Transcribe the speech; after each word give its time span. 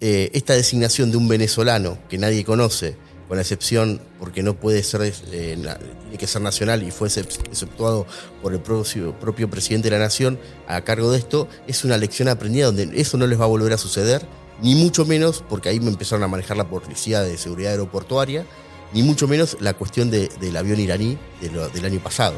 eh, 0.00 0.30
esta 0.32 0.54
designación 0.54 1.10
de 1.10 1.16
un 1.16 1.28
venezolano 1.28 1.98
que 2.08 2.18
nadie 2.18 2.44
conoce, 2.44 2.96
con 3.28 3.36
la 3.36 3.42
excepción 3.42 4.00
porque 4.18 4.42
no 4.42 4.54
puede 4.54 4.82
ser, 4.82 5.02
eh, 5.02 5.56
tiene 5.56 6.18
que 6.18 6.26
ser 6.26 6.42
nacional 6.42 6.82
y 6.82 6.90
fue 6.90 7.06
exceptuado 7.06 8.04
por 8.42 8.52
el 8.52 8.60
propio, 8.60 9.16
propio 9.20 9.48
presidente 9.48 9.88
de 9.88 9.96
la 9.96 10.02
nación 10.02 10.38
a 10.66 10.80
cargo 10.80 11.12
de 11.12 11.18
esto, 11.18 11.46
es 11.68 11.84
una 11.84 11.96
lección 11.96 12.26
aprendida 12.26 12.66
donde 12.66 12.90
eso 13.00 13.16
no 13.18 13.28
les 13.28 13.38
va 13.38 13.44
a 13.44 13.48
volver 13.48 13.72
a 13.72 13.78
suceder, 13.78 14.26
ni 14.60 14.74
mucho 14.74 15.04
menos, 15.04 15.44
porque 15.48 15.68
ahí 15.68 15.78
me 15.78 15.90
empezaron 15.90 16.24
a 16.24 16.28
manejar 16.28 16.56
la 16.56 16.68
policía 16.68 17.22
de 17.22 17.38
seguridad 17.38 17.70
aeroportuaria, 17.70 18.44
ni 18.92 19.02
mucho 19.02 19.28
menos 19.28 19.56
la 19.60 19.74
cuestión 19.74 20.10
del 20.10 20.56
avión 20.56 20.80
iraní 20.80 21.16
del 21.40 21.84
año 21.84 22.00
pasado. 22.00 22.34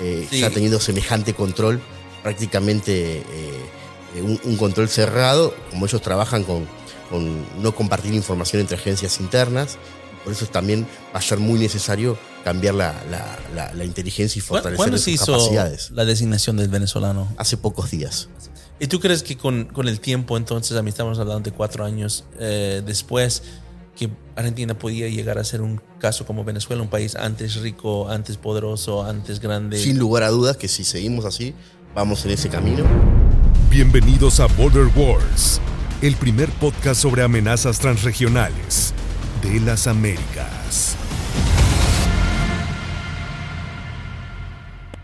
Eh, 0.00 0.26
Está 0.30 0.50
teniendo 0.50 0.80
semejante 0.80 1.34
control, 1.34 1.80
prácticamente 2.22 3.18
eh, 3.18 3.22
un, 4.14 4.56
control 4.56 4.88
cerrado, 4.88 5.54
como 5.70 5.86
ellos 5.86 6.00
trabajan 6.02 6.44
con, 6.44 6.66
con 7.10 7.44
no 7.62 7.74
compartir 7.74 8.14
información 8.14 8.60
entre 8.60 8.76
agencias 8.76 9.20
internas, 9.20 9.78
por 10.24 10.32
eso 10.32 10.46
también 10.46 10.86
va 11.14 11.20
a 11.20 11.22
ser 11.22 11.38
muy 11.38 11.58
necesario 11.58 12.18
cambiar 12.42 12.74
la, 12.74 12.94
la, 13.74 13.84
inteligencia 13.84 14.38
y 14.38 14.42
fortalecer 14.42 14.76
¿Cuándo 14.76 14.98
se 14.98 15.12
hizo 15.12 15.32
capacidades. 15.32 15.90
la 15.92 16.04
designación 16.04 16.56
del 16.56 16.68
venezolano? 16.68 17.32
Hace 17.36 17.56
pocos 17.56 17.90
días. 17.90 18.28
¿Y 18.78 18.88
tú 18.88 19.00
crees 19.00 19.22
que 19.22 19.36
con, 19.36 19.64
con 19.66 19.88
el 19.88 20.00
tiempo, 20.00 20.36
entonces, 20.36 20.76
a 20.76 20.82
mí 20.82 20.90
estamos 20.90 21.18
hablando 21.18 21.48
de 21.50 21.56
cuatro 21.56 21.84
años 21.84 22.24
eh, 22.38 22.82
después, 22.84 23.42
que 23.96 24.10
Argentina 24.36 24.78
podía 24.78 25.08
llegar 25.08 25.38
a 25.38 25.44
ser 25.44 25.62
un 25.62 25.80
caso 25.98 26.26
como 26.26 26.44
Venezuela, 26.44 26.82
un 26.82 26.90
país 26.90 27.16
antes 27.16 27.56
rico, 27.56 28.08
antes 28.08 28.36
poderoso, 28.36 29.04
antes 29.04 29.40
grande? 29.40 29.78
Sin 29.78 29.98
lugar 29.98 30.24
a 30.24 30.30
dudas 30.30 30.56
que 30.56 30.68
si 30.68 30.84
seguimos 30.84 31.24
así, 31.24 31.54
vamos 31.94 32.24
en 32.24 32.32
ese 32.32 32.48
camino. 32.48 32.84
Bienvenidos 33.68 34.40
a 34.40 34.46
Border 34.46 34.86
Wars, 34.94 35.60
el 36.00 36.14
primer 36.14 36.48
podcast 36.50 37.02
sobre 37.02 37.22
amenazas 37.22 37.78
transregionales 37.78 38.94
de 39.42 39.60
las 39.60 39.86
Américas. 39.86 40.96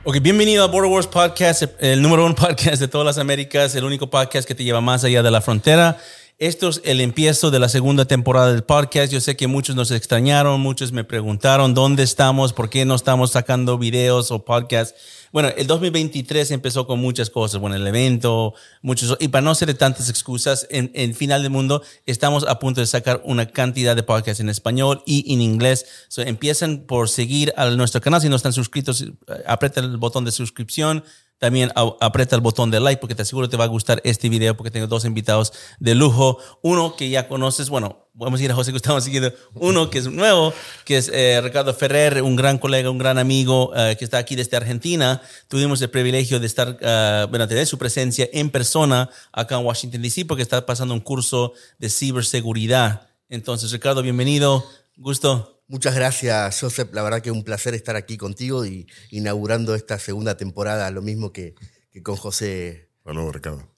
Ok, 0.04 0.20
bienvenido 0.22 0.64
a 0.64 0.68
Border 0.68 0.90
Wars 0.90 1.06
Podcast, 1.06 1.64
el 1.80 2.00
número 2.00 2.24
uno 2.24 2.34
podcast 2.34 2.80
de 2.80 2.88
todas 2.88 3.04
las 3.04 3.18
Américas, 3.18 3.74
el 3.74 3.84
único 3.84 4.08
podcast 4.08 4.46
que 4.46 4.54
te 4.54 4.64
lleva 4.64 4.80
más 4.80 5.04
allá 5.04 5.22
de 5.22 5.30
la 5.30 5.40
frontera. 5.40 5.98
Esto 6.38 6.70
es 6.70 6.80
el 6.84 7.00
empiezo 7.00 7.50
de 7.50 7.60
la 7.60 7.68
segunda 7.68 8.04
temporada 8.06 8.52
del 8.52 8.64
podcast. 8.64 9.12
Yo 9.12 9.20
sé 9.20 9.36
que 9.36 9.46
muchos 9.46 9.76
nos 9.76 9.90
extrañaron, 9.90 10.60
muchos 10.60 10.90
me 10.90 11.04
preguntaron 11.04 11.74
dónde 11.74 12.02
estamos, 12.02 12.52
por 12.52 12.68
qué 12.68 12.84
no 12.84 12.96
estamos 12.96 13.30
sacando 13.30 13.78
videos 13.78 14.30
o 14.32 14.44
podcasts. 14.44 14.94
Bueno, 15.30 15.50
el 15.56 15.66
2023 15.66 16.50
empezó 16.50 16.86
con 16.86 16.98
muchas 16.98 17.30
cosas. 17.30 17.60
Bueno, 17.60 17.76
el 17.76 17.86
evento, 17.86 18.54
muchos. 18.82 19.16
Y 19.20 19.28
para 19.28 19.42
no 19.42 19.52
hacer 19.52 19.72
tantas 19.74 20.10
excusas, 20.10 20.66
en, 20.70 20.90
el 20.94 21.14
final 21.14 21.42
del 21.42 21.52
mundo 21.52 21.82
estamos 22.06 22.44
a 22.48 22.58
punto 22.58 22.80
de 22.80 22.86
sacar 22.86 23.22
una 23.24 23.46
cantidad 23.46 23.94
de 23.94 24.02
podcasts 24.02 24.40
en 24.40 24.48
español 24.48 25.02
y 25.06 25.32
en 25.32 25.40
inglés. 25.40 25.86
So, 26.08 26.22
empiezan 26.22 26.80
por 26.86 27.08
seguir 27.08 27.52
a 27.56 27.70
nuestro 27.70 28.00
canal. 28.00 28.20
Si 28.20 28.28
no 28.28 28.36
están 28.36 28.52
suscritos, 28.52 29.04
aprieta 29.46 29.80
el 29.80 29.96
botón 29.96 30.24
de 30.24 30.32
suscripción 30.32 31.04
también 31.42 31.72
aprieta 31.74 32.36
el 32.36 32.40
botón 32.40 32.70
de 32.70 32.78
like 32.78 33.00
porque 33.00 33.16
te 33.16 33.22
aseguro 33.22 33.48
te 33.48 33.56
va 33.56 33.64
a 33.64 33.66
gustar 33.66 34.00
este 34.04 34.28
video 34.28 34.56
porque 34.56 34.70
tengo 34.70 34.86
dos 34.86 35.04
invitados 35.04 35.52
de 35.80 35.96
lujo. 35.96 36.38
Uno 36.62 36.94
que 36.94 37.10
ya 37.10 37.26
conoces, 37.26 37.68
bueno, 37.68 38.06
vamos 38.14 38.38
a 38.38 38.44
ir 38.44 38.52
a 38.52 38.54
José 38.54 38.70
Gustavo 38.70 39.00
siguiendo. 39.00 39.32
Uno 39.54 39.90
que 39.90 39.98
es 39.98 40.06
nuevo, 40.06 40.54
que 40.84 40.98
es 40.98 41.10
eh, 41.12 41.40
Ricardo 41.42 41.74
Ferrer, 41.74 42.22
un 42.22 42.36
gran 42.36 42.58
colega, 42.58 42.90
un 42.90 42.98
gran 42.98 43.18
amigo 43.18 43.72
eh, 43.74 43.96
que 43.98 44.04
está 44.04 44.18
aquí 44.18 44.36
desde 44.36 44.56
Argentina. 44.56 45.20
Tuvimos 45.48 45.82
el 45.82 45.90
privilegio 45.90 46.38
de 46.38 46.46
estar, 46.46 46.68
uh, 46.68 47.28
bueno, 47.28 47.48
tener 47.48 47.66
su 47.66 47.76
presencia 47.76 48.28
en 48.32 48.48
persona 48.48 49.10
acá 49.32 49.58
en 49.58 49.66
Washington, 49.66 50.00
D.C. 50.00 50.24
porque 50.26 50.44
está 50.44 50.64
pasando 50.64 50.94
un 50.94 51.00
curso 51.00 51.54
de 51.80 51.90
ciberseguridad. 51.90 53.08
Entonces, 53.28 53.72
Ricardo, 53.72 54.00
bienvenido. 54.02 54.64
Gusto. 54.96 55.61
Muchas 55.72 55.94
gracias, 55.94 56.60
Joseph. 56.60 56.90
La 56.92 57.02
verdad 57.02 57.22
que 57.22 57.30
un 57.30 57.44
placer 57.44 57.72
estar 57.72 57.96
aquí 57.96 58.18
contigo 58.18 58.66
y 58.66 58.86
inaugurando 59.10 59.74
esta 59.74 59.98
segunda 59.98 60.36
temporada, 60.36 60.90
lo 60.90 61.00
mismo 61.00 61.32
que, 61.32 61.54
con 62.02 62.16
José. 62.16 62.90
Bueno, 63.04 63.32
Ricardo. 63.32 63.71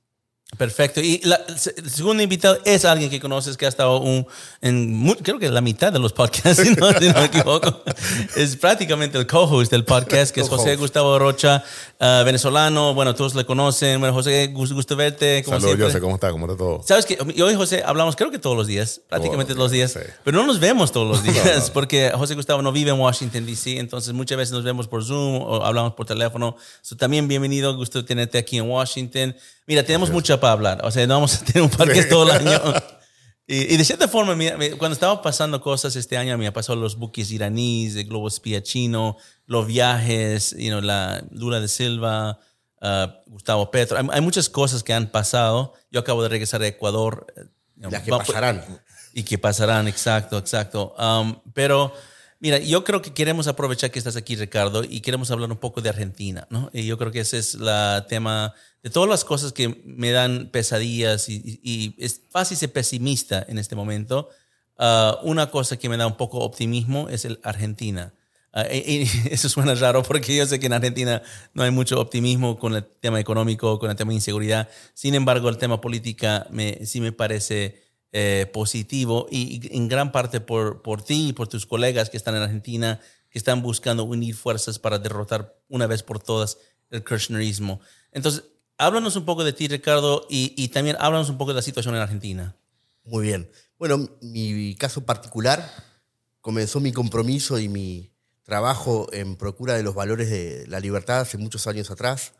Perfecto. 0.56 1.00
Y 1.00 1.20
la, 1.24 1.40
el 1.46 1.90
segundo 1.90 2.22
invitado 2.22 2.58
es 2.64 2.84
alguien 2.84 3.10
que 3.10 3.20
conoces 3.20 3.56
que 3.56 3.66
ha 3.66 3.68
estado 3.68 4.00
un, 4.00 4.26
en, 4.60 5.14
creo 5.22 5.38
que 5.38 5.50
la 5.50 5.60
mitad 5.60 5.92
de 5.92 5.98
los 5.98 6.12
podcasts, 6.12 6.62
si 6.62 6.74
no, 6.74 6.90
me 6.90 7.24
equivoco. 7.24 7.82
es 8.36 8.56
prácticamente 8.56 9.18
el 9.18 9.26
co-host 9.26 9.70
del 9.70 9.84
podcast, 9.84 10.34
que 10.34 10.40
es 10.40 10.48
José 10.48 10.76
Gustavo 10.76 11.18
Rocha, 11.18 11.64
uh, 12.00 12.24
venezolano. 12.24 12.94
Bueno, 12.94 13.14
todos 13.14 13.34
le 13.34 13.44
conocen. 13.44 14.00
Bueno, 14.00 14.14
José, 14.14 14.48
gusto, 14.48 14.74
gusto 14.74 14.96
verte. 14.96 15.42
Saludos, 15.44 15.76
José, 15.78 16.00
¿cómo 16.00 16.14
está? 16.14 16.30
¿Cómo 16.30 16.46
está 16.46 16.56
todo? 16.56 16.82
Sabes 16.84 17.06
que 17.06 17.18
yo 17.34 17.50
y 17.50 17.54
José 17.54 17.82
hablamos 17.84 18.16
creo 18.16 18.30
que 18.30 18.38
todos 18.38 18.56
los 18.56 18.66
días, 18.66 19.00
prácticamente 19.08 19.54
todos 19.54 19.64
los 19.64 19.72
días, 19.72 19.98
pero 20.22 20.38
no 20.38 20.46
nos 20.46 20.60
vemos 20.60 20.92
todos 20.92 21.08
los 21.08 21.22
días 21.34 21.70
porque 21.70 22.12
José 22.14 22.34
Gustavo 22.34 22.62
no 22.62 22.72
vive 22.72 22.90
en 22.90 23.00
Washington, 23.00 23.46
D.C., 23.46 23.78
entonces 23.78 24.12
muchas 24.12 24.38
veces 24.38 24.52
nos 24.52 24.64
vemos 24.64 24.88
por 24.88 25.04
Zoom 25.04 25.42
o 25.42 25.64
hablamos 25.64 25.94
por 25.94 26.06
teléfono. 26.06 26.56
también 26.98 27.28
bienvenido, 27.28 27.74
gusto 27.76 28.04
tenerte 28.04 28.38
aquí 28.38 28.58
en 28.58 28.68
Washington. 28.68 29.34
Mira, 29.66 29.82
tenemos 29.82 30.10
mucho 30.10 30.34
para 30.44 30.52
hablar. 30.52 30.80
O 30.84 30.90
sea, 30.90 31.06
no 31.06 31.14
vamos 31.14 31.40
a 31.40 31.44
tener 31.46 31.62
un 31.62 31.70
parque 31.70 32.04
todo 32.04 32.30
el 32.30 32.46
año. 32.46 32.60
Y, 33.46 33.76
de 33.76 33.84
cierta 33.84 34.08
forma, 34.08 34.34
cuando 34.78 34.94
estaba 34.94 35.20
pasando 35.20 35.60
cosas 35.60 35.94
este 35.96 36.16
año, 36.16 36.38
me 36.38 36.50
pasó 36.50 36.74
los 36.74 36.96
buques 36.96 37.30
iraníes, 37.30 37.94
el 37.94 38.06
globo 38.06 38.26
espía 38.26 38.62
chino, 38.62 39.18
los 39.44 39.66
viajes, 39.66 40.56
you 40.56 40.70
know, 40.70 40.80
la 40.80 41.22
Lula 41.30 41.60
de 41.60 41.68
Silva, 41.68 42.38
uh, 42.80 43.06
Gustavo 43.26 43.70
Petro. 43.70 43.98
Hay, 44.10 44.20
muchas 44.22 44.48
cosas 44.48 44.82
que 44.82 44.94
han 44.94 45.10
pasado. 45.10 45.74
Yo 45.90 46.00
acabo 46.00 46.22
de 46.22 46.30
regresar 46.30 46.62
a 46.62 46.66
Ecuador. 46.68 47.26
Uh, 47.76 47.90
Las 47.90 48.02
que 48.02 48.10
pasarán. 48.12 48.64
Y 49.12 49.24
que 49.24 49.36
pasarán, 49.36 49.88
exacto, 49.88 50.38
exacto. 50.38 50.94
Um, 50.98 51.38
pero 51.52 51.92
Mira, 52.44 52.58
yo 52.58 52.84
creo 52.84 53.00
que 53.00 53.14
queremos 53.14 53.48
aprovechar 53.48 53.90
que 53.90 53.98
estás 53.98 54.16
aquí, 54.16 54.36
Ricardo, 54.36 54.84
y 54.84 55.00
queremos 55.00 55.30
hablar 55.30 55.50
un 55.50 55.56
poco 55.56 55.80
de 55.80 55.88
Argentina, 55.88 56.46
¿no? 56.50 56.68
Y 56.74 56.84
yo 56.84 56.98
creo 56.98 57.10
que 57.10 57.20
ese 57.20 57.38
es 57.38 57.54
el 57.54 58.06
tema 58.06 58.52
de 58.82 58.90
todas 58.90 59.08
las 59.08 59.24
cosas 59.24 59.54
que 59.54 59.82
me 59.86 60.10
dan 60.10 60.50
pesadillas 60.52 61.30
y, 61.30 61.96
es 61.98 62.20
fácil 62.28 62.58
ser 62.58 62.70
pesimista 62.70 63.42
en 63.48 63.58
este 63.58 63.74
momento. 63.74 64.28
Ah, 64.76 65.20
una 65.22 65.50
cosa 65.50 65.78
que 65.78 65.88
me 65.88 65.96
da 65.96 66.06
un 66.06 66.18
poco 66.18 66.40
optimismo 66.40 67.08
es 67.08 67.24
el 67.24 67.40
Argentina. 67.44 68.12
Ah, 68.52 68.66
y, 68.70 69.08
eso 69.30 69.48
suena 69.48 69.74
raro 69.74 70.02
porque 70.02 70.36
yo 70.36 70.44
sé 70.44 70.60
que 70.60 70.66
en 70.66 70.74
Argentina 70.74 71.22
no 71.54 71.62
hay 71.62 71.70
mucho 71.70 71.98
optimismo 71.98 72.58
con 72.58 72.74
el 72.74 72.84
tema 72.84 73.20
económico, 73.20 73.78
con 73.78 73.88
el 73.88 73.96
tema 73.96 74.10
de 74.10 74.16
inseguridad. 74.16 74.68
Sin 74.92 75.14
embargo, 75.14 75.48
el 75.48 75.56
tema 75.56 75.80
política 75.80 76.46
me, 76.50 76.84
sí 76.84 77.00
me 77.00 77.12
parece 77.12 77.83
eh, 78.16 78.48
positivo 78.52 79.26
y, 79.28 79.76
en 79.76 79.88
gran 79.88 80.12
parte 80.12 80.40
por, 80.40 80.82
por 80.82 81.02
ti 81.02 81.30
y 81.30 81.32
por 81.32 81.48
tus 81.48 81.66
colegas 81.66 82.10
que 82.10 82.16
están 82.16 82.36
en 82.36 82.42
Argentina, 82.42 83.00
que 83.28 83.40
están 83.40 83.60
buscando 83.60 84.04
unir 84.04 84.36
fuerzas 84.36 84.78
para 84.78 85.00
derrotar 85.00 85.58
una 85.68 85.88
vez 85.88 86.04
por 86.04 86.20
todas 86.20 86.58
el 86.90 87.02
kirchnerismo. 87.02 87.80
Entonces, 88.12 88.44
háblanos 88.78 89.16
un 89.16 89.24
poco 89.24 89.42
de 89.42 89.52
ti, 89.52 89.66
Ricardo, 89.66 90.28
y, 90.30 90.54
y 90.56 90.68
también 90.68 90.94
háblanos 91.00 91.28
un 91.28 91.38
poco 91.38 91.50
de 91.50 91.56
la 91.56 91.62
situación 91.62 91.96
en 91.96 92.02
Argentina. 92.02 92.54
Muy 93.02 93.24
bien. 93.24 93.50
Bueno, 93.80 94.08
mi 94.20 94.76
caso 94.76 95.04
particular 95.04 95.68
comenzó 96.40 96.78
mi 96.78 96.92
compromiso 96.92 97.58
y 97.58 97.68
mi 97.68 98.12
trabajo 98.44 99.08
en 99.12 99.34
procura 99.34 99.74
de 99.74 99.82
los 99.82 99.96
valores 99.96 100.30
de 100.30 100.68
la 100.68 100.78
libertad 100.78 101.22
hace 101.22 101.36
muchos 101.36 101.66
años 101.66 101.90
atrás, 101.90 102.34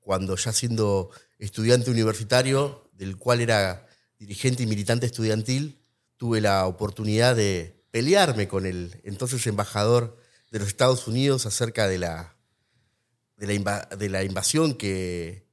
cuando 0.00 0.34
ya 0.34 0.52
siendo 0.52 1.10
estudiante 1.38 1.92
universitario, 1.92 2.90
del 2.94 3.16
cual 3.16 3.40
era 3.40 3.86
dirigente 4.20 4.62
y 4.62 4.66
militante 4.66 5.06
estudiantil, 5.06 5.80
tuve 6.18 6.40
la 6.42 6.66
oportunidad 6.66 7.34
de 7.34 7.82
pelearme 7.90 8.46
con 8.46 8.66
el 8.66 9.00
entonces 9.02 9.44
embajador 9.46 10.18
de 10.52 10.58
los 10.58 10.68
Estados 10.68 11.08
Unidos 11.08 11.46
acerca 11.46 11.88
de 11.88 11.98
la, 11.98 12.36
de 13.36 14.08
la, 14.08 14.22
invasión 14.22 14.74
que, 14.74 15.46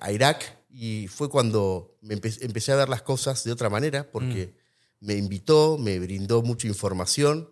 a 0.00 0.12
Irak 0.12 0.56
y 0.70 1.08
fue 1.08 1.28
cuando 1.28 1.98
me 2.00 2.14
empecé 2.14 2.72
a 2.72 2.76
ver 2.76 2.88
las 2.88 3.02
cosas 3.02 3.42
de 3.42 3.50
otra 3.50 3.68
manera 3.68 4.08
porque 4.10 4.54
mm. 5.00 5.06
me 5.06 5.14
invitó, 5.14 5.76
me 5.76 5.98
brindó 5.98 6.42
mucha 6.42 6.68
información 6.68 7.50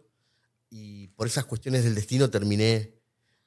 y 0.70 1.08
por 1.08 1.26
esas 1.26 1.46
cuestiones 1.46 1.82
del 1.82 1.96
destino 1.96 2.30
terminé 2.30 2.94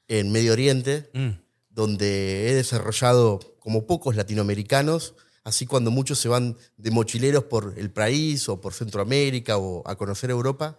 en 0.10 0.32
Medio 0.32 0.52
Oriente, 0.54 1.10
mm. 1.14 1.30
donde 1.70 2.50
he 2.50 2.54
desarrollado 2.54 3.40
como 3.60 3.88
pocos 3.88 4.16
latinoamericanos 4.16 5.16
Así 5.48 5.66
cuando 5.66 5.92
muchos 5.92 6.20
se 6.20 6.28
van 6.28 6.58
de 6.76 6.92
mochileros 6.92 7.46
por 7.46 7.76
el 7.78 7.90
país 7.90 8.50
o 8.50 8.60
por 8.60 8.74
Centroamérica 8.74 9.58
o 9.58 9.82
a 9.88 9.96
conocer 9.96 10.30
Europa, 10.30 10.78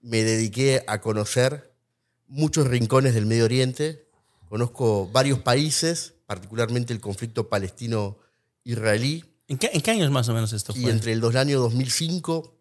me 0.00 0.22
dediqué 0.22 0.84
a 0.86 1.00
conocer 1.00 1.74
muchos 2.28 2.68
rincones 2.68 3.14
del 3.14 3.26
Medio 3.26 3.44
Oriente. 3.44 4.06
Conozco 4.48 5.08
varios 5.08 5.40
países, 5.40 6.14
particularmente 6.26 6.92
el 6.92 7.00
conflicto 7.00 7.48
palestino-israelí. 7.48 9.24
¿En 9.48 9.58
qué, 9.58 9.90
años 9.90 10.12
más 10.12 10.28
o 10.28 10.32
menos 10.32 10.52
esto 10.52 10.72
fue? 10.72 10.82
Y 10.82 10.88
entre 10.90 11.10
el, 11.10 11.36
año 11.36 11.58
2005 11.58 12.56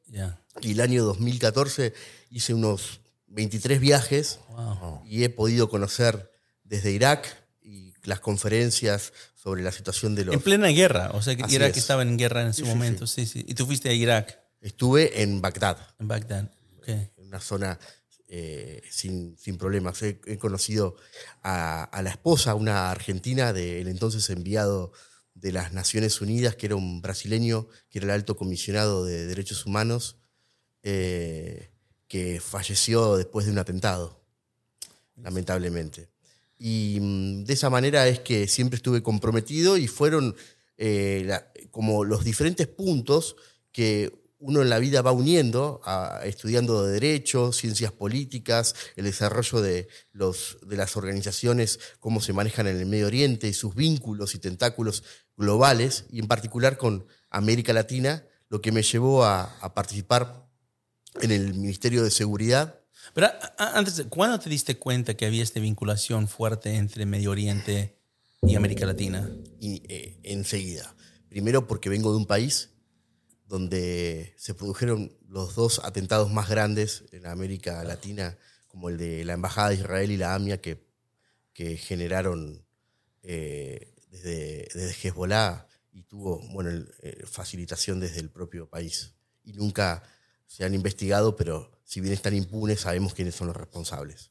y 0.61 0.71
el 0.71 0.81
año 0.81 1.03
2014 1.03 1.93
hice 2.31 2.55
unos 2.55 3.01
23 3.27 3.79
viajes 3.79 4.39
y 5.05 5.23
he 5.23 5.29
podido 5.29 5.69
conocer 5.69 6.31
desde 6.63 6.93
Irak, 6.93 7.45
las 8.07 8.21
conferencias 8.21 9.13
sobre 9.47 9.63
la 9.63 9.71
situación 9.71 10.13
de 10.13 10.25
los... 10.25 10.35
En 10.35 10.41
plena 10.41 10.67
guerra, 10.67 11.11
o 11.13 11.21
sea, 11.21 11.33
que 11.37 11.45
Irak 11.53 11.71
es. 11.71 11.77
estaba 11.77 12.01
en 12.01 12.17
guerra 12.17 12.41
en 12.41 12.49
ese 12.49 12.63
Sí, 12.63 12.67
momento, 12.67 13.07
sí. 13.07 13.25
sí, 13.25 13.45
Y 13.47 13.53
tú 13.53 13.65
fuiste 13.65 13.87
a 13.87 13.93
Irak, 13.93 14.37
Estuve 14.59 15.21
en 15.21 15.39
Bagdad, 15.41 15.77
en 15.99 16.07
Bagdad. 16.09 16.51
Ok. 16.79 16.89
en 16.89 17.11
una 17.17 17.39
zona 17.39 17.79
eh, 18.27 18.81
sin, 18.91 19.37
sin 19.37 19.57
problemas. 19.57 20.01
He, 20.01 20.19
he 20.25 20.37
conocido 20.37 20.97
a, 21.43 21.83
a 21.85 22.01
la 22.01 22.09
esposa, 22.09 22.55
una 22.55 22.91
argentina 22.91 23.53
del 23.53 23.87
entonces 23.87 24.29
enviado 24.31 24.91
de 25.33 25.53
las 25.53 25.71
Naciones 25.71 26.19
Unidas, 26.19 26.57
que 26.57 26.65
era 26.65 26.75
un 26.75 27.01
brasileño, 27.01 27.69
que 27.89 27.99
era 27.99 28.05
el 28.07 28.11
alto 28.11 28.35
comisionado 28.35 29.05
de 29.05 29.27
derechos 29.27 29.65
humanos, 29.65 30.17
eh, 30.83 31.71
que 32.09 32.41
falleció 32.41 33.15
después 33.15 33.45
de 33.45 33.53
un 33.53 33.59
atentado, 33.59 34.21
lamentablemente. 35.15 36.09
Y 36.57 36.97
mm, 37.01 37.43
de 37.45 37.53
esa 37.53 37.69
manera 37.69 38.07
es 38.07 38.19
que 38.19 38.47
siempre 38.47 38.77
estuve 38.77 39.03
comprometido 39.03 39.77
y 39.77 39.87
fueron 39.87 40.35
eh, 40.77 41.29
como 41.71 42.03
los 42.03 42.23
diferentes 42.23 42.67
puntos 42.67 43.35
que 43.71 44.11
uno 44.39 44.61
en 44.61 44.69
la 44.69 44.77
vida 44.77 45.01
va 45.01 45.11
uniendo, 45.11 45.81
a- 45.83 46.21
estudiando 46.23 46.83
de 46.85 46.93
derecho, 46.93 47.51
ciencias 47.51 47.91
políticas, 47.91 48.75
el 48.95 49.05
desarrollo 49.05 49.61
de, 49.61 49.87
los, 50.11 50.57
de 50.61 50.77
las 50.77 50.95
organizaciones, 50.95 51.79
cómo 51.99 52.21
se 52.21 52.33
manejan 52.33 52.67
en 52.67 52.77
el 52.77 52.85
Medio 52.85 53.07
Oriente 53.07 53.51
sus 53.53 53.73
vínculos 53.73 54.35
y 54.35 54.39
tentáculos 54.39 55.03
globales, 55.37 56.05
y 56.11 56.19
en 56.19 56.27
particular 56.27 56.77
con 56.77 57.07
América 57.31 57.73
Latina, 57.73 58.25
lo 58.49 58.61
que 58.61 58.71
me 58.71 58.83
llevó 58.83 59.25
a, 59.25 59.43
a 59.59 59.73
participar 59.73 60.47
en 61.21 61.31
el 61.31 61.55
Ministerio 61.55 62.03
de 62.03 62.11
Seguridad 62.11 62.76
Pero 63.13 63.29
antes, 63.57 64.05
¿cuándo 64.09 64.39
te 64.39 64.49
diste 64.49 64.77
cuenta 64.77 65.15
que 65.15 65.25
había 65.25 65.43
esta 65.43 65.59
vinculación 65.59 66.27
fuerte 66.27 66.75
entre 66.75 67.05
Medio 67.05 67.31
Oriente 67.31 67.97
y 68.41 68.55
América 68.55 68.85
Latina? 68.85 69.29
y, 69.59 69.83
eh, 69.87 70.19
enseguida. 70.23 70.95
Primero 71.29 71.67
porque 71.67 71.89
vengo 71.89 72.11
de 72.11 72.17
un 72.17 72.25
país 72.25 72.69
donde 73.47 74.33
se 74.37 74.53
produjeron 74.53 75.15
los 75.27 75.55
dos 75.55 75.81
atentados 75.83 76.31
más 76.31 76.49
grandes 76.49 77.05
en 77.11 77.25
América 77.25 77.83
Latina, 77.83 78.37
como 78.67 78.89
el 78.89 78.97
de 78.97 79.23
la 79.25 79.33
Embajada 79.33 79.69
de 79.69 79.75
Israel 79.75 80.11
y 80.11 80.17
la 80.17 80.35
AMIA, 80.35 80.61
que, 80.61 80.85
que 81.53 81.77
generaron 81.77 82.65
eh, 83.23 83.93
desde, 84.09 84.67
desde 84.73 85.07
Hezbollah 85.07 85.67
y 85.91 86.03
tuvo 86.03 86.39
bueno, 86.49 86.85
eh, 87.01 87.23
facilitación 87.25 87.99
desde 87.99 88.19
el 88.19 88.29
propio 88.29 88.69
país. 88.69 89.15
Y 89.43 89.53
nunca 89.53 90.03
se 90.45 90.65
han 90.65 90.73
investigado, 90.73 91.35
pero 91.35 91.71
si 91.87 92.01
bien 92.01 92.13
están 92.13 92.35
impunes, 92.35 92.81
sabemos 92.81 93.13
quiénes 93.13 93.33
son 93.33 93.47
los 93.47 93.55
responsables. 93.55 94.29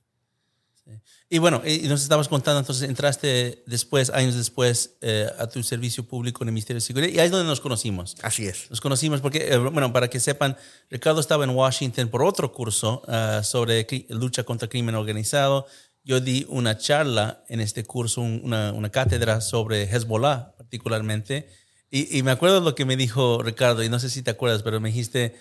Y 1.29 1.39
bueno, 1.39 1.63
y 1.67 1.89
nos 1.89 2.03
estabas 2.03 2.29
contando, 2.29 2.61
entonces 2.61 2.89
entraste 2.89 3.65
después, 3.67 4.11
años 4.11 4.37
después, 4.37 4.93
eh, 5.01 5.27
a 5.37 5.49
tu 5.49 5.61
servicio 5.65 6.07
público 6.07 6.45
en 6.45 6.49
el 6.49 6.53
Ministerio 6.53 6.77
de 6.77 6.87
Seguridad 6.87 7.13
y 7.13 7.19
ahí 7.19 7.25
es 7.27 7.33
donde 7.33 7.47
nos 7.49 7.61
conocimos. 7.61 8.15
Así 8.23 8.47
es. 8.47 8.71
Nos 8.71 8.81
conocimos 8.81 9.21
porque, 9.21 9.49
eh, 9.53 9.57
bueno, 9.59 9.93
para 9.93 10.09
que 10.09 10.21
sepan, 10.21 10.57
Ricardo 10.89 11.19
estaba 11.19 11.43
en 11.43 11.51
Washington 11.51 12.09
por 12.09 12.23
otro 12.23 12.53
curso 12.53 13.03
ah, 13.09 13.41
sobre 13.43 13.85
lucha 14.11 14.45
contra 14.45 14.69
crimen 14.69 14.95
organizado. 14.95 15.67
Yo 16.05 16.21
di 16.21 16.47
una 16.49 16.79
charla 16.79 17.43
en 17.49 17.59
este 17.61 17.83
curso, 17.83 18.21
un- 18.21 18.41
una, 18.45 18.73
una 18.73 18.91
cátedra 18.91 19.41
sobre 19.41 19.83
Hezbollah 19.93 20.55
particularmente. 20.57 21.49
Y, 21.91 22.17
y 22.17 22.23
me 22.23 22.31
acuerdo 22.31 22.61
lo 22.61 22.77
que 22.77 22.85
me 22.85 22.97
dijo 22.97 23.43
Ricardo, 23.43 23.83
y 23.83 23.89
no 23.89 23.99
sé 23.99 24.09
si 24.09 24.23
te 24.23 24.31
acuerdas, 24.31 24.63
pero 24.63 24.79
me 24.79 24.91
dijiste, 24.91 25.35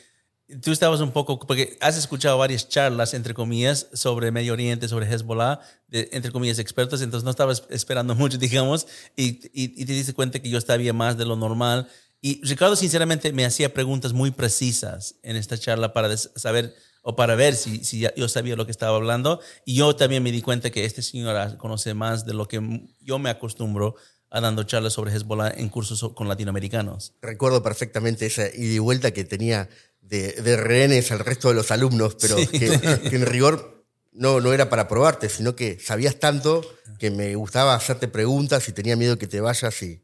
tú 0.61 0.71
estabas 0.71 1.01
un 1.01 1.11
poco, 1.11 1.39
porque 1.39 1.77
has 1.81 1.97
escuchado 1.97 2.37
varias 2.37 2.69
charlas, 2.69 3.13
entre 3.13 3.33
comillas, 3.33 3.87
sobre 3.93 4.31
Medio 4.31 4.53
Oriente, 4.53 4.87
sobre 4.87 5.07
Hezbollah, 5.11 5.59
de, 5.87 6.09
entre 6.11 6.31
comillas, 6.31 6.59
expertos, 6.59 7.01
entonces 7.01 7.23
no 7.23 7.31
estabas 7.31 7.63
esperando 7.69 8.13
mucho, 8.21 8.37
digamos, 8.37 8.87
y, 9.15 9.39
y, 9.53 9.81
y 9.81 9.85
te 9.85 9.93
diste 9.93 10.13
cuenta 10.13 10.39
que 10.39 10.49
yo 10.49 10.61
sabía 10.61 10.93
más 10.93 11.17
de 11.17 11.25
lo 11.25 11.35
normal. 11.35 11.87
Y 12.21 12.41
Ricardo, 12.43 12.75
sinceramente, 12.75 13.31
me 13.33 13.45
hacía 13.45 13.73
preguntas 13.73 14.13
muy 14.13 14.31
precisas 14.31 15.15
en 15.21 15.35
esta 15.35 15.57
charla 15.57 15.93
para 15.93 16.15
saber 16.17 16.73
o 17.03 17.15
para 17.15 17.35
ver 17.35 17.53
si, 17.55 17.83
si 17.83 18.03
yo 18.15 18.27
sabía 18.27 18.55
lo 18.55 18.65
que 18.65 18.71
estaba 18.71 18.95
hablando. 18.97 19.39
Y 19.63 19.75
yo 19.75 19.95
también 19.95 20.23
me 20.23 20.31
di 20.31 20.41
cuenta 20.41 20.71
que 20.71 20.85
este 20.85 21.03
señor 21.03 21.57
conoce 21.57 21.93
más 21.93 22.25
de 22.25 22.33
lo 22.33 22.47
que 22.47 22.87
yo 22.99 23.19
me 23.19 23.29
acostumbro 23.29 23.95
a 24.31 24.41
dando 24.41 24.63
charlas 24.63 24.93
sobre 24.93 25.13
Hezbollah 25.13 25.53
en 25.55 25.69
cursos 25.69 25.99
so- 25.99 26.15
con 26.15 26.27
latinoamericanos. 26.27 27.13
recuerdo 27.21 27.61
perfectamente 27.61 28.25
esa 28.25 28.47
ida 28.47 28.73
y 28.73 28.79
vuelta 28.79 29.11
que 29.11 29.23
tenía 29.23 29.69
de, 30.07 30.33
de 30.33 30.55
rehenes 30.57 31.11
al 31.11 31.19
resto 31.19 31.49
de 31.49 31.55
los 31.55 31.71
alumnos, 31.71 32.15
pero 32.21 32.37
Sí. 32.37 32.47
que, 32.47 32.67
que 33.09 33.15
en 33.15 33.25
rigor 33.25 33.85
no, 34.11 34.39
no 34.39 34.53
era 34.53 34.69
para 34.69 34.87
probarte, 34.87 35.27
sino 35.29 35.55
que 35.55 35.79
sabías 35.79 36.19
tanto 36.19 36.61
que 36.99 37.11
me 37.11 37.35
gustaba 37.35 37.75
hacerte 37.75 38.07
preguntas 38.07 38.67
y 38.69 38.71
tenía 38.71 38.95
miedo 38.95 39.17
que 39.17 39.27
te 39.27 39.41
vayas 39.41 39.81
y, 39.81 40.03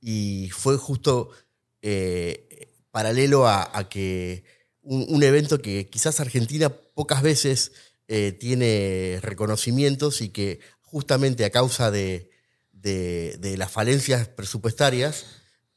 y 0.00 0.50
fue 0.50 0.76
justo 0.78 1.30
eh, 1.82 2.70
paralelo 2.90 3.46
a, 3.46 3.70
a 3.78 3.88
que 3.88 4.44
un, 4.82 5.06
un 5.08 5.22
evento 5.22 5.60
que 5.62 5.88
quizás 5.88 6.18
Argentina 6.18 6.70
pocas 6.70 7.22
veces 7.22 7.72
eh, 8.08 8.32
tiene 8.32 9.18
reconocimientos 9.22 10.20
y 10.22 10.30
que 10.30 10.58
justamente 10.80 11.44
a 11.44 11.50
causa 11.50 11.90
de, 11.90 12.30
de- 12.72 13.36
de 13.38 13.56
las 13.56 13.70
falencias 13.70 14.26
presupuestarias 14.28 15.24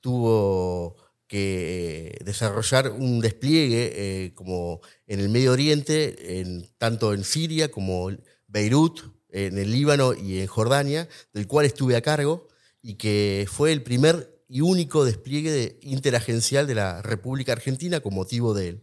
tuvo 0.01 0.95
que 1.27 2.11
eh, 2.19 2.23
desarrollar 2.23 2.91
un 2.91 3.19
despliegue 3.19 3.91
eh, 4.25 4.33
como 4.35 4.81
en 5.07 5.19
el 5.19 5.29
Medio 5.29 5.51
Oriente, 5.53 6.39
en, 6.39 6.69
tanto 6.77 7.13
en 7.13 7.23
Siria 7.23 7.71
como 7.71 8.09
en 8.09 8.23
Beirut, 8.47 9.01
en 9.29 9.57
el 9.57 9.71
Líbano 9.71 10.13
y 10.13 10.39
en 10.39 10.47
Jordania, 10.47 11.09
del 11.33 11.47
cual 11.47 11.65
estuve 11.65 11.95
a 11.95 12.01
cargo 12.01 12.47
y 12.81 12.95
que 12.95 13.47
fue 13.51 13.71
el 13.71 13.81
primer 13.83 14.43
y 14.47 14.61
único 14.61 15.03
despliegue 15.03 15.51
de- 15.51 15.79
interagencial 15.81 16.67
de 16.67 16.75
la 16.75 17.01
República 17.01 17.51
Argentina 17.53 17.99
con 17.99 18.13
motivo 18.13 18.53
del, 18.53 18.81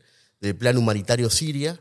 Plan 0.59 0.77
Humanitario 0.77 1.31
Siria 1.31 1.81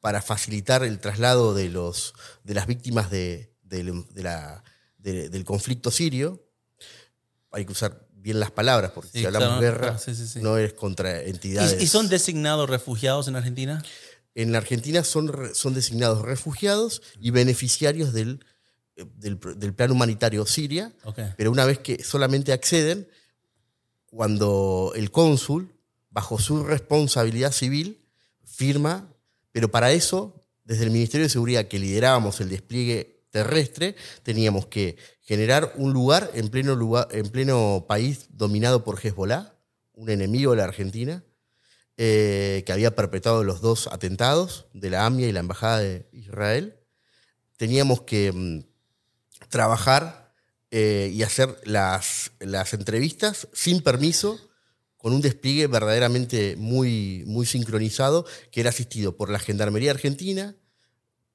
para 0.00 0.20
facilitar 0.20 0.82
el 0.82 0.98
traslado 0.98 1.54
de, 1.54 1.68
los, 1.68 2.12
de 2.42 2.54
las 2.54 2.66
víctimas 2.66 3.08
de- 3.08 3.54
del 3.62 5.44
conflicto 5.44 5.92
sirio. 5.92 6.44
Hay 7.52 7.64
que 7.64 7.72
usar 7.72 8.08
bien 8.22 8.40
las 8.40 8.50
palabras, 8.50 8.92
porque 8.92 9.10
Sí, 9.12 9.18
si 9.20 9.26
hablamos 9.26 9.48
claro, 9.48 9.60
guerra, 9.60 9.96
claro, 9.96 10.14
sí, 10.14 10.40
no 10.40 10.58
es 10.58 10.72
contra 10.74 11.22
entidades. 11.22 11.80
¿Y, 11.80 11.84
y 11.84 11.86
son 11.86 12.08
designados 12.08 12.68
refugiados 12.68 13.28
en 13.28 13.36
Argentina? 13.36 13.82
En 14.34 14.52
la 14.52 14.58
Argentina 14.58 15.02
son, 15.02 15.54
son 15.54 15.74
designados 15.74 16.22
refugiados 16.22 17.02
y 17.20 17.30
beneficiarios 17.30 18.12
del, 18.12 18.44
eh, 18.96 19.06
del, 19.16 19.74
plan 19.74 19.90
humanitario 19.90 20.46
Siria, 20.46 20.92
pero 21.36 21.50
una 21.50 21.64
vez 21.64 21.78
que 21.78 22.02
solamente 22.04 22.52
acceden 22.52 23.08
cuando 24.06 24.92
el 24.94 25.10
cónsul, 25.10 25.72
bajo 26.10 26.38
su 26.38 26.64
responsabilidad 26.64 27.52
civil, 27.52 28.00
firma, 28.44 29.08
pero 29.52 29.70
para 29.70 29.92
eso, 29.92 30.44
desde 30.64 30.84
el 30.84 30.90
Ministerio 30.90 31.24
de 31.24 31.30
Seguridad 31.30 31.68
que 31.68 31.78
liderábamos 31.78 32.40
el 32.40 32.50
despliegue 32.50 33.19
terrestre, 33.30 33.96
teníamos 34.22 34.66
que 34.66 34.96
generar 35.22 35.72
un 35.76 35.92
lugar 35.92 36.30
en 36.34 36.48
pleno, 36.48 36.74
lugar, 36.74 37.08
en 37.12 37.28
pleno 37.28 37.86
país 37.88 38.26
dominado 38.30 38.84
por 38.84 38.98
Hezbollah, 38.98 39.54
un 39.94 40.10
enemigo 40.10 40.52
de 40.52 40.58
la 40.58 40.64
Argentina, 40.64 41.24
eh, 41.96 42.62
que 42.64 42.72
había 42.72 42.96
perpetrado 42.96 43.44
los 43.44 43.60
dos 43.60 43.86
atentados 43.86 44.66
de 44.72 44.90
la 44.90 45.06
AMIA 45.06 45.28
y 45.28 45.32
la 45.32 45.40
Embajada 45.40 45.78
de 45.80 46.08
Israel. 46.12 46.80
Teníamos 47.56 48.02
que 48.02 48.32
mm, 48.32 48.64
trabajar 49.50 50.32
eh, 50.70 51.10
y 51.12 51.22
hacer 51.22 51.60
las, 51.64 52.32
las 52.38 52.72
entrevistas 52.74 53.48
sin 53.52 53.82
permiso, 53.82 54.40
con 54.96 55.12
un 55.12 55.20
despliegue 55.20 55.66
verdaderamente 55.66 56.56
muy, 56.56 57.24
muy 57.26 57.46
sincronizado, 57.46 58.26
que 58.50 58.60
era 58.60 58.70
asistido 58.70 59.16
por 59.16 59.30
la 59.30 59.38
Gendarmería 59.38 59.90
Argentina, 59.90 60.56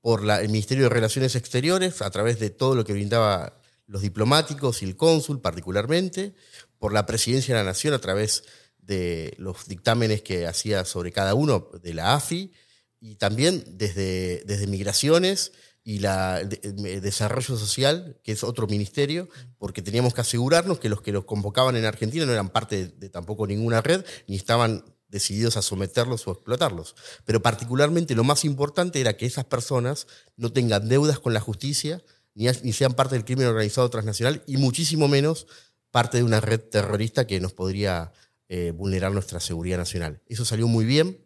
por 0.06 0.22
el 0.30 0.50
Ministerio 0.50 0.84
de 0.84 0.90
Relaciones 0.92 1.36
Exteriores, 1.36 2.04
a 2.04 2.12
través 2.12 2.38
de 2.38 2.52
todo 2.52 2.76
lo 2.76 2.86
que 2.86 2.94
brindaba 2.94 3.60
los 3.88 4.04
diplomáticos 4.04 4.84
y 4.84 4.86
el 4.86 4.96
cónsul 4.96 5.42
particularmente, 5.42 6.36
por 6.78 6.94
la 6.94 7.08
Presidencia 7.08 7.56
de 7.56 7.62
la 7.64 7.66
Nación 7.72 7.96
a 7.96 7.98
través 7.98 8.44
de 8.78 9.34
los 9.40 9.66
dictámenes 9.68 10.22
que 10.22 10.46
hacía 10.46 10.86
sobre 10.86 11.12
cada 11.12 11.34
uno 11.34 11.72
de 11.82 11.96
la 11.96 12.14
AFI, 12.14 12.54
y 13.00 13.16
también 13.16 13.64
desde, 13.68 14.44
desde 14.46 14.68
Migraciones 14.68 15.54
y 15.84 15.98
la, 15.98 16.44
de- 16.44 16.58
de- 16.72 17.02
Desarrollo 17.02 17.58
Social, 17.58 18.20
que 18.24 18.32
es 18.34 18.44
otro 18.44 18.68
ministerio, 18.68 19.28
porque 19.58 19.82
teníamos 19.82 20.14
que 20.14 20.22
asegurarnos 20.22 20.78
que 20.80 20.88
los 20.90 21.02
que 21.02 21.14
los 21.14 21.26
convocaban 21.26 21.76
en 21.78 21.86
Argentina 21.86 22.28
no 22.28 22.32
eran 22.32 22.50
parte 22.50 22.76
de, 22.76 22.88
de 22.90 23.10
tampoco 23.10 23.48
ninguna 23.48 23.82
red, 23.82 24.06
ni 24.28 24.36
estaban 24.36 24.86
decididos 25.08 25.58
a 25.58 25.62
someterlos 25.62 26.28
o 26.28 26.32
explotarlos. 26.32 26.96
Pero 27.26 27.42
particularmente 27.42 28.16
lo 28.16 28.24
más 28.24 28.46
importante 28.46 29.00
era 29.02 29.18
que 29.18 29.26
esas 29.26 29.46
personas 29.46 30.08
no 30.38 30.52
tengan 30.52 30.88
deudas 30.88 31.20
con 31.20 31.34
la 31.34 31.40
justicia, 31.40 32.04
ni, 32.34 32.52
sean 32.74 32.94
parte 32.94 33.16
del 33.16 33.26
crimen 33.26 33.48
organizado 33.48 33.90
transnacional, 33.90 34.44
y 34.46 34.58
muchísimo 34.58 35.08
menos 35.08 35.48
parte 35.92 36.18
de 36.18 36.24
una 36.24 36.42
red 36.42 36.60
terrorista 36.60 37.26
que 37.26 37.40
nos 37.40 37.54
podría 37.54 38.12
eh, 38.50 38.72
vulnerar 38.76 39.12
nuestra 39.12 39.40
seguridad 39.40 39.78
nacional. 39.78 40.22
Eso 40.28 40.44
salió 40.44 40.68
muy 40.68 40.86
bien. 40.86 41.26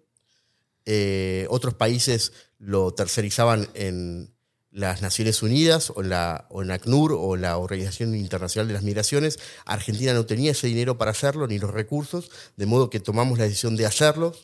Eh, 0.85 1.47
otros 1.49 1.73
países 1.73 2.33
lo 2.57 2.93
tercerizaban 2.93 3.69
en, 3.73 4.33
las 4.71 5.01
Naciones 5.01 5.41
Unidas 5.41 5.91
o, 5.95 6.03
la, 6.03 6.45
o 6.49 6.61
en 6.61 6.71
ACNUR 6.71 7.13
o 7.13 7.35
la 7.35 7.57
Organización 7.57 8.15
Internacional 8.15 8.67
de 8.67 8.73
las 8.73 8.83
Migraciones. 8.83 9.39
Argentina 9.65 10.13
no 10.13 10.25
tenía 10.25 10.51
ese 10.51 10.67
dinero 10.67 10.97
para 10.97 11.11
hacerlo 11.11 11.47
ni 11.47 11.57
los 11.57 11.71
recursos, 11.71 12.29
de 12.55 12.65
modo 12.65 12.89
que 12.89 12.99
tomamos 12.99 13.39
la 13.39 13.45
decisión 13.45 13.75
de 13.75 13.85
hacerlo. 13.85 14.35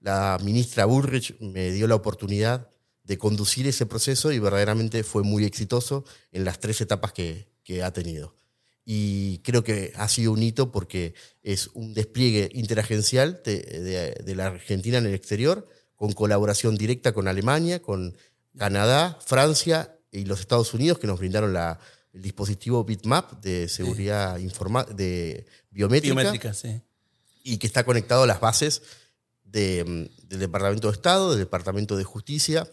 La 0.00 0.38
ministra 0.42 0.84
Bullrich 0.84 1.38
me 1.40 1.70
dio 1.72 1.86
la 1.88 1.94
oportunidad 1.94 2.68
de 3.04 3.18
conducir 3.18 3.66
ese 3.66 3.86
proceso 3.86 4.30
y 4.32 4.38
verdaderamente 4.38 5.02
fue 5.02 5.22
muy 5.22 5.44
exitoso 5.44 6.04
en 6.30 6.44
las 6.44 6.60
tres 6.60 6.80
etapas 6.80 7.12
que, 7.12 7.48
que 7.64 7.82
ha 7.82 7.92
tenido. 7.92 8.36
Y 8.84 9.38
creo 9.38 9.62
que 9.62 9.92
ha 9.96 10.08
sido 10.08 10.32
un 10.32 10.42
hito 10.42 10.72
porque 10.72 11.14
es 11.42 11.68
un 11.74 11.94
despliegue 11.94 12.50
interagencial 12.52 13.40
de, 13.44 13.60
de, 13.60 14.24
de 14.24 14.34
la 14.34 14.46
Argentina 14.46 14.98
en 14.98 15.06
el 15.06 15.14
exterior, 15.14 15.68
con 15.94 16.12
colaboración 16.12 16.76
directa 16.76 17.12
con 17.12 17.28
Alemania, 17.28 17.80
con 17.80 18.16
Canadá, 18.56 19.18
Francia 19.24 19.96
y 20.10 20.24
los 20.24 20.40
Estados 20.40 20.74
Unidos 20.74 20.98
que 20.98 21.06
nos 21.06 21.18
brindaron 21.18 21.52
la, 21.52 21.78
el 22.12 22.22
dispositivo 22.22 22.84
Bitmap 22.84 23.40
de 23.42 23.68
seguridad 23.68 24.38
informa 24.38 24.84
de 24.84 25.46
biométrica, 25.70 26.14
Biométrica, 26.14 26.54
sí. 26.54 26.80
y 27.42 27.56
que 27.56 27.66
está 27.66 27.84
conectado 27.84 28.24
a 28.24 28.26
las 28.26 28.40
bases 28.40 28.82
de, 29.44 29.84
mm, 29.84 30.28
del 30.28 30.40
Departamento 30.40 30.88
de 30.88 30.94
Estado, 30.94 31.30
del 31.30 31.40
Departamento 31.40 31.96
de 31.96 32.04
Justicia 32.04 32.68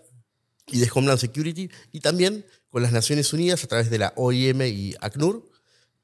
y 0.67 0.79
de 0.79 0.89
Homeland 0.93 1.19
Security, 1.19 1.69
y 1.91 2.01
también 2.01 2.45
con 2.69 2.83
las 2.83 2.91
Naciones 2.91 3.33
Unidas 3.33 3.63
a 3.63 3.67
través 3.67 3.89
de 3.89 3.97
la 3.97 4.13
OIM 4.15 4.61
y 4.61 4.95
ACNUR 4.99 5.49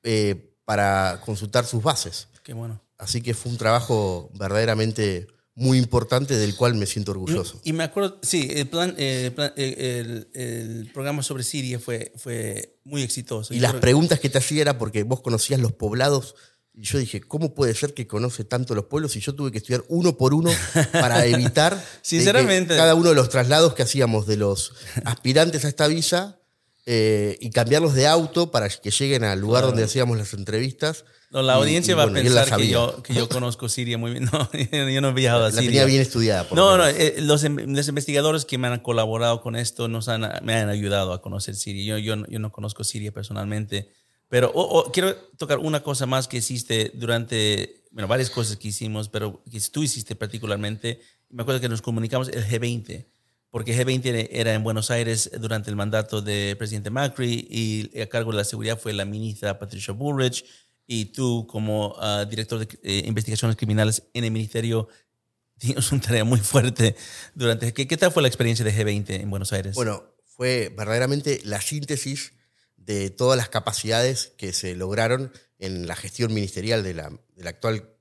eh, 0.03 0.55
para 0.65 1.21
consultar 1.23 1.65
sus 1.65 1.83
bases. 1.83 2.27
Qué 2.43 2.53
bueno. 2.53 2.81
Así 2.97 3.21
que 3.21 3.33
fue 3.33 3.51
un 3.51 3.57
trabajo 3.57 4.31
verdaderamente 4.33 5.27
muy 5.57 5.77
importante 5.77 6.35
del 6.37 6.55
cual 6.55 6.75
me 6.75 6.85
siento 6.85 7.11
orgulloso. 7.11 7.61
Y 7.63 7.71
me 7.73 7.85
acuerdo, 7.85 8.19
sí, 8.21 8.49
el, 8.51 8.67
plan, 8.67 8.93
eh, 8.97 9.31
plan- 9.33 9.53
eh, 9.55 10.01
el, 10.33 10.41
el 10.41 10.91
programa 10.91 11.23
sobre 11.23 11.43
Siria 11.43 11.79
fue, 11.79 12.11
fue 12.17 12.77
muy 12.83 13.01
exitoso. 13.03 13.53
Y 13.53 13.57
Yo 13.57 13.61
las 13.63 13.71
creo- 13.71 13.81
preguntas 13.81 14.19
que 14.19 14.29
te 14.29 14.37
hacía 14.37 14.61
era 14.61 14.77
porque 14.77 15.03
vos 15.03 15.21
conocías 15.21 15.59
los 15.61 15.71
poblados 15.71 16.35
y 16.77 16.81
yo 16.83 16.97
dije, 16.99 17.21
¿cómo 17.21 17.53
puede 17.55 17.73
ser 17.73 17.93
que 17.93 18.05
conoce 18.05 18.43
tanto 18.43 18.75
los 18.75 18.85
pueblos? 18.87 19.15
Y 19.15 19.21
yo 19.21 19.33
tuve 19.33 19.49
que 19.49 19.59
estudiar 19.59 19.85
uno 19.87 20.17
por 20.17 20.33
uno 20.33 20.51
para 20.91 21.25
evitar 21.25 21.81
Sinceramente. 22.01 22.75
cada 22.75 22.95
uno 22.95 23.09
de 23.09 23.15
los 23.15 23.29
traslados 23.29 23.73
que 23.75 23.83
hacíamos 23.83 24.27
de 24.27 24.35
los 24.35 24.73
aspirantes 25.05 25.63
a 25.63 25.69
esta 25.69 25.87
visa 25.87 26.41
eh, 26.85 27.37
y 27.41 27.49
cambiarlos 27.49 27.93
de 27.95 28.05
auto 28.07 28.51
para 28.51 28.69
que 28.69 28.91
lleguen 28.91 29.23
al 29.23 29.39
lugar 29.39 29.63
donde 29.63 29.83
hacíamos 29.83 30.17
las 30.17 30.33
entrevistas. 30.33 31.05
No, 31.31 31.41
la 31.41 31.53
Y- 31.53 31.57
audiencia 31.57 31.91
y 31.93 31.95
va 31.95 32.03
bueno, 32.05 32.19
a 32.19 32.21
y 32.21 32.29
la 32.29 32.41
pensar 32.43 32.59
que 32.59 32.67
yo, 32.67 33.01
que 33.03 33.13
yo 33.13 33.27
conozco 33.27 33.67
Siria 33.67 33.97
muy 33.97 34.11
bien. 34.11 34.25
No, 34.31 34.49
yo 34.89 35.01
no 35.01 35.09
he 35.09 35.13
viajado 35.13 35.45
a 35.45 35.49
La 35.49 35.51
Siria. 35.51 35.69
tenía 35.69 35.85
bien 35.85 36.01
estudiada. 36.01 36.47
por 36.47 36.57
No, 36.57 36.77
no, 36.77 36.87
eh, 36.87 37.15
los, 37.19 37.43
em- 37.43 37.73
los 37.75 37.87
investigadores 37.87 38.45
que 38.45 38.57
me 38.57 38.67
han 38.67 38.79
colaborado 38.79 39.41
con 39.41 39.55
esto 39.55 39.87
nos 39.87 40.07
han, 40.07 40.21
me 40.43 40.53
han 40.53 40.69
ayudado 40.69 41.11
a 41.13 41.21
conocer 41.21 41.55
Siria. 41.55 41.83
Yo, 41.83 41.97
yo, 41.97 42.25
yo 42.27 42.39
no 42.39 42.51
conozco 42.51 42.83
Siria 42.83 43.11
personalmente, 43.11 43.89
pero 44.29 44.51
oh, 44.53 44.61
oh, 44.79 44.91
quiero 44.91 45.15
tocar 45.37 45.57
una 45.57 45.81
cosa 45.83 46.05
más 46.05 46.27
que 46.27 46.37
hiciste 46.37 46.91
durante, 46.93 47.83
bueno, 47.91 48.07
varias 48.07 48.29
cosas 48.29 48.57
que 48.57 48.67
hicimos, 48.69 49.09
pero 49.09 49.43
que 49.51 49.59
tú 49.71 49.83
hiciste 49.83 50.15
particularmente. 50.15 51.01
Me 51.29 51.41
acuerdo 51.41 51.59
que 51.59 51.69
nos 51.69 51.81
comunicamos 51.81 52.29
el 52.29 52.45
G20, 52.45 53.07
porque 53.55 53.73
G20 53.73 54.27
era 54.31 54.53
en 54.53 54.63
Buenos 54.63 54.91
Aires 54.91 55.31
durante 55.39 55.69
el 55.69 55.77
mandato 55.77 56.21
del 56.21 56.57
presidente 56.57 56.89
Macri 56.89 57.47
y 57.49 58.01
a 58.01 58.09
cargo 58.09 58.31
de 58.31 58.35
la 58.35 58.43
seguridad 58.43 58.77
fue 58.77 58.91
la 58.91 59.05
ministra 59.05 59.57
Patricia 59.57 59.93
Bullrich 59.93 60.43
y 60.85 61.05
tú 61.05 61.47
como 61.47 61.95
ah, 62.01 62.25
director 62.29 62.59
de 62.59 62.67
eh, 62.83 63.03
investigaciones 63.05 63.55
criminales 63.55 64.03
en 64.13 64.25
el 64.25 64.31
ministerio 64.31 64.89
tienes 65.57 65.89
una 65.89 66.01
tarea 66.01 66.25
muy 66.25 66.41
fuerte 66.41 66.97
durante... 67.33 67.73
¿Qué, 67.73 67.95
tal 67.95 68.11
fue 68.11 68.23
la 68.23 68.27
experiencia 68.27 68.65
de 68.65 68.73
G20 68.73 69.21
en 69.21 69.29
Buenos 69.29 69.53
Aires? 69.53 69.73
Bueno, 69.73 70.03
fue 70.25 70.73
verdaderamente 70.75 71.39
la 71.45 71.61
síntesis 71.61 72.33
de 72.75 73.09
todas 73.09 73.37
las 73.37 73.47
capacidades 73.47 74.33
que 74.37 74.51
se 74.51 74.75
lograron 74.75 75.31
en 75.59 75.87
la 75.87 75.95
gestión 75.95 76.33
ministerial 76.33 76.83
de 76.83 76.93
la, 76.93 77.09
actual 77.45 77.94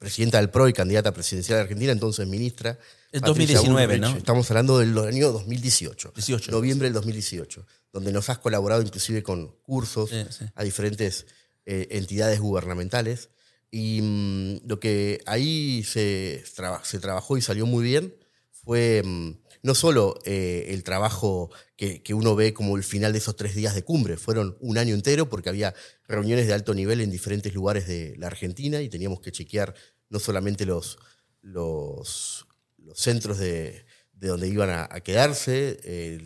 presidenta 0.00 0.38
del 0.38 0.50
PRO 0.50 0.66
y 0.68 0.72
candidata 0.72 1.12
presidencial 1.12 1.58
de 1.58 1.62
Argentina, 1.62 1.92
entonces 1.92 2.26
ministra. 2.26 2.76
Patricia 3.12 3.26
2019, 3.28 3.86
Bullrich. 3.98 4.00
¿no? 4.12 4.16
Estamos 4.18 4.50
hablando 4.50 4.78
del 4.78 4.98
año 4.98 5.30
2018. 5.30 6.12
18. 6.16 6.50
Noviembre 6.50 6.86
del 6.86 6.94
2018, 6.94 7.66
donde 7.92 8.10
nos 8.10 8.28
has 8.30 8.38
colaborado 8.38 8.80
inclusive 8.82 9.22
con 9.22 9.48
cursos 9.62 10.10
Sí, 10.10 10.24
sí. 10.30 10.44
a 10.54 10.64
diferentes 10.64 11.26
eh, 11.66 11.86
entidades 11.90 12.40
gubernamentales. 12.40 13.28
Y 13.70 14.00
mm, 14.02 14.66
lo 14.68 14.80
que 14.80 15.20
ahí 15.26 15.84
se, 15.84 16.42
traba- 16.56 16.82
se 16.84 16.98
trabajó 16.98 17.36
y 17.36 17.42
salió 17.42 17.66
muy 17.66 17.84
bien 17.84 18.14
fue 18.50 19.02
mm, 19.04 19.30
no 19.62 19.74
solo 19.74 20.18
eh, 20.24 20.66
el 20.68 20.84
trabajo 20.84 21.50
que, 21.76 22.02
que 22.02 22.14
uno 22.14 22.34
ve 22.34 22.54
como 22.54 22.76
el 22.76 22.84
final 22.84 23.12
de 23.12 23.18
esos 23.18 23.36
tres 23.36 23.54
días 23.54 23.74
de 23.74 23.84
cumbre, 23.84 24.16
fueron 24.16 24.56
un 24.60 24.78
año 24.78 24.94
entero 24.94 25.28
porque 25.28 25.48
había 25.48 25.74
reuniones 26.08 26.46
de 26.46 26.54
alto 26.54 26.74
nivel 26.74 27.00
en 27.00 27.10
diferentes 27.10 27.54
lugares 27.54 27.86
de 27.86 28.14
la 28.16 28.28
Argentina 28.28 28.80
y 28.80 28.88
teníamos 28.88 29.20
que 29.20 29.32
chequear 29.32 29.74
no 30.08 30.18
solamente 30.18 30.66
los, 30.66 30.98
los, 31.42 32.46
los 32.78 32.98
centros 32.98 33.38
de, 33.38 33.84
de 34.20 34.28
donde 34.28 34.48
iban 34.48 34.70
a, 34.70 35.00
quedarse, 35.00 35.80
eh, 35.82 36.20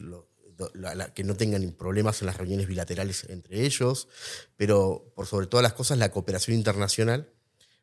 que 1.15 1.25
no 1.25 1.37
tengan 1.37 1.73
problemas 1.73 2.21
en 2.21 2.27
las 2.27 2.37
reuniones 2.37 2.67
bilaterales 2.67 3.25
entre 3.29 3.65
ellos, 3.65 4.09
pero 4.57 5.13
por 5.15 5.27
sobre 5.27 5.47
todas 5.47 5.63
las 5.63 5.75
cosas 5.75 5.99
la 5.99 6.11
cooperación 6.11 6.57
internacional 6.57 7.33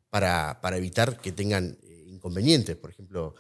para, 0.10 0.60
para 0.62 0.78
evitar 0.78 1.20
que 1.22 1.32
tengan 1.32 1.78
eh, 1.84 2.04
inconvenientes. 2.08 2.76
Por 2.76 2.90
ejemplo, 2.90 3.36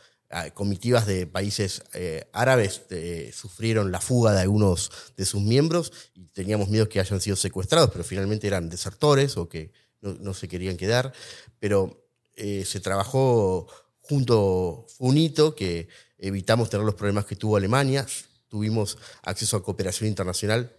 comitivas 0.53 1.05
de 1.05 1.27
países 1.27 1.83
eh, 1.93 2.29
árabes 2.31 2.83
eh, 2.89 3.31
sufrieron 3.33 3.91
la 3.91 3.99
fuga 3.99 4.33
de 4.33 4.41
algunos 4.41 4.91
de 5.17 5.25
sus 5.25 5.41
miembros 5.41 5.91
y 6.13 6.27
teníamos 6.27 6.69
miedo 6.69 6.87
que 6.87 6.99
hayan 6.99 7.19
sido 7.19 7.35
secuestrados, 7.35 7.89
pero 7.91 8.03
finalmente 8.03 8.47
eran 8.47 8.69
desertores 8.69 9.37
o 9.37 9.49
que 9.49 9.71
no, 10.01 10.33
se 10.33 10.47
querían 10.47 10.77
quedar. 10.77 11.13
Pero 11.59 12.07
eh, 12.35 12.63
se 12.65 12.79
trabajó 12.79 13.67
junto, 13.99 14.85
fue 14.97 15.09
un 15.09 15.17
hito 15.17 15.53
que 15.53 15.89
evitamos 16.17 16.69
tener 16.69 16.85
los 16.85 16.95
problemas 16.95 17.25
que 17.25 17.35
tuvo 17.35 17.57
Alemania, 17.57 18.05
tuvimos 18.47 18.97
acceso 19.23 19.57
a 19.57 19.63
cooperación 19.63 20.07
internacional, 20.07 20.75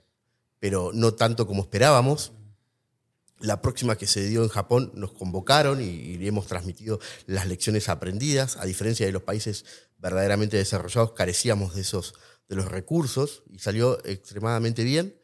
pero 0.59 0.93
no 0.95 1.15
tanto 1.15 1.47
como 1.47 1.63
esperábamos. 1.63 2.33
La 3.43 3.61
próxima 3.61 3.97
que 3.97 4.07
se 4.07 4.27
dio 4.29 4.43
en 4.43 4.49
Japón 4.49 4.93
nos 4.95 5.13
convocaron 5.13 5.81
y, 5.83 5.85
y 6.17 6.27
hemos 6.27 6.47
transmitido 6.47 7.01
las 7.27 7.47
lecciones 7.47 7.89
aprendidas. 7.89 8.57
A 8.57 8.65
diferencia 8.65 9.05
de 9.05 9.13
los 9.13 9.23
países 9.23 9.65
verdaderamente 9.99 10.57
desarrollados, 10.57 11.13
carecíamos 11.13 11.75
de 11.75 11.83
esos 11.83 12.15
de 12.49 12.57
los 12.57 12.67
recursos 12.67 13.43
y 13.51 13.59
salió 13.59 14.05
extremadamente 14.05 14.85
bien, 14.85 15.15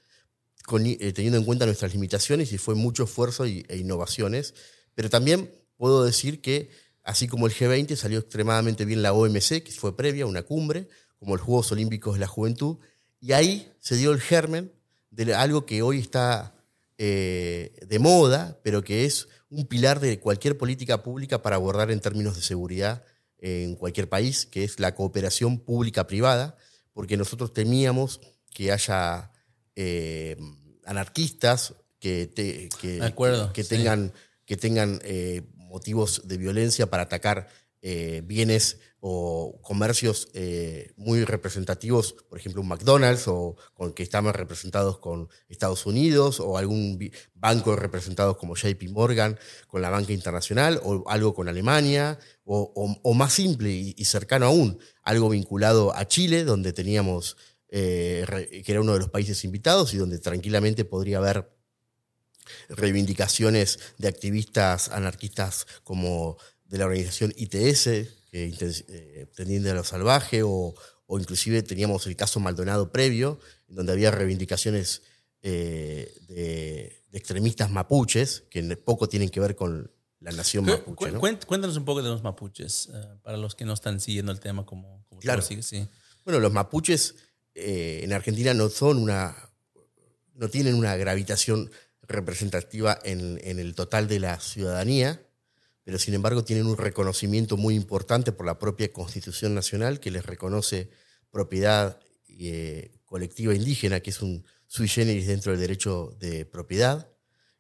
eh, 1.01 1.13
teniendo 1.13 1.39
en 1.39 1.45
cuenta 1.45 1.67
nuestras 1.67 1.93
limitaciones 1.93 2.53
y 2.53 2.59
fue 2.59 2.75
mucho 2.75 3.05
esfuerzo 3.05 3.47
y- 3.47 3.65
e 3.69 3.77
innovaciones. 3.79 4.55
Pero 4.95 5.09
también 5.11 5.51
puedo 5.77 6.05
decir 6.05 6.41
que, 6.41 6.71
así 7.05 7.27
como 7.29 7.47
el 7.47 7.53
G20, 7.55 7.97
salió 7.97 8.19
extremadamente 8.19 8.85
bien 8.85 9.03
la 9.03 9.13
OMC, 9.13 9.63
que 9.63 9.73
fue 9.73 9.97
previa, 9.97 10.27
una 10.27 10.43
cumbre, 10.43 10.89
como 11.19 11.37
los 11.37 11.45
Juegos 11.45 11.73
Olímpicos 11.73 12.15
de 12.15 12.21
la 12.21 12.27
Juventud, 12.27 12.79
y 13.21 13.33
ahí 13.33 13.73
se 13.81 13.97
dio 13.97 14.13
el 14.13 14.21
germen 14.21 14.73
de 15.11 15.35
algo 15.35 15.67
que 15.67 15.83
hoy 15.83 15.99
está 15.99 16.55
eh, 16.99 17.73
de 17.87 17.99
moda, 17.99 18.61
pero 18.63 18.83
que 18.83 19.05
es 19.05 19.29
un 19.51 19.67
pilar 19.67 20.01
de 20.01 20.19
cualquier 20.21 20.59
política 20.59 21.03
pública 21.03 21.41
para 21.43 21.57
abordar 21.57 21.91
en 21.91 22.01
términos 22.01 22.37
de 22.37 22.43
seguridad 22.43 23.05
en 23.39 23.77
cualquier 23.77 24.09
país, 24.09 24.47
que 24.47 24.65
es 24.65 24.81
la 24.81 24.95
cooperación 24.97 25.61
pública-privada, 25.61 26.57
porque 26.93 27.17
nosotros 27.17 27.53
temíamos 27.53 28.21
que 28.53 28.73
haya 28.73 29.31
eh, 29.77 30.37
anarquistas 30.85 31.75
que, 32.01 32.27
te- 32.27 32.69
que, 32.81 32.99
De 32.99 33.07
acuerdo, 33.07 33.53
que 33.53 33.63
sí. 33.63 33.69
tengan, 33.71 34.13
que 34.45 34.57
tengan 34.57 35.01
eh, 35.05 35.43
motivos 35.55 36.23
de 36.27 36.37
violencia 36.37 36.91
para 36.91 37.05
atacar 37.05 37.49
eh, 37.83 38.23
bienes 38.25 38.79
o 39.01 39.61
comercios 39.63 40.29
eh, 40.35 40.93
muy 40.97 41.25
representativos, 41.25 42.15
por 42.29 42.39
ejemplo, 42.39 42.61
un 42.61 42.69
McDonald's 42.69 43.29
o 43.29 43.57
con 43.75 43.93
que 43.93 44.03
estamos 44.03 44.35
representados 44.35 44.99
con 44.99 45.29
Estados 45.49 45.87
Unidos 45.87 46.41
o 46.41 46.59
algún 46.59 46.99
banco 47.35 47.77
representados 47.77 48.37
como 48.37 48.57
JP 48.57 48.83
Morgan 48.91 49.39
con 49.69 49.83
la 49.83 49.91
banca 49.91 50.13
internacional 50.13 50.81
o 50.83 51.09
algo 51.09 51.35
con 51.35 51.49
Alemania 51.49 52.19
o, 52.45 53.15
más 53.15 53.35
simple 53.35 53.71
y, 53.71 54.05
cercano 54.05 54.47
aún, 54.47 54.81
algo 55.03 55.29
vinculado 55.29 55.95
a 55.95 56.09
Chile, 56.09 56.45
donde 56.45 56.73
teníamos, 56.73 57.37
eh, 57.69 58.63
que 58.65 58.73
era 58.73 58.81
uno 58.81 58.95
de 58.95 59.01
los 59.01 59.11
países 59.11 59.45
invitados 59.45 59.95
y 59.95 59.99
donde 59.99 60.19
tranquilamente 60.19 60.85
podría 60.85 61.19
haber 61.19 61.51
reivindicaciones 62.69 63.79
de 63.99 64.09
activistas 64.09 64.89
anarquistas 64.89 65.67
como 65.85 66.39
de 66.69 66.79
la 66.79 66.85
organización 66.87 67.33
ITS, 67.37 67.85
que 68.31 68.53
eh, 68.89 69.27
Tendiente 69.35 69.71
a 69.71 69.75
lo 69.75 69.83
Salvaje, 69.85 70.43
o, 70.43 70.75
o 71.07 71.19
inclusive 71.19 71.63
teníamos 71.63 72.07
el 72.07 72.15
caso 72.17 72.39
Maldonado 72.41 72.93
previo, 72.93 73.41
donde 73.67 73.93
había 73.93 74.11
reivindicaciones 74.11 75.03
eh, 75.43 76.15
de, 76.29 77.03
de 77.11 77.19
extremistas 77.19 77.71
mapuches, 77.71 78.45
que 78.51 78.63
poco 78.77 79.09
tienen 79.09 79.31
que 79.31 79.41
ver 79.41 79.57
con 79.57 79.91
la 80.21 80.33
nación 80.33 80.65
mapuche. 80.67 80.95
cu- 80.97 81.15
¿no? 81.15 81.21
cuént- 81.21 81.45
Cuéntanos 81.47 81.77
un 81.77 81.85
poco 81.85 82.03
de 82.03 82.09
los 82.11 82.23
mapuches, 82.23 82.89
eh, 82.93 83.07
para 83.23 83.37
los 83.39 83.55
que 83.55 83.65
no 83.65 83.73
están 83.73 83.99
siguiendo 84.01 84.31
el 84.33 84.41
tema 84.41 84.67
como, 84.67 85.05
Claro. 85.21 85.43
sí. 85.43 85.87
Bueno, 86.25 86.39
los 86.41 86.53
mapuches 86.53 87.15
eh, 87.55 88.01
en 88.05 88.13
Argentina 88.13 88.53
no 88.55 88.69
son 88.69 88.99
una, 88.99 89.35
no 90.35 90.49
tienen 90.49 90.75
una 90.75 90.95
gravitación 90.97 91.71
representativa 92.03 92.99
en, 93.05 93.41
en 93.43 93.59
el 93.59 93.75
total 93.75 94.07
de 94.09 94.21
la 94.21 94.39
ciudadanía, 94.41 95.23
pero 95.89 95.99
sin 95.99 96.13
embargo 96.13 96.45
tienen 96.45 96.67
un 96.67 96.77
reconocimiento 96.77 97.57
muy 97.57 97.75
importante 97.75 98.31
por 98.31 98.45
la 98.45 98.59
propia 98.59 98.93
Constitución 98.93 99.55
Nacional 99.55 100.01
que 100.01 100.11
les 100.11 100.27
reconoce 100.27 100.91
propiedad 101.31 101.99
eh, 102.29 102.91
colectiva 103.07 103.55
indígena, 103.55 104.01
que 104.01 104.11
es 104.11 104.21
un 104.21 104.45
sui 104.67 104.87
generis 104.87 105.27
dentro 105.27 105.51
del 105.51 105.63
derecho 105.63 106.15
de 106.21 106.45
propiedad, 106.45 107.11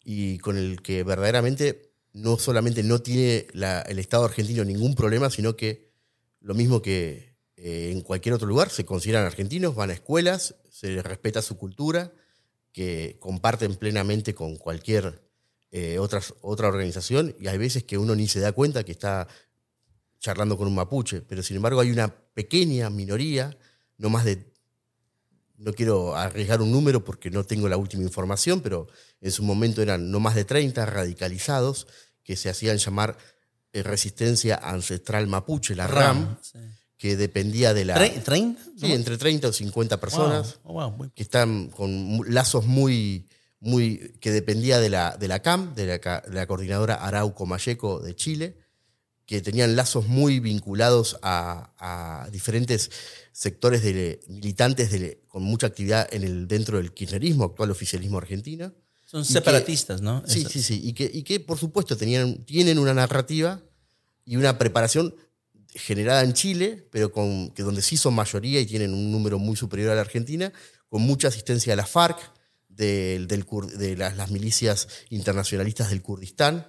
y 0.04 0.36
con 0.40 0.58
el 0.58 0.82
que 0.82 1.04
verdaderamente 1.04 1.90
no 2.12 2.36
solamente 2.36 2.82
no 2.82 3.00
tiene 3.00 3.46
el 3.54 3.98
Estado 3.98 4.26
argentino 4.26 4.62
ningún 4.62 4.94
problema, 4.94 5.30
sino 5.30 5.56
que 5.56 5.90
lo 6.42 6.52
mismo 6.52 6.82
que 6.82 7.34
eh, 7.56 7.92
en 7.92 8.02
cualquier 8.02 8.34
otro 8.34 8.46
lugar, 8.46 8.68
se 8.68 8.84
consideran 8.84 9.24
argentinos, 9.24 9.74
van 9.74 9.88
a 9.88 9.94
escuelas, 9.94 10.54
se 10.70 10.90
les 10.90 11.02
respeta 11.02 11.40
su 11.40 11.56
cultura, 11.56 12.12
que 12.72 13.16
comparten 13.20 13.76
plenamente 13.76 14.34
con 14.34 14.56
cualquier 14.58 15.27
eh, 15.70 15.98
otras- 15.98 16.34
otra 16.40 16.68
organización, 16.68 17.34
y 17.40 17.46
hay 17.48 17.58
veces 17.58 17.84
que 17.84 17.98
uno 17.98 18.14
ni 18.14 18.26
se 18.28 18.40
da 18.40 18.52
cuenta 18.52 18.84
que 18.84 18.92
está 18.92 19.28
charlando 20.18 20.56
con 20.56 20.66
un 20.66 20.74
mapuche, 20.74 21.20
pero 21.22 21.42
sin 21.42 21.56
embargo 21.56 21.80
hay 21.80 21.90
una 21.90 22.08
pequeña 22.34 22.90
minoría, 22.90 23.56
no 23.98 24.10
más 24.10 24.24
de, 24.24 24.46
no 25.56 25.72
quiero 25.72 26.16
arriesgar 26.16 26.62
un 26.62 26.70
número 26.72 27.04
porque 27.04 27.30
no 27.30 27.44
tengo 27.44 27.68
la 27.68 27.76
última 27.76 28.02
información, 28.04 28.60
pero 28.60 28.88
en 29.20 29.30
su 29.32 29.42
momento 29.42 29.82
eran 29.82 30.10
no 30.10 30.20
más 30.20 30.34
de 30.34 30.44
30 30.44 30.86
radicalizados 30.86 31.86
que 32.22 32.36
se 32.36 32.48
hacían 32.48 32.78
llamar 32.78 33.16
eh, 33.72 33.82
Resistencia 33.82 34.56
Ancestral 34.56 35.26
Mapuche, 35.26 35.74
la 35.74 35.86
RAM, 35.86 36.38
sí. 36.42 36.58
que 36.96 37.16
dependía 37.16 37.74
de 37.74 37.84
la... 37.84 37.96
Tre- 37.96 38.22
¿30? 38.24 38.56
Sí, 38.78 38.92
entre 38.92 39.18
30 39.18 39.48
o 39.48 39.52
50 39.52 40.00
personas 40.00 40.58
Wow. 40.64 40.70
Oh, 40.70 40.72
wow. 40.88 40.96
Muy- 40.96 41.10
que 41.10 41.22
están 41.22 41.68
con 41.70 42.20
lazos 42.32 42.64
muy, 42.66 43.28
muy 43.60 44.14
que 44.20 44.30
dependía 44.30 44.78
de 44.80 44.88
la, 44.90 45.16
de 45.16 45.28
la 45.28 45.40
CAM, 45.40 45.74
de 45.74 45.86
la, 45.86 45.98
de 46.20 46.34
la 46.34 46.46
coordinadora 46.46 46.94
Arauco 46.94 47.44
Mayeco 47.46 48.00
de 48.00 48.14
Chile, 48.14 48.56
que 49.26 49.40
tenían 49.42 49.76
lazos 49.76 50.06
muy 50.06 50.40
vinculados 50.40 51.18
a, 51.22 51.72
a 51.78 52.30
diferentes 52.30 52.90
sectores 53.32 53.82
de 53.82 54.20
militantes 54.28 54.90
de- 54.90 55.20
con 55.28 55.42
mucha 55.42 55.66
actividad 55.66 56.08
en 56.12 56.22
el, 56.24 56.48
dentro 56.48 56.78
del 56.78 56.92
kirchnerismo, 56.94 57.44
actual 57.44 57.70
oficialismo 57.70 58.16
argentino. 58.18 58.72
Son 59.04 59.22
Y 59.22 59.26
que- 59.26 59.32
separatistas, 59.32 60.00
¿no? 60.00 60.22
Sí, 60.26 60.40
Eso- 60.40 60.48
sí, 60.50 60.62
sí. 60.62 60.80
Y 60.82 60.92
que, 60.94 61.10
y 61.12 61.22
que 61.24 61.40
por 61.40 61.58
supuesto, 61.58 61.96
tenían, 61.96 62.44
tienen 62.44 62.78
una 62.78 62.94
narrativa 62.94 63.60
y 64.24 64.36
una 64.36 64.56
preparación 64.56 65.14
generada 65.74 66.22
en 66.22 66.32
Chile, 66.32 66.88
pero 66.90 67.12
con, 67.12 67.50
que 67.50 67.62
donde 67.62 67.82
sí 67.82 67.96
son 67.96 68.14
mayoría 68.14 68.60
y 68.60 68.66
tienen 68.66 68.94
un 68.94 69.12
número 69.12 69.38
muy 69.38 69.56
superior 69.56 69.90
a 69.90 69.94
la 69.94 70.00
Argentina, 70.00 70.52
con 70.88 71.02
mucha 71.02 71.28
asistencia 71.28 71.72
de 71.72 71.76
la 71.76 71.86
FARC, 71.86 72.18
de 72.78 73.96
las, 73.98 74.16
las 74.16 74.30
milicias 74.30 74.88
internacionalistas 75.10 75.90
del 75.90 76.00
Kurdistán, 76.02 76.66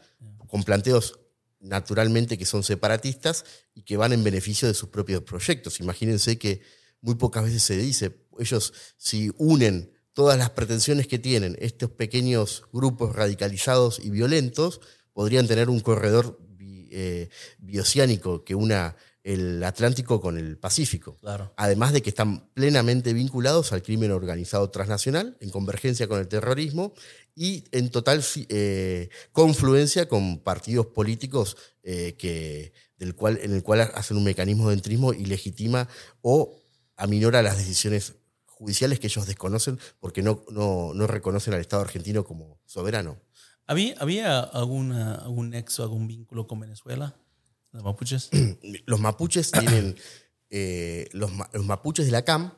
con 0.47 0.63
planteos 0.63 1.19
naturalmente 1.61 2.37
que 2.37 2.45
son 2.45 2.63
separatistas 2.63 3.45
y 3.75 3.83
que 3.83 3.97
van 3.97 4.13
en 4.13 4.23
beneficio 4.23 4.67
de 4.67 4.73
sus 4.73 4.89
propios 4.89 5.23
proyectos. 5.23 5.79
Imagínense 5.79 6.37
que 6.37 6.61
muy 7.01 7.15
pocas 7.15 7.43
veces 7.43 7.63
se 7.63 7.77
dice, 7.77 8.25
ellos 8.39 8.73
si 8.97 9.31
unen 9.37 9.91
todas 10.13 10.37
las 10.37 10.49
pretensiones 10.49 11.07
que 11.07 11.19
tienen 11.19 11.55
estos 11.59 11.91
pequeños 11.91 12.63
grupos 12.73 13.15
radicalizados 13.15 13.99
y 14.03 14.09
violentos, 14.09 14.81
podrían 15.13 15.47
tener 15.47 15.69
un 15.69 15.79
corredor 15.81 16.39
bi- 16.57 16.89
eh, 16.91 17.29
bioceánico 17.59 18.43
que 18.43 18.55
una 18.55 18.95
el 19.29 19.63
Atlántico 19.63 20.19
con 20.19 20.39
el 20.39 20.57
Pacífico. 20.57 21.15
Claro. 21.17 21.53
Además 21.55 21.93
de 21.93 22.01
que 22.01 22.09
están 22.09 22.49
plenamente 22.55 23.13
vinculados 23.13 23.71
al 23.71 23.83
crimen 23.83 24.11
organizado 24.11 24.71
transnacional, 24.71 25.37
en 25.39 25.51
convergencia 25.51 26.07
con 26.07 26.19
el 26.19 26.27
terrorismo 26.27 26.93
y 27.35 27.63
en 27.71 27.91
total 27.91 28.23
eh, 28.49 29.09
confluencia 29.31 30.07
con 30.07 30.39
partidos 30.39 30.87
políticos 30.87 31.57
eh, 31.83 32.15
que, 32.17 32.73
del 32.97 33.13
cual, 33.13 33.39
en 33.43 33.53
el 33.53 33.61
cual 33.61 33.81
hacen 33.93 34.17
un 34.17 34.23
mecanismo 34.23 34.69
de 34.69 34.73
entrismo 34.73 35.13
y 35.13 35.25
legitima 35.25 35.87
o 36.21 36.57
aminora 36.97 37.43
las 37.43 37.57
decisiones 37.57 38.15
judiciales 38.47 38.99
que 38.99 39.07
ellos 39.07 39.27
desconocen 39.27 39.79
porque 39.99 40.23
no, 40.23 40.43
no, 40.49 40.95
no 40.95 41.05
reconocen 41.05 41.53
al 41.53 41.61
Estado 41.61 41.83
argentino 41.83 42.23
como 42.23 42.59
soberano. 42.65 43.21
¿Había, 43.67 43.93
había 43.99 44.39
alguna, 44.39 45.13
algún 45.13 45.51
nexo, 45.51 45.83
algún 45.83 46.07
vínculo 46.07 46.47
con 46.47 46.59
Venezuela? 46.59 47.15
¿Los 47.71 47.83
mapuches? 47.83 48.29
Los 48.85 48.99
mapuches 48.99 49.51
tienen, 49.59 49.95
eh, 50.49 51.07
los, 51.13 51.31
los 51.53 51.65
mapuches 51.65 52.05
de 52.05 52.11
la 52.11 52.23
CAM 52.23 52.53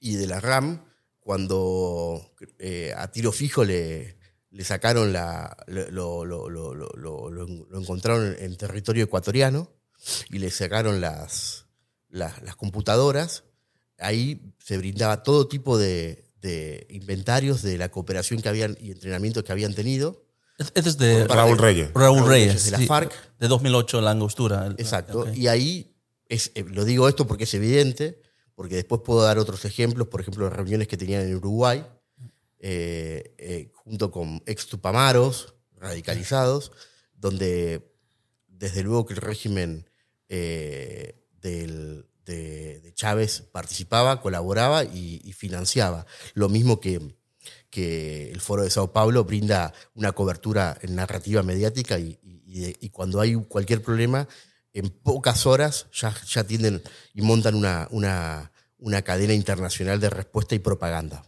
y 0.00 0.16
de 0.16 0.26
la 0.26 0.40
RAM, 0.40 0.84
cuando 1.20 2.34
eh, 2.58 2.92
a 2.96 3.10
tiro 3.12 3.30
fijo 3.30 3.64
le, 3.64 4.16
le 4.50 4.64
sacaron 4.64 5.12
la, 5.12 5.56
lo, 5.68 6.24
lo- 6.24 6.48
lo- 6.48 6.74
lo- 6.74 7.78
encontraron 7.80 8.34
en 8.38 8.56
territorio 8.56 9.04
ecuatoriano 9.04 9.70
y 10.30 10.38
le 10.40 10.50
sacaron 10.50 11.00
las, 11.00 11.66
las, 12.08 12.42
las 12.42 12.56
computadoras, 12.56 13.44
ahí 13.98 14.52
se 14.58 14.76
brindaba 14.78 15.22
todo 15.22 15.46
tipo 15.46 15.78
de, 15.78 16.28
de 16.40 16.88
inventarios 16.90 17.62
de 17.62 17.78
la 17.78 17.90
cooperación 17.90 18.42
que 18.42 18.48
habían 18.48 18.76
y 18.80 18.90
entrenamiento 18.90 19.44
que 19.44 19.52
habían 19.52 19.74
tenido. 19.74 20.24
Este 20.74 20.88
es 20.88 20.98
de 20.98 21.26
Raúl 21.26 21.58
Reyes. 21.58 21.90
Raúl 21.94 22.18
Raúl 22.18 22.28
Reyes. 22.28 22.48
Reyes, 22.48 22.64
de 22.66 22.70
la 22.72 22.78
sí, 22.78 22.86
FARC. 22.86 23.12
De 23.38 23.48
2008, 23.48 24.00
la 24.00 24.10
angostura. 24.12 24.66
el- 24.66 24.72
Exacto. 24.78 25.26
Y 25.34 25.46
ahí, 25.48 25.94
es, 26.28 26.52
eh, 26.54 26.64
lo 26.68 26.84
digo 26.84 27.08
esto 27.08 27.26
porque 27.26 27.44
es 27.44 27.54
evidente, 27.54 28.20
porque 28.54 28.76
después 28.76 29.00
puedo 29.04 29.22
dar 29.22 29.38
otros 29.38 29.64
ejemplos, 29.64 30.08
por 30.08 30.20
ejemplo, 30.20 30.44
de 30.44 30.50
reuniones 30.50 30.88
que 30.88 30.96
tenían 30.96 31.22
en 31.22 31.34
Uruguay, 31.36 31.84
eh, 32.60 33.34
eh, 33.38 33.70
junto 33.74 34.10
con 34.10 34.42
ex 34.46 34.66
tupamaros 34.66 35.54
radicalizados, 35.76 36.70
donde 37.14 37.92
desde 38.48 38.82
luego 38.82 39.04
que 39.06 39.14
el 39.14 39.20
régimen 39.20 39.88
eh, 40.28 41.26
del- 41.40 42.06
de, 42.24 42.80
de 42.80 42.94
Chávez 42.94 43.42
participaba, 43.50 44.20
colaboraba 44.20 44.84
y, 44.84 45.20
y 45.24 45.32
financiaba. 45.32 46.06
Lo 46.34 46.48
mismo 46.48 46.78
que, 46.80 47.16
que 47.72 48.30
el 48.30 48.40
Foro 48.42 48.62
de 48.64 48.70
Sao 48.70 48.92
Paulo 48.92 49.24
brinda 49.24 49.72
una 49.94 50.12
cobertura 50.12 50.76
en 50.82 50.94
narrativa 50.94 51.42
mediática 51.42 51.98
y, 51.98 52.18
y- 52.46 52.90
cuando 52.90 53.18
hay 53.18 53.34
cualquier 53.34 53.80
problema, 53.82 54.28
en 54.74 54.90
pocas 54.90 55.46
horas 55.46 55.86
ya, 55.90 56.14
ya 56.28 56.44
tienden 56.44 56.82
y 57.14 57.22
montan 57.22 57.54
una, 57.54 57.88
una, 57.90 58.52
una 58.76 59.00
cadena 59.00 59.32
internacional 59.32 59.98
de 60.00 60.10
respuesta 60.10 60.54
y 60.54 60.58
propaganda. 60.58 61.24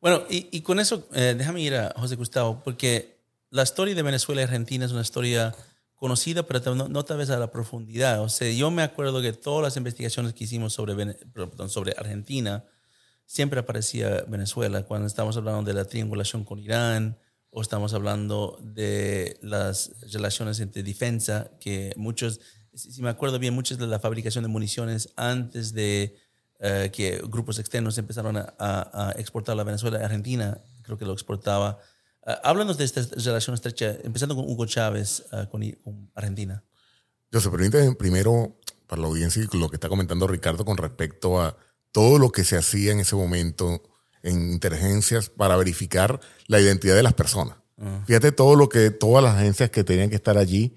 Bueno, 0.00 0.22
y, 0.30 0.48
y 0.52 0.60
con 0.60 0.78
eso, 0.78 1.08
eh, 1.14 1.34
déjame 1.36 1.60
ir 1.62 1.74
a 1.74 1.92
José 1.96 2.14
Gustavo, 2.14 2.62
porque 2.62 3.18
la 3.50 3.64
historia 3.64 3.96
de 3.96 4.02
Venezuela 4.02 4.40
y 4.40 4.44
Argentina 4.44 4.86
es 4.86 4.92
una 4.92 5.02
historia 5.02 5.52
conocida, 5.96 6.44
pero 6.44 6.76
no, 6.76 6.88
no 6.88 7.04
tal 7.04 7.18
vez 7.18 7.30
a 7.30 7.38
la 7.38 7.50
profundidad. 7.50 8.22
O 8.22 8.28
sea, 8.28 8.48
yo 8.52 8.70
me 8.70 8.82
acuerdo 8.82 9.20
que 9.20 9.32
todas 9.32 9.64
las 9.64 9.76
investigaciones 9.76 10.32
que 10.32 10.44
hicimos 10.44 10.72
sobre, 10.74 11.16
sobre 11.68 11.92
Argentina, 11.98 12.64
siempre 13.32 13.60
aparecía 13.60 14.26
Venezuela, 14.28 14.82
cuando 14.82 15.06
estamos 15.06 15.38
hablando 15.38 15.62
de 15.62 15.72
la 15.72 15.86
triangulación 15.86 16.44
con 16.44 16.58
Irán, 16.58 17.16
o 17.48 17.62
estamos 17.62 17.94
hablando 17.94 18.58
de 18.60 19.38
las 19.40 19.92
relaciones 20.12 20.60
entre 20.60 20.82
defensa, 20.82 21.50
que 21.58 21.94
muchos, 21.96 22.40
si 22.74 23.00
me 23.00 23.08
acuerdo 23.08 23.38
bien, 23.38 23.54
muchas 23.54 23.78
de 23.78 23.86
la 23.86 23.98
fabricación 23.98 24.44
de 24.44 24.48
municiones 24.48 25.14
antes 25.16 25.72
de 25.72 26.14
eh, 26.60 26.90
que 26.92 27.22
grupos 27.26 27.58
externos 27.58 27.96
empezaron 27.96 28.36
a, 28.36 28.54
a- 28.58 29.14
exportar 29.16 29.58
a 29.58 29.64
Venezuela, 29.64 30.04
Argentina 30.04 30.60
creo 30.82 30.98
que 30.98 31.06
lo 31.06 31.14
exportaba. 31.14 31.78
Ah, 32.26 32.38
háblanos 32.44 32.76
de 32.76 32.84
esta 32.84 33.00
relación 33.16 33.54
estrecha, 33.54 33.96
empezando 34.04 34.36
con 34.36 34.44
Hugo 34.44 34.66
Chávez 34.66 35.24
ah, 35.32 35.48
con, 35.50 35.62
Argentina. 36.14 36.62
Yo 37.30 37.40
se 37.40 37.48
permite 37.48 37.94
primero 37.94 38.58
para 38.86 39.00
la 39.00 39.08
audiencia 39.08 39.42
lo 39.54 39.70
que 39.70 39.76
está 39.76 39.88
comentando 39.88 40.26
Ricardo 40.26 40.66
con 40.66 40.76
respecto 40.76 41.40
a 41.40 41.56
todo 41.92 42.18
lo 42.18 42.30
que 42.30 42.44
se 42.44 42.56
hacía 42.56 42.92
en 42.92 43.00
ese 43.00 43.14
momento 43.14 43.82
en 44.22 44.52
inteligencias 44.52 45.28
para 45.28 45.56
verificar 45.56 46.20
la 46.46 46.60
identidad 46.60 46.94
de 46.94 47.02
las 47.02 47.14
personas. 47.14 47.56
Fíjate 48.06 48.30
todo 48.30 48.54
lo 48.54 48.68
que 48.68 48.90
todas 48.90 49.24
las 49.24 49.36
agencias 49.36 49.70
que 49.70 49.82
tenían 49.82 50.08
que 50.08 50.14
estar 50.14 50.38
allí, 50.38 50.76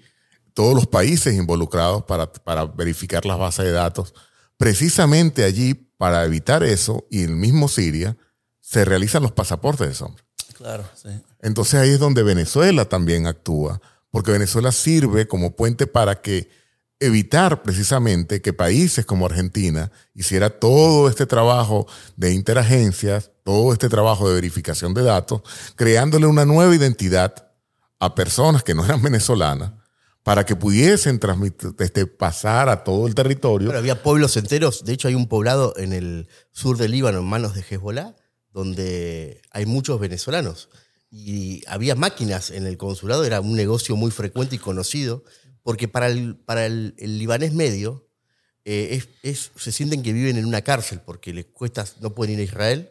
todos 0.54 0.74
los 0.74 0.88
países 0.88 1.34
involucrados 1.34 2.02
para, 2.04 2.32
para 2.32 2.64
verificar 2.64 3.24
las 3.24 3.38
bases 3.38 3.66
de 3.66 3.70
datos. 3.70 4.12
Precisamente 4.56 5.44
allí, 5.44 5.74
para 5.74 6.24
evitar 6.24 6.64
eso, 6.64 7.06
y 7.08 7.22
el 7.22 7.36
mismo 7.36 7.68
Siria, 7.68 8.16
se 8.60 8.84
realizan 8.84 9.22
los 9.22 9.30
pasaportes 9.30 9.86
de 9.86 9.94
sombra. 9.94 10.24
Claro, 10.54 10.84
sí. 10.94 11.10
Entonces 11.42 11.74
ahí 11.74 11.90
es 11.90 12.00
donde 12.00 12.24
Venezuela 12.24 12.86
también 12.86 13.28
actúa, 13.28 13.80
porque 14.10 14.32
Venezuela 14.32 14.72
sirve 14.72 15.28
como 15.28 15.54
puente 15.54 15.86
para 15.86 16.20
que 16.20 16.48
evitar 16.98 17.62
precisamente 17.62 18.40
que 18.40 18.52
países 18.52 19.04
como 19.04 19.26
Argentina 19.26 19.90
hiciera 20.14 20.50
todo 20.50 21.08
este 21.08 21.26
trabajo 21.26 21.86
de 22.16 22.32
interagencias, 22.32 23.32
todo 23.44 23.72
este 23.72 23.88
trabajo 23.88 24.28
de 24.28 24.34
verificación 24.34 24.94
de 24.94 25.02
datos, 25.02 25.42
creándole 25.74 26.26
una 26.26 26.44
nueva 26.44 26.74
identidad 26.74 27.52
a 27.98 28.14
personas 28.14 28.62
que 28.62 28.74
no 28.74 28.84
eran 28.84 29.02
venezolanas 29.02 29.72
para 30.22 30.44
que 30.44 30.56
pudiesen 30.56 31.20
transmitir, 31.20 31.72
este, 31.78 32.06
pasar 32.06 32.68
a 32.68 32.82
todo 32.82 33.06
el 33.06 33.14
territorio. 33.14 33.68
Pero 33.68 33.78
había 33.78 34.02
pueblos 34.02 34.36
enteros, 34.36 34.84
de 34.84 34.92
hecho 34.92 35.06
hay 35.06 35.14
un 35.14 35.28
poblado 35.28 35.74
en 35.76 35.92
el 35.92 36.28
sur 36.50 36.78
del 36.78 36.90
Líbano, 36.90 37.20
en 37.20 37.26
manos 37.26 37.54
de 37.54 37.60
Hezbollah, 37.62 38.16
donde 38.52 39.40
hay 39.52 39.66
muchos 39.66 40.00
venezolanos. 40.00 40.68
Y 41.10 41.62
había 41.68 41.94
máquinas 41.94 42.50
en 42.50 42.66
el 42.66 42.76
consulado, 42.76 43.24
era 43.24 43.40
un 43.40 43.54
negocio 43.54 43.94
muy 43.94 44.10
frecuente 44.10 44.56
y 44.56 44.58
conocido, 44.58 45.22
porque 45.66 45.88
para 45.88 46.06
el, 46.06 46.36
para 46.36 46.64
el, 46.64 46.94
libanés 46.96 47.52
medio 47.52 48.08
eh, 48.64 48.88
es, 48.92 49.08
es- 49.24 49.50
se 49.56 49.72
sienten 49.72 50.00
que 50.00 50.12
viven 50.12 50.36
en 50.36 50.44
una 50.46 50.62
cárcel, 50.62 51.00
porque 51.04 51.32
les 51.34 51.46
cuesta, 51.46 51.84
no 52.00 52.14
pueden 52.14 52.34
ir 52.34 52.40
a 52.40 52.44
Israel, 52.44 52.90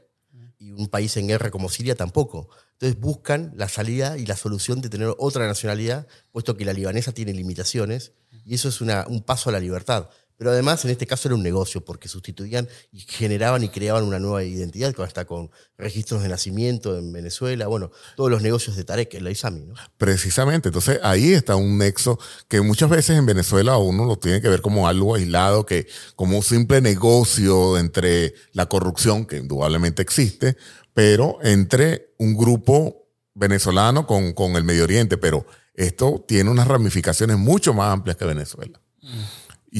y 0.60 0.72
un 0.72 0.88
país 0.90 1.16
en 1.16 1.28
guerra 1.30 1.52
como 1.52 1.70
Siria 1.70 1.96
tampoco. 1.96 2.50
Entonces 2.74 3.00
buscan 3.00 3.54
la 3.56 3.70
salida 3.70 4.18
y 4.18 4.26
la 4.26 4.36
solución 4.36 4.82
de 4.82 4.90
tener 4.90 5.14
otra 5.18 5.48
nacionalidad, 5.48 6.06
puesto 6.34 6.58
que 6.58 6.66
la 6.66 6.74
libanesa 6.74 7.14
tiene 7.14 7.32
limitaciones, 7.32 8.12
y 8.44 8.56
eso 8.56 8.68
es 8.68 8.82
una- 8.82 9.06
un 9.08 9.22
paso 9.24 9.50
a 9.50 9.54
la 9.54 9.62
libertad. 9.62 10.10
Pero 10.38 10.52
además, 10.52 10.84
en 10.84 10.92
este 10.92 11.08
caso 11.08 11.28
era 11.28 11.36
un 11.36 11.44
negocio, 11.44 11.84
porque 11.84 12.08
sustituían 12.08 12.68
y 12.92 13.00
generaban 13.00 13.64
y 13.64 13.70
creaban 13.70 14.04
una 14.04 14.20
nueva 14.20 14.44
identidad, 14.44 14.94
hasta 15.02 15.26
con 15.26 15.50
registros 15.78 16.22
de 16.24 16.30
nacimiento 16.30 16.98
en 16.98 17.12
Venezuela, 17.12 17.68
bueno, 17.68 17.92
todos 18.16 18.30
los 18.30 18.42
negocios 18.42 18.76
de 18.76 18.84
Tarek, 18.84 19.14
el 19.14 19.30
Isami, 19.30 19.66
¿no? 19.66 19.76
Precisamente, 19.98 20.70
entonces 20.70 21.00
ahí 21.04 21.34
está 21.34 21.56
un 21.56 21.78
nexo 21.78 22.20
que 22.48 22.62
muchas 22.62 22.90
veces 22.90 23.18
en 23.18 23.26
Venezuela 23.26 23.78
uno 23.78 24.06
lo 24.06 24.18
tiene 24.18 24.42
que 24.42 24.50
ver 24.50 24.62
como 24.62 24.88
algo 24.88 25.16
aislado, 25.16 25.66
que 25.66 25.88
como 26.16 26.38
un 26.38 26.44
simple 26.44 26.82
negocio 26.82 27.78
entre 27.78 28.34
la 28.54 28.68
corrupción, 28.68 29.26
que 29.26 29.38
indudablemente 29.38 30.02
existe, 30.02 30.58
pero 30.94 31.38
entre 31.44 32.14
un 32.18 32.36
grupo 32.36 33.10
venezolano 33.34 34.08
con, 34.08 34.34
con 34.34 34.56
el 34.56 34.64
Medio 34.64 34.84
Oriente, 34.84 35.18
pero 35.18 35.46
esto 35.74 36.24
tiene 36.28 36.50
unas 36.50 36.68
ramificaciones 36.68 37.38
mucho 37.38 37.74
más 37.74 37.92
amplias 37.92 38.18
que 38.18 38.26
Venezuela. 38.26 38.80
Y, 39.02 39.10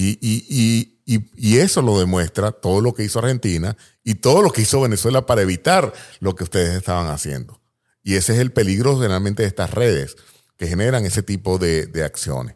y- 0.02 0.18
y- 0.22 1.00
y- 1.06 1.26
y 1.36 1.58
eso 1.58 1.82
lo 1.82 2.00
demuestra 2.00 2.52
todo 2.52 2.82
lo 2.82 2.94
que 2.94 3.04
hizo 3.04 3.20
Argentina 3.20 3.78
y 4.04 4.16
todo 4.16 4.42
lo 4.42 4.52
que 4.52 4.62
hizo 4.64 4.82
Venezuela 4.82 5.26
para 5.26 5.42
evitar 5.42 5.94
lo 6.20 6.36
que 6.36 6.44
ustedes 6.44 6.76
estaban 6.76 7.08
haciendo. 7.08 7.62
Y 8.04 8.16
ese 8.16 8.34
es 8.34 8.40
el 8.40 8.52
peligro 8.52 8.96
generalmente 8.96 9.44
de 9.44 9.48
estas 9.50 9.72
redes 9.72 10.16
que 10.58 10.68
generan 10.68 11.06
ese 11.06 11.24
tipo 11.24 11.58
de, 11.58 11.86
de 11.88 12.04
acciones. 12.04 12.56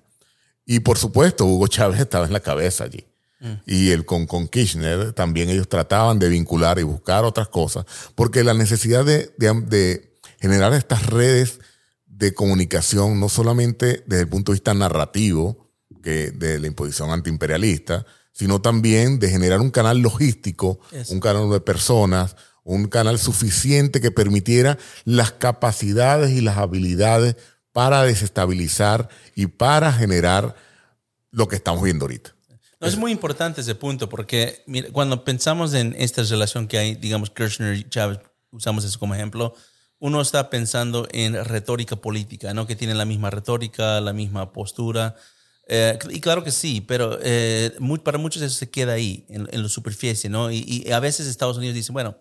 Y 0.66 0.82
por 0.82 0.98
supuesto, 0.98 1.46
Hugo 1.46 1.68
Chávez 1.68 2.00
estaba 2.02 2.26
en 2.26 2.34
la 2.34 2.40
cabeza 2.42 2.84
allí. 2.86 3.06
Y 3.66 3.92
el, 3.92 4.04
con, 4.06 4.26
con 4.28 4.50
Kirchner 4.50 5.14
también 5.14 5.50
ellos 5.50 5.70
trataban 5.70 6.20
de 6.20 6.28
vincular 6.28 6.78
y 6.78 6.84
buscar 6.84 7.24
otras 7.24 7.48
cosas, 7.48 7.86
porque 8.14 8.44
la 8.44 8.54
necesidad 8.54 9.06
de, 9.06 9.34
de- 9.38 9.62
de 9.62 10.20
generar 10.42 10.74
estas 10.74 11.06
redes 11.06 11.60
de 12.06 12.34
comunicación, 12.34 13.18
no 13.18 13.30
solamente 13.30 14.04
desde 14.08 14.24
el 14.24 14.28
punto 14.28 14.52
de 14.52 14.56
vista 14.58 14.74
narrativo, 14.74 15.69
que 16.02 16.32
de 16.32 16.60
la 16.60 16.68
imposición 16.68 17.12
antiimperialista, 17.12 18.06
sino 18.32 18.62
también 18.62 19.20
de 19.20 19.30
generar 19.30 19.60
un 19.60 19.72
canal 19.72 20.00
logístico, 20.00 20.80
Eso. 20.92 21.14
un 21.14 21.20
canal 21.20 21.50
de 21.50 21.60
personas, 21.60 22.36
un 22.64 22.88
canal 22.88 23.20
suficiente 23.20 24.02
que 24.02 24.12
permitiera 24.12 24.78
las 25.04 25.32
capacidades 25.32 26.32
y 26.32 26.42
las 26.42 26.58
habilidades 26.58 27.36
para 27.72 28.04
desestabilizar 28.04 29.10
y 29.36 29.48
para 29.48 29.92
generar 29.92 30.56
lo 31.32 31.48
que 31.48 31.56
estamos 31.56 31.84
viendo 31.84 32.06
ahorita. 32.06 32.36
No, 32.80 32.88
es 32.88 32.98
muy 32.98 33.12
importante 33.12 33.62
ese 33.62 33.76
punto 33.76 34.08
porque 34.08 34.64
mira, 34.66 34.90
cuando 34.92 35.26
pensamos 35.26 35.74
en 35.74 35.96
esta 35.98 36.24
relación 36.24 36.68
que 36.68 36.78
hay, 36.78 36.96
digamos, 36.96 37.30
Kirchner 37.30 37.76
y 37.76 37.90
Chávez, 37.90 38.20
usamos 38.52 38.86
eso 38.86 38.98
como 39.00 39.16
ejemplo, 39.16 39.54
uno 40.00 40.22
está 40.22 40.50
pensando 40.50 41.08
en 41.12 41.44
retórica 41.44 41.98
política, 41.98 42.54
¿no? 42.54 42.66
Que 42.66 42.78
tienen 42.78 42.98
la 42.98 43.04
misma 43.06 43.30
retórica, 43.30 44.00
la 44.00 44.14
misma 44.14 44.54
postura. 44.54 45.16
Eh, 45.72 46.00
y 46.10 46.20
claro 46.20 46.44
que 46.44 46.52
sí, 46.52 46.82
pero 46.82 47.20
eh, 47.22 47.74
muy- 47.80 48.00
para 48.00 48.18
muchos 48.18 48.42
eso 48.42 48.56
se 48.56 48.70
queda 48.72 48.94
ahí, 48.94 49.24
en, 49.30 49.48
en 49.52 49.62
la 49.64 49.70
superficie, 49.70 50.28
¿no? 50.30 50.50
Y, 50.52 50.84
y 50.86 50.92
a 50.92 51.00
veces 51.00 51.28
Estados 51.28 51.58
Unidos 51.58 51.76
dice, 51.76 51.92
bueno, 51.92 52.18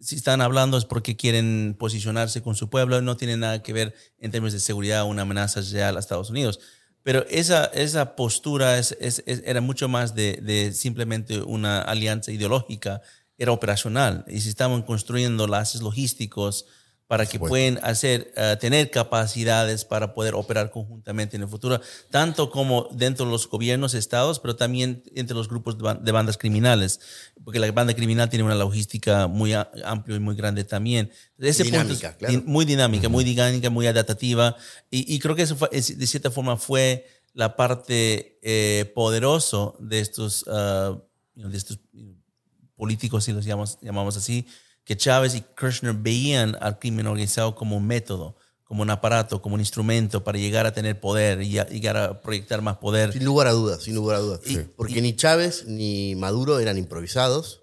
si 0.00 0.16
están 0.16 0.40
hablando 0.40 0.78
es 0.78 0.86
porque 0.86 1.14
quieren 1.16 1.76
posicionarse 1.78 2.40
con 2.42 2.54
su 2.56 2.70
pueblo, 2.70 3.00
no 3.02 3.16
tiene 3.18 3.36
nada 3.36 3.62
que 3.62 3.72
ver 3.74 3.94
en 4.18 4.30
términos 4.30 4.54
de 4.54 4.60
seguridad, 4.60 5.04
una 5.04 5.22
amenaza 5.22 5.60
real 5.60 5.96
a 5.96 6.00
Estados 6.00 6.30
Unidos. 6.30 6.58
Pero 7.02 7.26
esa, 7.28 7.66
esa 7.66 8.16
postura 8.16 8.78
es- 8.78 8.96
es- 8.98 9.22
es- 9.26 9.42
era 9.44 9.60
mucho 9.60 9.88
más 9.88 10.14
de, 10.14 10.40
de 10.42 10.72
simplemente 10.72 11.40
una 11.42 11.82
alianza 11.82 12.32
ideológica, 12.32 13.02
era 13.38 13.52
operacional. 13.52 14.24
Y 14.26 14.40
se 14.40 14.48
estaban 14.48 14.82
construyendo 14.82 15.46
lazos 15.46 15.82
logísticos 15.82 16.64
para 17.06 17.24
que 17.24 17.38
puedan 17.38 17.78
hacer, 17.84 18.32
eh, 18.36 18.56
tener 18.58 18.90
capacidades 18.90 19.84
para 19.84 20.12
poder 20.12 20.34
operar 20.34 20.70
conjuntamente 20.72 21.36
en 21.36 21.42
el 21.42 21.48
futuro, 21.48 21.80
tanto 22.10 22.50
como 22.50 22.88
dentro 22.92 23.26
de 23.26 23.30
los 23.32 23.48
gobiernos, 23.48 23.94
estados, 23.94 24.40
pero 24.40 24.56
también 24.56 25.04
entre 25.14 25.36
los 25.36 25.48
grupos 25.48 25.78
de, 25.78 25.84
ban- 25.84 26.00
de 26.02 26.10
bandas 26.12 26.36
criminales, 26.36 26.98
porque 27.44 27.60
la 27.60 27.70
banda 27.70 27.94
criminal 27.94 28.28
tiene 28.28 28.44
una 28.44 28.56
logística 28.56 29.28
muy 29.28 29.52
amplia 29.52 30.16
y 30.16 30.20
muy 30.20 30.34
grande 30.34 30.64
también. 30.64 31.10
Ese 31.38 31.62
punto 31.64 31.78
es 31.78 32.00
Dinámica, 32.00 32.16
claro. 32.16 32.42
muy 32.44 32.64
dinámica, 32.64 33.08
muy 33.08 33.22
dinámica, 33.22 33.70
muy 33.70 33.86
adaptativa, 33.86 34.56
y, 34.90 35.14
y 35.14 35.18
creo 35.20 35.36
que 35.36 35.42
eso 35.42 35.54
fue- 35.54 35.68
de 35.70 36.06
cierta 36.06 36.30
forma 36.32 36.56
fue 36.56 37.06
la 37.34 37.54
parte 37.54 38.38
eh, 38.42 38.90
poderoso 38.96 39.76
de 39.78 40.00
estos, 40.00 40.42
know, 40.42 41.02
de 41.34 41.56
estos 41.56 41.78
políticos, 42.76 43.24
si 43.24 43.32
los 43.32 43.44
llamamos, 43.44 43.78
llamamos 43.80 44.16
así, 44.16 44.46
que 44.86 44.96
Chávez 44.96 45.34
y 45.34 45.42
Kirchner 45.58 45.92
veían 45.94 46.56
al 46.60 46.78
crimen 46.78 47.06
organizado 47.06 47.54
como 47.54 47.76
un 47.76 47.86
método, 47.86 48.36
como 48.64 48.82
un 48.82 48.90
aparato, 48.90 49.42
como 49.42 49.56
un 49.56 49.60
instrumento 49.60 50.24
para 50.24 50.38
llegar 50.38 50.64
a 50.64 50.72
tener 50.72 50.98
poder 51.00 51.42
y 51.42 51.58
a- 51.58 51.66
llegar 51.66 51.96
a 51.96 52.22
proyectar 52.22 52.62
más 52.62 52.78
poder. 52.78 53.12
Sin 53.12 53.24
lugar 53.24 53.48
a 53.48 53.52
dudas, 53.52 53.82
sin 53.82 53.94
lugar 53.96 54.16
a 54.16 54.20
dudas. 54.20 54.40
Y- 54.46 54.56
Porque 54.76 55.02
ni 55.02 55.14
Chávez 55.14 55.64
ni 55.66 56.14
Maduro 56.16 56.58
eran 56.60 56.78
improvisados 56.78 57.60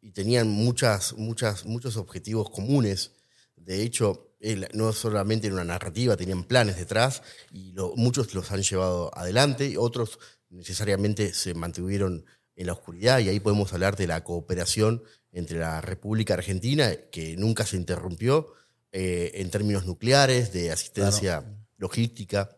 y 0.00 0.12
tenían 0.12 0.48
muchas, 0.48 1.12
muchas, 1.18 1.66
muchos 1.66 1.96
objetivos 1.96 2.48
comunes. 2.50 3.12
De 3.56 3.82
hecho, 3.82 4.28
no 4.72 4.92
solamente 4.92 5.48
en 5.48 5.52
una 5.54 5.64
narrativa, 5.64 6.16
tenían 6.16 6.44
planes 6.44 6.76
detrás 6.76 7.22
y 7.52 7.72
lo- 7.72 7.94
muchos 7.96 8.32
los 8.32 8.50
han 8.52 8.62
llevado 8.62 9.10
adelante 9.18 9.68
y 9.68 9.76
otros 9.76 10.18
necesariamente 10.48 11.34
se 11.34 11.52
mantuvieron 11.54 12.24
en 12.56 12.66
la 12.66 12.72
oscuridad 12.74 13.18
y 13.20 13.28
ahí 13.28 13.40
podemos 13.40 13.72
hablar 13.72 13.96
de 13.96 14.06
la 14.06 14.22
cooperación 14.24 15.02
entre 15.32 15.58
la 15.58 15.80
República 15.80 16.34
Argentina, 16.34 16.94
que 17.10 17.36
nunca 17.36 17.64
se 17.64 17.76
interrumpió 17.76 18.52
eh, 18.92 19.32
en 19.34 19.50
términos 19.50 19.86
nucleares, 19.86 20.52
de 20.52 20.72
asistencia 20.72 21.44
logística, 21.78 22.56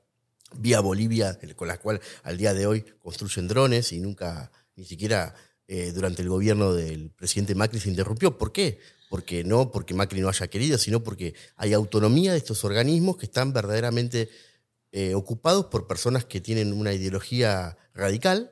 vía 0.57 0.81
Bolivia, 0.81 1.39
con 1.57 1.69
la 1.69 1.79
cual 1.79 2.01
al 2.23 2.37
día 2.39 2.55
de 2.55 2.67
hoy 2.67 2.85
construyen 3.01 3.49
drones 3.49 3.93
y 3.93 4.01
nunca, 4.01 4.51
ni 4.77 4.85
siquiera 4.85 5.35
eh, 5.69 5.93
durante 5.93 6.23
el 6.23 6.29
gobierno 6.29 6.73
del 6.73 7.11
presidente 7.11 7.55
Macri 7.55 7.81
se 7.81 7.89
interrumpió. 7.89 8.37
¿Por 8.37 8.53
qué? 8.53 8.79
Porque 9.09 9.45
no 9.45 9.71
porque 9.71 9.95
Macri 9.95 10.21
no 10.21 10.29
haya 10.29 10.49
querido, 10.49 10.79
sino 10.79 11.03
porque 11.03 11.35
hay 11.57 11.73
autonomía 11.73 12.33
de 12.33 12.39
estos 12.39 12.65
organismos 12.65 13.17
que 13.17 13.27
están 13.27 13.53
verdaderamente 13.53 14.31
eh, 14.91 15.15
ocupados 15.15 15.67
por 15.67 15.87
personas 15.87 16.25
que 16.25 16.41
tienen 16.41 16.73
una 16.73 16.93
ideología 16.93 17.77
radical 17.95 18.51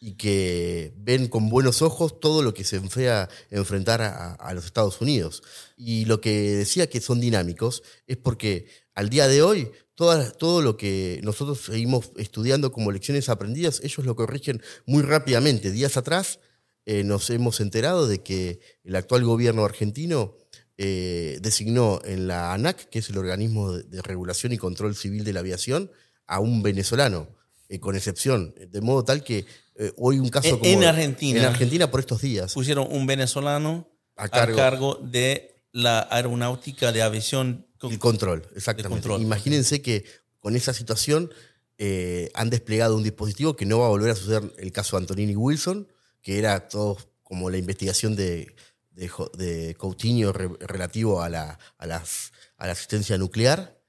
y 0.00 0.14
que 0.14 0.94
ven 0.96 1.28
con 1.28 1.50
buenos 1.50 1.82
ojos 1.82 2.18
todo 2.20 2.42
lo 2.42 2.54
que 2.54 2.64
se 2.64 2.76
enfrea 2.76 3.28
enfrentar 3.50 4.00
a, 4.00 4.54
los 4.54 4.64
Estados 4.64 5.00
Unidos. 5.02 5.42
Y 5.76 6.06
lo 6.06 6.22
que 6.22 6.56
decía 6.56 6.88
que 6.88 7.02
son 7.02 7.20
dinámicos 7.20 7.82
es 8.06 8.16
porque 8.16 8.66
al 8.94 9.10
día 9.10 9.28
de 9.28 9.42
hoy 9.42 9.70
todo 9.94 10.62
lo 10.62 10.78
que 10.78 11.20
nosotros 11.22 11.60
seguimos 11.60 12.12
estudiando 12.16 12.72
como 12.72 12.90
lecciones 12.90 13.28
aprendidas, 13.28 13.80
ellos 13.84 14.06
lo 14.06 14.16
corrigen 14.16 14.62
muy 14.86 15.02
rápidamente. 15.02 15.70
Días 15.70 15.98
atrás 15.98 16.40
eh, 16.86 17.04
nos 17.04 17.28
hemos 17.28 17.60
enterado 17.60 18.08
de 18.08 18.22
que 18.22 18.60
el 18.82 18.96
actual 18.96 19.24
gobierno 19.24 19.66
argentino 19.66 20.38
eh, 20.78 21.38
designó 21.42 22.00
en 22.06 22.26
la 22.26 22.54
ANAC, 22.54 22.88
que 22.88 23.00
es 23.00 23.10
el 23.10 23.18
organismo 23.18 23.74
de 23.74 24.00
regulación 24.00 24.54
y 24.54 24.56
control 24.56 24.96
civil 24.96 25.24
de 25.24 25.34
la 25.34 25.40
aviación, 25.40 25.90
a 26.26 26.40
un 26.40 26.62
venezolano, 26.62 27.28
eh, 27.70 27.80
con 27.80 27.96
excepción, 27.96 28.54
de 28.68 28.80
modo 28.82 29.04
tal 29.04 29.24
que 29.24 29.46
eh, 29.76 29.92
hoy 29.96 30.18
un 30.18 30.28
caso 30.28 30.48
En- 30.48 30.58
como 30.58 30.70
en 30.70 30.84
Argentina. 30.84 31.38
en 31.40 31.46
Argentina 31.46 31.90
por 31.90 32.00
estos 32.00 32.20
días, 32.20 32.52
Pusieron 32.52 32.86
un 32.90 33.06
venezolano 33.06 33.88
A 34.16 34.24
a 34.24 34.28
cargo. 34.28 34.96
de 35.02 35.64
la 35.72 36.06
aeronáutica 36.10 36.92
de 36.92 37.00
aviación. 37.02 37.66
el 37.82 37.98
control, 37.98 38.46
exactamente. 38.56 38.90
control. 39.08 39.22
Imagínense 39.22 39.80
que 39.80 40.04
con 40.40 40.54
esa 40.56 40.74
situación 40.74 41.30
eh, 41.78 42.30
han 42.34 42.50
desplegado 42.50 42.94
un 42.96 43.02
dispositivo 43.02 43.56
que 43.56 43.64
no 43.64 43.78
va 43.78 43.86
a 43.86 43.88
volver 43.88 44.10
a 44.10 44.14
suceder 44.16 44.52
el 44.58 44.70
caso 44.72 44.96
de 44.96 45.02
Antonini 45.04 45.34
Wilson, 45.36 45.88
que 46.20 46.38
era 46.38 46.68
todo 46.68 46.98
como 47.22 47.48
la 47.48 47.56
investigación 47.56 48.16
de, 48.16 48.54
de, 48.90 49.74
Coutinho 49.78 50.32
re- 50.32 50.50
relativo 50.60 51.22
a 51.22 51.28
la, 51.30 51.58
a, 51.78 51.86
las, 51.86 52.32
a 52.58 52.66
la 52.66 52.72
asistencia 52.72 53.16
nuclear 53.16 53.79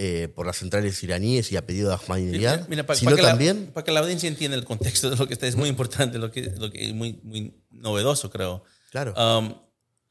eh, 0.00 0.28
por 0.28 0.46
las 0.46 0.58
centrales 0.58 1.02
iraníes 1.02 1.50
y 1.50 1.56
a 1.56 1.66
pedido 1.66 1.88
de 1.88 1.96
Ahmadinejad, 1.96 2.68
Mira, 2.68 2.86
para, 2.86 2.96
sino 2.96 3.16
que 3.16 3.22
la, 3.22 3.30
también 3.30 3.72
para 3.74 3.84
que 3.84 3.90
la 3.90 3.98
audiencia 3.98 4.28
entienda 4.28 4.56
el 4.56 4.64
contexto 4.64 5.10
de 5.10 5.16
lo 5.16 5.26
que 5.26 5.32
está, 5.32 5.48
es 5.48 5.56
muy 5.56 5.68
importante, 5.68 6.18
lo 6.18 6.30
que, 6.30 6.42
lo 6.56 6.70
que 6.70 6.86
es 6.86 6.94
muy, 6.94 7.18
muy 7.24 7.52
novedoso, 7.72 8.30
creo. 8.30 8.62
Claro. 8.92 9.12
Um, 9.16 9.54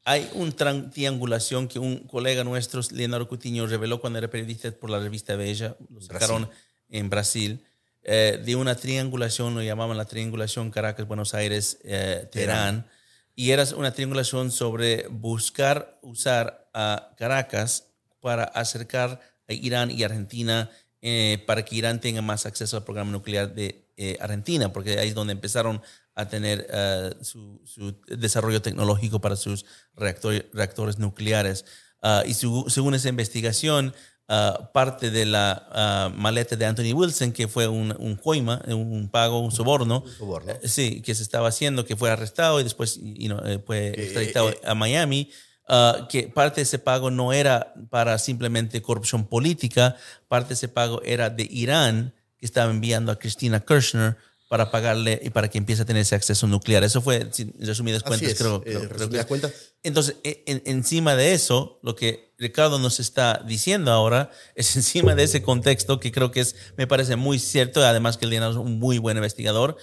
hay 0.04 0.28
una 0.34 0.90
triangulación 0.90 1.68
que 1.68 1.78
un 1.78 2.00
colega 2.00 2.44
nuestro, 2.44 2.82
Leonardo 2.90 3.28
Coutinho, 3.28 3.66
reveló 3.66 3.98
cuando 3.98 4.18
era 4.18 4.28
periodista 4.28 4.70
por 4.72 4.90
la 4.90 4.98
revista 4.98 5.36
Bella, 5.36 5.74
lo 5.88 6.02
sacaron 6.02 6.50
en 6.90 7.08
Brasil, 7.08 7.64
eh, 8.02 8.42
de 8.44 8.56
una 8.56 8.74
triangulación, 8.74 9.54
lo 9.54 9.62
llamaban 9.62 9.96
la 9.96 10.04
triangulación 10.04 10.70
Caracas, 10.70 11.08
Buenos 11.08 11.32
Aires, 11.32 11.78
eh, 11.82 12.28
Teherán, 12.30 12.86
y 13.34 13.52
era 13.52 13.64
una 13.74 13.94
triangulación 13.94 14.50
sobre 14.50 15.06
buscar 15.08 15.98
usar 16.02 16.68
a 16.74 17.14
Caracas 17.16 17.86
para 18.20 18.44
acercar 18.44 19.37
Irán 19.54 19.90
y 19.90 20.02
Argentina 20.02 20.70
eh, 21.00 21.42
para 21.46 21.64
que 21.64 21.76
Irán 21.76 22.00
tenga 22.00 22.22
más 22.22 22.44
acceso 22.46 22.76
al 22.76 22.84
programa 22.84 23.10
nuclear 23.12 23.54
de 23.54 23.86
eh, 23.96 24.16
Argentina, 24.20 24.72
porque 24.72 24.98
ahí 24.98 25.08
es 25.08 25.14
donde 25.14 25.32
empezaron 25.32 25.80
a 26.14 26.28
tener 26.28 26.66
eh, 26.72 27.14
su, 27.22 27.60
su 27.64 27.94
desarrollo 28.08 28.60
tecnológico 28.62 29.20
para 29.20 29.36
sus 29.36 29.64
reactor- 29.96 30.46
reactores 30.52 30.98
nucleares. 30.98 31.64
Ah, 32.02 32.22
y 32.26 32.34
su- 32.34 32.64
según 32.68 32.94
esa 32.94 33.08
investigación, 33.08 33.94
ah, 34.28 34.70
parte 34.74 35.10
de 35.10 35.24
la 35.26 35.66
ah, 35.70 36.12
maleta 36.14 36.56
de 36.56 36.66
Anthony 36.66 36.92
Wilson, 36.92 37.30
que 37.32 37.46
fue 37.48 37.68
un, 37.68 37.94
un 37.98 38.16
coima, 38.16 38.60
un 38.66 39.08
pago, 39.08 39.38
un 39.40 39.52
soborno, 39.52 40.04
soborno. 40.18 40.52
eh, 40.52 40.60
sí, 40.68 41.00
que 41.02 41.14
se 41.14 41.22
estaba 41.22 41.48
haciendo, 41.48 41.84
que 41.84 41.94
fue 41.96 42.10
arrestado 42.10 42.60
y 42.60 42.64
después 42.64 42.96
y, 43.00 43.14
you 43.24 43.28
know, 43.28 43.40
eh, 43.46 43.60
fue 43.64 43.88
extraditado 43.90 44.50
eh, 44.50 44.60
a 44.64 44.74
Miami, 44.74 45.30
ah, 45.68 46.06
que 46.10 46.24
parte 46.28 46.56
de 46.56 46.62
ese 46.62 46.78
pago 46.78 47.10
no 47.10 47.32
era 47.32 47.74
para 47.90 48.18
simplemente 48.18 48.82
corrupción 48.82 49.26
política, 49.26 49.96
parte 50.28 50.48
de 50.48 50.54
ese 50.54 50.68
pago 50.68 51.00
era 51.04 51.30
de 51.30 51.46
Irán, 51.50 52.14
que 52.38 52.46
estaba 52.46 52.70
enviando 52.70 53.10
a 53.12 53.18
Cristina 53.18 53.60
Kirchner 53.60 54.16
para 54.48 54.70
pagarle 54.70 55.20
y 55.22 55.28
para 55.28 55.48
que 55.50 55.58
empiece 55.58 55.82
a 55.82 55.84
tener 55.84 56.00
ese 56.02 56.14
acceso 56.14 56.46
nuclear. 56.46 56.82
Eso 56.82 57.02
fue, 57.02 57.28
sin 57.32 57.52
resumidas 57.60 58.02
cuentas, 58.02 58.30
es, 58.32 58.38
creo. 58.38 58.56
eh, 58.56 58.60
creo- 58.64 58.78
creo 58.80 58.92
resumidas 58.92 59.24
que- 59.26 59.28
cuentas. 59.28 59.52
entonces, 59.82 60.16
e- 60.24 60.42
en- 60.46 60.62
encima 60.64 61.16
de 61.16 61.34
eso, 61.34 61.78
lo 61.82 61.94
que 61.94 62.32
Ricardo 62.38 62.78
nos 62.78 62.98
está 62.98 63.42
diciendo 63.46 63.90
ahora 63.92 64.30
es 64.54 64.74
encima 64.76 65.14
de 65.14 65.24
ese 65.24 65.42
contexto 65.42 66.00
que 66.00 66.12
creo 66.12 66.30
que 66.30 66.40
es, 66.40 66.56
me 66.78 66.86
parece 66.86 67.16
muy 67.16 67.38
cierto, 67.38 67.84
además 67.84 68.16
que 68.16 68.24
él 68.24 68.32
es 68.32 68.56
un 68.56 68.78
muy 68.78 68.96
buen 68.96 69.18
investigador. 69.18 69.76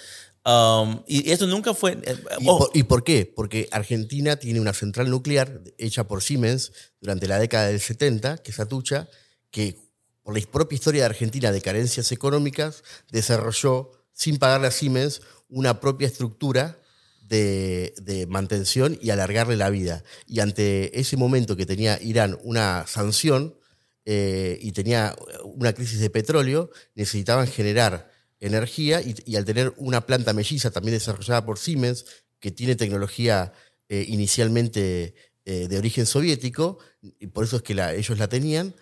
Um, 0.46 1.02
y 1.08 1.32
esto 1.32 1.48
nunca 1.48 1.74
fue... 1.74 1.94
eh, 2.04 2.16
¿Y, 2.40 2.46
oh, 2.48 2.60
por, 2.60 2.70
y 2.74 2.84
por 2.84 3.04
qué? 3.04 3.32
Porque 3.36 3.68
Argentina 3.72 4.36
tiene 4.36 4.60
una 4.60 4.74
central 4.74 5.10
nuclear 5.10 5.62
hecha 5.80 6.08
por 6.08 6.22
Siemens 6.22 6.72
durante 7.02 7.28
la 7.28 7.40
década 7.40 7.68
del 7.68 7.80
70, 7.80 8.38
que 8.38 8.52
es 8.52 8.60
Atucha, 8.60 9.10
que 9.50 9.78
por 10.22 10.38
la 10.38 10.46
propia 10.46 10.76
historia 10.76 11.02
de 11.02 11.06
Argentina 11.08 11.52
de 11.52 11.62
carencias 11.62 12.12
económicas, 12.12 12.84
desarrolló, 13.12 13.92
sin 14.14 14.38
pagarle 14.38 14.68
a 14.68 14.72
Siemens, 14.72 15.22
una 15.50 15.80
propia 15.80 16.08
estructura 16.08 16.80
de, 17.22 17.94
de 18.02 18.28
mantención 18.28 18.98
y 19.02 19.10
alargarle 19.10 19.56
la 19.58 19.70
vida. 19.70 20.04
Y 20.28 20.40
ante 20.42 21.00
ese 21.00 21.18
momento 21.18 21.56
que 21.56 21.66
tenía 21.66 22.00
Irán 22.02 22.38
una 22.44 22.86
sanción 22.88 23.58
eh, 24.06 24.60
y 24.62 24.72
tenía 24.74 25.16
una 25.44 25.74
crisis 25.74 26.00
de 26.00 26.12
petróleo, 26.12 26.70
necesitaban 26.94 27.48
generar 27.48 28.12
energía 28.40 29.02
y, 29.02 29.16
y 29.26 29.36
al 29.36 29.46
tener 29.46 29.74
una 29.78 30.06
planta 30.06 30.34
melliza 30.34 30.72
también 30.72 30.94
desarrollada 30.96 31.46
por 31.46 31.58
Siemens, 31.60 32.06
que 32.40 32.52
tiene 32.52 32.76
tecnología 32.76 33.54
eh, 33.90 34.06
inicialmente 34.08 35.16
eh, 35.46 35.68
de 35.68 35.78
origen 35.78 36.06
soviético, 36.06 36.80
y 37.02 37.28
por 37.28 37.44
eso 37.46 37.58
es 37.58 37.62
que 37.62 37.76
la- 37.76 37.94
ellos 37.94 38.18
la 38.18 38.28
tenían, 38.28 38.74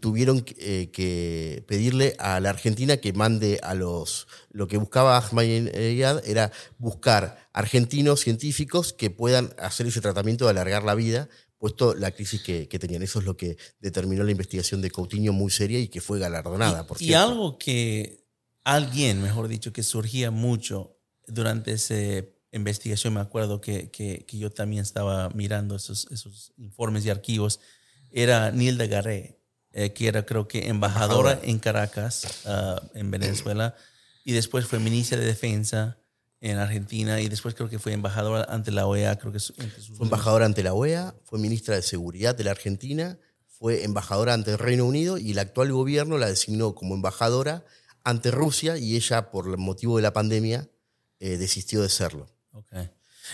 tuvieron 0.00 0.42
que, 0.42 0.54
eh, 0.58 0.90
que 0.90 1.64
pedirle 1.66 2.14
a 2.18 2.38
la 2.40 2.50
Argentina 2.50 2.98
que 2.98 3.12
mande 3.14 3.58
a 3.62 3.74
los... 3.74 4.26
Lo 4.50 4.68
que 4.68 4.76
buscaba 4.76 5.16
Ahmadinejad 5.16 6.22
era 6.28 6.52
buscar 6.78 7.48
argentinos 7.52 8.20
científicos 8.20 8.92
que 8.92 9.08
puedan 9.10 9.54
hacer 9.58 9.86
ese 9.86 10.00
tratamiento 10.02 10.44
de 10.44 10.50
alargar 10.50 10.82
la 10.82 10.94
vida, 10.94 11.28
puesto 11.56 11.94
la 11.94 12.10
crisis 12.10 12.42
que, 12.42 12.68
que 12.68 12.78
tenían. 12.78 13.02
Eso 13.02 13.20
es 13.20 13.24
lo 13.24 13.36
que 13.36 13.56
determinó 13.80 14.22
la 14.22 14.32
investigación 14.32 14.82
de 14.82 14.90
Coutinho 14.90 15.32
muy 15.32 15.50
seria 15.50 15.78
y 15.78 15.88
que 15.88 16.00
fue 16.02 16.18
galardonada, 16.18 16.86
por 16.86 17.00
y 17.00 17.14
algo 17.14 17.56
que 17.56 18.19
alguien, 18.64 19.22
mejor 19.22 19.48
dicho, 19.48 19.72
que 19.72 19.82
surgía 19.82 20.30
mucho 20.30 20.96
durante 21.26 21.72
esa 21.72 21.94
investigación, 22.52 23.14
me 23.14 23.20
acuerdo 23.20 23.60
que, 23.60 23.90
que- 23.90 24.24
que 24.26 24.38
yo 24.38 24.50
también 24.50 24.82
estaba 24.82 25.30
mirando 25.30 25.76
esos, 25.76 26.08
esos 26.10 26.52
informes 26.56 27.04
y 27.06 27.10
archivos, 27.10 27.60
era 28.12 28.50
Nilda 28.50 28.86
Garré, 28.86 29.38
eh, 29.72 29.92
que 29.92 30.08
era 30.08 30.26
creo 30.26 30.48
que 30.48 30.68
embajadora 30.68 31.38
en 31.42 31.58
Caracas, 31.60 32.42
ah, 32.46 32.82
en 32.94 33.10
Venezuela, 33.10 33.76
y 34.24 34.32
después 34.32 34.66
fue 34.66 34.80
ministra 34.80 35.18
de 35.18 35.26
Defensa 35.26 35.96
en 36.40 36.58
Argentina, 36.58 37.20
y 37.20 37.28
después 37.28 37.54
creo 37.54 37.68
que 37.68 37.78
fue 37.78 37.92
embajadora 37.92 38.44
ante 38.48 38.72
la 38.72 38.86
OEA, 38.86 39.16
creo 39.18 39.30
que 39.32 39.38
entre 39.58 39.80
sus 39.80 39.96
Fue 39.98 40.06
embajadora 40.06 40.46
ante 40.46 40.62
la 40.64 40.74
OEA, 40.74 41.14
fue 41.24 41.38
ministra 41.38 41.76
de 41.76 41.82
Seguridad 41.82 42.34
de 42.34 42.44
la 42.44 42.50
Argentina, 42.50 43.16
fue 43.46 43.84
embajadora 43.84 44.34
ante 44.34 44.50
el 44.52 44.58
Reino 44.58 44.86
Unido 44.86 45.18
y 45.18 45.32
el 45.32 45.38
actual 45.38 45.70
gobierno 45.70 46.18
la 46.18 46.26
designó 46.28 46.74
como 46.74 46.94
embajadora 46.94 47.64
ante 48.10 48.30
Rusia 48.30 48.76
y 48.76 48.96
ella, 48.96 49.30
por 49.30 49.48
el 49.48 49.56
motivo 49.56 49.96
de 49.96 50.02
la 50.02 50.12
pandemia, 50.12 50.68
eh, 51.18 51.36
desistió 51.36 51.82
de 51.82 51.88
serlo. 51.88 52.28
Ok. 52.52 52.72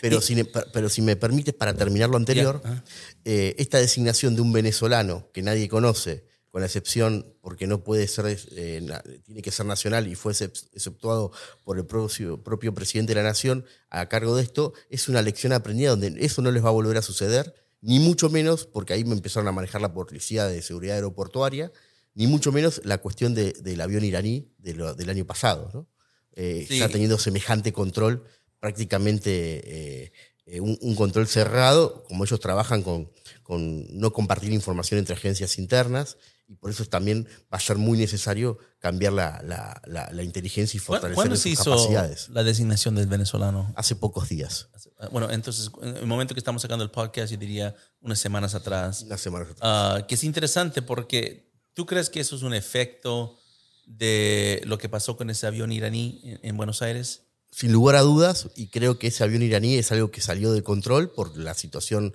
Pero, 0.02 0.18
Y- 0.18 0.22
si, 0.22 0.44
pero 0.72 0.88
si 0.88 1.00
me 1.02 1.16
permites, 1.16 1.54
para 1.54 1.72
terminar 1.74 2.10
lo 2.10 2.16
anterior, 2.18 2.60
ajá. 2.64 2.84
eh, 3.24 3.54
esta 3.58 3.78
designación 3.78 4.34
de 4.36 4.42
un 4.42 4.52
venezolano 4.52 5.28
que 5.32 5.42
nadie 5.42 5.68
conoce, 5.68 6.26
con 6.50 6.60
la 6.60 6.66
excepción 6.66 7.34
porque 7.42 7.66
no 7.66 7.82
puede 7.84 8.06
ser, 8.08 8.38
eh, 8.52 8.80
na- 8.82 9.02
tiene 9.24 9.42
que 9.42 9.50
ser 9.50 9.66
nacional 9.66 10.06
y 10.06 10.14
fue 10.14 10.32
excep- 10.32 10.68
exceptuado 10.72 11.30
por 11.64 11.76
el 11.78 11.84
propio, 11.86 12.42
propio 12.42 12.72
presidente 12.74 13.14
de 13.14 13.22
la 13.22 13.28
nación 13.28 13.64
a 13.90 14.08
cargo 14.08 14.36
de 14.36 14.42
esto, 14.42 14.72
es 14.90 15.08
una 15.08 15.20
lección 15.22 15.52
aprendida 15.52 15.90
donde 15.90 16.14
eso 16.24 16.40
no 16.42 16.50
les 16.50 16.64
va 16.64 16.68
a 16.68 16.72
volver 16.72 16.96
a 16.96 17.02
suceder, 17.02 17.54
ni 17.82 17.98
mucho 17.98 18.30
menos, 18.30 18.66
porque 18.66 18.94
ahí 18.94 19.04
me 19.04 19.12
empezaron 19.14 19.48
a 19.48 19.52
manejar 19.52 19.80
la 19.82 19.92
policía 19.92 20.46
de 20.46 20.60
seguridad 20.62 20.96
aeroportuaria, 20.96 21.72
ni 22.16 22.26
mucho 22.26 22.50
menos 22.50 22.80
la 22.84 22.98
cuestión 22.98 23.32
de- 23.34 23.52
del 23.62 23.80
avión 23.80 24.02
iraní 24.04 24.50
de 24.58 24.74
lo- 24.74 24.94
del 24.94 25.08
año 25.10 25.24
pasado. 25.24 25.70
¿no? 25.72 25.86
Eh, 26.32 26.64
Sí. 26.68 26.74
Está 26.74 26.88
teniendo 26.88 27.18
semejante 27.18 27.72
control, 27.72 28.24
prácticamente 28.58 30.02
eh, 30.04 30.12
eh, 30.46 30.60
un, 30.60 30.78
un 30.80 30.94
control 30.94 31.26
cerrado, 31.26 32.04
como 32.04 32.24
ellos 32.24 32.38
trabajan 32.40 32.82
con, 32.82 33.10
con 33.42 33.86
no 33.98 34.12
compartir 34.12 34.52
información 34.52 34.98
entre 34.98 35.14
agencias 35.14 35.58
internas, 35.58 36.16
y 36.48 36.54
por 36.54 36.70
eso 36.70 36.84
también 36.84 37.26
va 37.52 37.56
a 37.58 37.60
ser 37.60 37.76
muy 37.76 37.98
necesario 37.98 38.58
cambiar 38.78 39.12
la, 39.12 39.42
la- 39.44 39.80
la- 39.86 40.10
la 40.12 40.22
inteligencia 40.22 40.76
y 40.78 40.80
¿Cu- 40.80 40.86
fortalecer 40.86 41.14
¿Cuándo 41.16 41.34
sus 41.36 41.42
se 41.42 41.48
hizo 41.50 41.64
capacidades. 41.72 42.28
la 42.28 42.44
designación 42.44 42.94
del 42.94 43.08
venezolano? 43.08 43.72
Hace 43.76 43.96
pocos 43.96 44.28
días, 44.28 44.68
Bueno, 45.10 45.30
entonces, 45.30 45.70
en 45.82 45.96
el 45.96 46.06
momento 46.06 46.34
que 46.34 46.40
estamos 46.40 46.62
sacando 46.62 46.84
el 46.84 46.90
podcast, 46.90 47.32
yo 47.32 47.38
diría 47.38 47.74
unas 48.00 48.18
semanas 48.20 48.54
atrás, 48.54 49.02
unas 49.02 49.20
semanas 49.20 49.48
atrás. 49.50 49.60
ah, 49.62 50.06
que 50.06 50.14
es 50.14 50.22
interesante 50.24 50.80
porque 50.82 51.45
tú 51.76 51.84
crees 51.84 52.08
que 52.08 52.20
eso 52.20 52.34
es 52.34 52.42
un 52.42 52.54
efecto 52.54 53.38
de 53.84 54.62
lo 54.64 54.78
que 54.78 54.88
pasó 54.88 55.16
con 55.16 55.28
ese 55.28 55.46
avión 55.46 55.70
iraní 55.70 56.20
en, 56.24 56.40
en 56.42 56.56
Buenos 56.56 56.80
Aires. 56.80 57.24
Sin 57.50 57.70
lugar 57.70 57.96
a 57.96 58.00
dudas, 58.00 58.48
y 58.56 58.68
creo 58.68 58.98
que 58.98 59.08
ese 59.08 59.22
avión 59.22 59.42
iraní 59.42 59.76
es 59.76 59.92
algo 59.92 60.10
que 60.10 60.22
salió 60.22 60.52
de 60.52 60.62
control 60.62 61.10
por 61.12 61.36
la 61.36 61.52
situación 61.52 62.14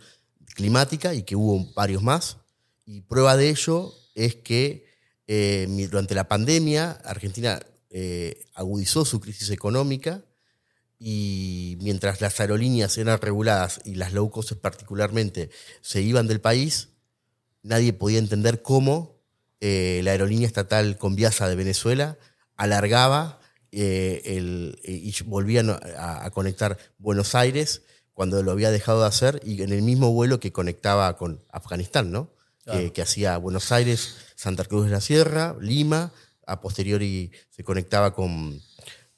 climática 0.56 1.14
y 1.14 1.22
que 1.22 1.36
hubo 1.36 1.72
varios 1.76 2.02
más. 2.02 2.38
Y 2.88 3.02
prueba 3.02 3.38
de 3.38 3.50
ello 3.50 3.94
es 4.16 4.36
que 4.36 4.88
eh, 5.28 5.68
durante 5.92 6.16
la 6.16 6.28
pandemia 6.28 6.94
Argentina 7.06 7.62
eh, 7.92 8.48
agudizó 8.56 9.06
su 9.06 9.20
crisis 9.20 9.52
económica 9.52 10.26
y 10.98 11.78
mientras 11.82 12.20
las 12.20 12.40
aerolíneas 12.40 12.98
eran 12.98 13.22
reguladas 13.22 13.80
y 13.86 13.94
las 13.94 14.12
low 14.12 14.32
cost 14.32 14.54
particularmente 14.54 15.52
se 15.82 16.02
iban 16.02 16.28
del 16.28 16.42
país, 16.42 16.90
nadie 17.62 17.94
podía 17.94 18.18
entender 18.18 18.64
cómo 18.64 19.21
eh, 19.62 20.02
la 20.04 20.12
aerolínea 20.12 20.48
estatal 20.48 20.98
Conviasa 20.98 21.48
de 21.48 21.56
Venezuela 21.56 22.18
alargaba 22.58 23.40
eh, 23.72 24.22
el- 24.26 24.80
y 24.84 25.14
volvían 25.24 25.70
a, 25.70 26.26
a 26.26 26.30
conectar 26.32 26.78
Buenos 26.98 27.36
Aires 27.36 27.84
cuando 28.14 28.44
lo 28.44 28.52
había 28.52 28.70
dejado 28.72 29.02
de 29.02 29.08
hacer 29.08 29.40
y 29.46 29.62
en 29.64 29.72
el 29.72 29.82
mismo 29.82 30.12
vuelo 30.12 30.40
que 30.40 30.52
conectaba 30.52 31.16
con 31.18 31.44
Afganistán, 31.50 32.12
¿no? 32.12 32.34
Que- 32.66 32.92
que 32.94 33.02
hacía 33.02 33.38
Buenos 33.38 33.72
Aires, 33.72 34.16
Santa 34.36 34.66
Cruz 34.66 34.86
de 34.86 34.92
la 34.92 35.02
Sierra, 35.02 35.56
Lima, 35.60 36.12
a 36.46 36.60
posteriori 36.62 37.32
se 37.50 37.64
conectaba 37.64 38.14
con, 38.14 38.62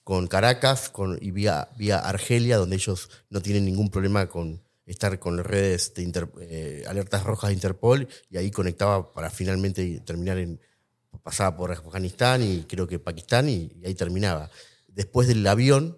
con 0.04 0.28
Caracas 0.28 0.90
con, 0.90 1.18
y 1.22 1.32
vía, 1.32 1.70
vía 1.78 1.98
Argelia, 2.00 2.58
donde 2.58 2.76
ellos 2.78 3.10
no 3.30 3.42
tienen 3.42 3.66
ningún 3.66 3.90
problema 3.90 4.28
con 4.30 4.63
estar 4.86 5.18
con 5.20 5.38
redes 5.44 5.94
de 5.94 6.28
eh, 6.42 6.84
alertas 6.88 7.24
rojas 7.24 7.50
de 7.50 7.54
Interpol 7.54 8.08
y 8.30 8.38
ahí 8.38 8.52
conectaba 8.52 9.12
para 9.14 9.30
finalmente 9.30 10.02
terminar 10.06 10.38
en, 10.38 10.60
pasaba 11.22 11.56
por 11.56 11.72
Afganistán 11.72 12.44
y 12.44 12.64
creo 12.64 12.88
que 12.88 13.00
Pakistán 13.00 13.50
y, 13.50 13.72
y 13.80 13.86
ahí 13.86 13.96
terminaba. 13.96 14.50
Después 14.88 15.28
del 15.28 15.46
avión 15.48 15.98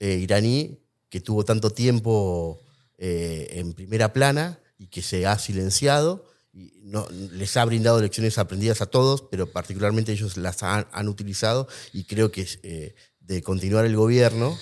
eh, 0.00 0.18
iraní 0.18 0.78
que 1.08 1.20
tuvo 1.20 1.44
tanto 1.44 1.70
tiempo 1.70 2.60
eh, 2.98 3.48
en 3.52 3.72
primera 3.72 4.12
plana 4.12 4.60
y 4.78 4.88
que 4.88 5.02
se 5.02 5.26
ha 5.26 5.38
silenciado, 5.38 6.24
y 6.52 6.72
no, 6.82 7.08
les 7.10 7.56
ha 7.56 7.64
brindado 7.64 8.00
lecciones 8.00 8.38
aprendidas 8.38 8.80
a 8.80 8.86
todos, 8.86 9.22
pero 9.22 9.50
particularmente 9.50 10.12
ellos 10.12 10.36
las 10.36 10.62
han, 10.62 10.86
han 10.92 11.08
utilizado 11.08 11.68
y 11.92 12.04
creo 12.04 12.30
que 12.30 12.46
eh, 12.62 12.94
de 13.20 13.42
continuar 13.42 13.86
el 13.86 13.96
gobierno 13.96 14.56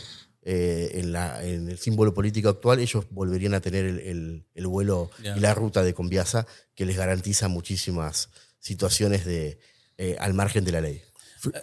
eh, 0.49 0.93
en, 1.01 1.11
la- 1.13 1.43
en 1.45 1.69
el 1.69 1.77
símbolo 1.79 2.15
político 2.15 2.49
actual, 2.49 2.79
ellos 2.79 3.05
volverían 3.11 3.55
a 3.55 3.61
tener 3.61 3.85
el, 3.85 3.99
el- 3.99 4.47
el 4.55 4.67
vuelo 4.69 5.11
Ya. 5.21 5.37
y 5.37 5.41
la 5.41 5.53
ruta 5.55 5.83
de 5.83 5.93
Conviasa 5.93 6.47
que 6.77 6.87
les 6.87 6.97
garantiza 6.97 7.49
muchísimas 7.49 8.29
situaciones 8.61 9.25
de, 9.25 9.59
eh, 9.99 10.17
al 10.21 10.35
margen 10.35 10.65
de 10.65 10.71
la 10.73 10.81
ley. 10.81 11.03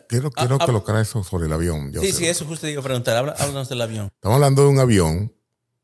Quiero, 0.09 0.31
quiero 0.31 0.59
colocar 0.59 0.97
eso 1.01 1.23
sobre 1.23 1.45
el 1.47 1.53
avión. 1.53 1.93
Sí, 1.99 2.11
sí, 2.11 2.25
eso 2.25 2.45
justo 2.45 2.67
te 2.67 2.71
iba 2.73 2.81
a 2.81 2.83
preguntar. 2.83 3.15
Habla- 3.15 3.35
Háblanos 3.39 3.69
del 3.69 3.81
avión. 3.81 4.09
Estamos 4.15 4.35
hablando 4.35 4.63
de 4.63 4.67
un 4.67 4.79
avión 4.79 5.33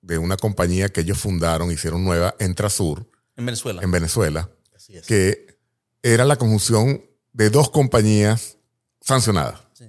de 0.02 0.18
una 0.18 0.36
compañía 0.38 0.90
que 0.90 1.02
ellos 1.02 1.18
fundaron, 1.20 1.72
hicieron 1.72 2.04
nueva, 2.04 2.36
Entrasur, 2.40 3.10
En 3.38 3.46
Venezuela. 3.46 3.82
en 3.82 3.92
Venezuela, 3.92 4.50
Así 4.76 4.98
es. 4.98 5.06
que 5.06 5.58
era 6.04 6.26
la 6.26 6.36
conjunción 6.38 7.04
de 7.34 7.50
dos 7.50 7.70
compañías 7.70 8.58
sancionadas, 9.02 9.62
Sí. 9.74 9.86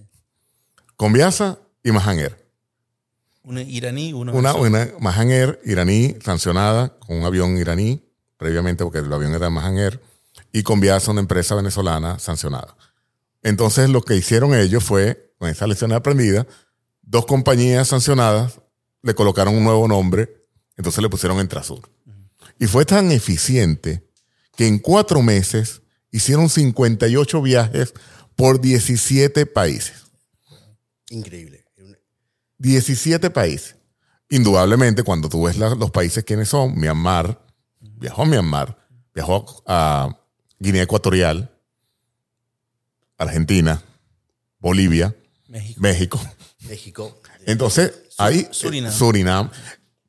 Conviasa 0.97 1.59
y 1.83 1.93
Mahan 1.93 2.19
Air. 2.19 2.50
Una 3.43 3.63
iraní, 3.63 4.13
una, 4.13 4.33
Una, 4.33 4.55
una 4.55 4.89
Mahan 5.01 5.31
Air 5.31 5.61
iraní 5.65 6.17
sancionada 6.23 6.99
con 6.99 7.17
un 7.17 7.25
avión 7.25 7.57
iraní, 7.57 8.03
previamente 8.37 8.85
porque 8.85 8.99
el 8.99 9.13
avión 9.13 9.35
era 9.35 9.51
Mahan 9.51 9.79
Air, 9.79 10.01
y 10.53 10.63
Conviasa, 10.63 11.11
una 11.11 11.21
empresa 11.21 11.55
venezolana 11.55 12.19
sancionada. 12.19 12.77
Entonces 13.43 13.89
lo 13.89 14.03
que 14.03 14.17
hicieron 14.17 14.55
ellos 14.55 14.85
fue, 14.85 15.33
con 15.39 15.49
esa 15.49 15.67
lección 15.67 15.93
aprendida, 15.93 16.47
dos 17.03 17.27
compañías 17.27 17.89
sancionadas 17.89 18.61
le 19.03 19.15
colocaron 19.15 19.55
un 19.55 19.65
nuevo 19.65 19.89
nombre, 19.89 20.47
entonces 20.77 21.03
le 21.03 21.09
pusieron 21.09 21.41
Entrasur. 21.41 21.89
Y 22.59 22.67
fue 22.67 22.85
tan 22.85 23.11
eficiente 23.11 24.07
que 24.57 24.67
en 24.67 24.79
cuatro 24.79 25.23
meses 25.23 25.81
hicieron 26.11 26.49
58 26.49 27.41
viajes 27.43 27.95
por 28.37 28.61
17 28.61 29.47
países. 29.47 29.95
Increíble. 31.09 31.60
Era 32.61 32.69
una- 32.69 32.73
17 32.81 33.31
países. 33.31 33.77
Indudablemente, 34.29 35.03
cuando 35.03 35.29
tú 35.29 35.45
ves 35.45 35.57
la- 35.59 35.75
los 35.75 35.91
países 35.91 36.23
quiénes 36.25 36.49
son, 36.49 36.79
Myanmar, 36.79 37.45
viajó 37.81 38.23
a 38.23 38.27
Myanmar, 38.27 38.77
viajó 39.15 39.63
a 39.67 40.17
Guinea 40.59 40.83
Ecuatorial, 40.83 41.51
Argentina, 43.19 43.83
Bolivia, 44.59 45.15
México. 45.49 45.81
México. 45.81 46.21
México. 46.69 47.21
Entonces, 47.47 47.93
ahí 48.19 48.47
Surinam. 48.51 48.93
Surinam. 48.93 49.51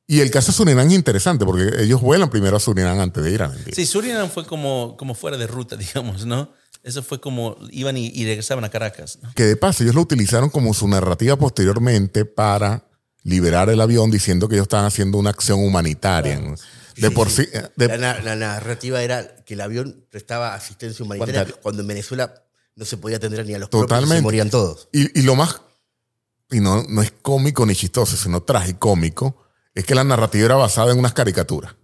Y 0.07 0.19
el 0.19 0.29
caso 0.29 0.51
de 0.51 0.57
Surinam 0.57 0.87
es 0.87 0.93
interesante 0.93 1.45
porque 1.45 1.81
ellos 1.83 2.01
vuelan 2.01 2.29
primero 2.29 2.57
a 2.57 2.59
Surinam 2.59 2.99
antes 2.99 3.23
de 3.23 3.31
ir 3.31 3.41
a 3.41 3.45
Argentina. 3.45 3.73
Sí, 3.75 3.85
Surinam 3.85 4.29
fue 4.29 4.45
como, 4.45 4.95
como 4.97 5.13
fuera 5.15 5.37
de 5.37 5.47
ruta, 5.47 5.75
digamos, 5.77 6.25
¿no? 6.25 6.51
Eso 6.83 7.03
fue 7.03 7.21
como 7.21 7.57
iban 7.71 7.95
y, 7.97 8.07
y 8.07 8.25
regresaban 8.25 8.63
a 8.63 8.69
Caracas. 8.69 9.19
¿no? 9.21 9.31
Que 9.35 9.43
de 9.45 9.55
paso, 9.55 9.83
ellos 9.83 9.95
lo 9.95 10.01
utilizaron 10.01 10.49
como 10.49 10.73
su 10.73 10.87
narrativa 10.87 11.35
posteriormente 11.37 12.25
para 12.25 12.85
liberar 13.23 13.69
el 13.69 13.79
avión 13.81 14.09
diciendo 14.09 14.47
que 14.49 14.55
ellos 14.55 14.65
estaban 14.65 14.85
haciendo 14.87 15.17
una 15.19 15.29
acción 15.29 15.63
humanitaria. 15.63 16.39
De 16.39 16.57
Sí, 16.95 17.09
por 17.15 17.29
sí. 17.29 17.45
sí. 17.45 17.59
de- 17.75 17.87
La, 17.87 17.97
na- 17.97 18.19
la 18.21 18.35
narrativa 18.35 19.01
era 19.01 19.35
que 19.45 19.53
el 19.53 19.61
avión 19.61 20.05
prestaba 20.09 20.53
asistencia 20.55 21.05
humanitaria 21.05 21.45
cuando 21.61 21.81
en 21.83 21.87
Venezuela 21.87 22.33
no 22.75 22.83
se 22.85 22.97
podía 22.97 23.17
atender 23.17 23.45
ni 23.45 23.53
a 23.53 23.59
los 23.59 23.69
Totalmente. 23.69 24.15
se 24.17 24.21
morían 24.21 24.49
todos. 24.49 24.89
Y, 24.91 25.19
y 25.19 25.23
lo 25.23 25.35
más, 25.35 25.61
y 26.49 26.59
no, 26.59 26.83
no 26.89 27.01
es 27.01 27.11
cómico 27.21 27.65
ni 27.65 27.75
chistoso, 27.75 28.17
sino 28.17 28.41
tragicómico, 28.41 29.37
es 29.73 29.85
que 29.85 29.95
la 29.95 30.03
narrativa 30.03 30.45
era 30.45 30.55
basada 30.55 30.91
en 30.91 30.99
unas 30.99 31.13
caricaturas. 31.13 31.75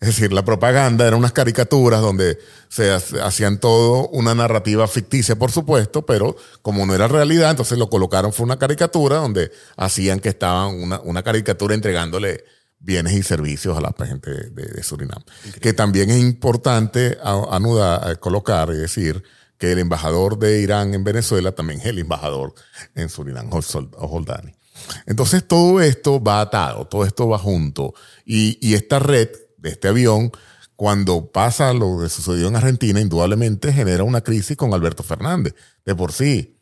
Es 0.00 0.08
decir, 0.08 0.32
la 0.32 0.44
propaganda 0.44 1.06
eran 1.06 1.18
unas 1.18 1.32
caricaturas 1.32 2.00
donde 2.00 2.38
se 2.68 2.90
ha- 2.92 3.00
hacían 3.26 3.58
todo 3.58 4.08
una 4.10 4.32
narrativa 4.34 4.86
ficticia, 4.86 5.36
por 5.36 5.50
supuesto, 5.50 6.06
pero 6.06 6.36
como 6.62 6.86
no 6.86 6.94
era 6.94 7.08
realidad, 7.08 7.50
entonces 7.50 7.78
lo 7.78 7.90
colocaron, 7.90 8.32
fue 8.32 8.44
una 8.44 8.58
caricatura 8.60 9.16
donde 9.16 9.50
hacían 9.76 10.20
que 10.20 10.28
estaban 10.28 10.74
una, 10.80 11.00
una 11.00 11.24
caricatura 11.24 11.74
entregándole 11.74 12.44
bienes 12.78 13.14
y 13.14 13.24
servicios 13.24 13.76
a 13.76 13.80
la 13.80 13.92
gente 14.06 14.30
de, 14.30 14.66
de 14.66 14.82
Surinam. 14.84 15.20
Que 15.60 15.72
también 15.72 16.10
es 16.10 16.18
importante 16.20 17.18
anudar, 17.22 18.20
colocar 18.20 18.70
y 18.70 18.76
decir 18.76 19.24
que 19.58 19.72
el 19.72 19.80
embajador 19.80 20.38
de 20.38 20.60
Irán 20.60 20.94
en 20.94 21.02
Venezuela 21.02 21.50
también 21.50 21.80
es 21.80 21.86
el 21.86 21.98
embajador 21.98 22.54
en 22.94 23.08
Surinam, 23.08 23.50
Hol- 23.50 23.90
Holdani. 23.98 24.54
Entonces 25.06 25.42
todo 25.46 25.80
esto 25.80 26.22
va 26.22 26.40
atado, 26.40 26.86
todo 26.86 27.04
esto 27.04 27.28
va 27.28 27.38
junto. 27.38 27.94
Y, 28.24 28.58
y 28.64 28.74
esta 28.74 29.00
red 29.00 29.28
de 29.58 29.70
este 29.70 29.88
avión, 29.88 30.30
cuando 30.76 31.26
pasa 31.32 31.72
lo 31.72 31.98
que 32.00 32.08
sucedió 32.08 32.48
en 32.48 32.56
Argentina, 32.56 33.00
indudablemente 33.00 33.72
genera 33.72 34.04
una 34.04 34.20
crisis 34.22 34.56
con 34.56 34.72
Alberto 34.72 35.02
Fernández. 35.02 35.54
De 35.84 35.94
por 35.94 36.12
sí, 36.12 36.56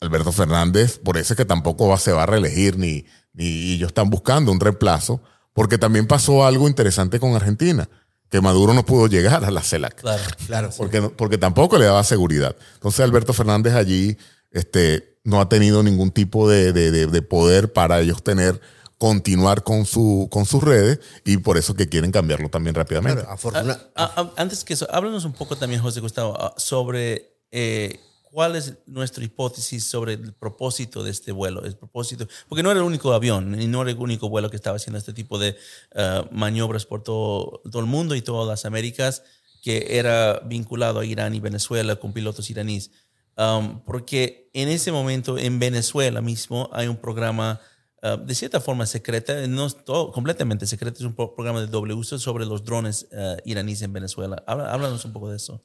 Alberto 0.00 0.30
Fernández, 0.32 0.98
por 0.98 1.16
eso 1.16 1.32
es 1.32 1.36
que 1.36 1.44
tampoco 1.44 1.88
va- 1.88 1.98
se 1.98 2.12
va 2.12 2.22
a 2.24 2.26
reelegir, 2.26 2.78
ni, 2.78 3.04
ni 3.32 3.72
ellos 3.74 3.88
están 3.88 4.10
buscando 4.10 4.52
un 4.52 4.60
reemplazo, 4.60 5.20
porque 5.52 5.78
también 5.78 6.06
pasó 6.06 6.46
algo 6.46 6.68
interesante 6.68 7.18
con 7.18 7.34
Argentina, 7.34 7.88
que 8.30 8.40
Maduro 8.40 8.74
no 8.74 8.84
pudo 8.84 9.06
llegar 9.08 9.44
a 9.44 9.50
la 9.50 9.62
CELAC. 9.62 9.96
Claro. 10.00 10.22
Claro. 10.46 10.70
Porque, 10.76 11.02
porque 11.02 11.38
tampoco 11.38 11.78
le 11.78 11.86
daba 11.86 12.04
seguridad. 12.04 12.54
Entonces 12.74 13.00
Alberto 13.00 13.32
Fernández 13.32 13.74
allí 13.74 14.18
este, 14.50 15.18
no 15.24 15.40
ha 15.40 15.48
tenido 15.48 15.82
ningún 15.82 16.10
tipo 16.10 16.48
de, 16.48 16.72
de- 16.72 16.90
de- 16.90 17.06
de 17.06 17.22
poder 17.22 17.72
para 17.72 18.00
ellos 18.00 18.22
tener, 18.22 18.60
continuar 18.98 19.62
con, 19.62 19.84
su, 19.84 20.28
con 20.30 20.46
sus 20.46 20.62
redes 20.62 21.00
y 21.24 21.36
por 21.38 21.58
eso 21.58 21.74
que 21.74 21.88
quieren 21.88 22.10
cambiarlo 22.12 22.48
también 22.48 22.74
rápidamente. 22.74 23.22
Claro, 23.22 23.34
afortuna- 23.34 23.78
Ah, 23.94 24.12
ah, 24.16 24.32
antes 24.36 24.64
que 24.64 24.72
eso, 24.74 24.86
háblanos 24.90 25.24
un 25.24 25.32
poco 25.32 25.56
también, 25.56 25.82
José 25.82 26.00
Gustavo, 26.00 26.34
ah, 26.40 26.54
sobre 26.56 27.36
eh, 27.50 28.00
cuál 28.22 28.56
es 28.56 28.74
nuestra 28.86 29.22
hipótesis 29.24 29.84
sobre 29.84 30.14
el 30.14 30.32
propósito 30.32 31.02
de 31.04 31.10
este 31.10 31.30
vuelo. 31.32 31.64
El 31.64 31.76
propósito, 31.76 32.26
porque 32.48 32.62
no 32.62 32.70
era 32.70 32.80
el 32.80 32.86
único 32.86 33.12
avión 33.12 33.60
y 33.60 33.66
no 33.66 33.82
era 33.82 33.90
el 33.90 33.98
único 33.98 34.28
vuelo 34.28 34.50
que 34.50 34.56
estaba 34.56 34.76
haciendo 34.76 34.98
este 34.98 35.12
tipo 35.12 35.38
de 35.38 35.56
ah, 35.94 36.26
maniobras 36.30 36.86
por 36.86 37.02
todo, 37.02 37.60
todo 37.70 37.80
el 37.80 37.86
mundo 37.86 38.14
y 38.14 38.22
todas 38.22 38.48
las 38.48 38.64
Américas, 38.64 39.22
que 39.62 39.98
era 39.98 40.40
vinculado 40.46 41.00
a 41.00 41.04
Irán 41.04 41.34
y 41.34 41.40
Venezuela 41.40 41.96
con 41.96 42.12
pilotos 42.12 42.48
iraníes. 42.50 42.90
Um, 43.38 43.80
porque 43.84 44.48
en 44.54 44.68
ese 44.70 44.92
momento 44.92 45.36
en 45.36 45.58
Venezuela 45.58 46.22
mismo 46.22 46.70
hay 46.72 46.86
un 46.88 46.96
programa 46.96 47.60
uh, 48.02 48.16
de 48.24 48.34
cierta 48.34 48.60
forma 48.60 48.86
secreta, 48.86 49.46
no 49.46 49.68
completamente 50.12 50.66
secreto, 50.66 50.98
es 50.98 51.04
un 51.04 51.14
pro- 51.14 51.34
programa 51.34 51.60
de 51.60 51.66
doble 51.66 51.94
uso 51.94 52.18
sobre 52.18 52.46
los 52.46 52.64
drones 52.64 53.06
uh, 53.12 53.36
iraníes 53.44 53.82
en 53.82 53.92
Venezuela. 53.92 54.42
Habla- 54.46 54.72
Háblanos 54.72 55.04
un 55.04 55.12
poco 55.12 55.30
de 55.30 55.36
eso. 55.36 55.62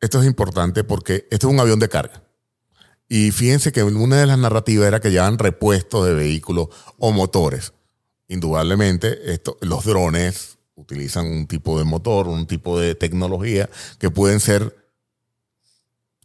Esto 0.00 0.20
es 0.20 0.26
importante 0.26 0.82
porque 0.84 1.28
esto 1.30 1.48
es 1.48 1.52
un 1.54 1.60
avión 1.60 1.78
de 1.78 1.88
carga. 1.88 2.22
Y 3.08 3.30
fíjense 3.30 3.72
que 3.72 3.82
una 3.84 4.16
de 4.16 4.26
las 4.26 4.38
narrativas 4.38 4.88
era 4.88 5.00
que 5.00 5.10
llevan 5.10 5.38
repuestos 5.38 6.06
de 6.06 6.14
vehículos 6.14 6.68
o 6.98 7.12
motores. 7.12 7.72
Indudablemente, 8.26 9.32
esto, 9.32 9.58
los 9.60 9.84
drones 9.84 10.56
utilizan 10.74 11.26
un 11.26 11.46
tipo 11.46 11.78
de 11.78 11.84
motor, 11.84 12.26
un 12.26 12.46
tipo 12.46 12.80
de 12.80 12.94
tecnología 12.94 13.68
que 13.98 14.10
pueden 14.10 14.40
ser 14.40 14.74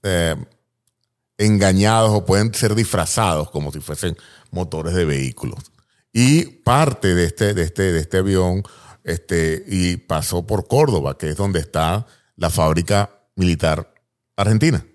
eh, 0.03 0.35
engañados 1.37 2.11
o 2.11 2.25
pueden 2.25 2.53
ser 2.53 2.75
disfrazados 2.75 3.51
como 3.51 3.71
si 3.71 3.79
fuesen 3.79 4.17
motores 4.51 4.93
de 4.93 5.05
vehículos. 5.05 5.59
Y 6.11 6.45
parte 6.45 7.13
de 7.13 7.25
este, 7.25 7.53
de 7.53 7.63
este, 7.63 7.91
de 7.91 7.99
este 7.99 8.17
avión 8.17 8.63
este, 9.03 9.63
y 9.67 9.97
pasó 9.97 10.45
por 10.45 10.67
Córdoba, 10.67 11.17
que 11.17 11.29
es 11.29 11.37
donde 11.37 11.59
está 11.59 12.07
la 12.35 12.49
fábrica 12.49 13.11
militar 13.35 13.93
argentina. 14.35 14.85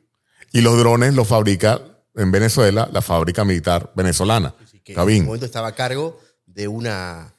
Y 0.52 0.60
los 0.60 0.78
drones 0.78 1.14
los 1.14 1.28
fabrica 1.28 1.80
en 2.14 2.30
Venezuela 2.30 2.88
la 2.92 3.02
fábrica 3.02 3.44
militar 3.44 3.92
venezolana, 3.94 4.54
que 4.84 4.92
en 4.92 5.08
ese 5.08 5.22
momento 5.22 5.46
estaba 5.46 5.68
a 5.68 5.74
cargo 5.74 6.20
de 6.44 6.68
una, 6.68 7.34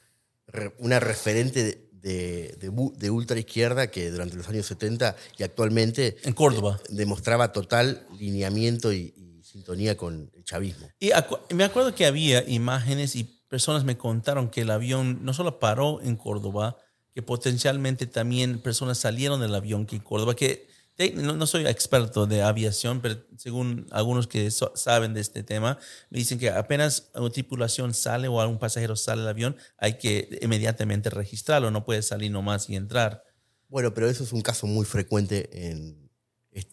una 0.78 0.98
referente 0.98 1.62
de, 1.62 1.83
de, 2.04 2.54
de 2.60 2.70
de 2.98 3.10
ultra 3.10 3.38
izquierda 3.38 3.86
que 3.90 4.10
durante 4.10 4.36
los 4.36 4.46
años 4.48 4.66
70 4.66 5.16
y 5.38 5.42
actualmente 5.42 6.16
En 6.24 6.34
Córdoba. 6.34 6.78
eh, 6.84 6.88
demostraba 6.90 7.50
total 7.52 8.06
lineamiento 8.18 8.92
y, 8.92 9.14
y 9.16 9.42
sintonía 9.42 9.96
con 9.96 10.30
el 10.34 10.44
chavismo. 10.44 10.88
Y 11.00 11.10
acu- 11.10 11.40
me 11.54 11.64
acuerdo 11.64 11.94
que 11.94 12.04
había 12.06 12.46
imágenes 12.48 13.16
y 13.16 13.24
personas 13.48 13.84
me 13.84 13.96
contaron 13.96 14.50
que 14.50 14.60
el 14.62 14.70
avión 14.70 15.24
no 15.24 15.32
solo 15.32 15.58
paró 15.58 16.00
en 16.02 16.16
Córdoba, 16.16 16.76
que 17.14 17.22
potencialmente 17.22 18.06
también 18.06 18.58
personas 18.58 18.98
salieron 18.98 19.40
del 19.40 19.54
avión 19.54 19.86
que 19.86 19.96
en 19.96 20.02
Córdoba, 20.02 20.34
que 20.36 20.66
no, 21.14 21.46
soy 21.46 21.66
experto 21.66 22.26
de 22.26 22.42
aviación, 22.42 23.00
pero 23.00 23.16
según 23.36 23.86
algunos 23.90 24.26
que 24.26 24.50
saben 24.50 25.14
de 25.14 25.20
este 25.20 25.42
tema, 25.42 25.78
me 26.10 26.18
dicen 26.18 26.38
que 26.38 26.50
apenas 26.50 27.10
una 27.14 27.30
tripulación 27.30 27.94
sale 27.94 28.28
o 28.28 28.40
algún 28.40 28.58
pasajero 28.58 28.94
sale 28.94 29.22
del 29.22 29.30
avión, 29.30 29.56
hay 29.76 29.98
que 29.98 30.38
inmediatamente 30.40 31.10
registrarlo, 31.10 31.70
no 31.70 31.84
puede 31.84 32.02
salir 32.02 32.30
nomás 32.30 32.70
y 32.70 32.76
entrar. 32.76 33.24
Bueno, 33.68 33.92
pero 33.92 34.08
eso 34.08 34.22
es 34.22 34.32
un 34.32 34.42
caso 34.42 34.66
muy 34.66 34.84
frecuente 34.84 35.50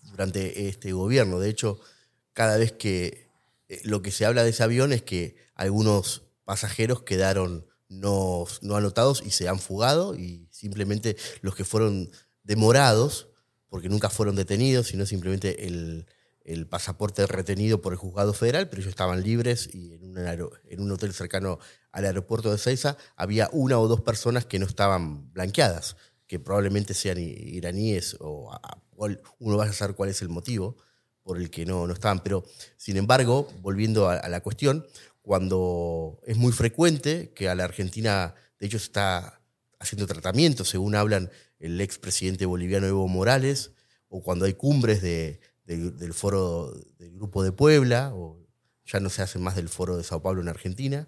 durante 0.04 0.68
este 0.68 0.92
gobierno. 0.92 1.40
De 1.40 1.50
hecho, 1.50 1.80
cada 2.34 2.58
vez 2.58 2.72
que 2.74 3.32
eh, 3.70 3.82
lo 3.84 4.02
que 4.02 4.12
se 4.12 4.26
habla 4.26 4.44
de 4.44 4.52
ese 4.52 4.64
avión 4.64 4.94
es 4.94 5.02
que 5.02 5.36
algunos 5.56 6.24
pasajeros 6.44 7.02
quedaron 7.04 7.66
no, 7.90 8.46
no 8.62 8.76
anotados 8.76 9.24
y 9.26 9.32
se 9.32 9.50
han 9.50 9.60
fugado 9.60 10.16
y 10.16 10.48
simplemente 10.52 11.18
los 11.42 11.56
que 11.56 11.66
fueron 11.66 12.12
demorados, 12.44 13.31
porque 13.72 13.88
nunca 13.88 14.10
fueron 14.10 14.36
detenidos, 14.36 14.88
sino 14.88 15.06
simplemente 15.06 15.66
el, 15.66 16.06
el 16.44 16.68
pasaporte 16.68 17.26
retenido 17.26 17.82
por 17.82 17.94
el 17.94 17.98
juzgado 17.98 18.34
federal, 18.34 18.68
pero 18.68 18.82
ellos 18.82 18.90
estaban 18.90 19.24
libres 19.24 19.74
y 19.74 19.94
en 19.94 20.04
un, 20.04 20.18
en 20.18 20.82
un 20.82 20.92
hotel 20.92 21.14
cercano 21.14 21.58
al 21.94 22.04
aeropuerto 22.04 22.52
de 22.52 22.58
Ceiza 22.58 22.98
había 23.16 23.48
una 23.54 23.80
o 23.80 23.88
dos 23.88 24.02
personas 24.02 24.46
que 24.46 24.60
no 24.60 24.66
estaban 24.66 25.32
blanqueadas, 25.32 25.96
que 26.28 26.38
probablemente 26.38 26.94
sean 26.94 27.18
iraníes 27.20 28.18
o, 28.20 28.52
uno 29.40 29.56
vaya 29.56 29.72
a 29.72 29.74
saber 29.74 29.96
cuál 29.96 30.10
es 30.10 30.22
el 30.22 30.28
motivo 30.28 30.76
por 31.24 31.38
el 31.38 31.50
que 31.50 31.66
no, 31.66 31.88
no 31.88 31.94
estaban. 31.94 32.20
Pero, 32.20 32.44
sin 32.76 32.98
embargo, 32.98 33.48
volviendo 33.62 34.10
a, 34.10 34.18
a 34.18 34.28
la 34.28 34.42
cuestión, 34.42 34.86
cuando 35.22 36.20
es 36.28 36.36
muy 36.36 36.52
frecuente 36.52 37.32
que 37.34 37.48
a 37.48 37.56
la 37.56 37.64
Argentina, 37.64 38.36
de 38.60 38.68
hecho, 38.68 38.76
está 38.76 39.42
haciendo 39.80 40.08
tratamiento, 40.08 40.66
según 40.66 40.94
hablan 40.94 41.32
el 41.62 41.80
expresidente 41.82 42.46
boliviano 42.46 42.88
Evo 42.88 43.08
Morales, 43.08 43.72
o 44.10 44.22
cuando 44.22 44.46
hay 44.46 44.54
cumbres 44.54 45.02
de- 45.02 45.40
de- 45.66 45.92
del 45.92 46.14
foro 46.14 46.74
del 46.98 47.12
Grupo 47.14 47.44
de 47.44 47.52
Puebla, 47.52 48.12
o 48.14 48.40
ya 48.86 49.00
no 49.00 49.10
se 49.10 49.22
hace 49.22 49.40
más 49.40 49.56
del 49.56 49.70
foro 49.70 49.96
de 49.98 50.04
Sao 50.04 50.22
Paulo 50.22 50.42
en 50.42 50.50
Argentina, 50.50 51.08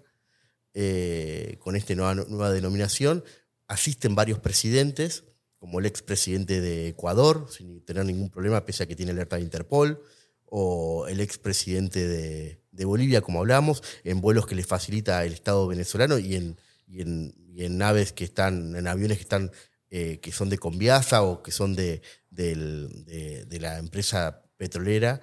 eh, 0.74 1.56
con 1.60 1.76
esta 1.76 1.94
nueva, 1.94 2.50
denominación, 2.50 3.24
asisten 3.68 4.14
varios 4.14 4.38
presidentes, 4.38 5.24
como 5.58 5.78
el 5.80 5.86
expresidente 5.86 6.60
de 6.60 6.88
Ecuador, 6.88 7.46
sin 7.50 7.80
tener 7.84 8.04
ningún 8.04 8.30
problema, 8.30 8.64
pese 8.64 8.82
a 8.82 8.86
que 8.86 8.96
tiene 8.96 9.12
alerta 9.12 9.36
de 9.36 9.42
Interpol, 9.42 10.02
o 10.46 11.06
el 11.08 11.20
expresidente 11.20 12.06
de, 12.06 12.60
de 12.70 12.84
Bolivia, 12.84 13.22
como 13.22 13.40
hablamos, 13.40 13.82
en 14.04 14.20
vuelos 14.20 14.46
que 14.46 14.54
les 14.54 14.66
facilita 14.66 15.24
el 15.24 15.32
Estado 15.32 15.66
venezolano 15.66 16.18
y 16.18 16.34
y 16.86 17.00
en, 17.00 17.34
y 17.48 17.64
en 17.64 17.78
naves 17.78 18.12
que 18.12 18.24
están, 18.24 18.76
en 18.76 18.86
aviones 18.86 19.16
que 19.16 19.22
están, 19.22 19.50
eh, 19.96 20.18
que 20.18 20.32
son 20.32 20.48
de 20.48 20.58
Conviasa 20.58 21.22
o 21.22 21.40
que 21.40 21.52
son 21.52 21.76
de, 21.76 22.02
de, 22.28 23.46
la 23.60 23.78
empresa 23.78 24.42
petrolera 24.56 25.20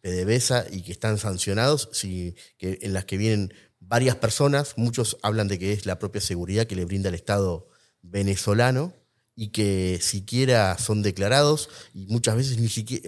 PDVSA 0.00 0.66
y 0.70 0.82
que 0.82 0.92
están 0.92 1.18
sancionados, 1.18 1.88
que, 2.00 2.36
en 2.60 2.92
las 2.92 3.04
que 3.04 3.16
vienen 3.16 3.52
varias 3.80 4.14
personas, 4.14 4.74
muchos 4.76 5.18
hablan 5.24 5.48
de 5.48 5.58
que 5.58 5.72
es 5.72 5.86
la 5.86 5.98
propia 5.98 6.20
seguridad 6.20 6.68
que 6.68 6.76
le 6.76 6.84
brinda 6.84 7.08
el 7.08 7.16
Estado 7.16 7.66
venezolano 8.00 8.94
y 9.34 9.48
que 9.48 9.98
siquiera 10.00 10.78
son 10.78 11.02
declarados 11.02 11.68
y 11.92 12.06
muchas 12.06 12.36
veces 12.36 12.56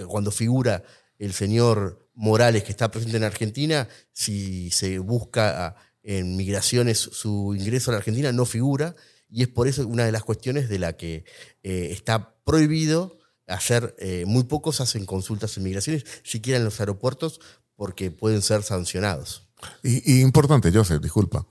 cuando 0.09 0.33
figura 0.33 0.83
el 1.21 1.33
señor 1.33 2.09
Morales 2.15 2.65
que 2.65 2.73
está 2.73 2.91
presente 2.91 3.19
en 3.19 3.23
Argentina, 3.23 3.89
si 4.13 4.73
se 4.73 4.99
busca 4.99 5.65
ah, 5.65 5.77
en 6.03 6.35
migraciones 6.37 6.99
su 6.99 7.55
ingreso 7.57 7.93
a 7.93 7.93
la 7.93 7.99
Argentina 7.99 8.33
no 8.33 8.47
figura 8.47 8.97
y 9.35 9.43
es 9.43 9.49
por 9.49 9.67
eso 9.67 9.87
una 9.87 10.05
de 10.05 10.13
las 10.13 10.23
cuestiones 10.23 10.69
de 10.69 10.79
la 10.79 10.97
que 10.97 11.25
eh, 11.65 11.89
está 11.91 12.35
prohibido 12.45 13.19
hacer, 13.49 13.95
eh, 13.99 14.25
muy 14.27 14.45
pocos 14.45 14.81
hacen 14.81 15.05
consultas 15.07 15.57
en 15.57 15.65
migraciones, 15.65 16.05
siquiera 16.23 16.59
en 16.59 16.65
los 16.65 16.79
aeropuertos, 16.79 17.41
porque 17.75 18.13
pueden 18.13 18.43
ser 18.43 18.63
sancionados. 18.63 19.49
Y, 19.83 20.19
y 20.19 20.21
importante, 20.21 20.71
Joseph, 20.73 21.03
disculpa, 21.03 21.45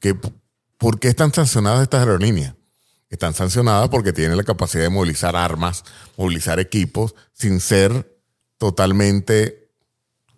que 0.00 0.14
¿por 0.76 1.00
qué 1.00 1.08
están 1.08 1.32
sancionadas 1.32 1.82
estas 1.82 2.00
aerolíneas? 2.00 2.54
Están 3.08 3.32
sancionadas 3.32 3.88
porque 3.88 4.12
tienen 4.12 4.36
la 4.36 4.44
capacidad 4.44 4.82
de 4.84 4.90
movilizar 4.90 5.34
armas, 5.34 5.82
movilizar 6.18 6.60
equipos, 6.60 7.14
sin 7.32 7.58
ser 7.60 8.20
totalmente 8.58 9.70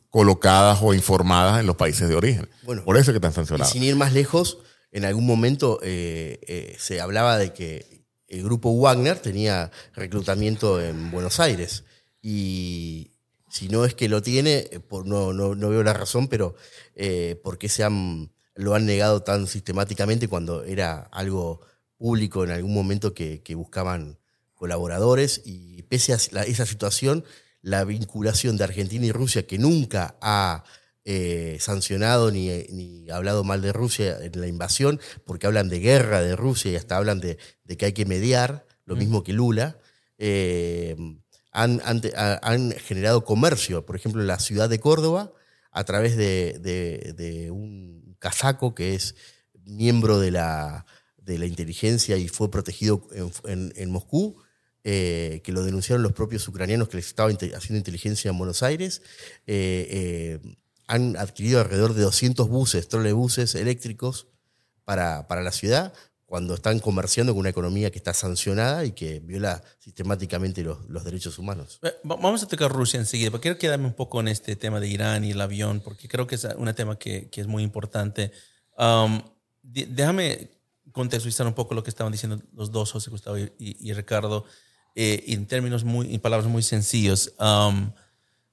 colocadas 0.08 0.78
o 0.82 0.94
informadas 0.94 1.58
en 1.58 1.66
los 1.66 1.76
países 1.76 2.08
de 2.08 2.14
origen. 2.14 2.48
Bueno, 2.62 2.84
Por 2.84 2.96
eso 2.96 3.10
es 3.10 3.14
que 3.14 3.16
están 3.26 3.32
Y 3.32 3.34
sancionadas. 3.34 3.72
sin 3.72 3.82
ir 3.82 3.96
más 3.96 4.12
lejos, 4.12 4.58
en 4.92 5.06
algún 5.06 5.26
momento 5.26 5.80
eh, 5.82 6.38
eh, 6.46 6.76
se 6.78 7.00
hablaba 7.00 7.38
de 7.38 7.52
que 7.52 8.04
el 8.28 8.44
grupo 8.44 8.70
Wagner 8.72 9.18
tenía 9.18 9.70
reclutamiento 9.94 10.80
en 10.80 11.10
Buenos 11.10 11.40
Aires. 11.40 11.84
Y 12.20 13.10
si 13.48 13.68
no 13.68 13.84
es 13.84 13.94
que 13.94 14.08
lo 14.08 14.22
tiene, 14.22 14.68
eh, 14.70 14.80
no, 15.04 15.56
veo 15.56 15.82
la 15.82 15.94
razón, 15.94 16.28
pero 16.28 16.54
¿por 17.42 17.58
qué 17.58 17.68
se 17.68 17.84
lo 18.54 18.74
han 18.74 18.86
negado 18.86 19.22
tan 19.22 19.46
sistemáticamente 19.46 20.28
cuando 20.28 20.62
era 20.62 21.08
algo 21.10 21.60
público 21.96 22.44
en 22.44 22.50
algún 22.50 22.74
momento 22.74 23.14
que, 23.14 23.42
buscaban 23.54 24.18
colaboradores? 24.54 25.40
Y 25.44 25.82
pese 25.84 26.12
a 26.12 26.42
esa 26.42 26.66
situación, 26.66 27.24
la 27.62 27.84
vinculación 27.84 28.58
de 28.58 28.64
Argentina 28.64 29.06
y 29.06 29.12
Rusia, 29.12 29.46
que 29.46 29.58
nunca 29.58 30.16
ha 30.20 30.64
eh, 31.04 31.56
sancionado 31.60 32.30
ni, 32.30 32.48
ni 32.70 33.10
hablado 33.10 33.44
mal 33.44 33.60
de 33.62 33.72
Rusia 33.72 34.18
en 34.22 34.40
la 34.40 34.46
invasión, 34.46 35.00
porque 35.24 35.46
hablan 35.46 35.68
de 35.68 35.80
guerra 35.80 36.20
de 36.22 36.36
Rusia 36.36 36.70
y 36.72 36.76
hasta 36.76 36.96
hablan 36.96 37.20
de, 37.20 37.38
de 37.64 37.76
que 37.76 37.86
hay 37.86 37.92
que 37.92 38.04
mediar, 38.06 38.66
lo 38.84 38.96
mismo 38.96 39.22
que 39.24 39.32
Lula, 39.32 39.78
eh, 40.18 40.96
han, 41.50 41.80
han 41.84 42.00
han 42.42 42.70
generado 42.72 43.24
comercio, 43.24 43.84
por 43.84 43.96
ejemplo, 43.96 44.20
en 44.22 44.26
la 44.28 44.38
ciudad 44.38 44.68
de 44.68 44.78
Córdoba, 44.80 45.32
a 45.70 45.84
través 45.84 46.16
de, 46.16 46.58
de- 46.60 47.12
de 47.16 47.50
un 47.50 48.16
casaco 48.18 48.74
que 48.74 48.94
es 48.94 49.14
miembro 49.64 50.18
de 50.18 50.30
la, 50.30 50.86
de 51.16 51.38
la 51.38 51.46
inteligencia 51.46 52.16
y 52.16 52.28
fue 52.28 52.50
protegido 52.50 53.06
en, 53.12 53.30
en- 53.44 53.72
en 53.76 53.90
Moscú, 53.90 54.36
eh, 54.84 55.40
que 55.44 55.52
lo 55.52 55.62
denunciaron 55.62 56.02
los 56.02 56.12
propios 56.12 56.46
ucranianos 56.48 56.88
que 56.88 56.96
les 56.96 57.06
estaba 57.06 57.30
haciendo 57.30 57.76
inteligencia 57.78 58.30
en 58.30 58.38
Buenos 58.38 58.62
Aires. 58.62 59.02
Eh, 59.46 60.40
eh, 60.42 60.56
han 60.86 61.16
adquirido 61.16 61.60
alrededor 61.60 61.94
de 61.94 62.02
200 62.02 62.48
buses, 62.48 62.88
trolebuses 62.88 63.54
eléctricos 63.54 64.26
para, 64.84 65.26
para 65.28 65.42
la 65.42 65.52
ciudad, 65.52 65.92
cuando 66.26 66.54
están 66.54 66.78
comerciando 66.80 67.32
con 67.34 67.40
una 67.40 67.50
economía 67.50 67.90
que 67.90 67.98
está 67.98 68.14
sancionada 68.14 68.84
y 68.86 68.92
que 68.92 69.20
viola 69.20 69.62
sistemáticamente 69.78 70.62
los, 70.62 70.78
los 70.88 71.04
derechos 71.04 71.38
humanos. 71.38 71.78
Eh, 71.82 71.92
va- 72.10 72.16
Vamos 72.16 72.42
a 72.42 72.48
tocar 72.48 72.72
Rusia 72.72 72.98
enseguida, 72.98 73.30
pero 73.30 73.40
quiero 73.42 73.58
quedarme 73.58 73.86
un 73.86 73.92
poco 73.94 74.18
en 74.20 74.28
este 74.28 74.56
tema 74.56 74.80
de 74.80 74.88
Irán 74.88 75.24
y 75.24 75.32
el 75.32 75.40
avión, 75.40 75.80
porque 75.80 76.08
creo 76.08 76.26
que 76.26 76.36
es 76.36 76.44
un 76.56 76.72
tema 76.74 76.98
que, 76.98 77.28
que 77.28 77.42
es 77.42 77.46
muy 77.46 77.62
importante. 77.62 78.32
Um, 78.78 79.20
déjame 79.62 80.50
contextualizar 80.90 81.46
un 81.46 81.54
poco 81.54 81.74
lo 81.74 81.82
que 81.82 81.90
estaban 81.90 82.12
diciendo 82.12 82.40
los 82.54 82.70
dos, 82.72 82.92
José 82.92 83.10
Gustavo 83.10 83.36
y 83.38 83.92
Ricardo, 83.92 84.44
eh, 84.94 85.24
en 85.28 85.46
términos 85.46 85.84
muy, 85.84 86.14
en 86.14 86.20
palabras 86.20 86.48
muy 86.50 86.62
sencillos. 86.62 87.32
Um, 87.38 87.92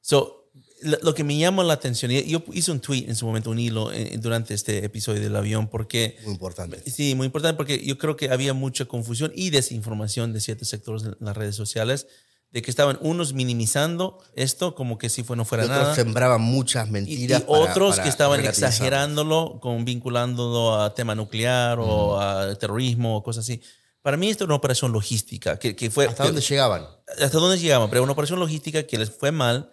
so, 0.02 0.39
lo, 0.82 1.14
que 1.14 1.24
me 1.24 1.38
llama 1.38 1.64
la 1.64 1.74
atención, 1.74 2.12
y 2.12 2.24
yo 2.24 2.44
hice 2.54 2.72
un 2.72 2.80
tweet 2.80 3.06
en 3.08 3.16
su 3.16 3.26
momento, 3.26 3.50
un 3.50 3.60
hilo 3.60 3.92
eh, 3.92 4.18
durante 4.20 4.54
este 4.54 4.86
episodio 4.86 5.22
del 5.22 5.36
avión, 5.36 5.68
porque 5.68 6.18
Muy 6.24 6.34
importante. 6.34 6.82
Sí, 6.90 7.16
muy 7.16 7.26
importante 7.26 7.58
porque 7.58 7.84
yo 7.86 7.98
creo 7.98 8.16
que 8.16 8.30
había 8.30 8.54
mucha 8.54 8.86
confusión 8.86 9.32
y 9.36 9.50
desinformación 9.50 10.32
de 10.34 10.42
ciertos 10.42 10.68
sectores 10.70 11.04
en 11.04 11.16
las 11.20 11.36
redes 11.36 11.56
sociales 11.56 12.08
de 12.52 12.64
que 12.64 12.72
estaban 12.72 12.98
unos 13.02 13.34
minimizando 13.34 14.18
esto 14.36 14.74
como 14.74 14.98
que 14.98 15.10
si 15.10 15.22
fue, 15.24 15.36
no 15.38 15.44
Y 15.44 15.46
fuera 15.46 15.66
otros 15.66 15.78
nada. 15.80 15.96
sembraban 15.96 16.42
muchas 16.42 16.88
Y, 16.88 16.90
y 16.90 16.92
mentiras. 16.94 17.42
para- 17.44 17.60
otros 17.60 17.92
para 17.92 18.04
que 18.04 18.10
estaban 18.10 18.40
exagerándolo, 18.44 19.60
con 19.62 19.86
vinculándolo 19.86 20.82
a 20.82 20.94
tema 20.96 21.14
nuclear 21.16 21.78
o 21.80 22.20
a 22.20 22.56
terrorismo 22.56 23.18
o 23.18 23.24
cosas 23.24 23.46
así. 23.46 23.62
Para 24.02 24.18
mí 24.18 24.30
esto 24.30 24.46
es 24.46 24.48
una 24.48 24.56
operación 24.56 24.92
logística 24.94 25.60
que, 25.60 25.76
que 25.76 25.92
fue... 25.92 26.08
¿Hasta 26.08 26.24
dónde 26.26 26.42
llegaban? 26.42 26.86
hasta 27.22 27.38
dónde 27.38 27.60
llegaban, 27.60 27.90
pero 27.90 28.02
una 28.04 28.14
operación 28.14 28.40
logística 28.40 28.84
que 28.84 28.98
les 28.98 29.10
fue 29.12 29.32
mal 29.32 29.72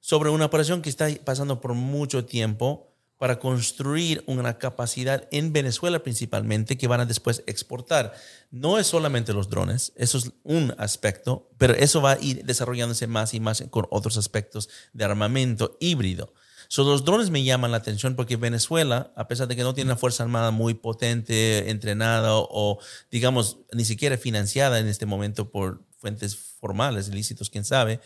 sobre 0.00 0.30
una 0.30 0.46
operación 0.46 0.82
que 0.82 0.90
está 0.90 1.08
pasando 1.24 1.60
por 1.60 1.74
mucho 1.74 2.24
tiempo 2.24 2.90
para 3.20 3.38
construir 3.38 4.24
una 4.26 4.56
capacidad 4.56 5.28
en 5.30 5.52
Venezuela 5.52 6.02
principalmente 6.02 6.78
que 6.78 6.86
van 6.86 7.00
a 7.00 7.04
después 7.04 7.42
exportar. 7.46 8.14
No 8.50 8.78
es 8.78 8.86
solamente 8.86 9.34
los 9.34 9.50
drones, 9.50 9.92
eso 9.96 10.16
es 10.16 10.32
un 10.42 10.74
aspecto, 10.78 11.50
pero 11.58 11.74
eso 11.74 12.00
va 12.00 12.12
a 12.12 12.18
ir 12.18 12.46
desarrollándose 12.46 13.06
más 13.06 13.34
y 13.34 13.40
más 13.40 13.62
con 13.68 13.86
otros 13.90 14.16
aspectos 14.16 14.70
de 14.94 15.04
armamento 15.04 15.76
híbrido. 15.80 16.32
So, 16.68 16.84
los 16.84 17.04
drones 17.04 17.30
me 17.30 17.42
llaman 17.42 17.72
la 17.72 17.78
atención 17.78 18.14
porque 18.14 18.36
Venezuela, 18.36 19.12
a 19.16 19.28
pesar 19.28 19.48
de 19.48 19.56
que 19.56 19.64
no 19.64 19.74
tiene 19.74 19.90
una 19.90 19.98
fuerza 19.98 20.22
armada 20.22 20.50
muy 20.50 20.72
potente, 20.72 21.68
entrenada 21.68 22.30
o, 22.32 22.78
digamos, 23.10 23.58
ni 23.72 23.84
siquiera 23.84 24.16
financiada 24.16 24.78
en 24.78 24.86
este 24.86 25.04
momento 25.04 25.50
por 25.50 25.82
fuentes 25.98 26.36
formales, 26.36 27.08
ilícitos, 27.08 27.50
quién 27.50 27.64
sabe, 27.64 28.00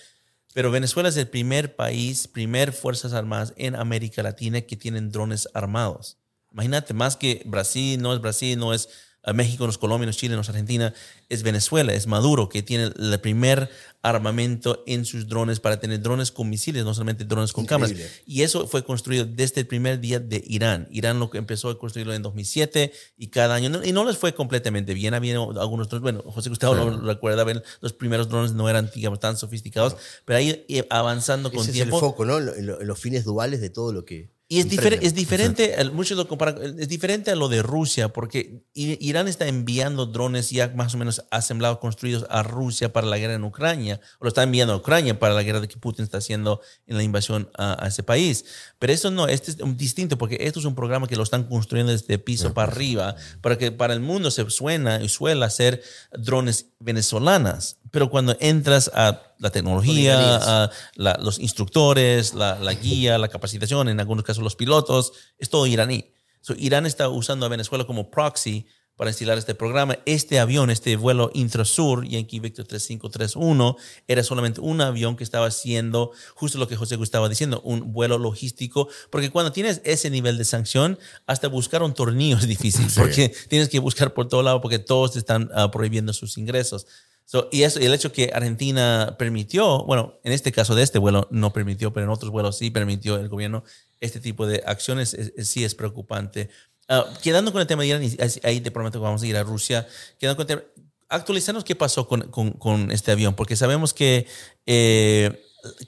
pero 0.55 0.71
Venezuela 0.71 1.09
es 1.09 1.17
el 1.17 1.29
primer 1.29 1.75
país, 1.75 2.29
primer 2.29 2.73
fuerzas 2.73 3.13
armadas 3.13 3.53
en 3.57 3.75
América 3.75 4.23
Latina 4.23 4.61
que 4.61 4.77
tienen 4.77 5.11
drones 5.11 5.49
armados. 5.53 6.17
Imagínate, 6.53 6.95
más 6.95 7.17
que 7.17 7.43
Brasil, 7.45 8.01
no 8.01 8.15
es 8.15 8.21
Brasil, 8.21 8.57
no 8.57 8.73
es 8.73 8.89
México, 9.33 9.65
no 9.65 9.71
es 9.71 9.79
Colombia, 9.79 10.07
no 10.07 10.11
es 10.11 10.17
Chile, 10.17 10.35
no 10.35 10.43
es 10.43 10.49
Argentina, 10.49 10.93
es 11.29 11.43
Venezuela, 11.43 11.95
es 11.95 12.07
Maduro, 12.07 12.49
que 12.49 12.63
tiene 12.63 12.93
el 12.97 13.21
primer 13.21 13.71
armamento 14.03 14.83
en 14.87 15.05
sus 15.07 15.27
drones 15.29 15.61
para 15.61 15.81
tener 15.81 16.01
drones 16.03 16.31
con 16.31 16.51
misiles, 16.51 16.85
no 16.85 16.93
solamente 16.93 17.25
drones 17.25 17.53
con 17.53 17.65
cámaras. 17.65 17.95
Y 18.27 18.43
eso 18.43 18.67
fue 18.69 18.85
construido 18.85 19.25
desde 19.25 19.63
el 19.63 19.67
primer 19.67 19.99
día 20.01 20.21
de 20.21 20.45
Irán. 20.47 20.87
Irán 20.91 21.19
lo 21.19 21.31
que 21.31 21.39
empezó 21.39 21.71
a 21.71 21.79
construirlo 21.79 22.13
en 22.13 22.21
2007 22.23 22.93
y 23.17 23.29
cada 23.29 23.55
año, 23.55 23.71
no- 23.71 23.85
y 23.85 23.93
no 23.93 24.05
les 24.05 24.19
fue 24.19 24.35
completamente 24.35 24.93
bien. 24.93 25.15
Había 25.15 25.37
algunos 25.37 25.89
drones, 25.89 26.03
bueno, 26.03 26.23
José 26.31 26.51
Gustavo 26.51 26.75
lo 26.75 27.01
recuerda, 27.01 27.45
ver, 27.45 27.63
los 27.81 27.95
primeros 27.95 28.29
drones 28.29 28.53
no 28.53 28.69
eran, 28.69 28.91
digamos, 28.95 29.21
tan 29.21 29.37
sofisticados, 29.39 29.97
pero 30.27 30.39
ahí 30.39 30.65
eh, 30.69 30.87
avanzando 30.91 31.51
con 31.51 31.63
Ese 31.63 31.73
tiempo. 31.73 31.97
es 31.97 32.03
el 32.03 32.09
foco, 32.11 32.25
¿no? 32.27 32.41
Los 32.41 32.99
fines 32.99 33.25
duales 33.25 33.61
de 33.63 33.71
todo 33.71 33.93
lo 33.93 34.05
que. 34.05 34.35
Y 34.55 34.61
es, 34.61 34.69
difer- 34.71 34.99
es 35.03 35.15
diferente, 35.15 35.81
el- 35.81 35.93
muchos 35.93 36.17
lo 36.17 36.29
comparan, 36.29 36.79
es 36.81 36.89
diferente 36.89 37.31
a 37.31 37.35
lo 37.35 37.49
de 37.49 37.63
Rusia, 37.63 38.09
porque 38.13 38.63
Irán 38.75 39.29
está 39.29 39.47
enviando 39.49 40.07
drones 40.07 40.51
ya 40.51 40.69
más 40.75 40.95
o 40.95 40.99
menos 40.99 41.25
asemblados, 41.31 41.79
construidos 41.79 42.27
a 42.31 42.43
Rusia 42.43 42.93
para 42.93 43.07
la 43.07 43.19
guerra 43.19 43.35
en 43.35 43.45
Ucrania, 43.45 44.01
o 44.19 44.25
lo 44.25 44.29
está 44.29 44.43
enviando 44.43 44.75
a 44.75 44.77
Ucrania 44.77 45.19
para 45.19 45.35
la 45.35 45.43
guerra 45.43 45.67
que 45.67 45.77
Putin 45.77 46.05
está 46.05 46.19
haciendo 46.19 46.61
en 46.87 46.97
la 46.97 47.03
invasión 47.03 47.51
a, 47.57 47.85
a 47.85 47.89
ese 47.89 48.03
país. 48.03 48.45
Pero 48.79 48.93
eso 48.93 49.11
no, 49.11 49.27
este 49.29 49.51
es 49.51 49.61
un 49.61 49.77
distinto, 49.77 50.17
porque 50.19 50.39
esto 50.41 50.59
es 50.61 50.65
un 50.67 50.75
programa 50.75 51.07
que 51.07 51.17
lo 51.17 51.23
están 51.23 51.45
construyendo 51.45 51.93
desde 51.93 52.19
piso 52.19 52.55
para 52.55 52.71
arriba, 52.71 53.17
para 53.41 53.59
que 53.59 53.73
para 53.73 53.95
el 53.95 54.01
mundo 54.01 54.31
se 54.31 54.49
suena 54.51 55.03
y 55.03 55.09
suele 55.09 55.45
hacer 55.45 55.83
drones 56.13 56.67
venezolanas, 56.81 57.79
pero 57.95 58.11
cuando 58.11 58.37
entras 58.41 58.91
a 58.93 59.23
la 59.39 59.51
tecnología, 59.51 60.37
a 60.65 60.71
la- 60.97 61.17
los 61.23 61.39
instructores, 61.39 62.35
la, 62.35 62.59
la 62.59 62.75
guía, 62.75 63.19
la 63.19 63.29
capacitación, 63.29 63.89
en 63.89 64.01
algunos 64.01 64.25
casos 64.25 64.43
los 64.43 64.57
pilotos, 64.57 65.13
es 65.39 65.49
todo 65.49 65.67
iraní. 65.67 66.11
So, 66.41 66.55
Irán 66.59 66.87
está 66.87 67.09
usando 67.09 67.47
a 67.47 67.49
Venezuela 67.49 67.85
como 67.87 68.11
proxy 68.11 68.67
para 68.97 69.11
instalar 69.11 69.39
este 69.39 69.55
programa. 69.55 69.97
Este 70.07 70.39
avión, 70.39 70.71
este 70.71 70.97
vuelo 70.97 71.31
Intrasur, 71.35 72.07
Yankee 72.07 72.39
Victor 72.41 72.67
3531, 72.67 73.77
era 74.09 74.23
solamente 74.23 74.61
un 74.61 74.81
avión 74.81 75.17
que 75.17 75.25
estaba 75.25 75.47
haciendo 75.47 76.11
justo 76.35 76.59
lo 76.59 76.69
que 76.69 76.77
José 76.77 76.97
Gustavo 76.97 77.25
estaba 77.25 77.29
diciendo, 77.29 77.61
un 77.65 77.93
vuelo 77.93 78.19
logístico, 78.19 78.89
porque 79.11 79.31
cuando 79.31 79.53
tienes 79.53 79.81
ese 79.85 80.11
nivel 80.11 80.37
de 80.37 80.45
sanción, 80.45 80.99
hasta 81.27 81.49
buscar 81.49 81.83
un 81.83 81.95
tornillo 81.95 82.37
es 82.39 82.47
difícil, 82.47 82.87
porque 82.97 83.33
tienes 83.49 83.69
que 83.69 83.79
buscar 83.79 84.15
por 84.15 84.29
todo 84.29 84.43
lado 84.43 84.61
porque 84.61 84.79
todos 84.79 85.13
te 85.13 85.19
están 85.21 85.49
ah, 85.55 85.71
prohibiendo 85.71 86.13
sus 86.13 86.39
ingresos. 86.39 86.87
So, 87.27 87.49
y, 87.51 87.63
eso, 87.63 87.81
y 87.81 87.87
el 87.87 87.95
hecho 87.95 88.13
que 88.13 88.31
Argentina 88.35 89.17
permitió, 89.19 89.85
bueno, 89.85 90.21
en 90.25 90.33
este 90.33 90.53
caso 90.53 90.75
de 90.75 90.83
este 90.83 90.99
vuelo 90.99 91.27
no 91.31 91.53
permitió, 91.53 91.93
pero 91.93 92.05
en 92.05 92.11
otros 92.11 92.31
vuelos 92.31 92.59
sí 92.59 92.71
permitió 92.71 93.17
el 93.19 93.29
gobierno 93.29 93.65
este 94.01 94.21
tipo 94.21 94.47
de 94.47 94.63
acciones, 94.67 95.15
es- 95.15 95.33
es- 95.37 95.49
sí 95.49 95.65
es 95.65 95.75
preocupante. 95.75 96.51
Ah, 96.89 97.07
quedando 97.23 97.51
con 97.51 97.63
el 97.63 97.67
tema 97.67 97.83
de 97.83 97.89
Irán, 97.89 98.03
ahí 98.43 98.61
te 98.61 98.71
prometo 98.71 98.99
que 98.99 99.05
vamos 99.05 99.23
a 99.23 99.27
ir 99.27 99.37
a 99.37 99.43
Rusia, 99.43 99.87
quedando 100.19 100.37
con 100.37 100.43
el 100.51 100.59
tema, 100.59 100.63
actualizarnos 101.09 101.65
qué 101.65 101.75
pasó 101.75 102.07
con, 102.07 102.23
con- 102.31 102.53
con 102.53 102.91
este 102.91 103.11
avión, 103.13 103.35
porque 103.35 103.57
sabemos 103.57 103.95
que 103.95 104.27
eh, 104.67 105.41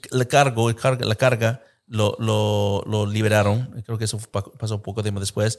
la, 0.09 0.25
cargo, 0.25 0.69
el 0.69 0.75
carga, 0.75 1.05
la 1.05 1.15
carga 1.15 1.61
lo, 1.89 2.15
lo, 2.19 2.83
lo 2.85 3.05
liberaron, 3.05 3.81
creo 3.85 3.97
que 3.97 4.03
eso 4.05 4.17
pa- 4.19 4.43
pasó 4.43 4.81
poco 4.81 5.01
tiempo 5.03 5.19
después. 5.21 5.57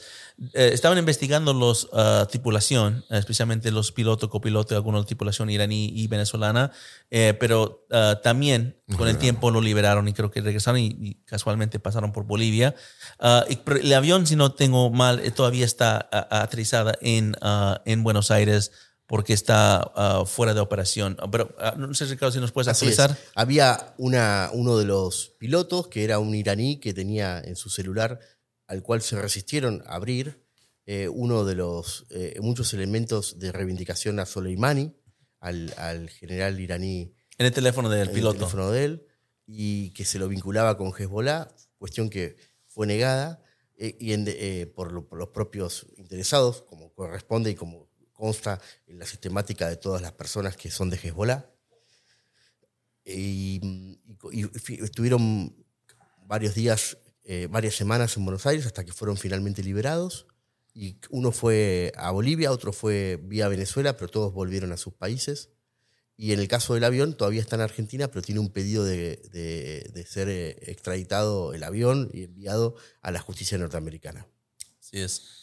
Eh, 0.52 0.70
estaban 0.74 0.98
investigando 0.98 1.54
los 1.54 1.88
ah, 1.94 2.26
tripulación, 2.30 3.04
especialmente 3.10 3.70
los 3.70 3.92
pilotos, 3.92 4.28
copilotos, 4.28 4.76
algunos 4.76 5.02
de 5.02 5.06
tripulación 5.06 5.48
iraní 5.48 5.86
y 5.94 6.06
venezolana, 6.06 6.70
eh, 7.10 7.34
pero 7.40 7.86
ah, 7.90 8.20
también 8.22 8.76
con 8.96 9.08
el 9.08 9.16
tiempo 9.18 9.50
lo 9.50 9.60
liberaron 9.60 10.06
y 10.08 10.12
creo 10.12 10.30
que 10.30 10.40
regresaron 10.42 10.80
y, 10.80 10.86
y 11.00 11.14
casualmente 11.24 11.78
pasaron 11.80 12.12
por 12.12 12.24
Bolivia. 12.24 12.74
Ah, 13.18 13.44
y- 13.48 13.58
el 13.80 13.92
avión, 13.94 14.26
si 14.26 14.36
no 14.36 14.52
tengo 14.52 14.90
mal, 14.90 15.20
eh, 15.20 15.30
todavía 15.30 15.64
está 15.64 16.08
aterrizada 16.30 16.94
en, 17.00 17.36
en 17.86 18.02
Buenos 18.04 18.30
Aires 18.30 18.70
porque 19.08 19.32
está 19.32 19.80
ah, 19.96 20.24
fuera 20.26 20.54
de 20.54 20.60
operación. 20.60 21.16
Ah, 21.18 21.28
Pero 21.30 21.52
ah, 21.58 21.74
no 21.76 21.92
sé, 21.94 22.04
Ricardo, 22.04 22.30
si 22.30 22.38
nos 22.38 22.52
puedes 22.52 22.68
actualizar. 22.68 23.16
Había 23.34 23.94
una, 23.98 24.50
uno 24.52 24.76
de 24.78 24.84
los 24.84 25.30
pilotos 25.38 25.88
que 25.88 26.04
era 26.04 26.20
un 26.20 26.34
iraní 26.34 26.78
que 26.78 26.94
tenía 26.94 27.40
en 27.40 27.56
su 27.56 27.70
celular, 27.70 28.20
al 28.66 28.82
cual 28.82 29.02
se 29.02 29.20
resistieron 29.20 29.82
a 29.86 29.94
abrir, 29.96 30.44
eh, 30.86 31.08
uno 31.08 31.44
de 31.44 31.54
los 31.54 32.06
eh, 32.10 32.36
muchos 32.40 32.72
elementos 32.74 33.38
de 33.38 33.50
reivindicación 33.50 34.20
a 34.20 34.26
Soleimani, 34.26 34.94
al, 35.40 35.72
al 35.78 36.08
general 36.10 36.60
iraní 36.60 37.14
En 37.38 37.46
el 37.46 37.52
teléfono 37.52 37.88
del 37.88 38.08
el 38.08 38.14
piloto. 38.14 38.38
teléfono 38.38 38.70
de 38.70 38.84
él, 38.84 39.06
y 39.46 39.90
que 39.94 40.04
se 40.04 40.18
lo 40.18 40.28
vinculaba 40.28 40.76
con 40.76 40.92
Hezbollah, 40.96 41.48
cuestión 41.78 42.10
que 42.10 42.36
fue 42.66 42.86
negada 42.86 43.42
eh, 43.78 43.96
y 43.98 44.12
en 44.12 44.24
de- 44.26 44.70
por, 44.76 44.92
lo- 44.92 45.08
por 45.08 45.18
los 45.18 45.28
propios 45.28 45.86
interesados, 45.96 46.60
como 46.62 46.92
corresponde 46.92 47.50
y 47.50 47.54
como 47.54 47.87
consta 48.18 48.60
en 48.86 48.98
la 48.98 49.06
sistemática 49.06 49.68
de 49.68 49.76
todas 49.76 50.02
las 50.02 50.12
personas 50.12 50.56
que 50.56 50.70
son 50.70 50.90
de 50.90 50.96
Hezbollah. 50.96 51.46
Y, 53.04 53.60
fi- 54.62 54.80
estuvieron 54.82 55.56
varios 56.26 56.54
días, 56.54 56.98
eh, 57.24 57.46
varias 57.50 57.74
semanas 57.76 58.16
en 58.16 58.24
Buenos 58.24 58.44
Aires 58.46 58.66
hasta 58.66 58.84
que 58.84 58.92
fueron 58.92 59.16
finalmente 59.16 59.62
liberados. 59.62 60.26
Y 60.74 60.98
uno 61.10 61.32
fue 61.32 61.92
a 61.96 62.10
Bolivia, 62.10 62.52
otro 62.52 62.72
fue 62.72 63.18
vía 63.22 63.48
Venezuela, 63.48 63.96
pero 63.96 64.08
todos 64.10 64.32
volvieron 64.32 64.72
a 64.72 64.76
sus 64.76 64.92
países. 64.94 65.50
Y 66.16 66.32
en 66.32 66.40
el 66.40 66.48
caso 66.48 66.74
del 66.74 66.84
avión, 66.84 67.16
todavía 67.16 67.40
está 67.40 67.54
en 67.56 67.62
Argentina, 67.62 68.08
pero 68.08 68.22
tiene 68.22 68.40
un 68.40 68.50
pedido 68.52 68.84
de, 68.84 69.16
de- 69.32 69.90
de 69.94 70.06
ser 70.06 70.28
eh, 70.28 70.58
extraditado 70.70 71.54
el 71.54 71.62
avión 71.62 72.10
y 72.12 72.24
enviado 72.24 72.74
a 73.02 73.10
la 73.12 73.20
justicia 73.20 73.56
norteamericana. 73.56 74.26
Así 74.80 74.98
es. 74.98 75.37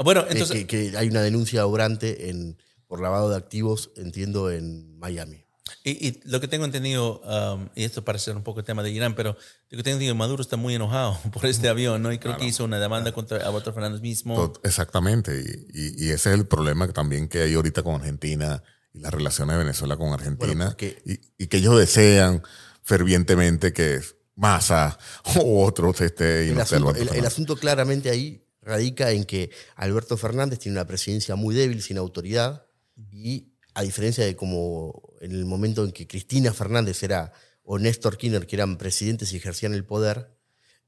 Ah, 0.00 0.02
bueno, 0.02 0.22
Eh, 0.22 0.26
entonces, 0.30 0.64
que, 0.64 0.90
que 0.90 0.96
hay 0.96 1.08
una 1.08 1.20
denuncia 1.20 1.66
obrante 1.66 2.30
en, 2.30 2.56
por 2.86 3.02
lavado 3.02 3.28
de 3.28 3.36
activos, 3.36 3.90
entiendo, 3.96 4.50
en 4.50 4.98
Miami. 4.98 5.44
y, 5.84 5.90
y 6.08 6.20
lo 6.24 6.40
que 6.40 6.48
tengo 6.48 6.64
entendido, 6.64 7.20
um, 7.20 7.68
y 7.74 7.84
esto 7.84 8.02
parece 8.02 8.24
ser 8.26 8.36
un 8.36 8.42
poco 8.42 8.60
el 8.60 8.64
tema 8.66 8.82
de 8.82 8.90
Irán, 8.90 9.14
pero 9.14 9.32
lo 9.68 9.76
que 9.76 9.82
tengo 9.82 9.96
entendido, 9.96 10.14
Maduro 10.14 10.40
está 10.42 10.56
muy 10.56 10.74
enojado 10.74 11.18
por 11.34 11.44
este 11.44 11.68
avión, 11.68 12.00
¿no? 12.02 12.10
Y 12.14 12.18
creo 12.18 12.38
que 12.38 12.46
hizo 12.46 12.64
una 12.64 12.78
demanda 12.80 13.12
contra 13.12 13.46
Alberto 13.46 13.74
Fernández 13.74 14.00
mismo. 14.00 14.36
Tot- 14.36 14.60
Exactamente, 14.66 15.38
y, 15.38 15.78
y- 15.78 16.06
y 16.06 16.08
ese 16.10 16.30
es 16.32 16.34
el 16.38 16.46
problema 16.46 16.88
también 16.92 17.28
que 17.28 17.42
hay 17.42 17.52
ahorita 17.52 17.82
con 17.82 17.96
Argentina 17.96 18.62
y 18.94 19.00
las 19.00 19.12
relaciones 19.12 19.54
de 19.54 19.58
Venezuela 19.64 19.96
con 19.98 20.14
Argentina, 20.14 20.74
Bueno, 20.80 20.94
y, 21.04 21.20
y 21.44 21.46
que 21.46 21.58
ellos 21.58 21.78
desean 21.78 22.42
fervientemente 22.82 23.72
que 23.74 24.00
Massa 24.34 24.98
o 25.44 25.64
otros 25.66 26.00
esté 26.00 26.48
El 26.48 26.54
no 26.56 26.62
asunto, 26.62 26.90
el- 26.96 27.08
el 27.14 27.26
asunto 27.26 27.56
claramente 27.56 28.08
ahí 28.10 28.42
radica 28.70 29.10
en 29.10 29.24
que 29.24 29.50
Alberto 29.76 30.16
Fernández 30.16 30.58
tiene 30.60 30.78
una 30.78 30.86
presidencia 30.86 31.34
muy 31.36 31.54
débil, 31.54 31.82
sin 31.82 31.98
autoridad, 31.98 32.66
y 33.12 33.52
a 33.74 33.82
diferencia 33.82 34.24
de 34.24 34.34
como 34.36 35.12
en 35.20 35.32
el 35.32 35.44
momento 35.44 35.84
en 35.84 35.92
que 35.92 36.06
Cristina 36.06 36.52
Fernández 36.52 37.02
era 37.02 37.32
o 37.62 37.78
Néstor 37.78 38.16
Kirchner, 38.16 38.46
que 38.46 38.56
eran 38.56 38.78
presidentes 38.78 39.32
y 39.32 39.36
ejercían 39.36 39.74
el 39.74 39.84
poder, 39.84 40.30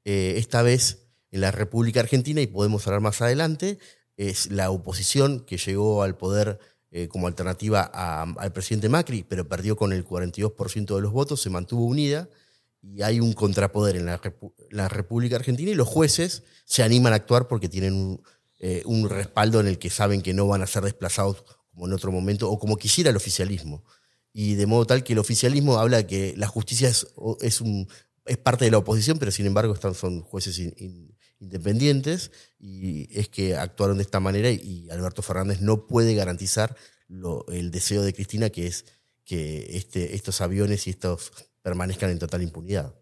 eh, 0.05 0.35
esta 0.37 0.62
vez 0.62 1.07
en 1.30 1.41
la 1.41 1.51
República 1.51 2.01
Argentina, 2.01 2.41
y 2.41 2.47
podemos 2.47 2.87
hablar 2.87 3.01
más 3.03 3.20
adelante, 3.22 3.78
es 4.16 4.51
la 4.51 4.70
oposición 4.70 5.41
que 5.47 5.57
llegó 5.59 6.03
al 6.03 6.16
poder 6.16 6.59
eh, 6.95 7.09
como 7.09 7.26
alternativa 7.26 7.91
a- 7.95 8.22
al 8.37 8.53
presidente 8.53 8.89
Macri, 8.91 9.22
pero 9.22 9.49
perdió 9.49 9.76
con 9.76 9.93
el 9.95 10.05
42% 10.05 10.97
de 10.97 11.01
los 11.03 11.11
votos, 11.12 11.41
se 11.41 11.49
mantuvo 11.49 11.87
unida 11.87 12.28
y 12.83 13.03
hay 13.03 13.20
un 13.20 13.33
contrapoder 13.33 13.97
en 13.97 14.07
la, 14.07 14.20
la 14.70 14.89
República 14.89 15.37
Argentina 15.37 15.70
y 15.70 15.74
los 15.74 15.89
jueces 15.89 16.43
se 16.64 16.83
animan 16.83 17.12
a 17.12 17.16
actuar 17.16 17.47
porque 17.49 17.68
tienen 17.68 17.95
un, 17.95 18.22
eh, 18.59 18.83
un 18.85 19.09
respaldo 19.09 19.61
en 19.61 19.68
el 19.68 19.78
que 19.78 19.89
saben 19.91 20.20
que 20.20 20.35
no 20.35 20.47
van 20.49 20.62
a 20.62 20.66
ser 20.66 20.83
desplazados 20.83 21.45
como 21.70 21.87
en 21.87 21.93
otro 21.93 22.11
momento 22.12 22.51
o 22.51 22.59
como 22.59 22.76
quisiera 22.76 23.11
el 23.11 23.16
oficialismo. 23.16 23.85
Y 24.33 24.55
de 24.55 24.66
modo 24.66 24.87
tal 24.87 25.05
que 25.05 25.12
el 25.12 25.18
oficialismo 25.18 25.78
habla 25.78 26.07
que 26.07 26.35
la 26.37 26.49
justicia 26.49 26.89
es, 26.89 27.07
es, 27.41 27.61
un, 27.61 27.87
es 28.26 28.37
parte 28.39 28.64
de 28.64 28.70
la 28.70 28.78
oposición, 28.78 29.18
pero 29.18 29.30
sin 29.30 29.47
embargo 29.47 29.74
están, 29.74 29.95
son 29.95 30.22
jueces 30.22 30.59
in- 30.59 30.74
in- 30.78 31.16
independientes 31.39 32.30
y 32.59 33.09
es 33.18 33.28
que 33.28 33.57
actuaron 33.57 33.99
de 33.99 34.03
esta 34.03 34.20
manera 34.20 34.51
y, 34.51 34.89
Alberto 34.91 35.22
Fernández 35.22 35.61
no 35.61 35.87
puede 35.87 36.14
garantizar 36.14 36.76
el 37.49 37.70
deseo 37.70 38.03
de 38.03 38.12
Cristina 38.14 38.49
que 38.51 38.66
es 38.66 38.85
que 39.24 39.76
este, 39.76 40.14
estos 40.14 40.41
aviones 40.41 40.87
y 40.87 40.91
estos 40.91 41.33
permanezcan 41.62 42.10
en 42.10 42.18
total 42.18 42.42
impunidad. 42.42 42.94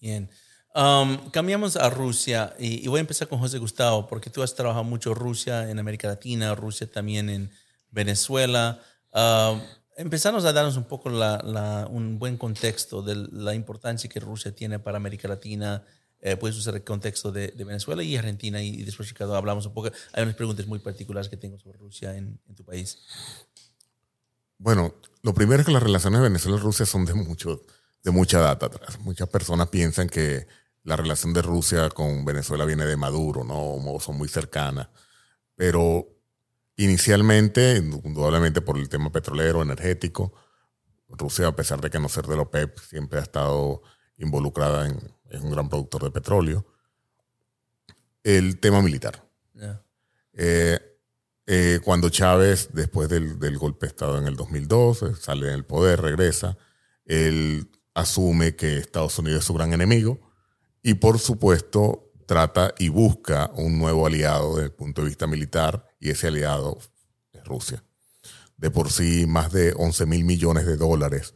Bien. 0.00 0.28
Um, 0.74 1.30
cambiamos 1.30 1.76
a 1.76 1.88
Rusia 1.88 2.54
y, 2.58 2.84
y 2.84 2.88
voy 2.88 2.98
a 2.98 3.00
empezar 3.00 3.28
con 3.28 3.38
José 3.38 3.58
Gustavo, 3.58 4.06
porque 4.06 4.28
tú 4.28 4.42
has 4.42 4.54
trabajado 4.54 4.84
mucho 4.84 5.14
Rusia 5.14 5.70
en 5.70 5.78
América 5.78 6.08
Latina, 6.08 6.54
Rusia 6.54 6.90
también 6.90 7.30
en 7.30 7.50
Venezuela. 7.90 8.82
Um, 9.14 9.62
empezarnos 9.96 10.44
a 10.44 10.52
darnos 10.52 10.76
un 10.76 10.84
poco 10.84 11.08
la- 11.08 11.40
la- 11.42 11.86
un 11.90 12.18
buen 12.18 12.36
contexto 12.36 13.00
de 13.00 13.14
la 13.32 13.54
importancia 13.54 14.10
que 14.10 14.20
Rusia 14.20 14.54
tiene 14.54 14.78
para 14.78 14.98
América 14.98 15.28
Latina. 15.28 15.82
Eh, 16.20 16.36
puedes 16.36 16.58
usar 16.58 16.74
el 16.74 16.84
contexto 16.84 17.32
de, 17.32 17.48
de 17.48 17.64
Venezuela 17.64 18.02
y 18.02 18.16
Argentina 18.16 18.60
y, 18.60 18.68
y 18.68 18.82
después, 18.82 19.08
Ricardo, 19.08 19.34
hablamos 19.36 19.64
un 19.64 19.72
poco. 19.72 19.90
Hay 20.12 20.22
unas 20.22 20.34
preguntas 20.34 20.66
muy 20.66 20.78
particulares 20.80 21.30
que 21.30 21.38
tengo 21.38 21.58
sobre 21.58 21.78
Rusia 21.78 22.14
en, 22.14 22.38
en 22.48 22.54
tu 22.54 22.64
país. 22.64 22.98
Bueno, 24.58 24.94
lo 25.22 25.32
primero 25.32 25.60
es 25.60 25.66
que 25.66 25.72
las 25.72 25.82
relaciones 25.82 26.20
de 26.20 26.28
Venezuela 26.28 26.58
y 26.58 26.60
Rusia 26.60 26.84
son 26.84 27.04
de 27.04 27.14
mucho, 27.14 27.62
de 28.06 28.12
mucha 28.12 28.38
data 28.38 28.66
atrás. 28.66 29.00
Muchas 29.00 29.28
personas 29.28 29.66
piensan 29.66 30.08
que 30.08 30.46
la 30.84 30.94
relación 30.94 31.32
de 31.32 31.42
Rusia 31.42 31.88
con 31.90 32.24
Venezuela 32.24 32.64
viene 32.64 32.86
de 32.86 32.96
Maduro, 32.96 33.42
¿no? 33.42 33.74
O 33.74 33.98
son 33.98 34.16
muy 34.16 34.28
cercanas. 34.28 34.88
Pero 35.56 36.06
inicialmente, 36.76 37.78
indudablemente 37.78 38.60
por 38.60 38.78
el 38.78 38.88
tema 38.88 39.10
petrolero, 39.10 39.60
energético, 39.60 40.32
Rusia, 41.08 41.48
a 41.48 41.56
pesar 41.56 41.80
de 41.80 41.90
que 41.90 41.98
no 41.98 42.08
ser 42.08 42.28
de 42.28 42.36
la 42.36 42.42
OPEP, 42.42 42.78
siempre 42.78 43.18
ha 43.18 43.22
estado 43.22 43.82
involucrada 44.18 44.86
en, 44.86 44.96
es 45.28 45.40
un 45.40 45.50
gran 45.50 45.68
productor 45.68 46.04
de 46.04 46.12
petróleo. 46.12 46.64
El 48.22 48.60
tema 48.60 48.82
militar. 48.82 49.28
Eh, 50.32 50.78
eh, 51.44 51.80
cuando 51.82 52.08
Chávez, 52.10 52.68
después 52.72 53.08
del, 53.08 53.40
del 53.40 53.58
golpe 53.58 53.86
de 53.86 53.90
Estado 53.90 54.18
en 54.18 54.28
el 54.28 54.36
2012, 54.36 55.16
sale 55.16 55.48
del 55.48 55.64
poder, 55.64 56.02
regresa, 56.02 56.56
él 57.04 57.68
asume 57.96 58.54
que 58.54 58.78
Estados 58.78 59.18
Unidos 59.18 59.40
es 59.40 59.44
su 59.46 59.54
gran 59.54 59.72
enemigo 59.72 60.20
y 60.82 60.94
por 60.94 61.18
supuesto 61.18 62.12
trata 62.26 62.74
y 62.78 62.88
busca 62.90 63.50
un 63.54 63.78
nuevo 63.78 64.06
aliado 64.06 64.56
desde 64.56 64.66
el 64.66 64.72
punto 64.72 65.00
de 65.00 65.08
vista 65.08 65.26
militar 65.26 65.88
y 65.98 66.10
ese 66.10 66.28
aliado 66.28 66.78
es 67.32 67.42
Rusia. 67.44 67.82
De 68.56 68.70
por 68.70 68.92
sí, 68.92 69.26
más 69.26 69.50
de 69.50 69.72
11 69.76 70.06
mil 70.06 70.24
millones 70.24 70.66
de 70.66 70.76
dólares 70.76 71.34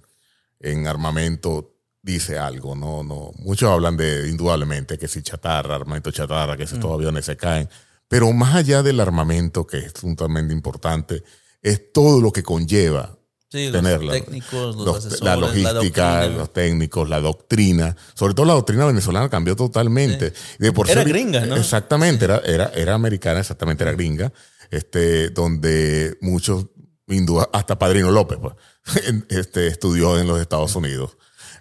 en 0.58 0.86
armamento 0.86 1.76
dice 2.02 2.38
algo, 2.38 2.76
no, 2.76 3.02
no. 3.02 3.32
Muchos 3.38 3.70
hablan 3.70 3.96
de, 3.96 4.28
indudablemente, 4.28 4.98
que 4.98 5.08
si 5.08 5.22
chatarra, 5.22 5.76
armamento 5.76 6.10
chatarra, 6.10 6.56
que 6.56 6.66
si 6.66 6.74
estos 6.74 6.92
aviones 6.92 7.24
se 7.24 7.36
caen. 7.36 7.68
Pero 8.08 8.32
más 8.32 8.54
allá 8.54 8.82
del 8.82 9.00
armamento, 9.00 9.66
que 9.66 9.78
es 9.78 9.92
sumamente 9.98 10.52
importante, 10.52 11.22
es 11.62 11.92
todo 11.92 12.20
lo 12.20 12.32
que 12.32 12.42
conlleva 12.42 13.19
Sí, 13.50 13.64
los 13.68 13.72
tenerla. 13.82 14.12
técnicos, 14.12 14.76
los 14.76 14.86
Los- 14.86 14.96
asesores, 14.98 15.22
la 15.22 15.36
logística, 15.36 16.26
los 16.28 16.52
técnicos, 16.52 17.08
la 17.08 17.20
doctrina. 17.20 17.96
Sobre 18.14 18.32
todo 18.34 18.46
la 18.46 18.52
doctrina 18.54 18.84
venezolana 18.86 19.28
cambió 19.28 19.56
totalmente. 19.56 20.32
Y 20.58 20.62
de 20.64 20.72
por 20.72 20.88
Era 20.88 21.02
ser- 21.02 21.08
gringa, 21.12 21.44
¿no? 21.46 21.56
Exactamente, 21.56 22.24
era, 22.26 22.38
era, 22.44 22.70
era 22.74 22.94
americana, 22.94 23.40
exactamente, 23.40 23.82
era 23.82 23.92
gringa. 23.92 24.32
Este, 24.70 25.30
donde 25.30 26.16
muchos, 26.20 26.66
duda, 27.06 27.48
hasta 27.52 27.76
Padrino 27.76 28.12
López, 28.12 28.38
pues, 28.40 28.54
este, 29.28 29.66
estudió 29.66 30.16
en 30.20 30.28
los 30.28 30.40
Estados 30.40 30.76
Unidos. 30.76 31.16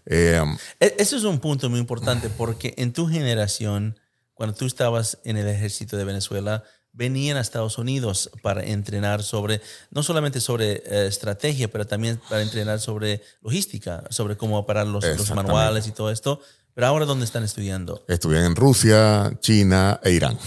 Eh, 0.05 0.39
E- 0.79 0.95
Eso 0.99 1.17
es 1.17 1.23
un 1.23 1.39
punto 1.39 1.69
muy 1.71 1.79
importante 1.79 2.29
porque 2.29 2.75
en 2.77 2.93
tu 2.93 3.07
generación, 3.07 3.99
cuando 4.35 4.55
tú 4.55 4.65
estabas 4.67 5.17
en 5.23 5.37
el 5.37 5.47
ejército 5.47 5.97
de 5.97 6.03
Venezuela, 6.03 6.63
venían 6.93 7.37
a 7.37 7.41
Estados 7.41 7.77
Unidos 7.77 8.29
para 8.41 8.63
entrenar 8.65 9.23
sobre, 9.23 9.61
no 9.91 10.03
solamente 10.03 10.41
sobre 10.41 10.83
eh, 10.85 11.07
estrategia, 11.07 11.69
pero 11.71 11.85
también 11.87 12.19
para 12.29 12.41
entrenar 12.41 12.79
sobre 12.79 13.21
logística, 13.41 14.03
sobre 14.09 14.35
cómo 14.37 14.57
operar 14.57 14.87
los, 14.87 15.03
los 15.05 15.29
manuales 15.35 15.87
y 15.87 15.91
todo 15.91 16.11
esto. 16.11 16.41
Pero 16.73 16.87
ahora, 16.87 17.05
¿dónde 17.05 17.25
están 17.25 17.43
estudiando? 17.43 18.03
estudian 18.07 18.43
en 18.45 18.55
Rusia, 18.55 19.31
China 19.41 19.99
e 20.03 20.11
Irán. 20.11 20.37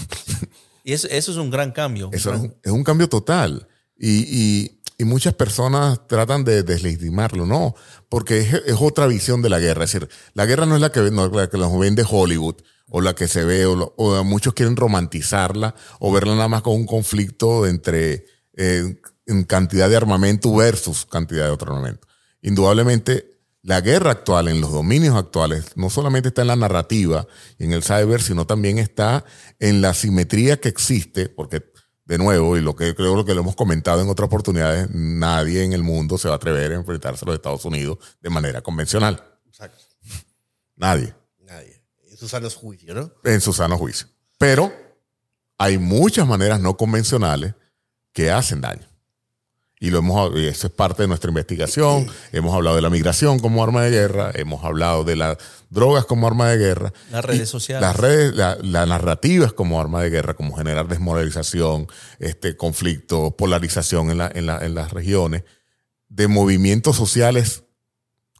Y 0.83 0.93
eso, 0.93 1.07
eso 1.09 1.31
es 1.31 1.37
un 1.37 1.49
gran 1.49 1.71
cambio. 1.71 2.09
Eso 2.11 2.33
es 2.33 2.39
un, 2.41 2.55
es 2.63 2.71
un 2.71 2.83
cambio 2.83 3.07
total. 3.09 3.67
Y, 3.97 4.09
y- 4.27 4.79
y 4.95 5.05
muchas 5.05 5.33
personas 5.33 6.07
tratan 6.07 6.43
de 6.43 6.61
deslegitimarlo, 6.61 7.47
no, 7.47 7.73
porque 8.09 8.39
es, 8.41 8.53
es 8.53 8.75
otra 8.79 9.07
visión 9.07 9.41
de 9.41 9.49
la 9.49 9.59
guerra. 9.59 9.85
Es 9.85 9.91
decir, 9.91 10.07
la 10.35 10.45
guerra 10.45 10.67
no 10.67 10.75
es 10.75 10.81
la 10.81 10.91
que, 10.91 10.99
no 11.09 11.27
la 11.29 11.49
que 11.49 11.57
nos 11.57 11.77
vende 11.79 12.05
Hollywood 12.07 12.55
o 12.89 13.01
la 13.01 13.13
que 13.15 13.27
se 13.27 13.43
ve, 13.43 13.65
o, 13.65 13.75
lo- 13.75 13.93
o 13.97 14.23
muchos 14.23 14.53
quieren 14.53 14.75
romantizarla 14.75 15.75
o 15.99 16.11
verla 16.11 16.35
nada 16.35 16.47
más 16.47 16.61
como 16.61 16.75
un 16.75 16.85
conflicto 16.85 17.65
entre 17.65 18.25
eh, 18.53 19.01
en 19.25 19.43
cantidad 19.45 19.89
de 19.89 19.95
armamento 19.95 20.53
versus 20.53 21.05
cantidad 21.05 21.45
de 21.45 21.51
otro 21.51 21.73
armamento. 21.73 22.07
Indudablemente, 22.41 23.39
la 23.61 23.79
guerra 23.79 24.11
actual, 24.11 24.49
en 24.49 24.59
los 24.59 24.71
dominios 24.73 25.15
actuales, 25.15 25.77
no 25.77 25.89
solamente 25.89 26.27
está 26.27 26.41
en 26.41 26.49
la 26.49 26.57
narrativa 26.57 27.25
y 27.57 27.63
en 27.63 27.71
el 27.71 27.81
cyber, 27.83 28.21
sino 28.21 28.45
también 28.45 28.77
está 28.77 29.23
en 29.59 29.81
la 29.81 29.93
simetría 29.93 30.59
que 30.59 30.67
existe, 30.67 31.29
porque 31.29 31.63
de 32.05 32.17
nuevo, 32.17 32.57
y 32.57 32.61
lo 32.61 32.75
que 32.75 32.93
creo 32.93 33.15
lo 33.15 33.23
que 33.23 33.33
lo 33.33 33.39
hemos 33.39 33.55
comentado 33.55 34.01
en 34.01 34.09
otras 34.09 34.27
oportunidades, 34.27 34.89
nadie 34.91 35.63
en 35.63 35.71
el 35.71 35.83
mundo 35.83 36.17
se 36.17 36.27
va 36.27 36.33
a 36.33 36.37
atrever 36.37 36.73
a 36.73 36.75
enfrentarse 36.75 37.23
a 37.23 37.27
los 37.27 37.35
Estados 37.35 37.63
Unidos 37.63 37.97
de 38.21 38.29
manera 38.29 38.61
convencional. 38.61 39.23
Exacto. 39.47 39.77
Nadie, 40.75 41.15
Sus 42.23 42.31
sanos 42.31 42.55
juicios, 42.55 42.95
¿no? 42.95 43.11
en 43.29 43.41
su 43.41 43.51
sano 43.51 43.77
juicio. 43.77 44.07
Pero 44.37 44.71
hay 45.57 45.77
muchas 45.77 46.25
maneras 46.25 46.61
no 46.61 46.77
convencionales 46.77 47.53
que 48.13 48.31
hacen 48.31 48.61
daño. 48.61 48.87
Y 49.79 49.89
lo 49.89 49.97
hemos, 49.97 50.31
y 50.39 50.47
eso 50.47 50.67
es 50.67 50.73
parte 50.73 51.01
de 51.03 51.09
nuestra 51.09 51.27
investigación. 51.29 52.07
Hemos 52.31 52.55
hablado 52.55 52.77
de 52.77 52.81
la 52.81 52.89
migración 52.89 53.39
como 53.39 53.61
arma 53.61 53.83
de 53.83 53.89
guerra, 53.91 54.31
hemos 54.33 54.63
hablado 54.63 55.03
de 55.03 55.17
las 55.17 55.37
drogas 55.69 56.05
como 56.05 56.25
arma 56.25 56.49
de 56.49 56.57
guerra. 56.57 56.93
Las 57.11 57.25
redes 57.25 57.49
sociales. 57.49 57.81
Las 57.81 57.97
redes, 57.97 58.33
la, 58.33 58.57
la 58.61 58.85
narrativa 58.85 59.45
es 59.45 59.51
como 59.51 59.81
arma 59.81 60.01
de 60.01 60.09
guerra, 60.09 60.35
como 60.35 60.55
generar 60.55 60.87
desmoralización, 60.87 61.87
este 62.19 62.55
conflicto, 62.55 63.31
polarización 63.35 64.09
en, 64.11 64.19
la- 64.19 64.31
en, 64.33 64.45
la- 64.45 64.63
en 64.65 64.73
las 64.75 64.93
regiones, 64.93 65.43
de 66.07 66.29
movimientos 66.29 66.95
sociales 66.95 67.63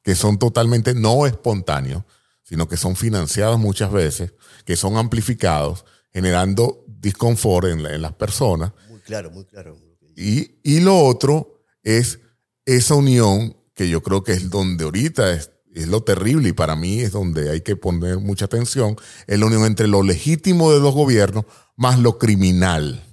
que 0.04 0.16
son 0.16 0.40
totalmente 0.40 0.94
no 0.94 1.26
espontáneos, 1.26 2.04
sino 2.44 2.68
que 2.68 2.78
son 2.78 2.96
financiados 2.96 3.58
muchas 3.60 3.92
veces, 3.92 4.34
que 4.66 4.76
son 4.76 4.98
amplificados, 4.98 5.86
generando 6.12 6.84
disconfort 6.88 7.68
en, 7.68 7.84
la- 7.84 7.94
en 7.96 8.02
las 8.02 8.14
personas. 8.14 8.72
Muy 8.90 9.00
claro, 9.00 9.32
muy 9.32 9.46
claro. 9.46 9.78
Y, 10.16 10.60
y 10.64 10.80
lo 10.82 10.98
otro 11.00 11.64
es 11.84 12.20
esa 12.66 12.96
unión 12.96 13.58
que 13.74 13.90
yo 13.90 14.04
creo 14.04 14.24
que 14.24 14.34
es 14.34 14.50
donde 14.50 14.84
ahorita 14.84 15.34
es, 15.34 15.52
es 15.74 15.88
lo 15.88 16.04
terrible 16.04 16.50
y 16.50 16.54
para 16.54 16.76
mí 16.76 17.00
es 17.00 17.12
donde 17.12 17.50
hay 17.50 17.62
que 17.62 17.76
poner 17.76 18.20
mucha 18.20 18.46
atención, 18.46 18.96
es 19.26 19.40
la 19.40 19.48
unión 19.48 19.66
entre 19.66 19.88
lo 19.88 20.04
legítimo 20.04 20.72
de 20.72 20.80
los 20.80 20.94
gobiernos 20.94 21.46
más 21.76 21.98
lo 22.00 22.20
criminal. 22.20 23.04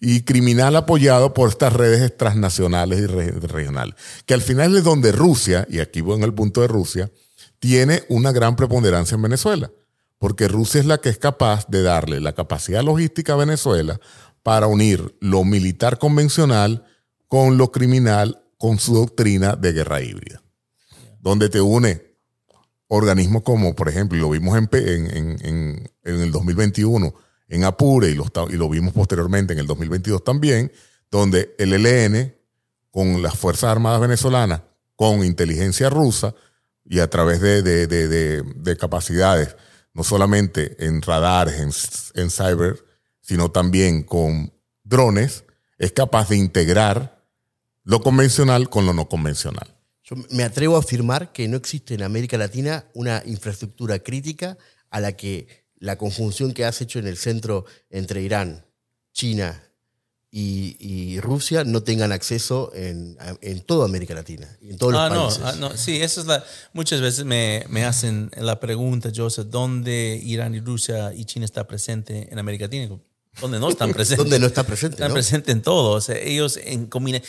Y 0.00 0.22
criminal 0.22 0.74
apoyado 0.74 1.32
por 1.32 1.48
estas 1.50 1.72
redes 1.74 2.16
transnacionales 2.16 2.98
y 3.00 3.06
re- 3.06 3.30
regionales. 3.32 3.94
Que 4.26 4.34
al 4.34 4.42
final 4.42 4.76
es 4.76 4.82
donde 4.82 5.12
Rusia, 5.12 5.64
y 5.70 5.78
aquí 5.78 6.00
voy 6.00 6.16
en 6.16 6.24
el 6.24 6.34
punto 6.34 6.60
de 6.60 6.66
Rusia, 6.66 7.08
tiene 7.62 8.02
una 8.08 8.32
gran 8.32 8.56
preponderancia 8.56 9.14
en 9.14 9.22
Venezuela. 9.22 9.70
Porque 10.18 10.48
Rusia 10.48 10.80
es 10.80 10.86
la 10.86 10.98
que 10.98 11.10
es 11.10 11.18
capaz 11.18 11.68
de 11.68 11.82
darle 11.82 12.18
la 12.20 12.32
capacidad 12.32 12.82
logística 12.82 13.34
a 13.34 13.36
Venezuela 13.36 14.00
para 14.42 14.66
unir 14.66 15.16
lo 15.20 15.44
militar 15.44 15.98
convencional 16.00 16.84
con 17.28 17.56
lo 17.58 17.70
criminal, 17.70 18.42
con 18.58 18.80
su 18.80 18.94
doctrina 18.96 19.54
de 19.54 19.72
guerra 19.72 20.02
híbrida. 20.02 20.42
Donde 21.20 21.48
te 21.48 21.60
une 21.60 22.16
organismos 22.88 23.42
como, 23.42 23.76
por 23.76 23.88
ejemplo, 23.88 24.18
lo 24.18 24.30
vimos 24.30 24.58
en, 24.58 24.68
en, 24.72 25.16
en- 25.16 25.90
en- 26.02 26.20
el 26.20 26.32
2021 26.32 27.14
en 27.48 27.62
Apure 27.64 28.10
y 28.10 28.14
lo, 28.14 28.26
y 28.50 28.54
lo 28.54 28.68
vimos 28.68 28.92
posteriormente 28.92 29.52
en 29.52 29.60
el 29.60 29.66
2022 29.68 30.24
también, 30.24 30.72
donde 31.12 31.54
el 31.58 31.72
ELN 31.74 32.34
con 32.90 33.22
las 33.22 33.38
Fuerzas 33.38 33.70
Armadas 33.70 34.00
venezolanas, 34.00 34.62
con 34.96 35.24
inteligencia 35.24 35.88
rusa 35.90 36.34
y 36.84 36.98
a 37.00 37.08
través 37.10 37.40
de, 37.40 37.62
de- 37.62 37.86
de- 37.86 38.08
de- 38.08 38.42
de 38.42 38.76
capacidades, 38.76 39.56
no 39.94 40.04
solamente 40.04 40.76
en 40.84 41.02
radares, 41.02 41.60
en, 42.14 42.22
en 42.22 42.30
cyber, 42.30 42.84
sino 43.20 43.50
también 43.50 44.02
con 44.02 44.52
drones, 44.82 45.44
es 45.78 45.92
capaz 45.92 46.28
de 46.28 46.36
integrar 46.36 47.24
lo 47.84 48.00
convencional 48.00 48.68
con 48.70 48.86
lo 48.86 48.92
no 48.94 49.08
convencional. 49.08 49.76
Yo 50.04 50.16
me 50.30 50.42
atrevo 50.44 50.76
a 50.76 50.80
afirmar 50.80 51.32
que 51.32 51.46
no 51.48 51.56
existe 51.56 51.94
en 51.94 52.02
América 52.02 52.36
Latina 52.38 52.84
una 52.94 53.22
infraestructura 53.26 53.98
crítica 54.00 54.58
a 54.90 55.00
la 55.00 55.12
que 55.12 55.66
la 55.76 55.96
conjunción 55.96 56.52
que 56.52 56.64
has 56.64 56.80
hecho 56.80 56.98
en 56.98 57.06
el 57.06 57.16
centro 57.16 57.64
entre 57.90 58.22
Irán, 58.22 58.66
China 59.12 59.62
y, 60.34 60.76
y 60.80 61.20
Rusia 61.20 61.62
no 61.62 61.82
tengan 61.82 62.10
acceso 62.10 62.72
en, 62.74 63.18
en 63.42 63.60
toda 63.60 63.84
América 63.84 64.14
Latina 64.14 64.48
en 64.62 64.78
todos 64.78 64.94
los 64.94 65.00
Ah, 65.02 65.10
no, 65.10 65.24
países. 65.26 65.42
ah, 65.44 65.56
no, 65.60 65.76
sí, 65.76 65.96
esa 66.00 66.22
es 66.22 66.26
la. 66.26 66.42
Muchas 66.72 67.02
veces 67.02 67.26
me, 67.26 67.66
me 67.68 67.84
hacen 67.84 68.30
la 68.38 68.58
pregunta, 68.58 69.10
Joseph, 69.14 69.48
¿dónde 69.50 70.18
Irán 70.24 70.54
y 70.54 70.60
Rusia 70.60 71.12
y 71.14 71.26
China 71.26 71.44
está 71.44 71.66
presente 71.66 72.28
en 72.32 72.38
América 72.38 72.64
Latina? 72.64 72.98
¿Dónde 73.42 73.58
no 73.60 73.68
están 73.68 73.92
presentes? 73.94 74.16
¿Dónde 74.24 74.38
no 74.38 74.46
está 74.46 74.62
presente? 74.64 74.94
Están 74.96 75.08
no? 75.08 75.14
presentes 75.14 75.54
en 75.54 75.60
todo. 75.60 75.90
O 75.92 76.00
sea, 76.00 76.16
ellos 76.16 76.58
en 76.62 76.88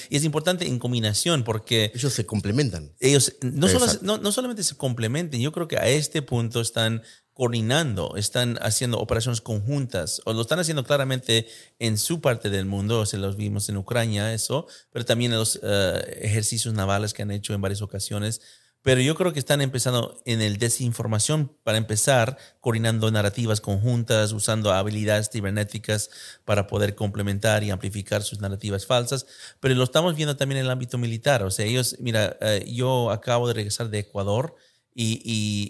y 0.09 0.15
es 0.15 0.23
importante 0.23 0.65
en 0.65 0.79
combinación 0.79 1.43
porque 1.43 1.91
Ellos 1.93 2.13
se 2.13 2.25
complementan. 2.25 2.93
ellos 3.01 3.33
no, 3.41 3.67
solo- 3.67 3.85
no, 4.01 4.17
no 4.17 4.31
solamente 4.31 4.63
se 4.63 4.75
complementen, 4.75 5.41
yo 5.41 5.51
creo 5.51 5.67
que 5.67 5.77
a 5.77 5.87
este 5.89 6.21
punto 6.21 6.61
están 6.61 7.03
coordinando, 7.33 8.15
están 8.15 8.57
haciendo 8.61 8.99
operaciones 8.99 9.41
conjuntas, 9.41 10.21
o 10.25 10.33
lo 10.33 10.41
están 10.41 10.59
haciendo 10.59 10.83
claramente 10.83 11.47
en 11.79 11.97
su 11.97 12.21
parte 12.21 12.49
del 12.49 12.65
mundo, 12.65 13.05
se 13.05 13.17
los 13.17 13.35
vimos 13.35 13.69
en 13.69 13.77
Ucrania, 13.77 14.33
eso, 14.33 14.67
pero 14.91 15.05
también 15.05 15.31
en 15.31 15.39
los 15.39 15.59
eh, 15.63 16.19
ejercicios 16.21 16.73
navales 16.73 17.13
que 17.13 17.23
han 17.23 17.31
hecho 17.31 17.53
en 17.53 17.61
varias 17.61 17.81
ocasiones. 17.81 18.41
Pero 18.83 18.99
yo 18.99 19.15
creo 19.15 19.31
que 19.31 19.39
están 19.39 19.61
empezando 19.61 20.21
en 20.25 20.41
el 20.41 20.57
desinformación 20.57 21.55
para 21.63 21.77
empezar, 21.77 22.37
coordinando 22.59 23.09
narrativas 23.09 23.61
conjuntas, 23.61 24.33
usando 24.33 24.73
habilidades 24.73 25.29
cibernéticas 25.31 26.09
para 26.43 26.67
poder 26.67 26.93
complementar 26.93 27.63
y 27.63 27.71
amplificar 27.71 28.23
sus 28.23 28.41
narrativas 28.41 28.85
falsas. 28.85 29.25
Pero 29.61 29.73
lo 29.75 29.85
estamos 29.85 30.17
viendo 30.17 30.35
también 30.35 30.59
en 30.59 30.65
el 30.65 30.71
ámbito 30.71 30.97
militar. 30.97 31.43
O 31.43 31.49
sea, 31.49 31.65
ellos, 31.65 31.95
mira, 31.99 32.35
eh, 32.41 32.65
yo 32.67 33.09
acabo 33.09 33.47
de 33.47 33.53
regresar 33.53 33.89
de 33.89 33.99
Ecuador 33.99 34.57
y, 34.95 35.21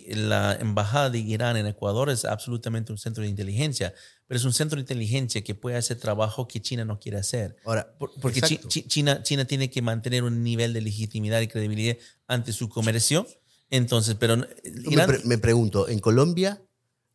y 0.09 0.13
la 0.15 0.53
embajada 0.59 1.09
de 1.09 1.19
Irán 1.19 1.57
en 1.57 1.65
Ecuador 1.67 2.09
es 2.09 2.25
absolutamente 2.25 2.91
un 2.91 2.97
centro 2.97 3.23
de 3.23 3.29
inteligencia, 3.29 3.93
pero 4.27 4.37
es 4.37 4.45
un 4.45 4.53
centro 4.53 4.75
de 4.77 4.81
inteligencia 4.81 5.43
que 5.43 5.55
puede 5.55 5.77
hacer 5.77 5.97
trabajo 5.97 6.47
que 6.47 6.61
China 6.61 6.83
no 6.85 6.99
quiere 6.99 7.17
hacer. 7.19 7.55
Ahora, 7.65 7.95
Por- 7.97 8.11
Porque 8.19 8.41
Chi-. 8.41 8.57
Chi- 8.67 8.83
China, 8.87 9.23
China 9.23 9.45
tiene 9.45 9.69
que 9.69 9.81
mantener 9.81 10.23
un 10.23 10.43
nivel 10.43 10.73
de 10.73 10.81
legitimidad 10.81 11.41
y 11.41 11.47
credibilidad 11.47 11.97
ante 12.27 12.51
su 12.53 12.69
comercio. 12.69 13.27
Entonces, 13.69 14.15
pero 14.19 14.37
me, 14.37 14.47
Irán, 14.91 15.07
pre- 15.07 15.21
me 15.25 15.37
pregunto, 15.37 15.87
en 15.89 15.99
Colombia 15.99 16.61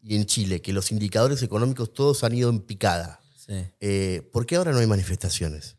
y 0.02 0.16
en 0.16 0.26
Chile, 0.26 0.60
que 0.62 0.72
los 0.72 0.90
indicadores 0.92 1.42
económicos 1.42 1.92
todos 1.92 2.24
han 2.24 2.34
ido 2.34 2.50
en 2.50 2.60
picada, 2.60 3.20
sí, 3.36 3.52
eh, 3.80 4.28
¿por 4.32 4.44
qué 4.46 4.56
ahora 4.56 4.72
no 4.72 4.78
hay 4.78 4.86
manifestaciones? 4.86 5.76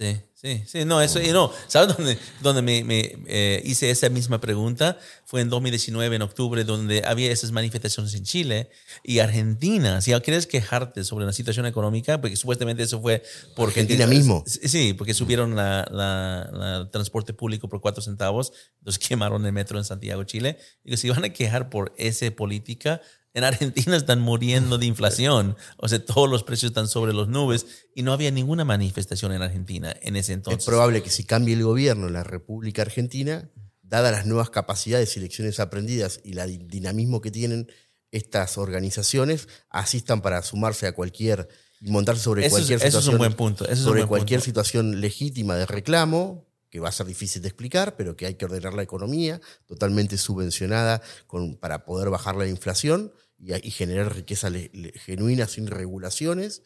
Sí, 0.00 0.16
sí, 0.34 0.62
sí, 0.66 0.84
no, 0.86 1.02
eso, 1.02 1.20
y 1.20 1.28
no, 1.28 1.52
¿sabes 1.68 1.94
dónde, 1.96 2.18
dónde 2.40 2.62
me, 2.62 2.82
me, 2.82 3.16
eh, 3.26 3.60
hice 3.64 3.90
esa 3.90 4.08
misma 4.08 4.40
pregunta? 4.40 4.98
Fue 5.26 5.42
en 5.42 5.50
2019, 5.50 6.16
en 6.16 6.22
octubre, 6.22 6.64
donde 6.64 7.04
había 7.06 7.30
esas 7.30 7.52
manifestaciones 7.52 8.14
en 8.14 8.24
Chile 8.24 8.70
y 9.04 9.18
Argentina. 9.18 10.00
Si 10.00 10.12
quieres 10.22 10.46
quejarte 10.46 11.04
sobre 11.04 11.26
la 11.26 11.32
situación 11.32 11.66
económica, 11.66 12.20
porque 12.20 12.34
supuestamente 12.36 12.82
eso 12.82 13.00
fue 13.00 13.22
porque... 13.54 13.80
Argentina 13.80 14.06
mismo. 14.06 14.42
Sí, 14.46 14.94
porque 14.94 15.12
subieron 15.14 15.54
la, 15.54 15.86
la- 15.90 16.50
la 16.52 16.90
transporte 16.90 17.32
público 17.34 17.68
por 17.68 17.80
cuatro 17.80 18.02
centavos, 18.02 18.52
entonces 18.78 18.98
quemaron 19.06 19.44
el 19.44 19.52
metro 19.52 19.78
en 19.78 19.84
Santiago, 19.84 20.24
Chile. 20.24 20.58
Digo, 20.82 20.96
si 20.96 21.10
van 21.10 21.24
a 21.24 21.28
quejar 21.32 21.68
por 21.68 21.92
esa 21.98 22.30
política, 22.30 23.00
En 23.32 23.44
Argentina 23.44 23.96
están 23.96 24.20
muriendo 24.20 24.76
de 24.78 24.86
inflación, 24.86 25.56
o 25.76 25.88
sea, 25.88 26.04
todos 26.04 26.28
los 26.28 26.42
precios 26.42 26.70
están 26.70 26.88
sobre 26.88 27.12
las 27.14 27.28
nubes 27.28 27.64
y 27.94 28.02
no 28.02 28.12
había 28.12 28.30
ninguna 28.32 28.64
manifestación 28.64 29.32
en 29.32 29.40
Argentina 29.42 29.94
en 30.02 30.16
ese 30.16 30.32
entonces. 30.32 30.60
Es 30.60 30.66
probable 30.66 31.02
que 31.02 31.10
si 31.10 31.22
cambie 31.24 31.54
el 31.54 31.62
gobierno 31.62 32.08
en 32.08 32.14
la 32.14 32.24
República 32.24 32.82
Argentina, 32.82 33.48
dadas 33.82 34.10
las 34.12 34.26
nuevas 34.26 34.50
capacidades 34.50 35.16
y 35.16 35.20
lecciones 35.20 35.60
aprendidas 35.60 36.20
y 36.24 36.36
el 36.38 36.66
dinamismo 36.68 37.20
que 37.20 37.30
tienen 37.30 37.70
estas 38.10 38.58
organizaciones, 38.58 39.46
asistan 39.68 40.20
para 40.22 40.42
sumarse 40.42 40.88
a 40.88 40.92
cualquier 40.92 41.48
y 41.80 41.90
montarse 41.92 42.22
sobre 42.24 42.44
Eso 42.44 42.56
es- 42.58 42.64
cualquier 42.66 42.78
eso 42.78 42.86
es 42.88 42.94
un 42.94 43.00
situación, 43.12 43.18
buen 43.18 43.32
punto, 43.34 43.64
eso 43.64 43.72
es 43.74 43.78
un 43.78 43.84
sobre 43.84 44.00
buen 44.00 44.08
cualquier 44.08 44.40
punto. 44.40 44.44
situación 44.46 45.00
legítima 45.00 45.54
de 45.54 45.66
reclamo 45.66 46.49
que 46.70 46.80
va 46.80 46.88
a 46.88 46.92
ser 46.92 47.06
difícil 47.06 47.42
de 47.42 47.48
explicar, 47.48 47.96
pero 47.96 48.16
que 48.16 48.26
hay 48.26 48.34
que 48.34 48.44
ordenar 48.44 48.74
la 48.74 48.82
economía, 48.82 49.40
totalmente 49.66 50.16
subvencionada 50.16 51.02
con, 51.26 51.56
para 51.56 51.84
poder 51.84 52.10
bajar 52.10 52.36
la 52.36 52.46
inflación 52.46 53.12
y, 53.38 53.52
y 53.66 53.70
generar 53.70 54.14
riqueza 54.14 54.50
le- 54.50 54.70
le- 54.72 54.92
genuina 54.92 55.46
sin 55.48 55.66
regulaciones. 55.66 56.62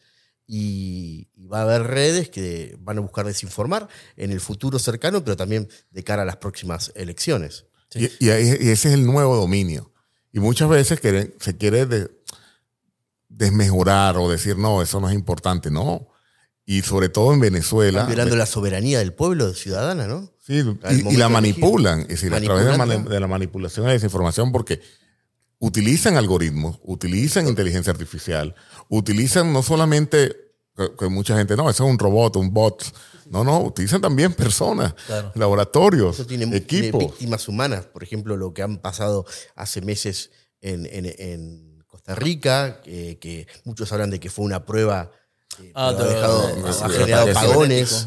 Y, 0.47 1.27
y 1.33 1.47
va 1.47 1.61
a 1.61 1.63
haber 1.63 1.83
redes 1.87 2.29
que 2.29 2.77
van 2.79 2.99
a 2.99 3.01
buscar 3.01 3.25
desinformar 3.25 3.87
en 4.15 4.31
el 4.31 4.39
futuro 4.39 4.77
cercano, 4.77 5.23
pero 5.23 5.35
también 5.35 5.67
de 5.89 6.03
cara 6.03 6.21
a 6.21 6.25
las 6.25 6.37
próximas 6.37 6.91
elecciones. 6.95 7.65
Y, 7.95 8.05
y 8.05 8.29
y 8.29 8.69
ese 8.69 8.89
es 8.89 8.93
el 8.93 9.07
nuevo 9.07 9.35
dominio. 9.35 9.91
Y 10.31 10.39
muchas 10.39 10.69
veces 10.69 10.99
se 11.39 11.57
quiere 11.57 11.85
de- 11.87 12.11
desmejorar 13.29 14.17
o 14.17 14.29
decir, 14.29 14.57
no, 14.57 14.81
eso 14.81 14.99
no 14.99 15.09
es 15.09 15.15
importante. 15.15 15.71
No. 15.71 16.07
Y 16.65 16.81
sobre 16.81 17.09
todo 17.09 17.31
en 17.33 17.39
Venezuela. 17.39 17.99
Están 18.01 18.07
violando 18.15 18.35
la 18.35 18.45
soberanía 18.47 18.99
del 18.99 19.13
pueblo 19.13 19.53
ciudadana, 19.53 20.07
¿no? 20.07 20.31
Sí, 20.45 20.63
y- 20.89 21.17
la 21.17 21.27
de 21.27 21.33
manipulan, 21.33 22.01
es 22.01 22.07
decir, 22.07 22.33
a 22.33 22.41
través 22.41 22.65
de, 22.65 22.77
la 22.77 22.85
de 23.19 23.27
manipulación 23.27 23.85
la 23.85 23.91
desinformación, 23.93 24.51
porque 24.51 24.81
utilizan 25.59 26.17
algoritmos, 26.17 26.79
utilizan 26.83 27.47
inteligencia 27.47 27.91
artificial, 27.91 28.55
utilizan 28.89 29.53
no 29.53 29.63
solamente 29.63 30.35
que, 30.75 30.89
que 30.97 31.07
mucha 31.07 31.37
gente, 31.37 31.55
no, 31.55 31.69
eso 31.69 31.85
es 31.85 31.89
un 31.89 31.97
robot, 31.99 32.35
un 32.37 32.53
bot. 32.53 32.83
No, 33.29 33.43
no, 33.43 33.59
utilizan 33.61 34.01
también 34.01 34.33
personas, 34.33 34.93
Claro. 35.07 35.31
laboratorios, 35.35 36.15
Eso 36.15 36.27
tiene, 36.27 36.45
tiene 36.45 36.57
equipos. 36.57 36.99
víctimas 36.99 37.47
humanas. 37.47 37.85
Por 37.85 38.03
ejemplo, 38.03 38.37
lo 38.37 38.53
que 38.53 38.61
han 38.61 38.77
pasado 38.77 39.25
hace 39.55 39.81
meses 39.81 40.29
en, 40.61 40.85
en- 40.85 41.13
en 41.17 41.83
Costa 41.87 42.13
Rica, 42.13 42.81
que 42.83 43.47
muchos 43.63 43.91
hablan 43.91 44.09
de 44.11 44.19
que 44.19 44.29
fue 44.29 44.45
una 44.45 44.65
prueba. 44.65 45.11
Eh, 45.59 45.71
Ah, 45.73 45.89
ha, 45.89 45.93
de- 45.93 46.09
dejado- 46.09 46.47
de- 46.47 46.69
ha 46.69 46.87
de- 46.87 46.93
generado 46.97 47.25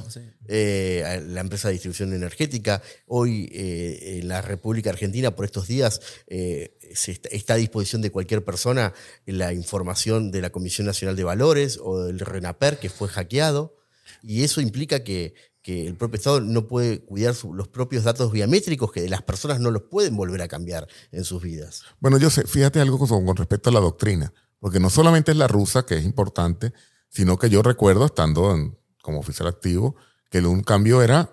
sí. 0.08 0.20
eh, 0.48 1.04
a 1.06 1.16
la 1.20 1.40
empresa 1.40 1.68
de 1.68 1.72
distribución 1.74 2.12
energética. 2.12 2.82
Hoy 3.06 3.48
eh, 3.52 4.18
en 4.20 4.28
la 4.28 4.42
República 4.42 4.90
Argentina, 4.90 5.34
por 5.34 5.44
estos 5.44 5.66
días, 5.66 6.00
eh, 6.26 6.76
se 6.94 7.12
está, 7.12 7.28
está 7.30 7.54
a 7.54 7.56
disposición 7.56 8.02
de 8.02 8.10
cualquier 8.10 8.44
persona 8.44 8.92
la 9.26 9.52
información 9.52 10.30
de 10.30 10.40
la 10.42 10.50
Comisión 10.50 10.86
Nacional 10.86 11.16
de 11.16 11.24
Valores 11.24 11.78
o 11.82 12.00
del 12.04 12.18
RENAPER 12.20 12.78
que 12.78 12.88
fue 12.90 13.08
hackeado. 13.08 13.76
Y 14.22 14.42
eso 14.42 14.60
implica 14.60 15.04
que, 15.04 15.34
que 15.62 15.86
el 15.86 15.94
propio 15.96 16.16
Estado 16.16 16.40
no 16.40 16.66
puede 16.66 17.00
cuidar 17.00 17.34
su- 17.34 17.52
los 17.54 17.68
propios 17.68 18.04
datos 18.04 18.32
biométricos, 18.32 18.90
que 18.90 19.06
las 19.08 19.22
personas 19.22 19.60
no 19.60 19.70
los 19.70 19.82
pueden 19.82 20.16
volver 20.16 20.40
a 20.42 20.48
cambiar 20.48 20.88
en 21.12 21.24
sus 21.24 21.42
vidas. 21.42 21.82
Bueno, 22.00 22.18
yo 22.18 22.30
sé, 22.30 22.46
fíjate 22.46 22.80
algo 22.80 22.98
con, 22.98 23.24
con 23.26 23.36
respecto 23.36 23.68
a 23.70 23.72
la 23.72 23.80
doctrina, 23.80 24.32
porque 24.60 24.80
no 24.80 24.88
solamente 24.90 25.30
es 25.32 25.36
la 25.36 25.46
rusa, 25.46 25.84
que 25.84 25.96
es 25.98 26.04
importante, 26.04 26.72
sino 27.08 27.38
que 27.38 27.50
yo 27.50 27.62
recuerdo, 27.62 28.06
estando 28.06 28.54
en- 28.54 28.76
como 29.02 29.20
oficial 29.20 29.48
activo, 29.48 29.96
que 30.30 30.40
un 30.40 30.62
cambio 30.62 31.02
era 31.02 31.30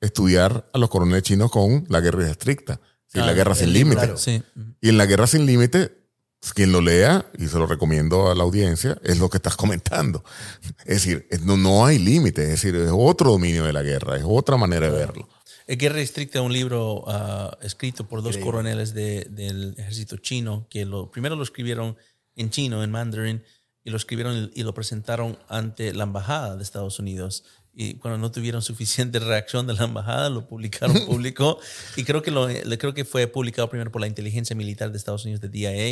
estudiar 0.00 0.68
a 0.72 0.78
los 0.78 0.88
coroneles 0.90 1.22
chinos 1.22 1.50
con 1.50 1.84
la 1.88 2.00
guerra 2.00 2.28
estricta, 2.30 2.80
sí, 3.06 3.18
la 3.18 3.32
guerra 3.32 3.54
sin 3.54 3.68
el 3.68 3.72
límite. 3.74 3.96
claro. 4.02 4.16
Sí. 4.16 4.42
Y 4.80 4.88
en 4.88 4.98
la 4.98 5.06
guerra 5.06 5.26
sin 5.28 5.46
límite, 5.46 5.96
quien 6.54 6.72
lo 6.72 6.80
lea, 6.80 7.24
y 7.38 7.46
se 7.46 7.56
lo 7.58 7.66
recomiendo 7.66 8.28
a 8.30 8.34
la 8.34 8.42
audiencia, 8.42 8.98
es 9.04 9.20
lo 9.20 9.30
que 9.30 9.36
estás 9.36 9.54
comentando. 9.56 10.24
Es 10.80 10.96
decir, 11.04 11.28
es- 11.30 11.42
no, 11.42 11.56
no 11.56 11.86
hay 11.86 11.98
límite, 12.00 12.42
es 12.42 12.48
decir, 12.50 12.74
es 12.74 12.90
otro 12.92 13.30
dominio 13.30 13.64
de 13.64 13.72
la 13.72 13.82
guerra, 13.82 14.16
es 14.16 14.24
otra 14.26 14.56
manera 14.56 14.90
de 14.90 14.98
verlo. 14.98 15.28
El 15.68 15.76
Guerra 15.78 16.00
Estricta, 16.00 16.42
un 16.42 16.52
libro 16.52 17.04
ah, 17.06 17.56
escrito 17.62 18.08
por 18.08 18.18
dos 18.22 18.30
Increíble. 18.34 18.44
coroneles 18.50 18.92
de- 18.94 19.28
del 19.30 19.74
ejército 19.78 20.16
chino, 20.16 20.66
que 20.68 20.84
lo, 20.84 21.08
primero 21.12 21.36
lo 21.36 21.44
escribieron 21.44 21.96
en 22.34 22.50
chino, 22.50 22.82
en 22.82 22.90
mandarín, 22.90 23.44
y 23.84 23.90
lo 23.90 23.96
escribieron 23.96 24.50
y 24.54 24.62
lo 24.62 24.74
presentaron 24.74 25.38
ante 25.48 25.92
la 25.92 26.04
embajada 26.04 26.56
de 26.56 26.62
Estados 26.62 26.98
Unidos. 26.98 27.44
Y 27.74 27.94
cuando 27.94 28.18
no 28.18 28.30
tuvieron 28.30 28.62
suficiente 28.62 29.18
reacción 29.18 29.66
de 29.66 29.74
la 29.74 29.84
embajada, 29.84 30.28
lo 30.30 30.46
publicaron 30.46 30.96
público. 31.06 31.58
y 31.96 32.04
creo 32.04 32.22
que, 32.22 32.30
lo, 32.30 32.46
creo 32.78 32.94
que 32.94 33.04
fue 33.04 33.26
publicado 33.26 33.68
primero 33.70 33.90
por 33.90 34.00
la 34.00 34.06
inteligencia 34.06 34.54
militar 34.54 34.92
de 34.92 34.98
Estados 34.98 35.24
Unidos, 35.24 35.40
de 35.40 35.48
DIA, 35.48 35.88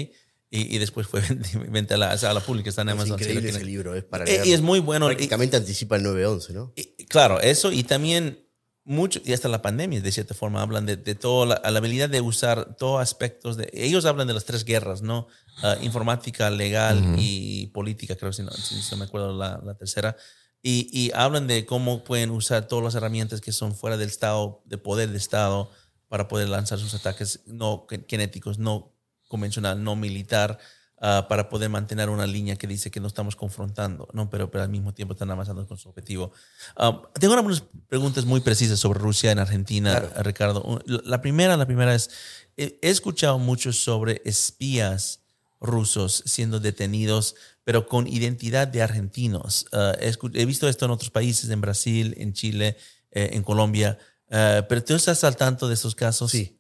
y, 0.53 0.75
y 0.75 0.79
después 0.79 1.07
fue 1.07 1.23
venta 1.71 1.95
a 1.95 1.99
la, 1.99 2.11
a 2.13 2.35
la 2.35 2.41
pública. 2.41 2.69
Está 2.71 2.83
en 2.83 2.89
Es 2.89 2.95
Amazon. 2.95 3.19
si 3.19 3.25
lo 3.25 3.31
increíble 3.31 3.49
ese 3.51 3.59
quieren. 3.59 3.67
libro, 3.73 3.95
es 3.95 4.05
para 4.05 4.25
Eh, 4.25 4.29
y 4.29 4.33
leerlo. 4.33 4.55
es 4.55 4.61
muy 4.63 4.81
bueno. 4.81 5.07
Y- 5.07 5.15
Prácticamente 5.15 5.57
anticipa 5.57 5.97
el 5.97 6.03
9-11, 6.05 6.51
¿no? 6.51 6.73
y- 6.77 7.05
claro, 7.07 7.41
eso 7.41 7.73
y 7.73 7.83
también 7.85 8.47
mucho, 8.85 9.21
y 9.25 9.33
hasta 9.33 9.49
la 9.49 9.63
pandemia, 9.63 10.01
de 10.01 10.11
cierta 10.11 10.35
forma, 10.35 10.63
hablan 10.63 10.87
de, 10.87 10.97
de 10.97 11.15
toda 11.15 11.47
la, 11.47 11.71
la 11.71 11.79
habilidad 11.79 12.09
de 12.09 12.21
usar 12.21 12.77
todos 12.77 13.01
aspectos 13.01 13.57
de. 13.57 13.71
Ellos 13.73 14.05
hablan 14.07 14.27
de 14.27 14.35
las 14.35 14.45
tres 14.45 14.65
guerras, 14.65 15.03
¿no? 15.03 15.29
Ah, 15.63 15.77
informática, 15.83 16.49
legal 16.51 17.17
y 17.19 17.67
política, 17.69 18.17
creo, 18.17 18.33
si 18.33 18.43
no, 18.43 18.51
si 18.53 18.77
no 18.93 18.97
me 18.97 19.05
acuerdo 19.05 19.37
la, 19.37 19.61
la 19.63 19.75
tercera. 19.75 20.17
Y, 20.63 20.89
y 20.93 21.11
hablan 21.15 21.47
de 21.47 21.65
cómo 21.67 22.03
pueden 22.05 22.31
usar 22.31 22.67
todas 22.69 22.85
las 22.85 22.95
herramientas 22.95 23.41
que 23.41 23.53
son 23.53 23.75
fuera 23.75 23.97
del 23.97 24.09
Estado, 24.09 24.63
de 24.67 24.79
poder 24.79 25.11
de 25.11 25.19
Estado, 25.19 25.71
para 26.09 26.29
poder 26.29 26.49
lanzar 26.49 26.79
sus 26.79 26.95
ataques 26.95 27.41
no 27.47 27.87
ki- 27.89 27.99
kinéticos, 28.07 28.59
no 28.59 28.93
convencional, 29.29 29.83
no 29.85 29.97
militar, 29.97 30.59
ah, 31.01 31.27
para 31.29 31.49
poder 31.49 31.69
mantener 31.71 32.09
una 32.11 32.27
línea 32.27 32.57
que 32.57 32.67
dice 32.67 32.91
que 32.91 33.01
no 33.01 33.07
estamos 33.07 33.37
confrontando, 33.37 34.09
¿no? 34.13 34.29
Pero, 34.29 34.51
pero 34.51 34.65
al 34.65 34.71
mismo 34.71 34.93
tiempo 34.93 35.15
están 35.15 35.31
avanzando 35.31 35.67
con 35.67 35.79
su 35.79 35.89
objetivo. 35.89 36.33
Ah, 36.77 37.01
tengo 37.19 37.35
algunas 37.35 37.63
preguntas 37.89 38.25
muy 38.25 38.41
precisas 38.41 38.79
sobre 38.81 38.99
Rusia 38.99 39.31
en 39.31 39.39
Argentina, 39.39 39.99
Claro. 40.01 40.23
Ricardo. 40.23 40.81
La 40.87 41.21
primera, 41.23 41.57
la 41.57 41.67
primera 41.67 41.95
es, 41.95 42.11
he 42.57 42.79
escuchado 42.83 43.39
mucho 43.39 43.73
sobre 43.73 44.21
espías 44.27 45.20
rusos 45.61 46.23
siendo 46.27 46.59
detenidos, 46.61 47.37
pero 47.65 47.87
con 47.87 48.07
identidad 48.07 48.67
de 48.67 48.83
argentinos. 48.83 49.67
Ah, 49.73 49.95
he, 50.01 50.13
he 50.35 50.47
visto 50.47 50.69
esto 50.69 50.87
en 50.87 50.91
otros 50.91 51.11
países, 51.11 51.51
en 51.51 51.61
Brasil, 51.61 52.15
en 52.19 52.33
Chile, 52.33 52.77
eh, 53.11 53.31
en 53.33 53.43
Colombia. 53.43 53.99
Ah, 54.31 54.65
pero 54.69 54.83
tú 54.83 54.95
estás 54.95 55.23
al 55.25 55.37
tanto 55.37 55.69
de 55.69 55.75
estos 55.75 55.95
casos. 55.95 56.31
Sí. 56.31 56.59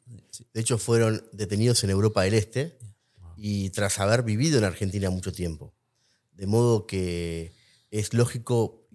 De 0.52 0.60
hecho, 0.60 0.78
fueron 0.78 1.24
detenidos 1.32 1.82
en 1.84 1.90
Europa 1.90 2.22
del 2.22 2.34
Este 2.34 2.78
y 3.36 3.70
tras 3.70 3.98
haber 3.98 4.22
vivido 4.22 4.58
en 4.58 4.64
Argentina 4.64 5.10
mucho 5.10 5.32
tiempo. 5.32 5.74
De 6.32 6.46
modo 6.46 6.86
que 6.86 7.52
es 7.90 8.14
lógico 8.14 8.86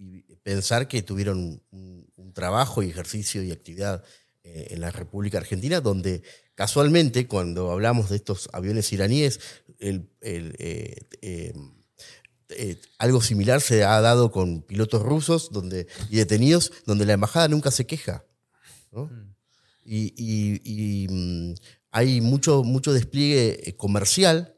pensar 0.42 0.88
que 0.88 1.02
tuvieron 1.02 1.62
un, 1.70 2.06
un 2.16 2.32
trabajo 2.32 2.82
y 2.82 2.90
ejercicio 2.90 3.42
y 3.42 3.52
actividad 3.52 4.04
eh, 4.42 4.68
en 4.70 4.80
la 4.80 4.90
República 4.90 5.38
Argentina, 5.38 5.80
donde 5.80 6.22
casualmente 6.56 7.28
cuando 7.28 7.70
hablamos 7.70 8.10
de 8.10 8.16
estos 8.16 8.48
aviones 8.52 8.92
iraníes, 8.92 9.38
el- 9.78 10.10
el, 10.20 10.56
eh, 10.58 10.96
eh, 11.22 11.52
eh, 12.48 12.80
algo 12.98 13.20
similar 13.20 13.60
se 13.60 13.84
ha 13.84 14.00
dado 14.00 14.30
con 14.32 14.62
pilotos 14.62 15.02
rusos 15.02 15.50
donde, 15.52 15.86
y 16.10 16.16
detenidos, 16.16 16.72
donde 16.86 17.04
la 17.06 17.12
embajada 17.12 17.46
nunca 17.48 17.70
se 17.70 17.86
queja. 17.86 18.24
¿no? 18.90 19.10
Y, 19.84 20.12
y- 20.16 20.60
y, 20.64 21.06
mm, 21.08 21.54
hay 21.92 22.20
mucho, 22.20 22.64
mucho 22.64 22.92
despliegue 22.92 23.74
comercial 23.76 24.55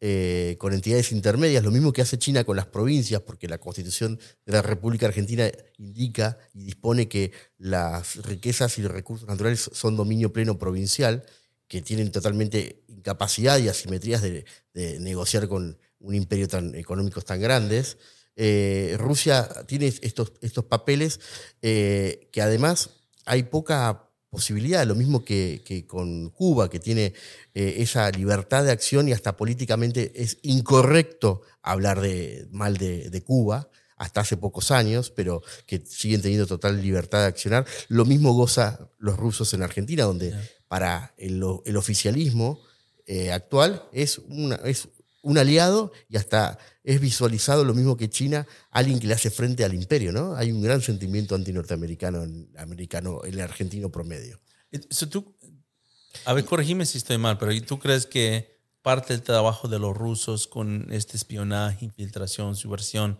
eh, 0.00 0.56
con 0.58 0.74
entidades 0.74 1.10
intermedias, 1.10 1.64
lo 1.64 1.70
mismo 1.70 1.92
que 1.92 2.02
hace 2.02 2.18
China 2.18 2.44
con 2.44 2.56
las 2.56 2.66
provincias, 2.66 3.22
porque 3.22 3.48
la 3.48 3.56
constitución 3.56 4.18
de 4.44 4.52
la 4.52 4.60
República 4.60 5.06
Argentina 5.06 5.50
indica 5.78 6.36
y 6.52 6.64
dispone 6.64 7.08
que 7.08 7.32
las 7.56 8.16
riquezas 8.16 8.76
y 8.78 8.82
los 8.82 8.92
recursos 8.92 9.26
naturales 9.26 9.70
son 9.72 9.96
dominio 9.96 10.32
pleno 10.34 10.58
provincial, 10.58 11.24
que 11.66 11.80
tienen 11.80 12.12
totalmente 12.12 12.84
incapacidad 12.88 13.58
y 13.58 13.68
asimetrías 13.68 14.22
de, 14.22 14.44
negociar 15.00 15.48
con 15.48 15.78
un 15.98 16.14
imperio 16.14 16.46
tan 16.46 16.74
económicos 16.74 17.24
tan 17.24 17.40
grandes. 17.40 17.96
Eh, 18.36 18.96
Rusia 18.98 19.48
tiene 19.66 19.86
estos, 20.02 20.34
estos 20.42 20.66
papeles 20.66 21.20
eh, 21.62 22.28
que 22.32 22.42
además 22.42 22.90
hay 23.24 23.44
poca 23.44 24.05
posibilidad, 24.30 24.86
lo 24.86 24.94
mismo 24.94 25.24
que, 25.24 25.62
que 25.64 25.86
con 25.86 26.30
Cuba, 26.30 26.68
que 26.68 26.80
tiene 26.80 27.14
eh, 27.54 27.76
esa 27.78 28.10
libertad 28.10 28.64
de 28.64 28.72
acción 28.72 29.08
y 29.08 29.12
hasta 29.12 29.36
políticamente 29.36 30.12
es 30.14 30.38
incorrecto 30.42 31.42
hablar 31.62 32.00
de, 32.00 32.46
mal 32.50 32.76
de, 32.76 33.10
de 33.10 33.22
Cuba, 33.22 33.68
hasta 33.96 34.20
hace 34.20 34.36
pocos 34.36 34.70
años, 34.70 35.10
pero 35.10 35.42
que 35.66 35.82
siguen 35.86 36.20
teniendo 36.20 36.46
total 36.46 36.80
libertad 36.82 37.20
de 37.20 37.26
accionar. 37.26 37.66
Lo 37.88 38.04
mismo 38.04 38.32
goza 38.32 38.90
los 38.98 39.16
rusos 39.16 39.54
en 39.54 39.62
Argentina, 39.62 40.04
donde 40.04 40.34
para 40.68 41.14
el, 41.16 41.42
el 41.64 41.76
oficialismo 41.76 42.60
eh, 43.06 43.32
actual 43.32 43.88
es, 43.92 44.18
una, 44.18 44.56
es 44.56 44.88
un 45.26 45.38
aliado 45.38 45.90
y 46.08 46.16
hasta 46.16 46.56
es 46.84 47.00
visualizado 47.00 47.64
lo 47.64 47.74
mismo 47.74 47.96
que 47.96 48.08
China, 48.08 48.46
alguien 48.70 49.00
que 49.00 49.08
le 49.08 49.14
hace 49.14 49.28
frente 49.28 49.64
al 49.64 49.74
imperio, 49.74 50.12
¿no? 50.12 50.36
Hay 50.36 50.52
un 50.52 50.62
gran 50.62 50.80
sentimiento 50.80 51.34
antinorteamericano 51.34 52.22
en, 52.22 52.48
americano, 52.56 53.22
el 53.24 53.40
argentino 53.40 53.90
promedio. 53.90 54.40
So, 54.88 55.08
tú, 55.08 55.34
a 56.24 56.32
ver, 56.32 56.44
corregime 56.44 56.86
si 56.86 56.98
estoy 56.98 57.18
mal, 57.18 57.38
pero 57.38 57.52
¿tú 57.62 57.80
crees 57.80 58.06
que 58.06 58.56
parte 58.82 59.14
del 59.14 59.22
trabajo 59.22 59.66
de 59.66 59.80
los 59.80 59.96
rusos 59.96 60.46
con 60.46 60.86
este 60.92 61.16
espionaje, 61.16 61.84
infiltración, 61.84 62.54
subversión, 62.54 63.18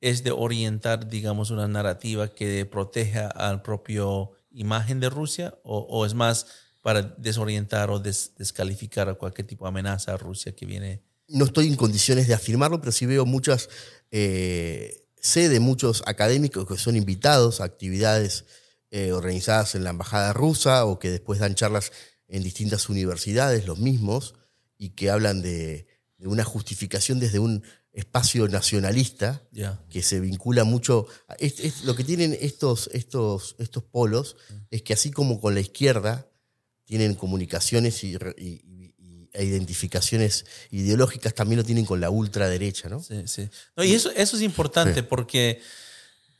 es 0.00 0.24
de 0.24 0.30
orientar, 0.30 1.10
digamos, 1.10 1.50
una 1.50 1.68
narrativa 1.68 2.28
que 2.28 2.64
proteja 2.64 3.26
al 3.26 3.60
propio 3.60 4.32
imagen 4.52 5.00
de 5.00 5.10
Rusia 5.10 5.54
o, 5.64 6.06
es 6.06 6.14
más 6.14 6.46
para 6.80 7.02
desorientar 7.02 7.90
o 7.90 7.98
descalificar 7.98 9.10
a 9.10 9.14
cualquier 9.14 9.46
tipo 9.46 9.66
de 9.66 9.68
amenaza 9.68 10.14
a 10.14 10.16
Rusia 10.16 10.56
que 10.56 10.64
viene? 10.64 11.11
No 11.32 11.46
estoy 11.46 11.66
en 11.66 11.76
condiciones 11.76 12.28
de 12.28 12.34
afirmarlo, 12.34 12.80
pero 12.80 12.92
sí 12.92 13.06
veo 13.06 13.24
muchas, 13.26 13.68
eh, 14.10 15.06
sé 15.20 15.48
de 15.48 15.60
muchos 15.60 16.02
académicos 16.06 16.66
que 16.66 16.76
son 16.76 16.96
invitados 16.96 17.60
a 17.60 17.64
actividades 17.64 18.44
eh, 18.90 19.12
organizadas 19.12 19.74
en 19.74 19.84
la 19.84 19.90
embajada 19.90 20.32
rusa 20.32 20.84
o 20.84 20.98
que 20.98 21.10
después 21.10 21.40
dan 21.40 21.54
charlas 21.54 21.92
en 22.28 22.42
distintas 22.42 22.88
universidades, 22.88 23.66
los 23.66 23.78
mismos, 23.78 24.34
y 24.76 24.90
que 24.90 25.10
hablan 25.10 25.42
de, 25.42 25.86
una 26.18 26.44
justificación 26.44 27.18
desde 27.18 27.38
un 27.38 27.62
espacio 27.92 28.48
nacionalista 28.48 29.42
que 29.90 30.02
se 30.02 30.20
vincula 30.20 30.64
mucho. 30.64 31.06
Es, 31.38 31.84
lo 31.84 31.94
que 31.94 32.04
tienen 32.04 32.36
estos, 32.40 32.90
estos, 32.92 33.54
estos 33.58 33.82
polos 33.84 34.36
es 34.70 34.82
que 34.82 34.92
así 34.94 35.10
como 35.10 35.40
con 35.40 35.54
la 35.54 35.60
izquierda 35.60 36.28
tienen 36.84 37.14
comunicaciones 37.14 38.02
y, 38.04 38.14
e 38.14 38.62
identificaciones 39.34 40.44
ideológicas, 40.70 41.34
también 41.34 41.58
lo 41.58 41.64
tienen 41.64 41.84
con 41.84 42.00
la 42.00 42.10
ultraderecha, 42.10 42.88
¿no? 42.88 43.02
Sí, 43.02 43.22
sí. 43.26 43.48
y 43.78 43.94
eso, 43.94 44.10
eso 44.10 44.36
es 44.36 44.42
importante 44.42 45.02
porque 45.02 45.60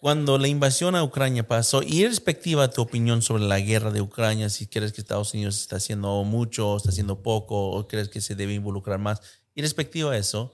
cuando 0.02 0.36
la 0.36 0.48
invasión 0.48 0.96
a 0.96 1.04
Ucrania 1.04 1.46
pasó, 1.46 1.80
y 1.80 2.04
respectiva 2.04 2.64
a 2.64 2.70
tu 2.70 2.82
opinión 2.82 3.22
sobre 3.22 3.44
la 3.44 3.60
guerra 3.60 3.92
de 3.92 4.00
Ucrania, 4.00 4.50
si 4.50 4.66
crees 4.66 4.92
que 4.92 5.00
Estados 5.00 5.32
Unidos 5.32 5.60
está 5.60 5.76
haciendo 5.76 6.24
mucho, 6.24 6.76
está 6.76 6.90
haciendo 6.90 7.22
poco, 7.22 7.70
o 7.70 7.86
crees 7.86 8.08
que 8.08 8.20
se 8.20 8.34
debe 8.34 8.52
involucrar 8.52 8.98
más, 8.98 9.20
y 9.54 9.62
respectiva 9.62 10.10
a 10.10 10.18
eso, 10.18 10.52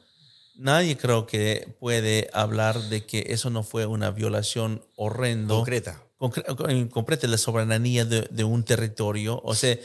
nadie 0.59 0.99
creo 0.99 1.27
que 1.27 1.75
puede 1.81 2.29
hablar 2.35 2.79
de 2.91 3.07
que 3.07 3.25
eso 3.29 3.49
no 3.49 3.63
fue 3.63 3.87
una 3.87 4.11
violación 4.11 4.85
horrendo. 4.97 5.57
Concreta. 5.57 6.05
concreta 6.19 7.27
la 7.27 7.39
soberanía 7.39 8.05
de, 8.05 8.29
de, 8.31 8.45
un 8.45 8.65
territorio. 8.65 9.41
O 9.45 9.55
sea, 9.55 9.79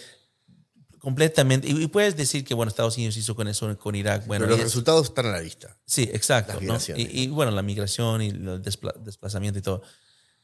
completamente. 1.04 1.68
Y, 1.68 1.88
puedes 1.88 2.16
decir 2.16 2.46
que, 2.46 2.54
bueno, 2.54 2.70
Estados 2.70 2.96
Unidos 2.96 3.18
hizo 3.18 3.36
con 3.36 3.50
eso 3.50 3.78
con 3.78 3.94
Irak. 3.94 4.26
Bueno, 4.26 4.46
Pero 4.46 4.56
los 4.56 4.64
resultados 4.64 5.08
están 5.08 5.26
a 5.26 5.32
la 5.32 5.42
vista. 5.42 5.78
Sí, 5.86 6.10
exacto. 6.14 6.58
Y, 6.96 7.28
bueno, 7.28 7.52
la 7.52 7.62
migración 7.62 8.22
y 8.22 8.30
el 8.30 8.62
desplazamiento 8.62 9.60
y 9.60 9.62
todo. 9.62 9.82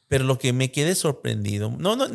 Pero 0.06 0.24
lo 0.24 0.38
que 0.38 0.52
me 0.52 0.70
quedé 0.70 0.94
sorprendido, 0.94 1.74
no, 1.78 1.96
no, 1.96 2.08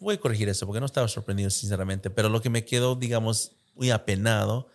voy 0.00 0.14
a 0.14 0.20
corregir 0.20 0.48
eso 0.48 0.64
porque 0.64 0.80
no 0.80 0.86
estaba 0.86 1.06
sorprendido 1.06 1.50
sinceramente, 1.50 2.08
pero 2.08 2.30
lo 2.30 2.40
que 2.40 2.48
me 2.48 2.64
quedó, 2.64 2.94
digamos, 2.94 3.52
muy 3.74 3.90
apenado 3.90 4.68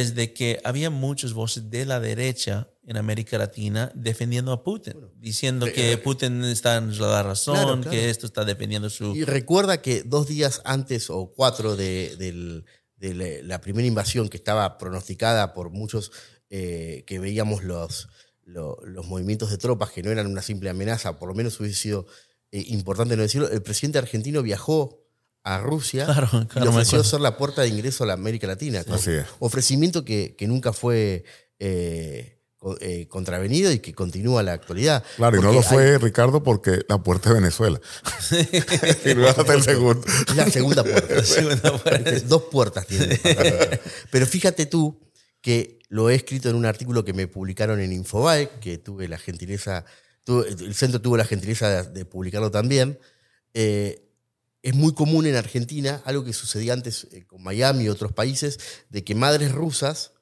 es 0.00 0.16
de 0.16 0.32
que 0.32 0.60
había 0.64 0.90
muchas 0.90 1.34
voces 1.34 1.70
de 1.70 1.86
la 1.86 2.00
derecha 2.00 2.68
en 2.84 2.96
América 2.96 3.38
Latina 3.38 3.92
defendiendo 3.94 4.50
a 4.50 4.64
Putin, 4.64 4.94
diciendo 5.20 5.66
que 5.72 5.96
Putin 5.98 6.42
está 6.42 6.76
en 6.78 6.98
la 6.98 7.22
razón, 7.22 7.84
que 7.84 8.10
esto 8.10 8.26
está 8.26 8.44
defendiendo 8.44 8.90
su... 8.90 9.14
Y 9.14 9.24
recuerda 9.24 9.80
que 9.82 10.02
dos 10.02 10.26
días 10.26 10.62
antes 10.64 11.10
o 11.10 11.32
cuatro 11.32 11.76
de, 11.76 12.64
la 12.98 13.60
primera 13.60 13.86
invasión 13.86 14.28
que 14.28 14.36
estaba 14.36 14.78
pronosticada 14.78 15.52
por 15.52 15.70
muchos 15.70 16.10
eh, 16.50 17.04
que 17.06 17.20
veíamos 17.20 17.62
los, 17.62 18.08
los, 18.42 19.06
movimientos 19.06 19.50
de 19.50 19.58
tropas 19.58 19.92
que 19.92 20.02
no 20.02 20.10
eran 20.10 20.26
una 20.26 20.42
simple 20.42 20.70
amenaza, 20.70 21.20
por 21.20 21.28
lo 21.28 21.36
menos 21.36 21.60
hubiese 21.60 21.80
sido 21.80 22.06
eh, 22.50 22.64
importante 22.66 23.16
no 23.16 23.22
decirlo, 23.22 23.48
el 23.48 23.62
presidente 23.62 23.98
argentino 23.98 24.42
viajó 24.42 25.03
a 25.44 25.58
Rusia 25.58 26.06
y 26.56 26.60
le 26.60 26.68
ofreció 26.68 27.04
ser 27.04 27.20
la 27.20 27.36
puerta 27.36 27.62
de 27.62 27.68
ingreso 27.68 28.04
a 28.04 28.06
la 28.06 28.14
América 28.14 28.46
Latina. 28.46 28.84
Ofrecimiento 29.38 30.04
que, 30.04 30.34
nunca 30.40 30.72
fue 30.72 31.24
eh, 31.58 32.40
eh, 32.80 33.06
contravenido 33.08 33.70
y 33.70 33.78
que 33.78 33.94
continúa 33.94 34.40
a 34.40 34.42
la 34.42 34.54
actualidad. 34.54 35.04
Claro, 35.16 35.38
y 35.38 35.40
no 35.40 35.52
lo 35.52 35.62
fue, 35.62 35.98
Ricardo, 35.98 36.42
porque 36.42 36.80
la 36.88 36.98
puerta 36.98 37.28
es 37.28 37.34
Venezuela. 37.34 37.78
y 39.04 39.14
no 39.14 39.52
el 39.52 39.62
segundo. 39.62 40.02
Es 40.28 40.34
la 40.34 40.50
segunda 40.50 40.82
puerta. 40.82 42.10
Dos 42.26 42.42
puertas 42.50 42.86
tiene. 42.86 43.20
Pero 44.10 44.26
fíjate 44.26 44.66
tú 44.66 44.98
que 45.42 45.78
lo 45.90 46.08
he 46.08 46.14
escrito 46.14 46.48
en 46.48 46.56
un 46.56 46.64
artículo 46.64 47.04
que 47.04 47.12
me 47.12 47.28
publicaron 47.28 47.78
en 47.80 47.92
Infobae, 47.92 48.48
que 48.60 48.78
tuve 48.78 49.08
la 49.08 49.18
gentileza, 49.18 49.84
el 50.26 50.74
centro 50.74 51.02
tuvo 51.02 51.18
la 51.18 51.26
gentileza 51.26 51.82
de, 51.82 52.04
publicarlo 52.06 52.50
también. 52.50 52.98
Eh, 53.52 54.03
es 54.64 54.74
muy 54.74 54.94
común 54.94 55.26
en 55.26 55.36
Argentina, 55.36 56.00
algo 56.06 56.24
que 56.24 56.32
sucedía 56.32 56.72
antes 56.72 57.06
eh, 57.12 57.26
con 57.26 57.42
Miami 57.42 57.84
y 57.84 57.88
otros 57.90 58.12
países, 58.12 58.58
de 58.88 59.04
que 59.04 59.14
madres 59.14 59.52
rusas 59.52 60.12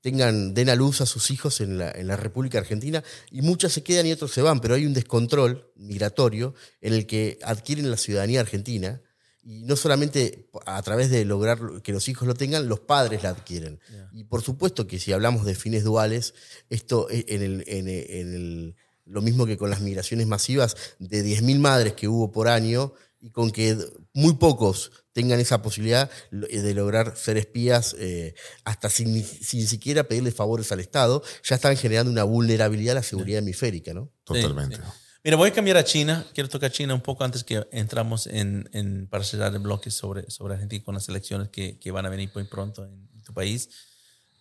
tengan, 0.00 0.54
den 0.54 0.70
a 0.70 0.76
luz 0.76 1.00
a 1.00 1.06
sus 1.06 1.32
hijos 1.32 1.60
en 1.60 1.76
la, 1.76 1.90
en 1.90 2.06
la 2.06 2.16
República 2.16 2.58
Argentina 2.58 3.02
y 3.32 3.42
muchas 3.42 3.72
se 3.72 3.82
quedan 3.82 4.06
y 4.06 4.12
otros 4.12 4.30
se 4.30 4.42
van, 4.42 4.60
pero 4.60 4.76
hay 4.76 4.86
un 4.86 4.94
descontrol 4.94 5.72
migratorio 5.74 6.54
en 6.80 6.94
el 6.94 7.06
que 7.06 7.40
adquieren 7.42 7.90
la 7.90 7.96
ciudadanía 7.96 8.40
argentina 8.40 9.02
y 9.42 9.64
no 9.64 9.74
solamente 9.74 10.48
a 10.66 10.80
través 10.82 11.10
de 11.10 11.24
lograr 11.24 11.82
que 11.82 11.92
los 11.92 12.08
hijos 12.08 12.28
lo 12.28 12.34
tengan, 12.34 12.68
los 12.68 12.78
padres 12.78 13.24
la 13.24 13.30
adquieren. 13.30 13.80
Y 14.12 14.24
por 14.24 14.42
supuesto 14.42 14.86
que 14.86 15.00
si 15.00 15.12
hablamos 15.12 15.44
de 15.44 15.56
fines 15.56 15.82
duales, 15.82 16.34
esto 16.68 17.08
eh, 17.10 17.24
en 17.26 17.42
el, 17.42 17.64
en 17.66 17.88
el, 17.88 18.76
lo 19.04 19.20
mismo 19.20 19.46
que 19.46 19.56
con 19.56 19.68
las 19.68 19.80
migraciones 19.80 20.28
masivas, 20.28 20.76
de 21.00 21.24
10.000 21.24 21.58
madres 21.58 21.94
que 21.94 22.06
hubo 22.06 22.30
por 22.30 22.46
año, 22.46 22.94
y 23.20 23.30
con 23.30 23.50
que 23.50 23.76
muy 24.14 24.34
pocos 24.34 24.90
tengan 25.12 25.40
esa 25.40 25.62
posibilidad 25.62 26.10
eh, 26.32 26.60
de 26.60 26.74
lograr 26.74 27.16
ser 27.16 27.36
espías 27.36 27.94
eh, 27.98 28.34
hasta 28.64 28.88
sin, 28.88 29.24
siquiera 29.24 30.04
pedirle 30.04 30.32
favores 30.32 30.72
al 30.72 30.80
Estado, 30.80 31.22
ya 31.42 31.56
están 31.56 31.76
generando 31.76 32.10
una 32.10 32.24
vulnerabilidad 32.24 32.92
a 32.92 33.00
la 33.00 33.02
seguridad 33.02 33.40
hemisférica, 33.40 33.92
¿no? 33.92 34.10
Totalmente. 34.24 34.78
Mira, 35.22 35.36
voy 35.36 35.50
a 35.50 35.52
cambiar 35.52 35.76
a 35.76 35.84
China. 35.84 36.26
Quiero 36.32 36.48
tocar 36.48 36.72
China 36.72 36.94
un 36.94 37.02
poco 37.02 37.24
antes 37.24 37.44
que 37.44 37.66
entramos 37.72 38.26
en, 38.26 38.70
en 38.72 39.06
para 39.06 39.22
cerrar 39.22 39.52
el 39.52 39.58
bloque 39.58 39.90
sobre, 39.90 40.30
sobre 40.30 40.54
Argentina 40.54 40.82
con 40.82 40.94
las 40.94 41.08
elecciones 41.10 41.50
que, 41.50 41.78
que 41.78 41.90
van 41.90 42.06
a 42.06 42.08
venir 42.08 42.30
muy 42.34 42.44
pronto 42.44 42.84
en 42.84 43.22
tu 43.22 43.34
país. 43.34 43.68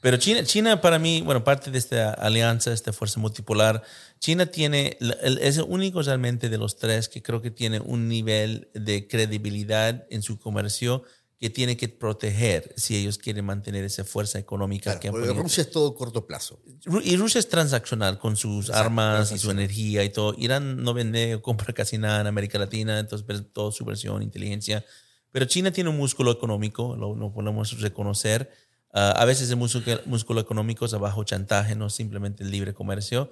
Pero 0.01 0.17
China, 0.17 0.43
China 0.43 0.81
para 0.81 0.97
mí, 0.97 1.21
bueno, 1.21 1.43
parte 1.43 1.71
de 1.71 1.77
esta 1.77 2.13
alianza, 2.13 2.71
esta 2.71 2.93
fuerza 2.93 3.19
multipolar, 3.19 3.83
China 4.19 4.45
tiene, 4.45 4.97
es 5.41 5.57
el 5.57 5.65
único 5.67 6.01
realmente 6.01 6.49
de 6.49 6.57
los 6.57 6.77
tres 6.77 7.09
que 7.09 7.21
creo 7.21 7.41
que 7.41 7.51
tiene 7.51 7.79
un 7.81 8.07
nivel 8.07 8.69
de 8.73 9.07
credibilidad 9.07 10.05
en 10.09 10.21
su 10.21 10.39
comercio 10.39 11.03
que 11.37 11.49
tiene 11.49 11.77
que 11.77 11.87
proteger 11.87 12.73
si 12.75 12.97
ellos 12.97 13.17
quieren 13.17 13.45
mantener 13.45 13.85
esa 13.85 14.03
fuerza 14.03 14.39
económica 14.39 14.99
que 14.99 15.09
Rusia 15.09 15.61
es 15.61 15.71
todo 15.71 15.95
corto 15.95 16.27
plazo. 16.27 16.61
Y 17.01 17.15
Rusia 17.15 17.39
es 17.39 17.47
transaccional 17.47 18.19
con 18.19 18.35
sus 18.35 18.69
armas 18.69 19.31
y 19.31 19.37
su 19.37 19.49
energía 19.49 20.03
y 20.03 20.09
todo. 20.09 20.35
Irán 20.37 20.83
no 20.83 20.93
vende 20.93 21.35
o 21.35 21.41
compra 21.49 21.73
casi 21.73 21.97
nada 21.97 22.21
en 22.21 22.27
América 22.27 22.59
Latina, 22.59 22.99
entonces 22.99 23.25
todo 23.53 23.71
su 23.71 23.85
versión, 23.85 24.21
inteligencia. 24.21 24.83
Pero 25.31 25.45
China 25.45 25.71
tiene 25.71 25.89
un 25.89 25.97
músculo 25.97 26.31
económico, 26.31 26.97
lo, 26.97 27.15
lo 27.15 27.31
podemos 27.31 27.79
reconocer 27.79 28.49
Ah, 28.91 29.11
a 29.11 29.25
veces 29.25 29.49
el 29.49 29.57
músculo, 29.57 29.99
músculo, 30.05 30.41
económico 30.41 30.85
es 30.85 30.91
bajo 30.93 31.23
chantaje, 31.23 31.75
no 31.75 31.89
simplemente 31.89 32.43
el 32.43 32.51
libre 32.51 32.73
comercio. 32.73 33.31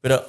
Pero, 0.00 0.24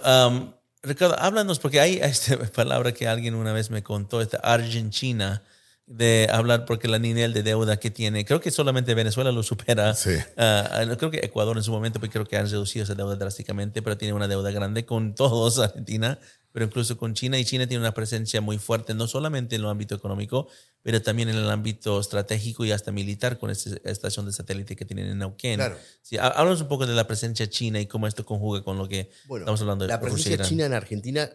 Ricardo, 0.84 1.16
háblanos, 1.20 1.60
porque 1.60 1.80
hay 1.80 2.00
esta 2.02 2.38
palabra 2.56 2.94
que 2.94 3.08
alguien 3.08 3.36
una 3.36 3.54
vez 3.54 3.70
me 3.70 3.84
contó, 3.84 4.22
esta 4.22 4.38
Argentina, 4.38 5.44
de 5.86 6.28
hablar 6.32 6.66
porque 6.66 6.88
la 6.90 7.00
nivel 7.00 7.34
de 7.34 7.44
deuda 7.44 7.78
que 7.78 7.90
tiene, 7.90 8.26
creo 8.26 8.42
que 8.42 8.52
solamente 8.52 8.94
Venezuela 8.94 9.32
lo 9.32 9.42
supera. 9.42 9.94
Sí. 9.96 10.16
Ah, 10.36 10.84
creo 10.98 11.10
que 11.10 11.20
Ecuador 11.20 11.58
en 11.58 11.64
su 11.64 11.72
momento, 11.72 12.00
pero 12.00 12.12
creo 12.12 12.26
que 12.26 12.38
han 12.38 12.50
reducido 12.50 12.84
esa 12.84 12.94
deuda 12.94 13.16
drásticamente, 13.16 13.82
pero 13.82 13.98
tiene 13.98 14.14
una 14.14 14.28
deuda 14.28 14.52
grande 14.52 14.86
con 14.86 15.16
todos, 15.16 15.60
Argentina 15.60 16.20
pero 16.58 16.66
incluso 16.66 16.98
con 16.98 17.14
China. 17.14 17.38
Y 17.38 17.46
China 17.46 17.68
tiene 17.68 17.82
una 17.82 17.94
presencia 17.94 18.42
muy 18.42 18.58
fuerte, 18.58 18.96
no 18.96 19.08
solamente 19.08 19.56
en 19.56 19.62
el 19.62 19.68
ámbito 19.68 19.94
económico, 19.94 20.48
pero 20.82 21.00
también 21.04 21.30
en 21.30 21.36
el 21.36 21.48
ámbito 21.52 22.00
estratégico 22.00 22.66
y 22.66 22.72
hasta 22.72 22.92
militar 22.92 23.38
con 23.38 23.52
esta 23.52 23.78
estación 23.84 24.26
de 24.26 24.34
satélite 24.34 24.76
que 24.76 24.84
tienen 24.84 25.06
en 25.06 25.20
Neuquén. 25.20 25.58
Claro. 25.58 25.78
Sí, 26.02 26.18
háblanos 26.18 26.62
un 26.62 26.68
poco 26.68 26.88
de 26.88 26.96
la 26.96 27.06
presencia 27.06 27.48
china 27.48 27.80
y 27.80 27.86
cómo 27.86 28.08
esto 28.08 28.26
conjuga 28.26 28.64
con 28.64 28.80
lo 28.80 28.90
que 28.90 29.12
estamos 29.30 29.62
hablando 29.62 29.86
de 29.86 29.90
La 29.90 30.02
presencia 30.02 30.40
china 30.40 30.66
en 30.66 30.74
Argentina 30.74 31.30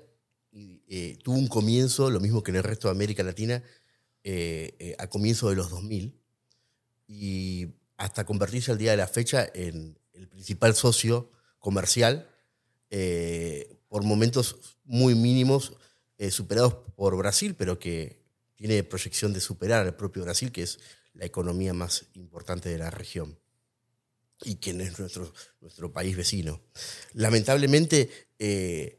eh, 0.51 1.17
tuvo 1.23 1.37
un 1.37 1.47
comienzo, 1.47 2.11
lo 2.11 2.19
mismo 2.19 2.43
que 2.43 2.51
en 2.51 2.57
el 2.57 2.65
resto 2.65 2.89
de 2.89 2.93
América 2.93 3.23
Latina, 3.23 3.63
eh, 4.25 4.75
eh, 4.81 4.97
a 4.99 5.07
comienzo 5.07 5.51
de 5.51 5.55
los 5.55 5.71
2000, 5.71 6.19
y 7.07 7.69
hasta 7.97 8.27
convertirse 8.27 8.73
al 8.73 8.79
día 8.79 8.91
de 8.91 8.97
la 8.97 9.07
fecha 9.07 9.49
en 9.55 9.97
el 10.15 10.27
principal 10.27 10.75
socio 10.75 11.31
comercial 11.61 12.29
por 13.93 14.05
momentos 14.05 14.57
muy 14.93 15.15
mínimos, 15.15 15.73
eh, 16.19 16.31
superados 16.31 16.75
por 16.95 17.17
Brasil, 17.17 17.55
pero 17.57 17.79
que 17.79 18.21
tiene 18.57 18.85
proyección 18.85 19.33
de 19.33 19.41
superar 19.41 19.87
al 19.87 19.97
propio 19.97 20.23
Brasil, 20.23 20.53
que 20.53 20.65
es 20.65 20.81
la 21.15 21.25
economía 21.25 21.73
más 21.73 22.05
importante 22.13 22.69
de 22.69 22.77
la 22.77 22.91
región 22.91 23.39
y 24.45 24.57
que 24.57 24.71
es 24.71 24.99
nuestro, 24.99 25.33
nuestro 25.63 25.91
país 25.91 26.15
vecino. 26.15 26.61
Lamentablemente, 27.15 28.29
eh, 28.39 28.99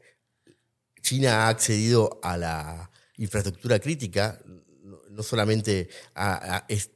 China 1.00 1.46
ha 1.46 1.48
accedido 1.48 2.18
a 2.24 2.36
la 2.38 2.90
infraestructura 3.16 3.78
crítica, 3.78 4.42
no, 5.10 5.22
solamente 5.22 5.88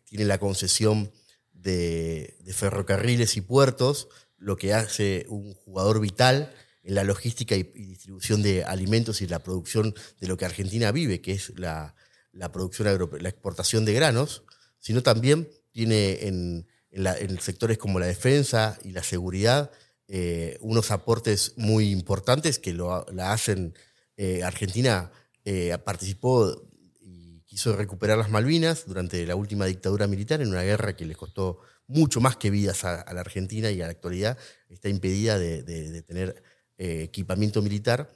tiene 0.07 0.25
la 0.25 0.39
concesión 0.39 1.13
de 1.53 2.37
ferrocarriles 2.53 3.37
y 3.37 3.43
puertos, 3.43 4.09
lo 4.39 4.57
que 4.57 4.75
hace 4.75 5.25
un 5.29 5.55
jugador 5.55 6.01
vital 6.01 6.53
en 6.89 6.95
la 6.95 7.05
logística 7.05 7.55
y, 7.55 7.65
distribución 7.65 8.43
de 8.43 8.65
alimentos 8.65 9.21
y 9.21 9.27
la 9.27 9.41
producción 9.41 9.95
de 10.21 10.27
lo 10.27 10.39
que 10.39 10.47
Argentina 10.47 10.91
vive, 10.91 11.21
que 11.21 11.33
es 11.33 11.53
la, 11.59 11.95
la 12.33 12.51
producción 12.51 12.89
agro, 12.89 13.11
la 13.21 13.29
exportación 13.29 13.85
de 13.85 13.93
granos, 13.93 14.43
sino 14.79 15.03
también 15.03 15.51
tiene 15.71 16.27
en, 16.27 16.67
en, 16.91 17.41
sectores 17.41 17.77
como 17.77 18.01
la 18.01 18.07
defensa 18.07 18.79
y 18.83 18.93
la 18.93 19.03
seguridad 19.03 19.71
eh, 20.09 20.57
unos 20.63 20.91
aportes 20.91 21.53
muy 21.57 21.91
importantes 21.91 22.59
que 22.59 22.73
lo, 22.73 23.05
la 23.13 23.33
hacen. 23.35 23.75
eh, 24.17 24.43
Argentina 24.43 25.13
eh, 25.45 25.77
participó 25.85 26.71
y 27.03 27.43
quiso 27.43 27.77
recuperar 27.77 28.17
las 28.17 28.31
Malvinas 28.31 28.87
durante 28.87 29.27
la 29.27 29.37
última 29.37 29.67
dictadura 29.67 30.07
militar 30.07 30.41
en 30.41 30.49
una 30.49 30.63
guerra 30.63 30.97
que 30.97 31.05
les 31.05 31.19
costó 31.19 31.61
mucho 31.87 32.23
más 32.23 32.37
que 32.39 32.49
vidas 32.51 32.85
a, 32.85 33.05
la 33.13 33.21
Argentina 33.21 33.71
y 33.71 33.83
a 33.83 33.87
la 33.87 33.93
actualidad 33.93 34.39
está 34.71 34.89
impedida 34.89 35.39
de- 35.39 35.63
de 35.63 36.03
tener 36.03 36.43
eh, 36.79 37.03
equipamiento 37.03 37.61
militar. 37.61 38.11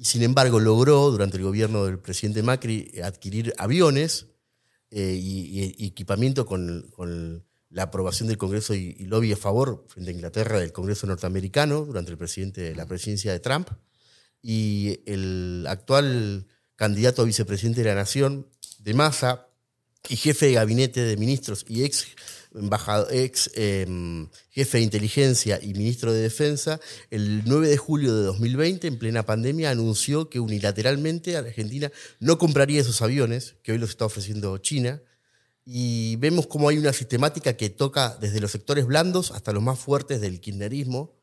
Sin 0.00 0.22
embargo 0.22 0.60
logró 0.60 1.10
durante 1.10 1.36
el 1.36 1.42
gobierno 1.42 1.84
del 1.84 1.98
presidente 1.98 2.42
Macri 2.42 2.92
adquirir 3.02 3.52
aviones 3.58 4.26
eh, 4.90 5.18
y, 5.20 5.84
equipamiento 5.86 6.46
con, 6.46 7.44
la 7.70 7.82
aprobación 7.82 8.28
del 8.28 8.38
Congreso 8.38 8.74
y, 8.74 8.94
lobby 9.06 9.32
a 9.32 9.36
favor 9.36 9.84
a 9.96 10.10
Inglaterra 10.10 10.60
del 10.60 10.72
Congreso 10.72 11.06
norteamericano 11.06 11.84
durante 11.84 12.12
el 12.12 12.16
presidente, 12.16 12.74
la 12.74 12.86
presidencia 12.86 13.32
de 13.32 13.40
Trump. 13.40 13.68
Y 14.40 15.00
el 15.06 15.66
actual 15.68 16.46
candidato 16.76 17.22
a 17.22 17.24
vicepresidente 17.24 17.82
de 17.82 17.88
la 17.88 17.94
Nación, 17.94 18.46
de 18.78 18.94
Massa, 18.94 19.48
y 20.08 20.16
jefe 20.16 20.46
de 20.46 20.52
gabinete 20.52 21.02
de 21.02 21.16
ministros 21.16 21.64
y 21.68 21.84
ex, 21.84 22.06
embajado- 22.54 23.08
ex 23.10 23.50
em, 23.54 24.28
jefe 24.50 24.78
de 24.78 24.84
inteligencia 24.84 25.60
y 25.62 25.74
ministro 25.74 26.12
de 26.12 26.20
defensa, 26.22 26.80
el 27.10 27.42
9 27.44 27.68
de 27.68 27.76
julio 27.76 28.14
de 28.14 28.22
2020, 28.22 28.86
en 28.86 28.98
plena 28.98 29.24
pandemia, 29.26 29.70
anunció 29.70 30.30
que 30.30 30.40
unilateralmente 30.40 31.36
Argentina 31.36 31.90
no 32.20 32.38
compraría 32.38 32.80
esos 32.80 33.02
aviones, 33.02 33.56
que 33.62 33.72
hoy 33.72 33.78
los 33.78 33.90
está 33.90 34.04
ofreciendo 34.06 34.56
China, 34.58 35.02
y 35.66 36.16
vemos 36.16 36.46
cómo 36.46 36.68
hay 36.68 36.78
una 36.78 36.92
sistemática 36.92 37.56
que 37.56 37.70
toca 37.70 38.16
desde 38.20 38.40
los 38.40 38.50
sectores 38.50 38.86
blandos 38.86 39.30
hasta 39.30 39.52
los 39.52 39.62
más 39.62 39.78
fuertes 39.78 40.20
del 40.20 40.40
kirchnerismo, 40.40 41.14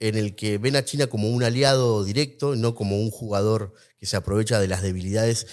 en 0.00 0.16
el 0.16 0.36
que 0.36 0.58
ven 0.58 0.76
a 0.76 0.84
China 0.84 1.08
como 1.08 1.28
un 1.28 1.42
aliado 1.42 2.04
directo, 2.04 2.54
no 2.54 2.74
como 2.74 3.00
un 3.00 3.10
jugador 3.10 3.72
que 3.98 4.06
se 4.06 4.16
aprovecha 4.16 4.60
de 4.60 4.68
las 4.68 4.82
debilidades 4.82 5.46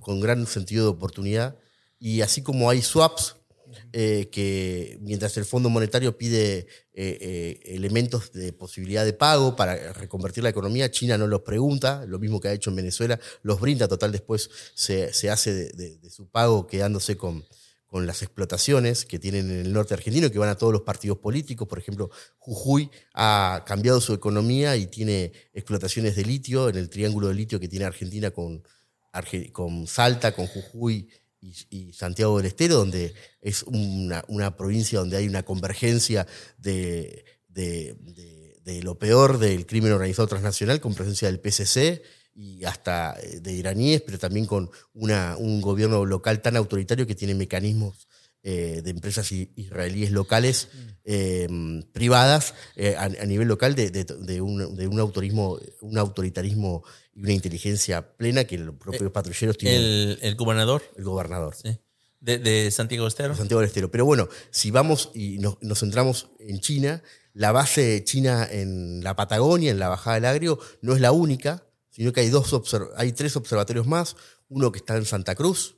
con 0.00 0.20
gran 0.20 0.46
sentido 0.46 0.84
de 0.84 0.90
oportunidad. 0.90 1.58
Y 1.98 2.22
así 2.22 2.42
como 2.42 2.70
hay 2.70 2.80
swaps, 2.80 3.36
eh, 3.92 4.28
que 4.30 4.98
mientras 5.00 5.36
el 5.36 5.44
Fondo 5.44 5.68
Monetario 5.70 6.16
pide 6.16 6.58
eh, 6.58 6.66
eh, 6.94 7.60
elementos 7.64 8.32
de 8.32 8.52
posibilidad 8.52 9.04
de 9.04 9.12
pago 9.12 9.56
para 9.56 9.92
reconvertir 9.92 10.42
la 10.44 10.50
economía, 10.50 10.90
China 10.90 11.18
no 11.18 11.26
los 11.26 11.42
pregunta, 11.42 12.04
lo 12.06 12.18
mismo 12.18 12.40
que 12.40 12.48
ha 12.48 12.52
hecho 12.52 12.70
en 12.70 12.76
Venezuela, 12.76 13.18
los 13.42 13.60
brinda, 13.60 13.88
total 13.88 14.12
después 14.12 14.50
se, 14.74 15.12
se 15.12 15.30
hace 15.30 15.52
de, 15.52 15.96
de- 15.98 16.10
su 16.10 16.28
pago 16.28 16.66
quedándose 16.66 17.16
con, 17.16 17.44
con 17.86 18.06
las 18.06 18.22
explotaciones 18.22 19.04
que 19.04 19.18
tienen 19.18 19.50
en 19.50 19.66
el 19.66 19.72
norte 19.72 19.94
argentino, 19.94 20.30
que 20.30 20.38
van 20.38 20.48
a 20.48 20.58
todos 20.58 20.72
los 20.72 20.82
partidos 20.82 21.18
políticos. 21.18 21.66
Por 21.68 21.78
ejemplo, 21.78 22.10
Jujuy 22.38 22.90
ha 23.14 23.64
cambiado 23.66 24.00
su 24.00 24.12
economía 24.12 24.76
y 24.76 24.86
tiene 24.86 25.32
explotaciones 25.52 26.14
de 26.16 26.24
litio 26.24 26.68
en 26.68 26.76
el 26.76 26.88
triángulo 26.90 27.28
de 27.28 27.34
litio 27.34 27.58
que 27.60 27.68
tiene 27.68 27.84
Argentina 27.84 28.30
con, 28.30 28.62
con 29.52 29.86
Salta, 29.86 30.34
con 30.34 30.46
Jujuy 30.46 31.08
y, 31.44 31.54
y 31.88 31.92
Santiago 31.92 32.38
del 32.38 32.46
Estero, 32.46 32.76
donde 32.76 33.14
es 33.42 33.62
una, 33.64 34.24
una 34.28 34.56
provincia 34.56 34.98
donde 34.98 35.16
hay 35.18 35.28
una 35.28 35.42
convergencia 35.42 36.26
de, 36.58 37.24
de- 37.48 37.96
de- 38.64 38.82
lo 38.82 38.98
peor 38.98 39.38
del 39.38 39.66
crimen 39.66 39.92
organizado 39.92 40.26
transnacional, 40.26 40.80
con 40.80 40.94
presencia 40.94 41.28
del 41.28 41.38
PCC 41.38 42.02
y 42.34 42.64
hasta 42.64 43.14
eh, 43.20 43.40
de 43.40 43.52
iraníes, 43.52 44.00
pero 44.00 44.18
también 44.18 44.46
con 44.46 44.70
una, 44.94 45.36
un 45.38 45.60
gobierno 45.60 46.06
local 46.06 46.40
tan 46.40 46.56
autoritario 46.56 47.06
que 47.06 47.14
tiene 47.14 47.34
mecanismos 47.34 48.08
eh, 48.44 48.82
de 48.84 48.90
empresas 48.90 49.32
israelíes 49.32 50.12
locales 50.12 50.68
eh, 51.04 51.48
privadas 51.92 52.54
eh, 52.76 52.94
a, 52.96 53.04
a 53.04 53.26
nivel 53.26 53.48
local 53.48 53.74
de, 53.74 53.90
de- 53.90 54.04
de 54.04 54.40
un, 54.40 54.76
de 54.76 54.86
un 54.86 55.00
autorismo, 55.00 55.58
un 55.80 55.98
autoritarismo 55.98 56.84
y 57.14 57.22
una 57.22 57.32
inteligencia 57.32 58.16
plena 58.16 58.44
que 58.44 58.58
los 58.58 58.76
propios 58.76 59.10
patrulleros 59.10 59.58
tienen 59.58 59.80
el, 59.82 60.18
El, 60.20 60.28
el 60.28 60.34
gobernador 60.36 60.82
gobernador. 60.98 61.54
sí, 61.56 61.76
de, 62.20 62.70
Santiago 62.70 63.06
Estero. 63.06 63.34
Santiago 63.34 63.60
del 63.60 63.68
Estero. 63.68 63.90
Pero 63.90 64.04
bueno, 64.06 64.28
si 64.50 64.70
vamos 64.70 65.10
y 65.14 65.38
nos, 65.38 65.56
nos 65.62 65.80
centramos 65.80 66.28
en 66.38 66.60
China, 66.60 67.02
la 67.34 67.50
base 67.52 68.02
china 68.04 68.46
en 68.50 69.02
la 69.02 69.16
Patagonia, 69.16 69.70
en 69.70 69.78
la 69.78 69.88
Bajada 69.88 70.14
del 70.14 70.24
Agrio, 70.26 70.58
no 70.82 70.94
es 70.94 71.00
la 71.00 71.12
única, 71.12 71.66
sino 71.90 72.12
que 72.12 72.20
hay, 72.20 72.28
dos 72.30 72.54
hay 72.96 73.12
tres 73.12 73.36
observatorios 73.36 73.86
más, 73.86 74.16
uno 74.48 74.70
que 74.72 74.78
está 74.78 74.96
en 74.96 75.04
Santa 75.04 75.34
Cruz, 75.34 75.76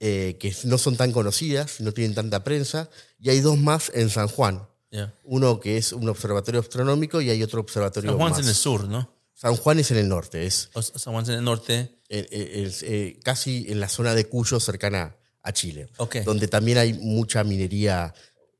eh, 0.00 0.36
que 0.38 0.54
no 0.64 0.78
son 0.78 0.96
tan 0.96 1.12
conocidas, 1.12 1.80
no 1.80 1.92
tienen 1.92 2.14
tanta 2.14 2.44
prensa, 2.44 2.90
y 3.18 3.30
hay 3.30 3.40
dos 3.40 3.58
más 3.58 3.90
en 3.94 4.10
San 4.10 4.28
Juan. 4.28 4.66
Yeah. 4.90 5.12
Uno 5.24 5.58
que 5.60 5.76
es 5.76 5.92
un 5.92 6.08
observatorio 6.08 6.60
astronómico 6.60 7.20
y 7.20 7.30
hay 7.30 7.42
otro 7.42 7.60
observatorio 7.60 8.10
San 8.10 8.18
Juan 8.18 8.30
más. 8.30 8.38
es 8.38 8.44
en 8.44 8.48
el 8.50 8.54
sur, 8.54 8.88
¿no? 8.88 9.10
San 9.34 9.56
Juan 9.56 9.78
es 9.80 9.90
en 9.90 9.96
el 9.96 10.08
norte, 10.08 10.46
es 10.46 10.70
O 10.74 10.82
San 10.82 11.12
Juan 11.12 11.24
es 11.24 11.30
en 11.30 11.34
el 11.36 11.44
norte. 11.44 11.98
eh, 12.08 13.18
casi 13.24 13.66
en 13.68 13.80
la 13.80 13.88
zona 13.88 14.14
de 14.14 14.26
Cuyo, 14.26 14.60
cercana 14.60 15.16
a 15.42 15.52
Chile, 15.52 15.88
donde 16.24 16.48
también 16.48 16.78
hay 16.78 16.94
mucha 16.94 17.44
minería 17.44 18.14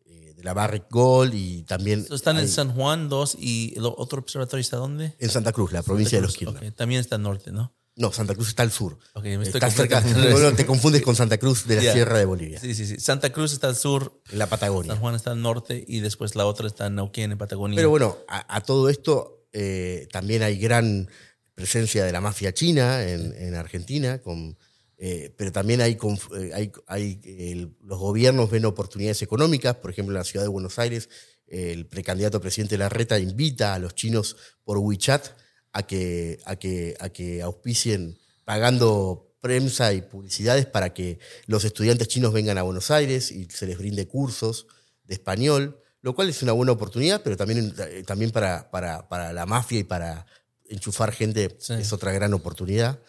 eh, 0.04 0.34
de 0.36 0.44
la 0.44 0.52
Barrick 0.52 0.84
Gold 0.90 1.32
y 1.34 1.62
también 1.62 2.04
So, 2.06 2.14
están 2.14 2.38
en 2.38 2.48
San 2.48 2.74
Juan, 2.74 3.08
dos, 3.08 3.36
y 3.38 3.72
el 3.76 3.86
otro 3.86 4.18
observatorio 4.18 4.60
está 4.60 4.76
dónde? 4.76 5.14
en 5.18 5.30
Santa 5.30 5.52
Cruz, 5.52 5.72
la 5.72 5.82
provincia 5.82 6.18
de 6.18 6.22
los 6.22 6.36
ok. 6.36 6.74
También 6.76 7.00
está 7.00 7.16
al 7.16 7.22
norte, 7.22 7.52
¿no? 7.52 7.72
No, 7.96 8.12
Santa 8.12 8.34
Cruz 8.34 8.48
está 8.48 8.64
al 8.64 8.72
sur. 8.72 8.98
Me 9.22 9.34
estoy 9.34 9.48
está 9.54 9.70
cerca, 9.70 10.02
confundiendo. 10.02 10.38
no, 10.40 10.50
no, 10.50 10.56
te 10.56 10.66
confundes 10.66 11.02
con 11.02 11.14
Santa 11.14 11.38
Cruz 11.38 11.66
de 11.66 11.76
la 11.76 11.82
Yeah. 11.82 11.92
Sierra 11.92 12.18
de 12.18 12.24
Bolivia, 12.24 12.58
Sí, 12.60 12.74
sí, 12.74 12.86
sí. 12.86 12.98
Santa 12.98 13.30
Cruz 13.32 13.52
está 13.52 13.68
al 13.68 13.76
sur, 13.76 14.20
la 14.32 14.48
Patagonia. 14.48 14.92
San 14.92 15.00
Juan 15.00 15.14
está 15.14 15.30
al 15.30 15.40
norte 15.42 15.84
y 15.86 16.00
después 16.00 16.34
la 16.34 16.46
otra 16.46 16.66
está 16.66 16.86
en 16.86 16.96
Neuquén, 16.96 17.30
en 17.32 17.38
Patagonia. 17.38 17.76
Pero 17.76 17.90
bueno, 17.90 18.18
a, 18.26 18.56
a 18.56 18.60
todo 18.62 18.88
esto 18.88 19.46
eh, 19.52 20.08
también 20.10 20.42
hay 20.42 20.58
gran 20.58 21.08
presencia 21.54 22.04
de 22.04 22.10
la 22.10 22.20
mafia 22.20 22.52
china 22.52 23.04
en, 23.04 23.32
en 23.36 23.54
Argentina, 23.54 24.18
con, 24.20 24.58
eh, 24.98 25.32
pero 25.38 25.52
también 25.52 25.80
hay, 25.80 25.92
eh, 26.36 26.50
hay, 26.52 26.72
hay, 26.88 27.20
el- 27.24 27.76
los 27.80 28.00
gobiernos 28.00 28.50
ven 28.50 28.64
oportunidades 28.64 29.22
económicas, 29.22 29.76
por 29.76 29.92
ejemplo 29.92 30.12
en 30.14 30.18
la 30.18 30.24
ciudad 30.24 30.44
de 30.44 30.48
Buenos 30.48 30.80
Aires, 30.80 31.08
el 31.46 31.86
precandidato 31.86 32.40
presidente 32.40 32.76
Larreta 32.76 33.20
invita 33.20 33.74
a 33.74 33.78
los 33.78 33.94
chinos 33.94 34.36
por 34.64 34.78
WeChat 34.78 35.28
a 35.74 35.82
que, 35.82 36.40
a 36.46 36.56
que, 36.56 36.96
a 37.00 37.10
que 37.10 37.42
auspicien 37.42 38.18
pagando 38.44 39.36
prensa 39.40 39.92
y 39.92 40.00
publicidades 40.00 40.64
para 40.64 40.94
que 40.94 41.18
los 41.46 41.64
estudiantes 41.64 42.08
chinos 42.08 42.32
vengan 42.32 42.56
a 42.56 42.62
Buenos 42.62 42.90
Aires 42.90 43.30
y 43.30 43.44
se 43.50 43.66
les 43.66 43.76
brinde 43.76 44.08
cursos 44.08 44.66
de 45.04 45.14
español, 45.14 45.78
lo 46.00 46.14
cual 46.14 46.30
es 46.30 46.42
una 46.42 46.52
buena 46.52 46.72
oportunidad, 46.72 47.20
pero 47.22 47.36
también, 47.36 47.74
eh, 47.78 48.04
también 48.06 48.30
para, 48.30 48.70
para, 48.70 49.08
para 49.08 49.32
la 49.34 49.44
mafia 49.44 49.80
y 49.80 49.84
para 49.84 50.24
enchufar 50.66 51.12
gente 51.12 51.56
Sí. 51.58 51.74
es 51.74 51.92
otra 51.92 52.12
gran 52.12 52.32
oportunidad. 52.32 53.00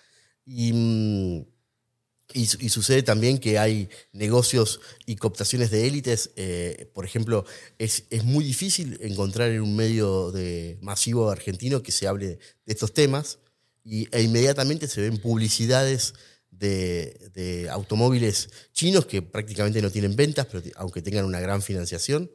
Y, 0.45 0.73
mm, 0.73 1.45
y, 2.33 2.45
su- 2.47 2.57
y 2.59 2.69
sucede 2.69 3.03
también 3.03 3.37
que 3.37 3.57
hay 3.59 3.89
negocios 4.13 4.79
y 5.05 5.15
cooptaciones 5.15 5.71
de 5.71 5.87
élites. 5.87 6.31
eh, 6.35 6.89
por 6.93 7.05
ejemplo, 7.05 7.45
es, 7.77 8.03
es 8.09 8.23
muy 8.23 8.43
difícil 8.45 8.97
encontrar 9.01 9.51
en 9.51 9.61
un 9.61 9.75
medio 9.75 10.31
de, 10.31 10.77
masivo 10.81 11.29
argentino 11.29 11.81
que 11.83 11.91
se 11.91 12.07
hable 12.07 12.27
de 12.27 12.39
estos 12.65 12.93
temas 12.93 13.39
y, 13.83 14.07
e 14.15 14.21
inmediatamente 14.23 14.87
se 14.87 15.01
ven 15.01 15.17
publicidades 15.19 16.13
de, 16.51 17.29
de 17.33 17.69
automóviles 17.69 18.49
chinos 18.73 19.05
que 19.05 19.21
prácticamente 19.21 19.81
no 19.81 19.91
tienen 19.91 20.15
ventas, 20.15 20.47
pero 20.51 20.63
aunque 20.77 21.01
tengan 21.01 21.25
una 21.25 21.39
gran 21.39 21.61
financiación. 21.61 22.31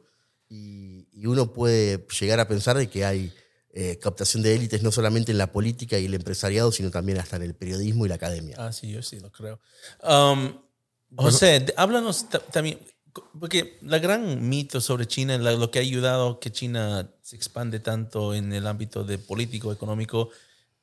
Y, 0.49 1.07
y 1.13 1.25
uno 1.27 1.53
puede 1.53 2.05
llegar 2.19 2.39
a 2.41 2.47
pensar 2.47 2.77
de 2.77 2.89
que 2.89 3.05
hay 3.05 3.33
eh, 3.73 3.97
captación 3.99 4.43
de 4.43 4.53
élites 4.55 4.83
no 4.83 4.91
solamente 4.91 5.31
en 5.31 5.37
la 5.37 5.51
política 5.51 5.97
y 5.97 6.05
el 6.05 6.13
empresariado, 6.13 6.71
sino 6.71 6.91
también 6.91 7.17
hasta 7.19 7.37
en 7.37 7.43
el 7.43 7.53
periodismo 7.55 8.05
y 8.05 8.09
la 8.09 8.15
academia. 8.15 8.55
Ah, 8.59 8.71
sí, 8.73 8.91
yo 8.91 9.01
sí 9.01 9.19
lo 9.19 9.31
creo. 9.31 9.59
Um, 10.03 10.57
José, 11.15 11.59
de- 11.61 11.73
háblanos 11.77 12.29
ta- 12.29 12.39
también, 12.39 12.79
porque 13.39 13.77
la 13.81 13.99
gran 13.99 14.47
mito 14.49 14.79
sobre 14.81 15.05
China, 15.07 15.37
la- 15.37 15.51
lo 15.53 15.71
que 15.71 15.79
ha 15.79 15.81
ayudado 15.81 16.39
que 16.39 16.51
China 16.51 17.09
se 17.21 17.35
expande 17.35 17.79
tanto 17.79 18.33
en 18.33 18.51
el 18.53 18.67
ámbito 18.67 19.03
de 19.03 19.17
político, 19.17 19.71
económico, 19.71 20.29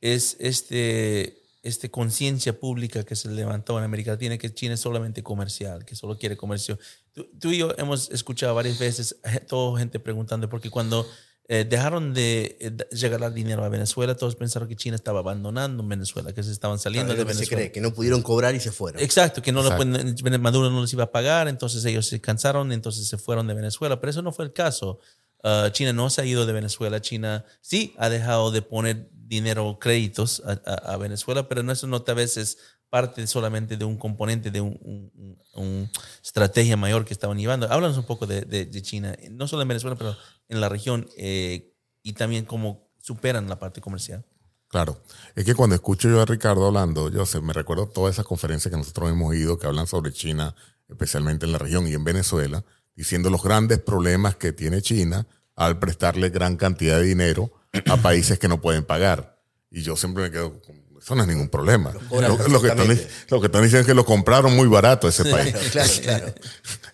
es 0.01 0.37
este, 0.39 1.43
este 1.63 1.91
conciencia 1.91 2.59
pública 2.59 3.05
que 3.05 3.17
se 3.17 3.29
levantó 3.31 3.79
en 3.79 3.85
América 3.85 4.13
Latina, 4.13 4.39
que 4.39 4.53
China 4.55 4.75
es 4.75 4.81
solamente 4.81 5.23
comercial, 5.23 5.85
que 5.85 5.95
solo 5.97 6.19
quiere 6.19 6.37
comercio. 6.37 6.79
Tú, 7.13 7.29
tú 7.41 7.51
y 7.51 7.59
yo 7.59 7.75
hemos 7.79 8.11
escuchado 8.11 8.55
varias 8.55 8.79
veces, 8.79 9.17
toda 9.49 9.79
gente 9.79 9.99
preguntando, 9.99 10.49
porque 10.49 10.71
cuando 10.71 11.07
eh, 11.49 11.65
dejaron 11.69 12.13
de 12.15 12.57
eh, 12.61 12.77
regalar 12.93 13.33
dinero 13.33 13.65
a 13.65 13.69
Venezuela. 13.71 14.15
Todos 14.15 14.37
pensaron 14.37 14.69
que 14.69 14.77
China 14.77 14.97
estaba 14.97 15.21
abandonando 15.21 15.83
Venezuela, 15.87 16.33
que 16.33 16.43
se 16.43 16.53
estaban 16.53 16.79
saliendo 16.79 17.15
de 17.15 17.25
que 17.25 17.33
se 17.33 17.39
Venezuela. 17.39 17.57
cree, 17.63 17.73
que 17.73 17.81
no 17.81 17.93
pudieron 17.95 18.23
cobrar 18.23 18.55
y 18.55 18.61
se 18.61 18.71
fueron. 18.71 19.03
Exacto, 19.03 19.41
que 19.43 19.51
no 19.51 19.63
lo 19.63 19.71
Exacto. 19.73 19.91
pueden, 20.23 20.41
Maduro 20.43 20.71
no 20.71 20.83
les 20.83 20.93
iba 20.93 21.05
a 21.05 21.11
pagar, 21.11 21.49
entonces 21.49 21.85
ellos 21.87 22.07
se 22.07 22.21
cansaron, 22.21 22.71
entonces 22.73 23.09
se 23.09 23.17
fueron 23.19 23.47
de 23.47 23.55
Venezuela, 23.55 23.99
pero 24.01 24.11
eso 24.11 24.23
no 24.23 24.31
fue 24.33 24.45
el 24.45 24.53
caso. 24.53 24.99
Ah, 25.43 25.69
China 25.73 25.93
no 25.93 26.11
se 26.11 26.21
ha 26.21 26.25
ido 26.25 26.45
de 26.47 26.53
Venezuela, 26.53 27.01
China 27.01 27.45
sí 27.61 27.95
ha 27.97 28.09
dejado 28.09 28.51
de 28.51 28.61
poner 28.61 29.09
dinero, 29.13 29.79
créditos 29.81 30.43
a, 30.45 30.61
a- 30.71 30.95
a 30.95 30.97
Venezuela, 30.97 31.49
pero 31.49 31.63
no 31.63 31.71
eso 31.73 31.87
no 31.87 32.03
tal 32.03 32.17
vez 32.17 32.37
es 32.37 32.59
parte 32.91 33.27
solamente 33.27 33.77
de 33.77 33.85
un 33.85 33.97
componente 33.99 34.51
de 34.51 34.61
un, 34.63 34.79
un- 34.83 35.13
un- 35.15 35.39
un 35.63 35.91
estrategia 36.25 36.77
mayor 36.77 37.05
que 37.05 37.13
estaban 37.13 37.39
llevando. 37.39 37.71
Háblanos 37.71 37.99
un 37.99 38.05
poco 38.07 38.27
de, 38.27 38.41
de- 38.43 38.65
de 38.67 38.83
China, 38.83 39.15
no 39.31 39.47
solo 39.47 39.63
en 39.63 39.69
Venezuela, 39.69 39.95
pero 39.97 40.17
en 40.49 40.61
la 40.61 40.69
región 40.69 41.09
eh, 41.17 41.75
y 42.03 42.15
también 42.15 42.45
cómo 42.45 42.91
superan 43.01 43.49
la 43.49 43.59
parte 43.59 43.81
comercial. 43.81 44.25
Claro. 44.69 45.03
Es 45.35 45.45
que 45.45 45.55
cuando 45.55 45.75
escucho 45.75 46.09
yo 46.09 46.21
a 46.21 46.27
Ricardo 46.27 46.67
hablando, 46.67 47.11
yo 47.11 47.25
sé, 47.25 47.41
me 47.41 47.53
recuerdo 47.53 47.89
todas 47.89 48.15
esas 48.15 48.27
conferencias 48.27 48.71
que 48.71 48.77
nosotros 48.77 49.11
hemos 49.11 49.35
ido 49.35 49.59
que 49.59 49.67
hablan 49.67 49.87
sobre 49.87 50.13
China, 50.13 50.55
especialmente 50.89 51.47
en 51.47 51.53
la 51.53 51.59
región 51.59 51.87
y 51.89 51.95
en 51.95 52.05
Venezuela, 52.05 52.65
diciendo 52.95 53.31
los 53.31 53.43
grandes 53.43 53.79
problemas 53.79 54.37
que 54.37 54.53
tiene 54.53 54.83
China 54.83 55.27
al 55.57 55.79
prestarle 55.79 56.29
gran 56.31 56.57
cantidad 56.57 56.99
de 56.99 57.05
dinero 57.05 57.51
a 57.87 57.97
países 58.03 58.39
que 58.39 58.49
no 58.49 58.61
pueden 58.61 58.85
pagar. 58.85 59.41
Y 59.71 59.83
yo 59.83 59.97
siempre 59.97 60.25
me 60.25 60.31
quedo, 60.31 60.61
con, 60.61 60.77
eso 61.01 61.15
no 61.15 61.23
es 61.23 61.29
ningún 61.29 61.49
problema. 61.49 61.93
Lo, 62.11 62.21
lo 62.21 62.37
que 62.61 62.69
están, 62.69 62.87
perfectamente. 62.87 63.09
lo 63.31 63.41
que 63.41 63.47
están 63.47 63.63
diciendo 63.63 63.81
es 63.81 63.87
que 63.87 63.95
lo 63.95 64.05
compraron 64.05 64.55
muy 64.55 64.69
barato 64.69 65.09
ese 65.09 65.25
país. 65.25 65.55
Claro, 65.73 65.91
claro. 66.03 66.27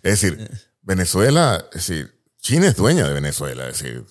Es 0.02 0.20
decir, 0.20 0.50
Venezuela, 0.82 1.64
es 1.72 1.86
decir, 1.86 2.13
China 2.45 2.66
es 2.66 2.76
dueña 2.76 3.09
de 3.09 3.14
Venezuela. 3.14 3.66
Es 3.70 3.78
decir, 3.78 4.05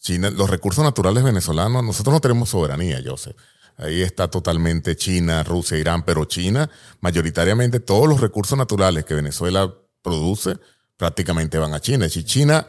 China, 0.00 0.28
los 0.30 0.50
recursos 0.50 0.82
naturales 0.82 1.22
venezolanos, 1.22 1.84
nosotros 1.84 2.14
no 2.14 2.20
tenemos 2.20 2.48
soberanía, 2.50 3.00
Joseph. 3.04 3.36
Ahí 3.76 4.02
está 4.02 4.28
totalmente 4.28 4.96
China, 4.96 5.44
Rusia, 5.44 5.78
Irán, 5.78 6.04
pero 6.04 6.24
China, 6.24 6.68
mayoritariamente 7.00 7.78
todos 7.78 8.08
los 8.08 8.20
recursos 8.20 8.58
naturales 8.58 9.04
que 9.04 9.14
Venezuela 9.14 9.72
produce 10.02 10.58
prácticamente 10.96 11.58
van 11.58 11.74
a 11.74 11.80
China. 11.80 12.08
Si 12.08 12.24
China 12.24 12.66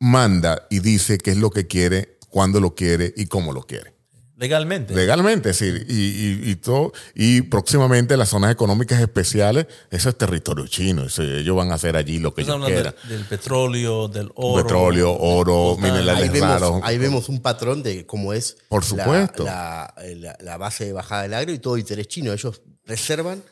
manda 0.00 0.66
y 0.70 0.80
dice 0.80 1.18
qué 1.18 1.30
es 1.30 1.36
lo 1.36 1.50
que 1.50 1.68
quiere, 1.68 2.18
cuándo 2.28 2.58
lo 2.58 2.74
quiere 2.74 3.14
y 3.16 3.26
cómo 3.26 3.52
lo 3.52 3.62
quiere. 3.62 3.95
Legalmente. 4.38 4.94
Legalmente, 4.94 5.48
decir, 5.48 5.86
y, 5.88 5.94
y, 5.94 6.50
y 6.50 6.56
todo, 6.56 6.92
y 7.14 7.40
próximamente 7.40 8.18
las 8.18 8.28
zonas 8.28 8.52
económicas 8.52 9.00
especiales, 9.00 9.66
eso 9.90 10.10
es 10.10 10.18
territorio 10.18 10.66
chino, 10.66 11.04
eso- 11.06 11.22
ellos 11.22 11.56
van 11.56 11.70
a 11.72 11.76
hacer 11.76 11.96
allí 11.96 12.18
lo 12.18 12.34
que 12.34 12.42
ellos 12.42 12.62
quieran. 12.66 12.94
de- 13.08 13.14
del 13.16 13.24
petróleo, 13.24 14.08
del 14.08 14.30
oro. 14.34 14.62
Petróleo, 14.62 15.16
oro, 15.18 15.76
minerales 15.78 16.24
Ahí 16.24 16.28
vemos, 16.28 16.48
raros. 16.50 16.80
ahí 16.82 16.98
vemos 16.98 17.28
un 17.30 17.40
patrón 17.40 17.82
de 17.82 18.04
cómo 18.04 18.34
es 18.34 18.58
Por 18.68 18.82
la- 18.82 18.88
supuesto. 19.04 19.44
La, 19.44 19.94
la- 20.16 20.36
la 20.40 20.56
base 20.58 20.84
de 20.84 20.92
bajada 20.92 21.22
del 21.22 21.32
agro 21.32 21.52
y 21.52 21.58
todo 21.58 21.78
interés 21.78 22.06
chino. 22.08 22.30
Ellos 22.34 22.60
reservan 22.84 23.42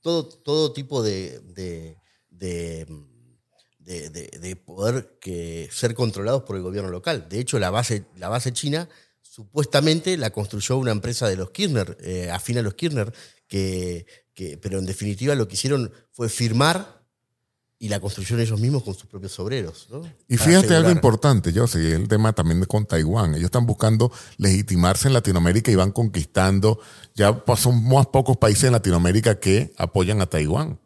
todo, 0.00 0.24
todo 0.26 0.72
tipo 0.72 1.02
de, 1.02 1.40
de, 1.40 1.98
de, 2.30 2.86
de- 3.80 4.08
de- 4.08 4.38
de 4.40 4.56
poder 4.56 5.18
que 5.20 5.68
ser 5.70 5.94
controlados 5.94 6.44
por 6.44 6.56
el 6.56 6.62
gobierno 6.62 6.88
local. 6.90 7.26
De 7.28 7.38
hecho, 7.38 7.58
la 7.58 7.68
base, 7.68 8.06
la 8.16 8.30
base 8.30 8.52
china 8.54 8.88
supuestamente 9.36 10.18
la 10.18 10.28
construyó 10.28 10.76
una 10.76 10.90
empresa 10.90 11.26
de 11.26 11.36
los 11.36 11.50
Kirchner, 11.52 11.96
eh, 12.02 12.30
afín 12.30 12.58
a 12.58 12.62
los 12.62 12.74
Kirchner, 12.74 13.10
que, 13.48 14.04
que- 14.34 14.58
pero 14.58 14.78
en 14.78 14.84
definitiva 14.84 15.34
lo 15.34 15.48
que 15.48 15.54
hicieron 15.54 15.90
fue 16.10 16.28
firmar 16.28 17.00
y 17.78 17.88
la 17.88 17.98
construyeron 17.98 18.40
ellos 18.40 18.60
mismos 18.60 18.82
con 18.82 18.92
sus 18.94 19.06
propios 19.06 19.38
obreros. 19.40 19.88
¿no? 19.90 20.02
Y 20.28 20.36
Para 20.36 20.50
fíjate 20.50 20.74
algo 20.76 20.90
importante, 20.90 21.50
yo 21.50 21.66
sé, 21.66 21.94
el 21.94 22.08
tema 22.08 22.34
también 22.34 22.62
con 22.66 22.84
Taiwán. 22.84 23.30
Ellos 23.34 23.46
están 23.46 23.64
buscando 23.64 24.12
legitimarse 24.36 25.08
en 25.08 25.14
Latinoamérica 25.14 25.70
y 25.70 25.76
van 25.76 25.92
conquistando. 25.92 26.78
Ya 27.14 27.42
son 27.56 27.88
más 27.88 28.06
pocos 28.08 28.36
países 28.36 28.64
en 28.64 28.72
Latinoamérica 28.72 29.40
que 29.40 29.72
apoyan 29.78 30.20
a 30.20 30.26
Taiwán. 30.26 30.78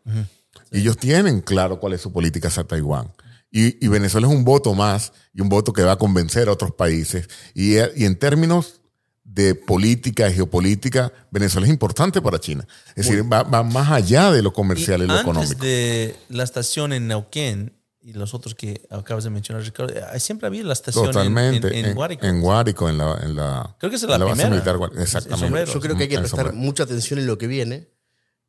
Y 0.71 0.79
ellos 0.79 0.97
tienen 0.99 1.41
claro 1.41 1.81
cuál 1.81 1.95
es 1.95 2.01
su 2.01 2.13
política 2.13 2.47
hacia 2.47 2.63
Taiwán. 2.63 3.13
Y, 3.51 3.85
y 3.85 3.89
Venezuela 3.89 4.27
es 4.27 4.33
un 4.33 4.45
voto 4.45 4.75
más 4.75 5.13
y 5.33 5.41
un 5.41 5.49
voto 5.49 5.73
que 5.73 5.83
va 5.83 5.93
a 5.93 5.97
convencer 5.99 6.49
a 6.49 6.53
otros 6.53 6.73
países. 6.73 7.29
Y, 7.55 7.77
y 7.77 8.05
en 8.05 8.19
términos 8.19 8.81
de 9.25 9.55
política 9.55 10.29
y 10.29 10.35
geopolítica, 10.35 11.13
Venezuela 11.31 11.67
es 11.67 11.73
importante 11.73 12.21
para 12.23 12.39
China. 12.39 12.67
Es 12.95 13.07
decir, 13.07 13.31
va, 13.31 13.43
va 13.43 13.63
más 13.63 13.91
allá 13.91 14.31
de 14.31 14.43
lo 14.43 14.53
comercial 14.53 15.03
y, 15.03 15.07
lo 15.07 15.13
antes 15.13 15.23
económico. 15.25 15.65
de 15.65 16.17
la 16.29 16.43
estación 16.45 16.93
en 16.93 17.09
Neuquén 17.09 17.73
y 18.01 18.13
los 18.13 18.35
otros 18.35 18.55
que 18.55 18.87
acabas 18.89 19.25
de 19.25 19.31
mencionar, 19.31 19.65
Ricardo, 19.65 19.93
eh, 19.93 20.21
siempre 20.21 20.47
había 20.47 20.63
la 20.63 20.73
estación 20.75 21.07
en- 21.07 21.13
Totalmente. 21.13 21.77
en, 21.79 21.87
en, 21.87 21.95
Guárico. 21.95 22.25
En 22.25 22.41
Guárico, 22.41 22.89
en 22.89 22.99
la, 22.99 23.19
en 23.23 23.35
la, 23.37 23.77
Creo 23.81 23.91
que 23.91 23.97
es 23.97 24.03
en 24.05 24.11
la 24.11 24.19
base 24.19 24.31
primera. 24.33 24.51
militar. 24.51 24.77
Guárico. 24.77 24.99
El 24.99 25.03
Exactamente. 25.05 25.73
Yo 25.73 25.81
creo 25.81 25.97
que 25.97 26.03
hay 26.05 26.09
que 26.09 26.19
prestar 26.19 26.53
mucha 26.53 26.85
atención 26.85 27.19
en 27.19 27.27
lo 27.27 27.37
que 27.37 27.47
viene, 27.49 27.89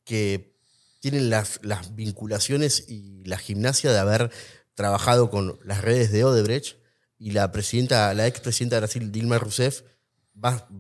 que 0.04 0.56
tienen 1.00 1.30
las, 1.32 1.60
las 1.64 1.96
vinculaciones 1.96 2.86
y 2.88 3.24
la 3.26 3.38
gimnasia 3.38 3.92
de 3.92 3.98
haber 3.98 4.32
trabajado 4.78 5.32
con 5.32 5.60
las 5.64 5.82
redes 5.82 6.12
de 6.12 6.24
Odebrecht 6.24 6.78
y 7.18 7.32
la 7.32 7.52
presidenta, 7.52 8.14
la 8.14 8.28
expresidenta 8.28 8.76
de 8.76 8.82
Brasil, 8.82 9.12
Dilma 9.12 9.40
Rousseff, 9.40 9.82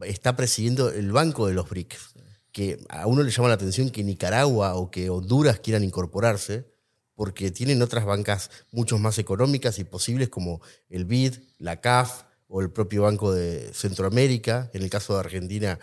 está 0.06 0.36
presidiendo 0.36 0.92
el 0.92 1.12
banco 1.12 1.48
de 1.48 1.56
los 1.56 1.68
BRICS. 1.68 2.14
Que 2.52 2.80
a 2.90 3.08
uno 3.08 3.24
le 3.24 3.32
llama 3.32 3.48
la 3.48 3.56
atención 3.56 3.90
que 3.90 4.04
Nicaragua 4.04 4.76
o 4.76 4.92
que 4.92 5.10
Honduras 5.10 5.60
quieran 5.60 5.84
incorporarse, 5.84 6.72
porque 7.16 7.50
tienen 7.50 7.82
otras 7.82 8.06
bancas 8.06 8.52
mucho 8.72 9.00
más 9.00 9.18
económicas 9.18 9.80
y 9.80 9.84
posibles 9.84 10.30
como 10.30 10.62
el 10.90 11.06
BID, 11.06 11.34
la 11.58 11.82
CAF 11.82 12.26
o 12.48 12.62
el 12.62 12.70
propio 12.70 13.02
Banco 13.02 13.34
de 13.34 13.72
Centroamérica, 13.74 14.70
en 14.74 14.84
el 14.84 14.92
caso 14.92 15.16
de 15.16 15.22
Argentina. 15.22 15.80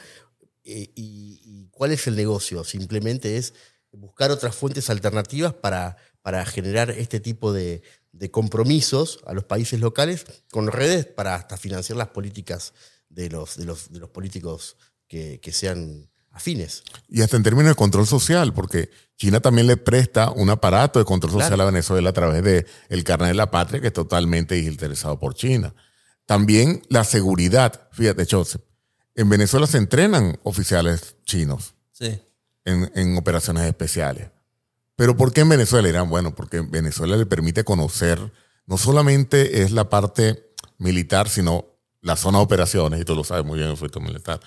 Eh, 0.62 0.93
y, 0.95 1.41
y 1.45 1.69
cuál 1.73 1.91
es 1.91 2.07
el 2.07 2.15
negocio? 2.15 2.62
Simplemente 2.62 3.39
es 3.39 3.55
buscar 3.91 4.31
otras 4.31 4.55
fuentes 4.55 4.89
alternativas 4.89 5.53
para, 5.53 5.97
para 6.23 6.47
generar 6.47 6.91
este 6.91 7.19
tipo 7.19 7.53
de, 7.53 7.83
de 8.15 8.31
compromisos 8.31 9.19
a 9.27 9.33
los 9.35 9.45
países 9.45 9.81
locales 9.81 10.25
con 10.51 10.69
redes 10.69 11.05
para 11.05 11.35
hasta 11.35 11.57
financiar 11.57 11.99
las 11.99 12.09
políticas 12.09 12.73
de 13.09 13.29
los, 13.29 13.57
de 13.57 13.65
los, 13.65 13.93
de 13.93 13.99
los 13.99 14.11
políticos 14.11 14.77
que, 15.09 15.41
que 15.41 15.53
sean 15.53 16.09
afines. 16.31 16.83
Y 17.09 17.23
hasta 17.23 17.37
en 17.37 17.43
términos 17.43 17.71
de 17.71 17.75
control 17.75 18.07
social, 18.07 18.53
porque 18.55 18.91
China 19.17 19.41
también 19.41 19.67
le 19.67 19.77
presta 19.77 20.31
un 20.31 20.51
aparato 20.51 20.99
de 20.99 21.05
control 21.05 21.33
social 21.33 21.51
Claro. 21.51 21.62
a 21.65 21.67
Venezuela 21.73 22.11
a 22.11 22.12
través 22.12 22.43
de 22.43 22.67
el 22.89 23.05
carnet 23.05 23.29
de 23.29 23.35
la 23.35 23.51
patria, 23.51 23.81
que 23.81 23.89
es 23.89 23.93
totalmente 23.93 24.59
interesado 24.59 25.19
por 25.19 25.35
China. 25.35 25.75
También 26.27 26.83
la 26.89 27.05
seguridad. 27.05 27.89
Fíjate, 27.93 28.27
Joseph, 28.31 28.62
en 29.15 29.29
Venezuela 29.29 29.67
se 29.67 29.79
entrenan 29.79 30.39
oficiales 30.43 31.17
chinos. 31.25 31.75
Sí. 31.93 32.21
en, 32.65 32.91
en 32.97 33.17
operaciones 33.17 33.65
especiales. 33.67 34.31
Pero 34.97 35.16
¿por 35.16 35.32
qué 35.32 35.40
en 35.40 35.49
Venezuela? 35.49 35.88
Dirán, 35.88 36.09
bueno, 36.09 36.34
porque 36.34 36.59
en 36.59 36.70
Venezuela 36.70 37.16
le 37.16 37.26
permite 37.26 37.64
conocer, 37.64 38.32
no 38.66 38.78
solamente 38.78 39.62
es 39.62 39.72
la 39.72 39.88
parte 39.90 40.51
militar, 40.78 41.28
sino 41.28 41.66
la 42.01 42.16
zona 42.16 42.38
de 42.38 42.45
operaciones, 42.45 43.01
y 43.01 43.05
tú 43.05 43.14
lo 43.14 43.24
sabes 43.24 43.45
muy 43.45 43.59
bien, 43.59 43.76
fuiste 43.76 43.99
militar, 43.99 44.40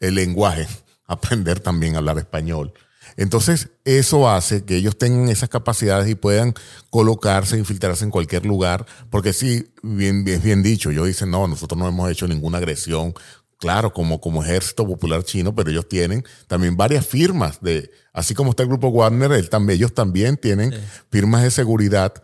el 0.00 0.16
lenguaje, 0.16 0.66
aprender 1.06 1.60
también 1.60 1.94
a 1.94 1.98
hablar 1.98 2.18
español. 2.18 2.74
Entonces, 3.16 3.68
eso 3.84 4.28
hace 4.28 4.64
que 4.64 4.76
ellos 4.76 4.98
tengan 4.98 5.28
esas 5.28 5.48
capacidades 5.48 6.08
y 6.08 6.14
puedan 6.14 6.54
colocarse, 6.90 7.56
infiltrarse 7.56 8.04
en 8.04 8.10
cualquier 8.10 8.44
lugar, 8.44 8.86
porque 9.10 9.32
sí, 9.32 9.70
bien, 9.82 10.24
bien, 10.24 10.42
bien 10.42 10.62
dicho, 10.62 10.90
ellos 10.90 11.06
dicen, 11.06 11.30
no, 11.30 11.46
nosotros 11.46 11.78
no 11.78 11.86
hemos 11.86 12.10
hecho 12.10 12.26
ninguna 12.26 12.58
agresión, 12.58 13.14
claro, 13.58 13.92
como, 13.92 14.20
como 14.20 14.42
ejército 14.42 14.86
popular 14.86 15.22
chino, 15.22 15.54
pero 15.54 15.70
ellos 15.70 15.88
tienen 15.88 16.24
también 16.48 16.76
varias 16.76 17.06
firmas 17.06 17.60
de, 17.60 17.90
así 18.14 18.32
como 18.34 18.50
está 18.50 18.62
el 18.62 18.70
grupo 18.70 18.90
Wagner, 18.90 19.30
él 19.32 19.50
también, 19.50 19.76
ellos 19.78 19.92
también 19.92 20.38
tienen 20.38 20.72
firmas 21.10 21.42
de 21.42 21.50
seguridad 21.50 22.14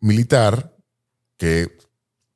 militar 0.00 0.74
que 1.36 1.76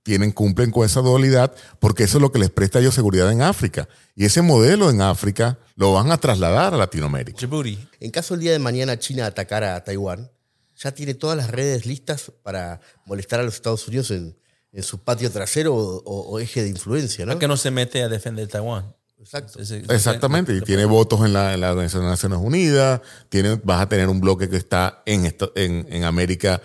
tienen, 0.02 0.32
cumplen 0.32 0.70
con 0.70 0.84
esa 0.84 1.00
dualidad, 1.00 1.54
porque 1.78 2.04
eso 2.04 2.18
es 2.18 2.22
lo 2.22 2.32
que 2.32 2.38
les 2.38 2.50
presta 2.50 2.78
a 2.78 2.80
ellos 2.82 2.94
seguridad 2.94 3.30
en 3.30 3.42
África. 3.42 3.88
Y 4.16 4.24
ese 4.24 4.42
modelo 4.42 4.90
en 4.90 5.02
África 5.02 5.58
lo 5.76 5.92
van 5.92 6.10
a 6.10 6.16
trasladar 6.18 6.74
a 6.74 6.76
Latinoamérica. 6.76 7.38
Djibouti. 7.38 7.78
En 8.00 8.10
caso 8.10 8.34
el 8.34 8.40
día 8.40 8.52
de 8.52 8.58
mañana 8.58 8.98
China 8.98 9.26
atacara 9.26 9.76
a 9.76 9.84
Taiwán, 9.84 10.30
ya 10.76 10.92
tiene 10.92 11.14
todas 11.14 11.36
las 11.36 11.50
redes 11.50 11.84
listas 11.84 12.32
para 12.42 12.80
molestar 13.04 13.40
a 13.40 13.42
los 13.42 13.54
Estados 13.54 13.86
Unidos 13.86 14.10
en, 14.10 14.36
en 14.72 14.82
su 14.82 14.98
patio 15.04 15.30
trasero 15.30 15.74
o, 15.74 16.02
o- 16.02 16.30
o 16.30 16.38
eje 16.40 16.62
de 16.62 16.70
influencia, 16.70 17.26
¿no? 17.26 17.38
Que 17.38 17.46
no 17.46 17.56
se 17.58 17.70
mete 17.70 18.02
a 18.02 18.08
defender 18.08 18.48
Taiwán. 18.48 18.94
Exacto. 19.20 19.60
Ese- 19.60 19.84
Exactamente, 19.88 20.54
y 20.56 20.60
tiene 20.62 20.84
votos 20.86 21.20
en 21.24 21.32
la, 21.32 21.54
en 21.54 21.60
la 21.60 21.70
Organización 21.72 22.04
de 22.04 22.10
Naciones 22.10 22.38
Unidas, 22.42 23.00
tiene, 23.28 23.60
vas 23.62 23.82
a 23.82 23.88
tener 23.88 24.08
un 24.08 24.20
bloque 24.20 24.48
que 24.48 24.56
está 24.56 25.02
en, 25.06 25.24
esto- 25.26 25.52
en, 25.54 25.86
en 25.90 26.04
América 26.04 26.60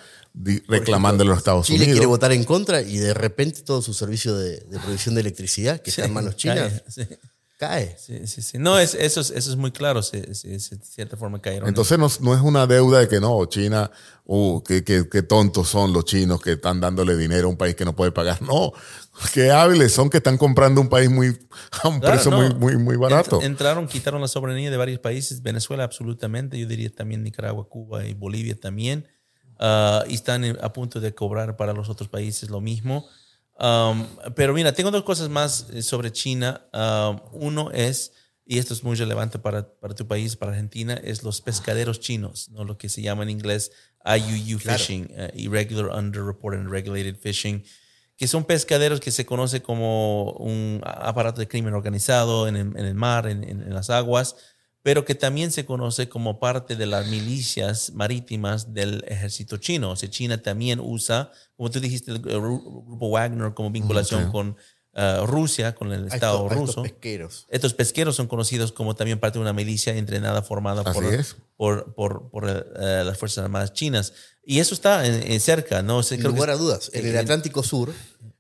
reclamando 0.68 1.24
a 1.24 1.28
los 1.28 1.38
Estados 1.38 1.68
Chile 1.68 1.80
Unidos. 1.80 1.94
quiere 1.94 2.06
votar 2.08 2.32
en 2.34 2.44
contra 2.44 2.82
y 2.82 2.98
de 2.98 3.14
repente 3.14 3.62
todo 3.62 3.82
su 3.82 3.94
servicio 3.94 4.36
de, 4.36 4.58
de 4.62 4.80
provisión 4.80 5.16
de 5.16 5.22
electricidad, 5.22 5.80
que 5.82 5.90
está 5.92 6.06
en 6.06 6.14
manos 6.14 6.36
chinas, 6.36 6.84
Sí. 6.88 7.04
Cae. 7.58 7.96
Sí, 7.98 8.28
sí, 8.28 8.42
sí. 8.42 8.58
No, 8.58 8.78
es, 8.80 8.94
eso, 8.94 9.22
es, 9.22 9.30
eso 9.32 9.50
es 9.52 9.56
muy 9.58 9.72
claro. 9.72 10.02
De 10.02 10.34
cierta 10.36 11.18
forma 11.18 11.42
cayeron. 11.42 11.68
Entonces 11.70 11.98
no, 11.98 12.10
no 12.22 12.36
es 12.36 12.42
una 12.42 12.68
deuda 12.68 13.00
de 13.00 13.08
que 13.08 13.20
no, 13.20 13.46
China, 13.46 13.90
uh, 14.26 14.62
qué, 14.64 14.84
qué- 14.84 15.08
qué 15.10 15.22
tontos 15.24 15.70
son 15.70 15.94
los 15.94 16.06
chinos 16.06 16.42
que 16.42 16.54
están 16.54 16.80
dándole 16.82 17.16
dinero 17.18 17.48
a 17.48 17.50
un 17.52 17.58
país 17.58 17.76
que 17.76 17.86
no 17.86 17.96
puede 17.96 18.12
pagar. 18.12 18.42
No, 18.42 18.72
qué 19.34 19.52
hábiles 19.52 19.92
son 19.94 20.10
que 20.10 20.18
están 20.18 20.38
comprando 20.38 20.82
un 20.82 20.90
país 20.90 21.10
muy 21.10 21.28
a 21.84 21.88
un 21.88 22.00
Claro, 22.00 22.14
precio 22.16 22.32
no. 22.32 22.38
muy, 22.38 22.54
muy, 22.54 22.78
muy 22.78 22.96
barato. 22.98 23.40
Ent- 23.40 23.46
entraron, 23.46 23.88
quitaron 23.88 24.22
la 24.22 24.28
soberanía 24.28 24.70
de 24.72 24.78
varios 24.78 25.00
países, 25.00 25.42
Venezuela 25.42 25.84
absolutamente, 25.84 26.60
yo 26.60 26.68
diría 26.68 26.90
también 26.94 27.24
Nicaragua, 27.24 27.68
Cuba 27.70 28.06
y 28.06 28.14
Bolivia 28.14 28.56
también, 28.60 29.08
Ah, 29.58 30.04
y 30.10 30.16
están 30.16 30.44
a 30.62 30.74
punto 30.74 31.00
de 31.00 31.16
cobrar 31.16 31.56
para 31.56 31.72
los 31.72 31.88
otros 31.88 32.10
países 32.10 32.50
lo 32.50 32.60
mismo. 32.60 33.08
Um, 33.58 34.06
pero 34.36 34.54
mira, 34.54 34.74
tengo 34.74 34.92
dos 34.92 35.04
cosas 35.04 35.30
más 35.30 35.68
eh, 35.74 35.82
sobre 35.82 36.12
China. 36.12 36.66
Um, 36.74 37.20
uno 37.32 37.72
es, 37.72 38.12
y 38.46 38.58
esto 38.58 38.74
es 38.74 38.84
muy 38.84 38.96
relevante 38.96 39.40
para, 39.40 39.68
para 39.80 39.96
tu 39.96 40.08
país, 40.08 40.36
para 40.36 40.52
Argentina, 40.52 40.94
es 41.04 41.24
los 41.24 41.42
pescaderos 41.42 42.00
chinos, 42.00 42.50
¿no? 42.50 42.64
lo 42.66 42.78
que 42.78 42.90
se 42.90 43.02
llama 43.02 43.24
en 43.24 43.30
inglés 43.30 43.72
IUU 44.06 44.60
fishing, 44.60 45.08
eh, 45.12 45.32
Irregular 45.36 45.96
Underreported 45.98 46.60
and 46.60 46.70
Regulated 46.70 47.16
Fishing 47.18 47.64
que 48.18 48.30
son 48.30 48.46
pescaderos 48.46 49.02
que 49.02 49.12
se 49.12 49.26
conoce 49.26 49.62
como 49.62 50.32
un 50.40 50.80
aparato 50.86 51.42
de 51.42 51.50
crimen 51.50 51.74
organizado 51.74 52.48
en 52.48 52.56
el, 52.56 52.68
en 52.78 52.86
el 52.86 52.96
mar, 52.96 53.28
en, 53.28 53.44
en- 53.44 53.62
en 53.62 53.74
las 53.74 53.90
aguas, 53.90 54.38
pero 54.86 55.04
que 55.04 55.16
también 55.16 55.50
se 55.52 55.66
conoce 55.66 56.08
como 56.10 56.40
parte 56.40 56.76
de 56.76 56.86
las 56.86 57.08
milicias 57.08 57.92
marítimas 57.96 58.72
del 58.72 59.04
ejército 59.08 59.58
chino. 59.58 59.90
O 59.90 59.96
sea, 59.96 60.12
China 60.12 60.44
también 60.44 60.80
usa, 60.80 61.32
como 61.58 61.72
tú 61.72 61.80
dijiste, 61.80 62.12
el 62.12 62.22
gru- 62.22 62.86
grupo 62.86 63.10
Wagner 63.10 63.56
como 63.56 63.72
vinculación 63.72 64.26
ok. 64.26 64.32
con 64.32 64.58
eh, 64.94 65.22
Rusia, 65.26 65.74
con 65.74 65.92
el 65.92 66.04
A 66.04 66.14
Estado 66.14 66.38
estos- 66.46 66.52
a 66.52 66.54
estos 66.54 66.68
ruso. 66.76 66.84
pesqueros. 66.84 67.48
Estos 67.50 67.74
pesqueros 67.74 68.16
son 68.16 68.28
conocidos 68.28 68.72
como 68.72 68.94
también 68.96 69.20
parte 69.20 69.40
de 69.40 69.42
una 69.42 69.54
milicia 69.54 69.98
entrenada, 69.98 70.44
formada 70.44 70.84
Así 70.86 70.94
por, 70.94 71.06
es. 71.14 71.36
por, 71.58 71.96
por, 71.96 72.30
por, 72.30 72.48
eh, 72.48 73.04
las 73.04 73.18
Fuerzas 73.18 73.44
Armadas 73.44 73.74
chinas. 73.74 74.14
Y 74.46 74.60
eso 74.60 74.76
está 74.76 75.04
en, 75.08 75.32
en 75.32 75.40
cerca, 75.40 75.82
¿no? 75.82 75.98
O 75.98 76.04
sea, 76.04 76.16
Sin 76.16 76.28
lugar 76.28 76.52
a 76.52 76.58
dudas, 76.58 76.92
en 76.94 77.08
el 77.08 77.14
en- 77.14 77.18
Atlántico 77.18 77.64
Sur 77.64 77.92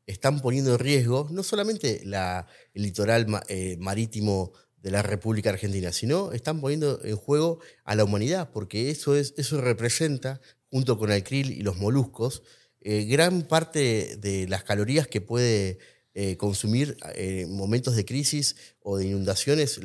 están 0.06 0.40
poniendo 0.42 0.74
en 0.74 0.78
riesgo 0.80 1.28
no 1.32 1.42
solamente 1.42 2.02
la, 2.06 2.46
el 2.76 2.84
litoral 2.84 3.26
ma- 3.26 3.42
eh, 3.48 3.78
marítimo 3.80 4.52
de 4.86 4.92
la 4.92 5.02
República 5.02 5.50
Argentina, 5.50 5.92
sino 5.92 6.32
están 6.32 6.62
poniendo 6.62 7.04
en 7.04 7.16
juego 7.16 7.60
a 7.86 7.96
la 7.96 8.04
humanidad, 8.04 8.52
porque 8.52 8.92
eso, 8.92 9.16
es, 9.16 9.34
eso 9.36 9.60
representa, 9.60 10.40
junto 10.70 11.00
con 11.00 11.12
el 11.12 11.24
krill 11.24 11.52
y 11.52 11.62
los 11.62 11.78
moluscos, 11.78 12.44
eh, 12.82 13.06
gran 13.06 13.42
parte 13.42 14.16
de 14.18 14.48
las 14.48 14.64
calorías 14.64 15.08
que 15.08 15.22
puede 15.22 15.80
eh, 16.14 16.38
consumir 16.38 16.98
eh, 17.16 17.46
en 17.48 17.58
momentos 17.58 17.96
de 17.96 18.06
crisis 18.06 18.58
o 18.80 18.98
de 18.98 19.08
inundaciones 19.08 19.80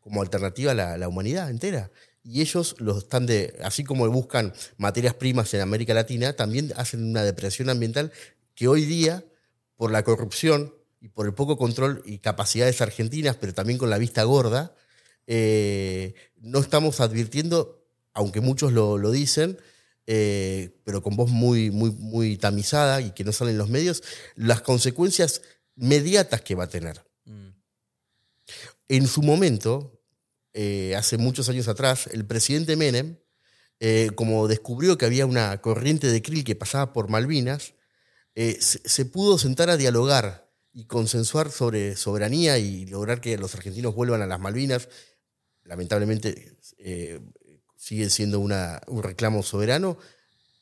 como 0.00 0.22
alternativa 0.22 0.72
a 0.72 0.74
la, 0.74 0.98
la 0.98 1.06
humanidad 1.06 1.48
entera. 1.48 1.92
Y 2.24 2.40
ellos 2.40 2.74
los 2.80 3.04
están 3.04 3.26
de, 3.26 3.56
así 3.62 3.84
como 3.84 4.08
buscan 4.08 4.52
materias 4.76 5.14
primas 5.14 5.54
en 5.54 5.60
América 5.60 5.94
Latina, 5.94 6.32
también 6.32 6.72
hacen 6.74 7.04
una 7.04 7.22
depresión 7.22 7.70
ambiental 7.70 8.10
que 8.56 8.66
hoy 8.66 8.86
día, 8.86 9.24
por 9.76 9.92
la 9.92 10.02
corrupción 10.02 10.74
y 11.00 11.08
por 11.08 11.26
el 11.26 11.34
poco 11.34 11.56
control 11.56 12.02
y 12.04 12.18
capacidades 12.18 12.80
argentinas, 12.80 13.36
pero 13.36 13.54
también 13.54 13.78
con 13.78 13.90
la 13.90 13.98
vista 13.98 14.22
gorda, 14.24 14.74
eh, 15.26 16.14
no 16.36 16.60
estamos 16.60 17.00
advirtiendo, 17.00 17.84
aunque 18.12 18.40
muchos 18.40 18.72
lo, 18.72 18.96
lo 18.96 19.10
dicen, 19.10 19.58
eh, 20.06 20.78
pero 20.84 21.02
con 21.02 21.16
voz 21.16 21.30
muy, 21.30 21.70
muy, 21.70 21.90
muy 21.90 22.36
tamizada 22.36 23.00
y 23.00 23.10
que 23.10 23.24
no 23.24 23.32
salen 23.32 23.52
en 23.52 23.58
los 23.58 23.68
medios, 23.68 24.02
las 24.36 24.60
consecuencias 24.62 25.42
mediatas 25.74 26.42
que 26.42 26.54
va 26.54 26.64
a 26.64 26.68
tener. 26.68 27.04
Mm. 27.24 27.48
En 28.88 29.06
su 29.08 29.22
momento, 29.22 30.00
eh, 30.54 30.94
hace 30.96 31.18
muchos 31.18 31.48
años 31.48 31.68
atrás, 31.68 32.08
el 32.12 32.24
presidente 32.24 32.76
Menem, 32.76 33.18
como 34.14 34.48
descubrió 34.48 34.96
que 34.96 35.04
había 35.04 35.26
una 35.26 35.60
corriente 35.60 36.06
de 36.06 36.22
krill 36.22 36.44
que 36.44 36.56
pasaba 36.56 36.94
por 36.94 37.10
Malvinas, 37.10 37.74
se, 38.34 38.58
se 38.58 39.04
pudo 39.04 39.36
sentar 39.36 39.68
a 39.68 39.76
dialogar 39.76 40.45
y 40.76 40.84
consensuar 40.84 41.50
sobre 41.50 41.96
soberanía 41.96 42.58
y 42.58 42.84
lograr 42.84 43.22
que 43.22 43.38
los 43.38 43.54
argentinos 43.54 43.94
vuelvan 43.94 44.20
a 44.20 44.26
las 44.26 44.38
Malvinas. 44.38 44.90
Lamentablemente 45.64 46.58
eh, 46.76 47.18
sigue 47.78 48.10
siendo 48.10 48.40
un 48.40 49.02
reclamo 49.02 49.42
soberano, 49.42 49.96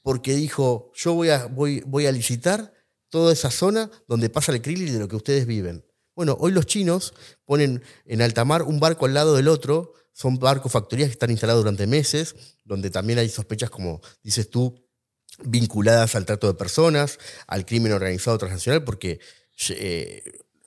porque 0.03 0.37
dijo, 0.37 0.93
yo 0.95 1.15
voy 1.15 1.31
a, 1.31 1.47
voy, 1.47 1.83
voy 1.85 2.07
a 2.07 2.13
licitar 2.13 2.73
toda 3.09 3.33
esa 3.33 3.51
zona 3.51 3.91
donde 4.07 4.31
pasa 4.31 4.53
el 4.53 4.63
krill 4.63 4.83
y 4.83 4.91
de 4.93 5.01
lo 5.01 5.09
que 5.09 5.17
ustedes 5.17 5.47
viven. 5.47 5.85
Bueno, 6.15 6.37
hoy 6.39 6.53
los 6.53 6.67
chinos 6.67 7.13
ponen 7.45 7.83
en 8.05 8.23
alta 8.23 8.45
mar 8.45 8.63
un 8.63 8.79
barco 8.79 9.07
al 9.07 9.15
lado 9.15 9.35
del 9.35 9.49
otro, 9.49 9.95
son 10.13 10.39
barcos 10.39 10.71
factorías 10.71 11.09
que 11.09 11.15
están 11.15 11.33
instalados 11.33 11.65
durante 11.65 11.89
meses, 11.89 12.37
donde 12.63 12.91
también 12.91 13.19
hay 13.19 13.29
sospechas, 13.29 13.69
como 13.69 14.01
dices 14.23 14.49
tú, 14.49 14.81
vinculadas 15.43 16.15
al 16.15 16.25
trato 16.25 16.47
de 16.47 16.55
personas, 16.55 17.19
al 17.49 17.67
crimen 17.67 17.91
organizado 17.91 18.39
transnacional, 18.39 18.85
porque 18.85 19.19
eh, 19.71 20.23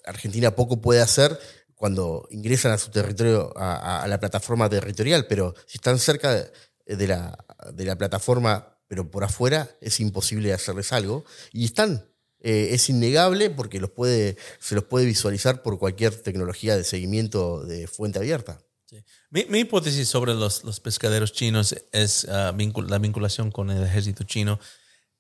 Argentina 0.06 0.56
poco 0.56 0.82
puede 0.82 1.02
hacer 1.02 1.38
cuando 1.76 2.28
ingresan 2.32 2.72
a 2.72 2.78
su 2.78 2.90
territorio, 2.90 3.54
a, 3.58 4.04
a- 4.04 4.08
la 4.08 4.20
plataforma 4.20 4.70
territorial, 4.70 5.28
pero 5.28 5.54
si 5.68 5.78
están 5.78 6.00
cerca 6.00 6.34
de, 6.34 6.96
de 6.96 7.08
la, 7.08 7.38
de 7.74 7.86
la 7.86 7.96
plataforma, 7.98 8.80
pero 8.88 9.12
por 9.12 9.24
afuera, 9.24 9.70
es 9.82 10.00
imposible 10.00 10.54
hacerles 10.54 10.92
algo. 10.94 11.26
Y 11.52 11.66
están. 11.66 12.10
Eh, 12.40 12.70
es 12.72 12.88
innegable 12.90 13.50
porque 13.50 13.80
los 13.80 13.90
puede, 13.90 14.38
se 14.60 14.76
los 14.76 14.84
puede 14.86 15.06
visualizar 15.06 15.62
por 15.64 15.78
cualquier 15.80 16.16
tecnología 16.16 16.78
de 16.78 16.84
seguimiento 16.84 17.66
de 17.66 17.88
fuente 17.88 18.20
abierta. 18.20 18.60
Sí. 18.86 19.04
Mi, 19.32 19.46
mi 19.46 19.60
hipótesis 19.62 20.08
sobre 20.08 20.34
los, 20.34 20.64
los 20.64 20.80
pescaderos 20.80 21.34
chinos 21.34 21.76
es 21.92 22.26
ah, 22.30 22.54
vincul- 22.56 22.88
la 22.88 23.00
vinculación 23.00 23.52
con 23.52 23.70
el 23.72 23.84
ejército 23.84 24.24
chino. 24.24 24.60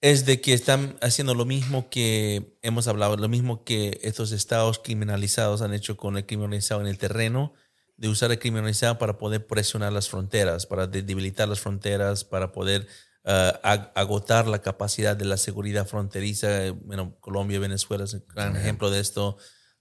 Es 0.01 0.25
de 0.25 0.41
que 0.41 0.53
están 0.53 0.97
haciendo 1.01 1.33
lo 1.33 1.45
mismo 1.45 1.89
que 1.89 2.57
hemos 2.61 2.87
hablado, 2.87 3.17
lo 3.17 3.27
mismo 3.29 3.63
que 3.63 3.99
estos 4.03 4.31
estados 4.31 4.79
criminalizados 4.79 5.61
han 5.61 5.73
hecho 5.73 5.97
con 5.97 6.17
el 6.17 6.25
crimen 6.25 6.45
organizado 6.45 6.81
en 6.81 6.87
el 6.87 6.97
terreno, 6.99 7.53
de 7.95 8.07
usar 8.09 8.31
el 8.31 8.37
crimen 8.37 8.59
organizado 8.59 8.99
para 8.99 9.17
poder 9.17 9.47
presionar 9.47 9.91
las 9.91 10.07
fronteras, 10.07 10.67
para 10.67 10.85
de- 10.85 11.01
debilitar 11.01 11.47
las 11.49 11.59
fronteras, 11.61 12.23
para 12.23 12.51
poder 12.51 12.87
ag- 13.23 13.91
agotar 13.95 14.47
la 14.47 14.61
capacidad 14.61 15.17
de 15.17 15.25
la 15.25 15.35
seguridad 15.37 15.87
fronteriza. 15.87 16.71
Bueno, 16.83 17.17
Colombia, 17.19 17.59
Venezuela 17.59 18.03
es 18.03 18.13
un 18.13 18.23
gran 18.33 18.55
ejemplo 18.55 18.91
de 18.91 18.99
esto. 18.99 19.37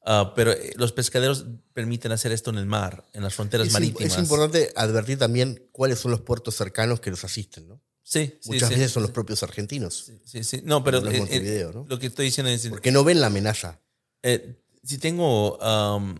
Ah, 0.09 0.33
pero 0.35 0.53
eh, 0.53 0.73
los 0.77 0.93
pescaderos 0.93 1.45
permiten 1.75 2.13
hacer 2.13 2.33
esto 2.33 2.51
en 2.51 2.57
el 2.59 2.67
mar, 2.67 3.05
en 3.13 3.23
las 3.23 3.35
fronteras 3.35 3.67
Es, 3.67 3.73
marítimas. 3.75 4.13
es 4.15 4.19
importante 4.19 4.73
advertir 4.77 5.19
también 5.19 5.69
cuáles 5.73 5.99
son 5.99 6.11
los 6.13 6.21
puertos 6.23 6.55
cercanos 6.55 7.01
que 7.01 7.11
los 7.11 7.23
asisten, 7.25 7.69
¿no? 7.69 7.83
Sí, 8.09 8.35
sí, 8.41 8.51
Muchas 8.51 8.69
sí, 8.69 8.75
veces 8.77 8.93
son 8.93 9.03
los 9.03 9.11
propios 9.11 9.43
argentinos, 9.43 10.13
sí, 10.25 10.45
sí. 10.45 10.61
No, 10.63 10.85
pero 10.85 10.99
eh, 11.09 11.69
¿no? 11.75 11.87
lo 11.89 11.99
que 11.99 12.07
estoy 12.07 12.27
diciendo 12.27 12.51
es, 12.53 12.69
porque 12.69 12.93
no 12.93 13.03
ven 13.03 13.21
la 13.21 13.27
amenaza. 13.27 13.81
eh, 14.23 14.63
si 14.85 14.99
tengo 14.99 15.59
um, 15.59 16.15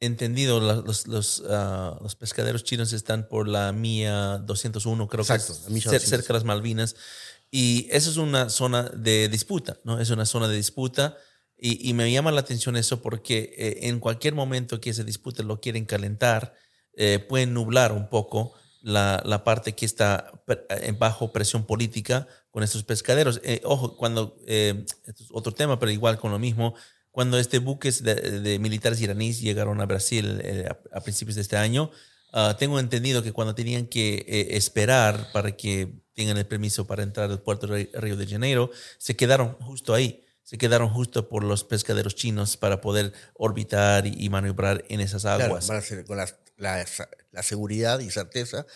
entendido, 0.00 0.58
los, 0.58 1.06
los, 1.06 1.42
ah, 1.50 1.98
los 2.00 2.16
pescaderos 2.16 2.64
chinos 2.64 2.94
están 2.94 3.28
por 3.28 3.46
la 3.46 3.72
mía 3.72 4.38
201, 4.38 5.06
creo 5.06 5.20
Exacto, 5.20 5.52
que 5.52 5.58
es 5.58 5.64
la 5.64 5.68
milla 5.68 5.90
cer- 5.90 5.92
200. 6.00 6.08
cerca 6.08 6.28
de 6.28 6.32
las 6.32 6.44
Malvinas. 6.44 6.96
Y 7.50 7.88
eso 7.90 8.08
es 8.10 8.16
una 8.16 8.48
zona 8.48 8.84
de 8.84 9.28
disputa, 9.28 9.76
¿no? 9.84 10.00
Es 10.00 10.08
una 10.08 10.24
zona 10.24 10.48
de 10.48 10.56
disputa. 10.56 11.18
Y, 11.58 11.86
y 11.86 11.92
me 11.92 12.10
llama 12.10 12.32
la 12.32 12.40
atención 12.40 12.76
eso 12.76 13.02
porque 13.02 13.52
eh, 13.58 13.88
en 13.88 14.00
cualquier 14.00 14.34
momento 14.34 14.80
que 14.80 14.94
se 14.94 15.04
dispute 15.04 15.42
lo 15.42 15.60
quieren 15.60 15.84
calentar, 15.84 16.54
eh, 16.94 17.18
pueden 17.18 17.52
nublar 17.52 17.92
un 17.92 18.08
poco 18.08 18.54
la, 18.82 19.22
la 19.24 19.44
parte 19.44 19.74
que 19.74 19.86
está 19.86 20.30
en 20.68 20.98
bajo 20.98 21.32
presión 21.32 21.64
política 21.64 22.26
con 22.50 22.62
estos 22.62 22.84
pescaderos. 22.84 23.40
Eh, 23.44 23.60
ojo, 23.64 23.96
cuando, 23.96 24.36
eh, 24.46 24.84
esto 25.06 25.22
es 25.24 25.28
otro 25.32 25.52
tema, 25.52 25.78
pero 25.78 25.90
igual 25.92 26.18
con 26.18 26.30
lo 26.32 26.38
mismo, 26.38 26.74
cuando 27.10 27.38
este 27.38 27.58
buques 27.58 28.02
de, 28.02 28.14
de 28.40 28.58
militares 28.58 29.00
iraníes 29.00 29.40
llegaron 29.40 29.80
a 29.80 29.86
Brasil 29.86 30.40
eh, 30.42 30.66
a, 30.68 30.98
a 30.98 31.00
principios 31.00 31.36
de 31.36 31.42
este 31.42 31.56
año, 31.56 31.90
ah, 32.32 32.56
tengo 32.58 32.78
entendido 32.80 33.22
que 33.22 33.32
cuando 33.32 33.54
tenían 33.54 33.86
que 33.86 34.24
eh, 34.26 34.56
esperar 34.56 35.30
para 35.32 35.56
que 35.56 36.02
tengan 36.14 36.36
el 36.36 36.46
permiso 36.46 36.86
para 36.86 37.02
entrar 37.02 37.30
al 37.30 37.40
puerto 37.42 37.66
de 37.66 37.90
Río 37.94 38.16
de 38.16 38.26
Janeiro, 38.26 38.70
se 38.98 39.16
quedaron 39.16 39.54
justo 39.60 39.94
ahí. 39.94 40.24
Se 40.44 40.58
quedaron 40.58 40.90
justo 40.90 41.28
por 41.30 41.44
los 41.44 41.64
pescaderos 41.64 42.14
chinos 42.14 42.56
para 42.58 42.80
poder 42.80 43.12
orbitar 43.34 44.06
y, 44.06 44.14
y 44.18 44.28
maniobrar 44.28 44.84
en 44.88 45.00
esas 45.00 45.22
Claro, 45.22 45.44
aguas. 45.44 45.68
van 45.68 45.78
a 45.78 45.80
ser 45.80 46.04
con 46.04 46.16
la, 46.18 46.26
la- 46.58 46.84
la 47.32 47.42
seguridad 47.42 47.98
y 48.00 48.10
certeza 48.10 48.66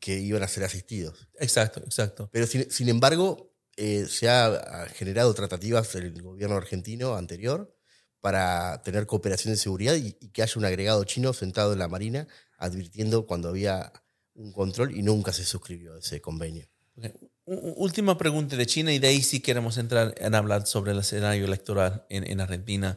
que 0.00 0.20
iban 0.20 0.42
a 0.42 0.48
ser 0.48 0.64
asistidos. 0.64 1.28
Exacto, 1.38 1.80
exacto. 1.84 2.30
Pero 2.32 2.46
sin, 2.46 2.70
sin 2.70 2.88
embargo, 2.88 3.52
eh, 3.76 4.06
se 4.08 4.28
ha 4.28 4.86
generado 4.94 5.34
tratativas 5.34 5.94
el 5.96 6.22
gobierno 6.22 6.56
argentino 6.56 7.16
anterior 7.16 7.76
para 8.20 8.80
tener 8.84 9.06
cooperación 9.06 9.52
de 9.52 9.58
seguridad 9.58 9.96
y, 9.96 10.16
y 10.20 10.28
que 10.28 10.42
haya 10.42 10.52
un 10.56 10.64
agregado 10.64 11.02
chino 11.04 11.32
sentado 11.32 11.72
en 11.72 11.80
la 11.80 11.88
Marina 11.88 12.28
advirtiendo 12.58 13.26
cuando 13.26 13.48
había 13.48 13.92
un 14.34 14.52
control 14.52 14.96
y 14.96 15.02
nunca 15.02 15.32
se 15.32 15.44
suscribió 15.44 15.96
ese 15.96 16.20
convenio. 16.20 16.68
Ok. 16.96 17.06
U- 17.44 17.54
u- 17.54 17.74
Última 17.84 18.16
pregunta 18.16 18.56
de 18.56 18.66
China 18.66 18.92
y 18.92 18.98
de 18.98 19.08
ahí 19.08 19.22
sí 19.22 19.40
queremos 19.40 19.76
entrar 19.76 20.14
en 20.18 20.34
hablar 20.34 20.66
sobre 20.66 20.92
el 20.92 20.98
escenario 21.00 21.44
electoral 21.44 22.06
en, 22.08 22.24
en 22.30 22.40
Argentina. 22.40 22.96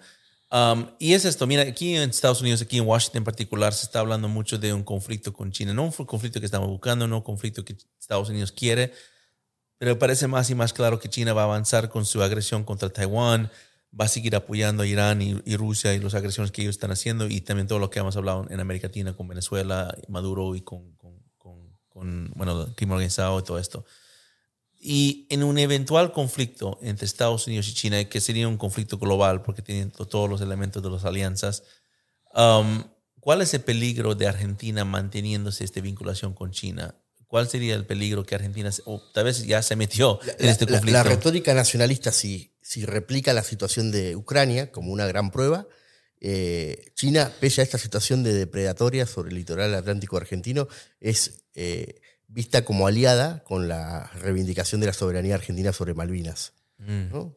Um, 0.55 0.87
y 0.99 1.15
es 1.15 1.25
esto, 1.25 1.45
mira, 1.47 1.63
aquí 1.63 1.97
en 1.97 2.09
Estados 2.09 2.39
Unidos, 2.39 2.61
aquí 2.61 2.77
en 2.77 2.87
Washington 2.87 3.17
en 3.17 3.23
particular, 3.25 3.73
se 3.73 3.87
está 3.87 3.99
hablando 3.99 4.29
mucho 4.29 4.57
de 4.57 4.71
un 4.71 4.83
conflicto 4.83 5.33
con 5.33 5.51
China. 5.51 5.73
No 5.73 5.83
un 5.83 5.91
conflicto 5.91 6.39
que 6.39 6.45
estamos 6.45 6.69
buscando, 6.69 7.09
no 7.09 7.17
un 7.17 7.23
conflicto 7.23 7.65
que 7.65 7.75
Estados 7.99 8.29
Unidos 8.29 8.53
quiere, 8.53 8.93
pero 9.77 9.99
parece 9.99 10.27
más 10.27 10.49
y 10.49 10.55
más 10.55 10.71
claro 10.71 10.97
que 10.97 11.09
China 11.09 11.33
va 11.33 11.41
a 11.41 11.43
avanzar 11.45 11.89
con 11.89 12.05
su 12.05 12.23
agresión 12.23 12.63
contra 12.63 12.87
Taiwán, 12.87 13.51
va 13.99 14.05
a 14.05 14.07
seguir 14.07 14.33
apoyando 14.33 14.83
a 14.83 14.87
Irán 14.87 15.21
y, 15.21 15.57
Rusia 15.57 15.93
y 15.93 15.99
las 15.99 16.13
agresiones 16.13 16.53
que 16.53 16.61
ellos 16.61 16.75
están 16.75 16.91
haciendo 16.91 17.27
y 17.27 17.41
también 17.41 17.67
todo 17.67 17.79
lo 17.79 17.89
que 17.89 17.99
hemos 17.99 18.15
hablado 18.15 18.47
en 18.49 18.57
América 18.61 18.87
Latina 18.87 19.13
con 19.13 19.27
Venezuela, 19.27 19.93
Maduro 20.07 20.55
y 20.55 20.61
con, 20.61 20.95
con, 20.95 21.19
con, 21.89 22.31
bueno, 22.33 22.63
el 22.63 22.75
crimen 22.75 22.93
organizado 22.93 23.37
y 23.41 23.43
todo 23.43 23.59
esto. 23.59 23.83
Y 24.87 25.25
en 25.31 25.43
un 25.43 25.57
eventual 25.57 26.11
conflicto 26.11 26.77
entre 26.83 27.07
Estados 27.07 27.47
Unidos 27.47 27.67
y 27.69 27.73
China, 27.73 28.05
que 28.05 28.21
sería 28.21 28.47
un 28.47 28.57
conflicto 28.57 28.99
global 28.99 29.41
porque 29.41 29.63
tienen 29.63 29.89
todos 29.89 30.29
los 30.29 30.41
elementos 30.41 30.83
de 30.83 30.91
las 30.91 31.05
alianzas, 31.05 31.63
um, 32.35 32.83
¿cuál 33.19 33.41
es 33.41 33.51
el 33.55 33.61
peligro 33.61 34.13
de 34.13 34.27
Argentina 34.27 34.85
manteniéndose 34.85 35.63
esta 35.63 35.81
vinculación 35.81 36.35
con 36.35 36.51
China? 36.51 36.93
¿Cuál 37.25 37.49
sería 37.49 37.73
el 37.73 37.87
peligro 37.87 38.23
que 38.27 38.35
Argentina, 38.35 38.69
o 38.85 39.01
tal 39.11 39.23
vez 39.23 39.43
ya 39.47 39.63
se 39.63 39.75
metió 39.75 40.19
en 40.37 40.49
este 40.49 40.67
conflicto? 40.67 40.91
La, 40.91 41.01
retórica 41.01 41.55
nacionalista, 41.55 42.11
si, 42.11 42.55
si 42.61 42.85
replica 42.85 43.33
la 43.33 43.41
situación 43.41 43.89
de 43.89 44.15
Ucrania 44.15 44.71
como 44.71 44.93
una 44.93 45.07
gran 45.07 45.31
prueba, 45.31 45.67
eh, 46.21 46.91
China, 46.93 47.33
pese 47.39 47.61
a 47.61 47.63
esta 47.63 47.79
situación 47.79 48.21
de 48.21 48.33
depredatoria 48.33 49.07
sobre 49.07 49.29
el 49.29 49.35
litoral 49.35 49.73
atlántico 49.73 50.15
argentino, 50.15 50.67
es 50.99 51.45
eh, 51.55 52.01
vista 52.35 52.65
como 52.65 52.85
aliada 52.85 53.43
con 53.45 53.69
la 53.69 54.11
reivindicación 54.19 54.81
de 54.81 54.87
la 54.87 54.93
soberanía 54.93 55.35
argentina 55.35 55.71
sobre 55.71 55.93
Malvinas. 55.93 56.53
Mm. 56.77 57.29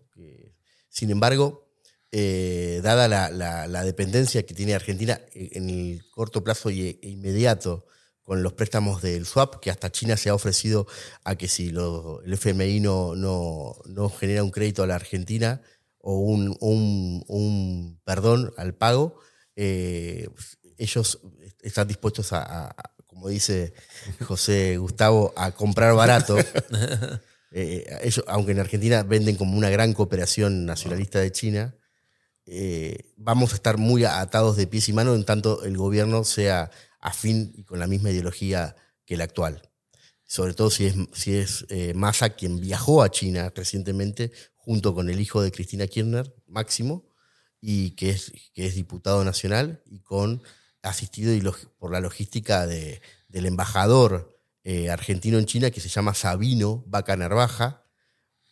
sin 0.88 1.10
embargo, 1.12 1.70
eh, 2.10 2.80
dada 2.82 3.06
la, 3.06 3.84
dependencia 3.84 4.44
que 4.44 4.54
tiene 4.54 4.74
Argentina 4.74 5.20
en 5.32 5.70
el 5.70 6.02
corto 6.10 6.42
plazo 6.42 6.70
e 6.70 6.98
inmediato 7.02 7.86
con 8.24 8.42
los 8.42 8.54
préstamos 8.54 9.00
del 9.00 9.24
swap, 9.24 9.60
que 9.60 9.70
hasta 9.70 9.92
China 9.92 10.16
se 10.16 10.30
ha 10.30 10.34
ofrecido 10.34 10.88
a 11.22 11.36
que 11.36 11.46
si 11.46 11.68
el 11.68 12.32
FMI 12.32 12.80
no, 12.80 13.14
no, 13.14 14.08
genera 14.18 14.42
un 14.42 14.50
crédito 14.50 14.82
a 14.82 14.88
la 14.88 14.96
Argentina 14.96 15.62
o 15.98 16.18
un, 16.18 16.56
un, 16.60 18.00
perdón 18.04 18.52
al 18.56 18.74
pago, 18.74 19.20
eh, 19.54 20.28
ellos 20.76 21.20
están 21.62 21.86
dispuestos 21.86 22.32
a 22.32 22.74
como 23.18 23.30
dice 23.30 23.72
José 24.24 24.76
Gustavo, 24.76 25.32
a 25.36 25.50
comprar 25.52 25.94
barato. 25.94 26.36
Eh, 27.50 27.86
ellos, 28.02 28.22
aunque 28.28 28.52
en 28.52 28.58
Argentina 28.58 29.02
venden 29.04 29.36
como 29.36 29.56
una 29.56 29.70
gran 29.70 29.94
cooperación 29.94 30.66
nacionalista 30.66 31.18
de 31.18 31.32
China, 31.32 31.74
eh, 32.44 33.14
vamos 33.16 33.52
a 33.52 33.54
estar 33.54 33.78
muy 33.78 34.04
atados 34.04 34.58
de 34.58 34.66
pies 34.66 34.90
y 34.90 34.92
manos 34.92 35.16
en 35.16 35.24
tanto 35.24 35.64
el 35.64 35.74
gobierno 35.78 36.24
sea 36.24 36.70
afín 37.00 37.54
y 37.56 37.64
con 37.64 37.78
la 37.78 37.86
misma 37.86 38.10
ideología 38.10 38.76
que 39.06 39.14
el 39.14 39.22
actual. 39.22 39.62
Sobre 40.26 40.52
todo 40.52 40.70
si 40.70 40.84
es, 40.84 40.94
si 41.14 41.36
es 41.36 41.64
eh, 41.70 41.94
Massa 41.94 42.28
quien 42.28 42.60
viajó 42.60 43.02
a 43.02 43.10
China 43.10 43.50
recientemente 43.56 44.30
junto 44.54 44.94
con 44.94 45.08
el 45.08 45.18
hijo 45.18 45.40
de 45.40 45.50
Cristina 45.50 45.86
Kirchner, 45.86 46.30
Máximo, 46.46 47.08
y 47.62 47.92
que 47.92 48.10
es, 48.10 48.30
que 48.52 48.66
es 48.66 48.74
diputado 48.74 49.24
nacional 49.24 49.82
y 49.86 50.00
con 50.00 50.42
asistido 50.82 51.52
por 51.78 51.92
la 51.92 52.00
logística 52.00 52.66
de, 52.66 53.00
del 53.28 53.46
embajador 53.46 54.38
eh, 54.64 54.90
argentino 54.90 55.38
en 55.38 55.46
China 55.46 55.70
que 55.70 55.80
se 55.80 55.88
llama 55.88 56.14
Sabino 56.14 56.84
Vaca 56.86 57.16
Narvaja. 57.16 57.84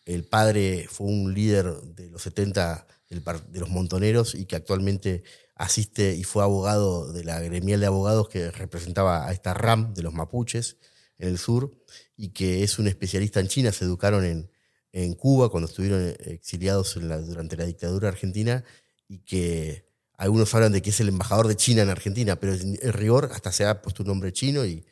El 0.05 0.25
padre 0.25 0.87
fue 0.91 1.09
un 1.09 1.35
líder 1.35 1.67
de 1.83 2.11
los 2.11 2.23
70 2.23 2.87
de 3.09 3.61
los 3.61 3.69
montoneros 3.69 4.35
y 4.35 4.47
que 4.47 4.57
actualmente 4.57 5.23
asiste 5.55 6.15
y 6.15 6.25
fue 6.25 6.43
abogado 6.43 7.13
de 7.13 7.25
la 7.25 7.41
gremial 7.41 7.81
de 7.81 7.87
abogados 7.87 8.29
que 8.29 8.51
representaba 8.51 9.27
a 9.27 9.33
esta 9.33 9.55
RAM 9.55 9.95
de 9.95 10.03
los 10.03 10.13
mapuches 10.13 10.77
en 11.19 11.29
el 11.29 11.39
sur 11.39 11.73
y 12.17 12.31
que 12.31 12.63
es 12.63 12.79
un 12.79 12.89
especialista 12.89 13.41
en 13.41 13.49
China. 13.49 13.73
Se 13.73 13.85
educaron 13.85 14.25
en, 14.25 14.51
en 14.93 15.15
Cuba 15.15 15.49
cuando 15.49 15.69
estuvieron 15.69 16.15
exiliados 16.21 16.95
durante 16.95 17.57
la 17.57 17.65
dictadura 17.65 18.09
argentina 18.09 18.65
y 19.09 19.19
que 19.21 19.86
algunos 20.17 20.55
hablan 20.55 20.73
de 20.73 20.83
que 20.83 20.91
es 20.91 21.01
el 21.01 21.09
embajador 21.09 21.49
de 21.49 21.57
China 21.57 21.83
en 21.83 21.91
Argentina, 21.91 22.37
pero 22.37 22.55
en, 22.55 22.79
rigor 22.93 23.31
hasta 23.33 23.53
se 23.53 23.65
ha 23.65 23.83
puesto 23.83 24.03
un 24.03 24.09
nombre 24.09 24.33
chino 24.33 24.65
y 24.65 24.85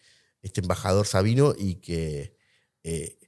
este 0.42 0.60
embajador 0.60 1.06
Sabino 1.06 1.54
y 1.56 1.76
que 1.76 2.36
eh, 2.82 3.18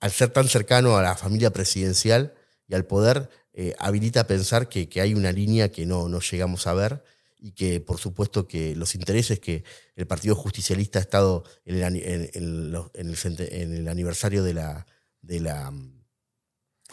al 0.00 0.12
ser 0.12 0.30
tan 0.30 0.48
cercano 0.48 0.96
a 0.96 1.02
la 1.02 1.16
familia 1.16 1.50
presidencial 1.50 2.34
y 2.68 2.74
al 2.74 2.84
poder, 2.84 3.30
eh, 3.54 3.74
habilita 3.78 4.20
a 4.20 4.26
pensar 4.26 4.68
que, 4.68 4.88
hay 5.00 5.14
una 5.14 5.32
línea 5.32 5.70
que 5.70 5.86
no, 5.86 6.08
no 6.08 6.20
llegamos 6.20 6.66
a 6.66 6.74
ver 6.74 7.04
y 7.38 7.52
que 7.52 7.80
por 7.80 7.98
supuesto 7.98 8.48
que 8.48 8.74
los 8.74 8.94
intereses 8.94 9.38
que 9.38 9.64
el 9.96 10.06
Partido 10.06 10.34
Justicialista 10.34 10.98
ha 10.98 11.02
estado 11.02 11.44
en 11.64 11.76
el, 11.76 12.30
en 12.34 13.72
el, 13.72 13.88
aniversario 13.88 14.42
de 14.42 14.54
la, 14.54 14.86
de 15.22 15.40
la, 15.40 15.72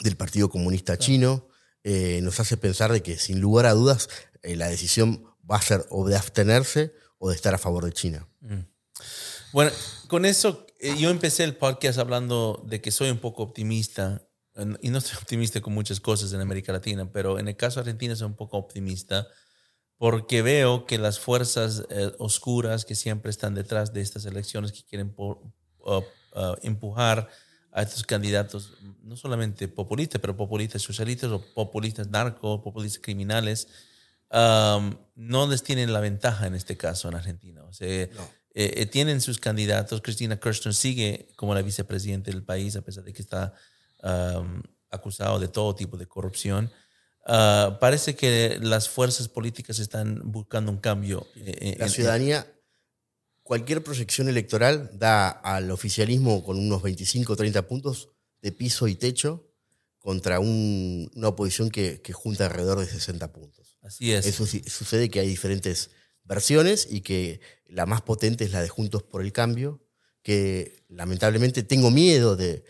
del 0.02 0.18
Partido 0.18 0.50
Comunista 0.50 0.98
Chino, 0.98 1.48
eh, 1.84 2.20
nos 2.22 2.40
hace 2.40 2.58
pensar 2.58 2.92
de 2.92 3.02
que 3.02 3.18
sin 3.18 3.42
lugar 3.42 3.66
a 3.66 3.74
dudas 3.74 4.10
eh, 4.44 4.56
la 4.56 4.68
decisión 4.68 5.26
va 5.50 5.56
a 5.56 5.62
ser 5.62 5.86
o 5.90 6.08
de 6.08 6.16
abstenerse 6.16 6.94
o 7.18 7.30
de 7.30 7.36
estar 7.36 7.54
a 7.56 7.58
favor 7.58 7.86
de 7.86 7.92
China. 7.92 8.28
Mm. 8.42 8.60
Bueno, 9.52 9.72
con 10.08 10.26
eso 10.26 10.68
eh, 10.80 10.96
yo 10.98 11.10
empecé 11.10 11.44
el 11.44 11.56
podcast 11.56 11.98
hablando 11.98 12.64
de 12.68 12.82
que 12.82 12.92
soy 12.92 13.10
un 13.10 13.18
poco 13.18 13.44
optimista 13.44 14.28
y 14.82 14.90
no 14.90 15.00
estoy 15.00 15.18
optimista 15.22 15.60
con 15.62 15.74
muchas 15.74 16.00
cosas 16.00 16.32
en 16.34 16.42
América 16.42 16.72
Latina, 16.72 17.12
pero 17.12 17.40
en 17.40 17.48
el 17.48 17.56
caso 17.56 17.80
de 17.80 17.90
Argentina 17.90 18.16
soy 18.16 18.28
un 18.28 18.36
poco 18.36 18.58
optimista 18.58 19.28
porque 19.98 20.42
veo 20.42 20.86
que 20.86 20.98
las 20.98 21.20
fuerzas 21.20 21.84
oscuras 22.18 22.86
que 22.86 22.96
siempre 22.96 23.30
están 23.30 23.54
detrás 23.54 23.94
de 23.94 24.02
estas 24.02 24.26
elecciones 24.26 24.72
que 24.72 24.84
quieren 24.84 25.14
uh, 25.16 25.36
uh, 25.86 26.04
empujar 26.64 27.30
a 27.72 27.82
estos 27.82 28.04
candidatos, 28.04 28.74
no 29.04 29.16
solamente 29.16 29.68
populistas, 29.68 30.20
pero 30.20 30.36
populistas 30.36 30.82
socialistas 30.82 31.32
o 31.32 31.42
populistas 31.54 32.10
narcos, 32.10 32.62
populistas 32.62 33.02
criminales, 33.02 33.68
no 34.32 35.48
les 35.50 35.64
tienen 35.64 35.94
la 35.94 36.00
ventaja 36.00 36.48
en 36.48 36.56
este 36.56 36.78
caso 36.78 37.10
en 37.10 37.16
Argentina. 37.16 37.64
O 37.64 37.74
sea, 37.74 37.88
eh, 37.88 38.12
eh, 38.54 38.86
tienen 38.86 39.22
sus 39.22 39.40
candidatos. 39.40 40.02
Cristina 40.02 40.40
Kirchner 40.40 40.74
sigue 40.74 41.30
como 41.36 41.54
la 41.54 41.62
vicepresidenta 41.62 42.32
del 42.32 42.44
país, 42.44 42.76
a 42.76 42.82
pesar 42.82 43.04
de 43.04 43.14
que 43.14 43.22
está 43.22 43.54
acusado 44.90 45.40
de 45.40 45.48
todo 45.48 45.76
tipo 45.76 45.98
de 45.98 46.08
corrupción. 46.08 46.72
Ah, 47.26 47.78
parece 47.80 48.16
que 48.16 48.58
las 48.62 48.90
fuerzas 48.90 49.28
políticas 49.28 49.80
están 49.80 50.22
buscando 50.24 50.72
un 50.72 50.80
cambio. 50.80 51.28
Eh, 51.36 51.76
la 51.80 51.88
ciudadanía 51.88 52.48
cualquier 53.44 53.84
proyección 53.84 54.30
electoral 54.30 54.90
da 54.94 55.30
al 55.30 55.72
oficialismo 55.72 56.44
con 56.44 56.58
unos 56.58 56.82
25 56.82 57.34
o 57.34 57.36
30 57.36 57.68
puntos 57.68 58.10
de 58.42 58.52
piso 58.52 58.88
y 58.88 58.96
techo 58.96 59.48
contra 59.98 60.40
una 60.40 61.28
oposición 61.28 61.70
que, 61.70 62.02
junta 62.14 62.48
alrededor 62.48 62.80
de 62.80 62.88
60 62.88 63.32
puntos. 63.32 63.78
Así 63.82 64.12
es. 64.12 64.26
Eso 64.26 64.46
sucede 64.46 65.10
que 65.10 65.20
hay 65.20 65.28
diferentes 65.28 65.92
versiones 66.24 66.88
y 66.90 67.02
que 67.02 67.40
la 67.68 67.86
más 67.86 68.02
potente 68.02 68.44
es 68.44 68.52
la 68.52 68.62
de 68.62 68.70
Juntos 68.70 69.04
por 69.04 69.22
el 69.22 69.32
Cambio, 69.32 69.80
que 70.24 70.86
lamentablemente 70.88 71.64
tengo 71.64 71.92
miedo 71.92 72.36
de, 72.36 72.64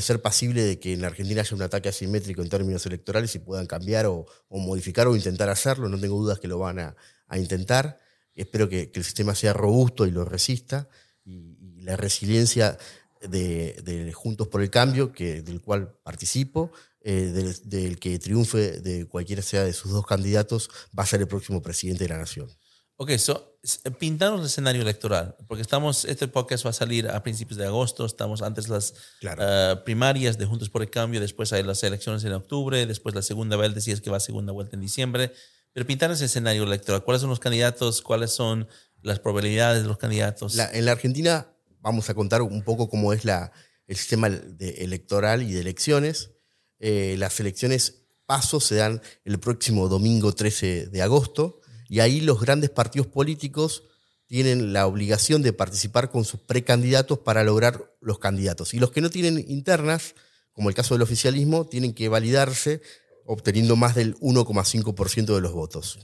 ser 0.00 0.22
pasible 0.22 0.62
de 0.62 0.78
que 0.78 0.94
en 0.94 1.02
la 1.02 1.08
Argentina 1.08 1.42
haya 1.42 1.56
un 1.56 1.62
ataque 1.62 1.90
asimétrico 1.90 2.42
en 2.42 2.48
términos 2.48 2.84
electorales 2.86 3.34
y 3.34 3.40
puedan 3.40 3.66
cambiar 3.66 4.06
o, 4.06 4.26
modificar 4.48 5.06
o 5.06 5.16
intentar 5.16 5.50
hacerlo. 5.50 5.88
No 5.88 5.98
tengo 5.98 6.18
dudas 6.18 6.40
que 6.40 6.48
lo 6.48 6.58
van 6.58 6.78
a 6.78 7.38
intentar 7.38 7.98
espero 8.34 8.68
que, 8.68 8.90
el 8.94 9.04
sistema 9.04 9.34
sea 9.34 9.52
robusto 9.52 10.06
y 10.06 10.10
lo 10.10 10.24
resista, 10.24 10.88
y, 11.24 11.56
la 11.82 11.96
resiliencia 11.96 12.76
de, 13.22 14.12
Juntos 14.14 14.48
por 14.48 14.62
el 14.62 14.70
Cambio, 14.70 15.12
que, 15.12 15.42
del 15.42 15.60
cual 15.60 15.94
participo, 16.02 16.72
eh, 17.00 17.54
del, 17.64 17.98
que 17.98 18.18
triunfe 18.18 18.80
de 18.80 19.06
cualquiera 19.06 19.40
sea 19.40 19.64
de 19.64 19.72
sus 19.72 19.92
dos 19.92 20.04
candidatos, 20.04 20.68
va 20.96 21.04
a 21.04 21.06
ser 21.06 21.20
el 21.20 21.28
próximo 21.28 21.62
presidente 21.62 22.04
de 22.04 22.10
la 22.10 22.18
nación. 22.18 22.50
Ok, 22.96 23.12
so, 23.16 23.58
pintanos 23.98 24.40
el 24.40 24.46
escenario 24.46 24.82
electoral, 24.82 25.34
porque 25.48 25.62
estamos, 25.62 26.04
este 26.04 26.28
podcast 26.28 26.66
va 26.66 26.70
a 26.70 26.74
salir 26.74 27.08
a 27.08 27.22
principios 27.22 27.56
de 27.56 27.64
agosto, 27.64 28.04
estamos 28.04 28.42
antes 28.42 28.68
las 28.68 28.92
eh, 29.22 29.76
primarias 29.86 30.36
de 30.36 30.44
Juntos 30.44 30.68
por 30.68 30.82
el 30.82 30.90
Cambio, 30.90 31.18
después 31.18 31.54
hay 31.54 31.62
las 31.62 31.82
elecciones 31.82 32.24
en 32.24 32.34
octubre, 32.34 32.84
después 32.84 33.14
la 33.14 33.22
segunda 33.22 33.56
vuelta, 33.56 33.80
si 33.80 33.90
es 33.90 34.02
que 34.02 34.10
va 34.10 34.18
a 34.18 34.20
segunda 34.20 34.52
vuelta 34.52 34.76
en 34.76 34.82
diciembre. 34.82 35.32
Pero 35.72 35.86
pintar 35.86 36.10
ese 36.10 36.24
escenario 36.24 36.64
electoral. 36.64 37.04
¿Cuáles 37.04 37.20
son 37.20 37.30
los 37.30 37.40
candidatos? 37.40 38.02
¿Cuáles 38.02 38.32
son 38.32 38.68
las 39.02 39.20
probabilidades 39.20 39.82
de 39.82 39.88
los 39.88 39.98
candidatos? 39.98 40.58
en 40.58 40.84
la 40.84 40.92
Argentina 40.92 41.48
vamos 41.80 42.10
a 42.10 42.14
contar 42.14 42.42
un 42.42 42.62
poco 42.62 42.88
cómo 42.88 43.12
es 43.12 43.22
el 43.24 43.96
sistema 43.96 44.28
electoral 44.28 45.42
y 45.42 45.52
de 45.52 45.60
elecciones. 45.60 46.30
Eh, 46.78 47.16
las 47.18 47.38
elecciones 47.40 48.02
pasos 48.26 48.64
se 48.64 48.76
dan 48.76 49.02
el 49.24 49.38
próximo 49.40 49.88
domingo 49.88 50.32
13 50.32 50.86
de 50.86 51.02
agosto 51.02 51.60
y 51.88 52.00
ahí 52.00 52.20
los 52.20 52.40
grandes 52.40 52.70
partidos 52.70 53.08
políticos 53.08 53.84
tienen 54.26 54.72
la 54.72 54.86
obligación 54.86 55.42
de 55.42 55.52
participar 55.52 56.10
con 56.10 56.24
sus 56.24 56.40
precandidatos 56.40 57.18
para 57.18 57.42
lograr 57.42 57.92
los 58.00 58.20
candidatos. 58.20 58.74
Y 58.74 58.78
los 58.78 58.92
que 58.92 59.00
no 59.00 59.10
tienen 59.10 59.44
internas, 59.48 60.14
como 60.52 60.68
el 60.68 60.76
caso 60.76 60.94
del 60.94 61.02
oficialismo, 61.02 61.66
tienen 61.66 61.92
que 61.92 62.08
validarse 62.08 62.80
obteniendo 63.26 63.76
más 63.76 63.94
del 63.94 64.14
1,5% 64.16 65.34
de 65.34 65.40
los 65.40 65.52
votos. 65.52 65.98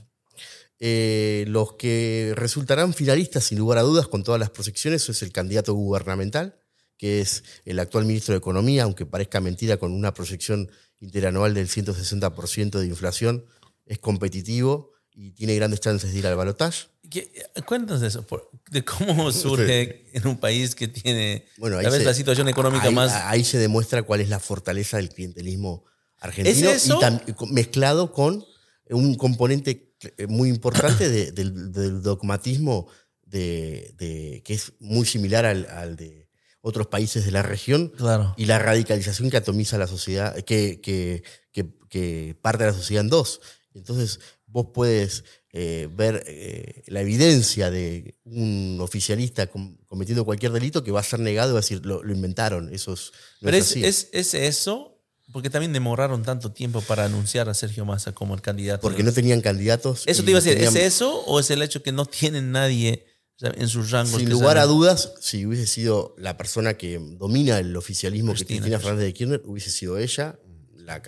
Eh, 0.79 1.45
los 1.47 1.73
que 1.73 2.33
resultarán 2.35 2.93
finalistas, 2.93 3.45
sin 3.45 3.57
lugar 3.57 3.79
a 3.79 3.81
dudas, 3.81 4.07
con 4.07 4.23
todas 4.23 4.39
las 4.39 4.51
proyecciones, 4.51 5.07
es 5.09 5.21
el 5.23 5.31
candidato 5.31 5.73
gubernamental, 5.73 6.59
que 6.97 7.19
es 7.21 7.43
el 7.65 7.79
actual 7.79 8.05
ministro 8.05 8.33
de 8.33 8.37
Economía, 8.39 8.83
aunque 8.83 9.05
parezca 9.05 9.39
mentira, 9.41 9.77
con 9.77 9.91
una 9.91 10.13
proyección 10.13 10.69
interanual 10.99 11.53
del 11.53 11.67
160% 11.67 12.79
de 12.79 12.85
inflación, 12.87 13.45
es 13.85 13.99
competitivo 13.99 14.91
y 15.11 15.31
tiene 15.31 15.55
grandes 15.55 15.79
chances 15.79 16.11
de 16.13 16.19
ir 16.19 16.27
al 16.27 16.35
balotaje. 16.35 16.87
¿Qué- 17.09 17.31
Cuéntanos 17.65 18.03
eso, 18.03 18.25
de 18.69 18.83
cómo 18.83 19.31
surge 19.31 20.05
en 20.15 20.27
un 20.27 20.37
país 20.37 20.75
que 20.75 20.87
tiene 20.87 21.45
Bueno, 21.57 21.77
ahí 21.77 21.83
tal 21.83 21.93
vez 21.93 22.01
se- 22.01 22.05
la 22.05 22.13
situación 22.13 22.49
económica 22.49 22.87
ahí- 22.87 22.93
más... 22.95 23.11
Ahí 23.13 23.43
se 23.43 23.57
demuestra 23.57 24.03
cuál 24.03 24.21
es 24.21 24.29
la 24.29 24.39
fortaleza 24.39 24.97
del 24.97 25.09
clientelismo 25.09 25.85
argentino 26.19 26.69
¿Es 26.69 26.85
eso? 26.85 26.99
y 27.27 27.53
mezclado 27.53 28.11
con 28.11 28.43
un 28.89 29.15
componente 29.15 29.93
eh, 30.17 30.27
muy 30.27 30.49
importante 30.49 31.09
de- 31.09 31.31
del, 31.31 31.71
del 31.71 32.01
dogmatismo 32.01 32.87
de, 33.25 33.93
de- 33.97 34.41
que 34.45 34.53
es 34.53 34.73
muy 34.79 35.05
similar 35.05 35.45
al, 35.45 35.65
al 35.67 35.95
de 35.95 36.29
otros 36.61 36.87
países 36.87 37.25
de 37.25 37.31
la 37.31 37.43
región 37.43 37.89
Claro. 37.97 38.33
y 38.37 38.45
la 38.45 38.59
radicalización 38.59 39.29
que 39.29 39.37
atomiza 39.37 39.77
la 39.77 39.87
sociedad, 39.87 40.35
que, 40.43 40.81
que, 40.81 41.23
que- 41.51 41.69
que 41.89 42.35
parte 42.41 42.63
de 42.65 42.71
la 42.71 42.77
sociedad 42.77 43.01
en 43.03 43.09
dos. 43.09 43.39
Entonces 43.73 44.19
vos 44.45 44.67
puedes 44.73 45.23
eh, 45.53 45.87
ver 45.91 46.23
eh, 46.27 46.83
la 46.87 47.01
evidencia 47.01 47.69
de 47.71 48.17
un 48.25 48.77
oficialista 48.81 49.47
com- 49.47 49.77
cometiendo 49.87 50.25
cualquier 50.25 50.51
delito 50.51 50.83
que 50.83 50.91
va 50.91 50.99
a 50.99 51.03
ser 51.03 51.19
negado 51.19 51.49
y 51.51 51.53
va 51.53 51.59
a 51.59 51.61
decir, 51.61 51.85
lo, 51.85 52.03
lo 52.03 52.13
inventaron, 52.13 52.73
eso 52.73 52.93
es, 52.93 53.11
no 53.41 53.45
Pero 53.47 53.57
es 53.57 53.63
es, 53.63 53.71
así. 53.71 53.85
es, 53.85 54.09
es 54.11 54.33
eso, 54.33 54.96
porque 55.31 55.49
también 55.49 55.73
demoraron 55.73 56.23
tanto 56.23 56.51
tiempo 56.51 56.81
para 56.81 57.05
anunciar 57.05 57.49
a 57.49 57.53
Sergio 57.53 57.85
Massa 57.85 58.13
como 58.13 58.33
el 58.33 58.41
candidato. 58.41 58.81
Porque 58.81 59.03
no 59.03 59.11
tenían 59.11 59.41
candidatos. 59.41 60.03
Eso 60.05 60.23
te 60.23 60.31
iba 60.31 60.39
a 60.39 60.41
decir, 60.41 60.55
tenían- 60.57 60.75
¿es 60.75 60.83
eso 60.95 61.21
o 61.25 61.39
es 61.39 61.49
el 61.51 61.61
hecho 61.61 61.83
que 61.83 61.91
no 61.91 62.05
tienen 62.05 62.51
nadie 62.51 63.05
en 63.41 63.67
sus 63.67 63.91
rangos? 63.91 64.17
Sin 64.19 64.25
que 64.27 64.31
lugar 64.33 64.57
a 64.57 64.65
dudas, 64.65 65.13
si 65.19 65.45
hubiese 65.45 65.67
sido 65.67 66.15
la 66.17 66.37
persona 66.37 66.75
que 66.75 66.97
domina 67.17 67.59
el 67.59 67.75
oficialismo 67.75 68.31
que 68.33 68.37
Cristina 68.37 68.59
Cristina 68.61 68.77
Kirchner. 68.77 68.81
Fernández 68.81 69.05
de 69.05 69.13
Kirchner, 69.13 69.41
hubiese 69.45 69.71
sido 69.71 69.97
ella. 69.97 70.39
La 70.75 71.01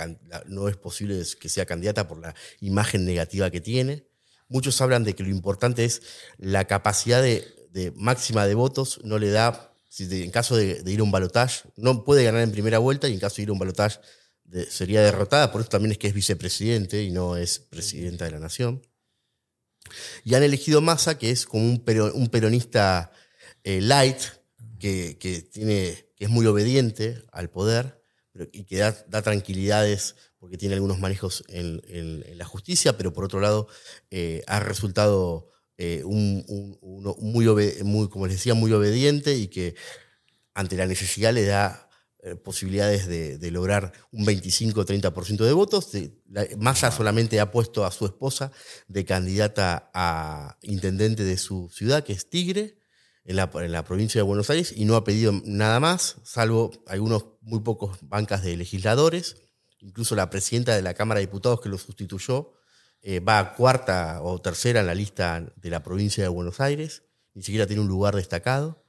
no 0.48 0.68
es 0.68 0.76
posible 0.76 1.24
que 1.40 1.48
sea 1.48 1.66
candidata 1.66 2.06
por 2.08 2.20
la 2.20 2.36
imagen 2.60 3.06
negativa 3.06 3.50
que 3.50 3.62
tiene. 3.62 4.06
Muchos 4.50 4.82
hablan 4.82 5.06
de 5.06 5.16
que 5.16 5.24
lo 5.24 5.30
importante 5.30 5.86
es 5.86 6.02
la 6.38 6.66
capacidad 6.66 7.22
de, 7.22 7.48
de 7.72 7.92
máxima 7.96 8.46
de 8.46 8.56
votos, 8.56 9.00
no 9.06 9.18
le 9.20 9.30
da, 9.30 9.69
si 9.90 10.24
en 10.24 10.32
caso 10.32 10.56
de, 10.56 10.82
ir 10.86 11.00
a 11.00 11.04
un 11.04 11.12
balotaje, 11.12 11.68
no 11.76 12.06
puede 12.06 12.24
ganar 12.24 12.42
en 12.42 12.52
primera 12.52 12.78
vuelta 12.78 13.10
y 13.10 13.14
en 13.14 13.20
caso 13.20 13.38
de 13.38 13.44
ir 13.44 13.50
a 13.50 13.54
un 13.54 13.60
balotaje 13.60 14.00
sería 14.70 15.02
derrotada, 15.02 15.52
por 15.52 15.62
eso 15.62 15.70
también 15.70 15.92
es 15.92 15.98
que 15.98 16.08
es 16.08 16.14
vicepresidente 16.14 17.04
y 17.04 17.12
no 17.12 17.36
es 17.38 17.60
presidenta 17.60 18.26
de 18.26 18.32
la 18.32 18.40
nación. 18.40 18.82
Y 20.24 20.36
han 20.36 20.44
elegido 20.44 20.82
Massa, 20.82 21.18
que 21.18 21.32
es 21.32 21.46
como 21.46 21.66
un, 21.66 21.84
pero- 21.84 22.14
un 22.14 22.30
peronista 22.30 23.12
eh, 23.64 23.82
light, 23.82 24.18
que, 24.80 25.18
tiene, 25.52 26.14
que 26.16 26.26
es 26.26 26.30
muy 26.30 26.46
obediente 26.46 27.22
al 27.32 27.50
poder 27.50 28.02
y 28.54 28.64
que 28.64 28.78
da, 28.78 28.96
da 29.10 29.22
tranquilidades 29.22 30.16
porque 30.38 30.58
tiene 30.58 30.76
algunos 30.76 31.00
manejos 31.00 31.44
en 31.50 32.24
la 32.38 32.46
justicia, 32.46 32.98
pero 32.98 33.12
por 33.12 33.26
otro 33.26 33.42
lado 33.42 33.68
eh, 34.10 34.42
ha 34.48 34.62
resultado 34.62 35.50
eh, 35.82 36.04
un, 36.04 36.44
un- 36.50 36.78
uno 36.82 37.16
muy, 37.20 38.10
como 38.10 38.28
les 38.28 38.36
decía, 38.36 38.54
muy 38.54 38.72
obediente 38.74 39.36
y 39.36 39.48
que 39.48 39.76
ante 40.54 40.76
la 40.76 40.86
necesidad 40.86 41.34
le 41.34 41.46
da 41.46 41.90
eh, 42.22 42.36
posibilidades 42.36 43.08
de, 43.08 43.38
de 43.38 43.50
lograr 43.52 43.94
un 44.12 44.26
25 44.26 44.82
o 44.82 44.86
30% 44.86 45.46
de 45.46 45.54
votos. 45.54 45.90
Massa 46.58 46.92
solamente 46.92 47.40
ha 47.40 47.50
puesto 47.50 47.86
a 47.86 47.92
su 47.92 48.06
esposa 48.06 48.52
de 48.90 49.06
candidata 49.06 49.90
a 49.94 50.58
intendente 50.64 51.24
de 51.24 51.38
su 51.38 51.70
ciudad, 51.74 52.04
que 52.04 52.12
es 52.12 52.30
Tigre, 52.30 52.78
en 53.24 53.38
la, 53.38 53.50
en 53.54 53.72
la 53.72 53.86
provincia 53.86 54.20
de 54.20 54.24
Buenos 54.24 54.50
Aires, 54.50 54.74
y 54.76 54.84
no 54.84 54.96
ha 54.98 55.04
pedido 55.06 55.32
nada 55.46 55.80
más, 55.80 56.18
salvo 56.26 56.72
algunos 56.88 57.26
muy 57.42 57.62
pocos 57.62 57.98
bancas 58.02 58.44
de 58.44 58.58
legisladores. 58.58 59.38
Incluso 59.80 60.14
la 60.16 60.30
presidenta 60.30 60.76
de 60.76 60.82
la 60.82 60.94
Cámara 60.94 61.20
de 61.22 61.28
Diputados 61.28 61.62
que 61.62 61.70
lo 61.70 61.78
sustituyó 61.78 62.52
eh, 63.02 63.20
va 63.20 63.54
cuarta 63.56 64.22
o 64.22 64.40
tercera 64.40 64.82
en 64.82 64.88
la 64.88 64.96
lista 64.96 65.54
de 65.56 65.70
la 65.70 65.84
provincia 65.84 66.24
de 66.24 66.30
Buenos 66.30 66.60
Aires, 66.60 67.04
ni 67.34 67.44
siquiera 67.44 67.68
tiene 67.68 67.82
un 67.82 67.88
lugar 67.88 68.16
destacado. 68.16 68.86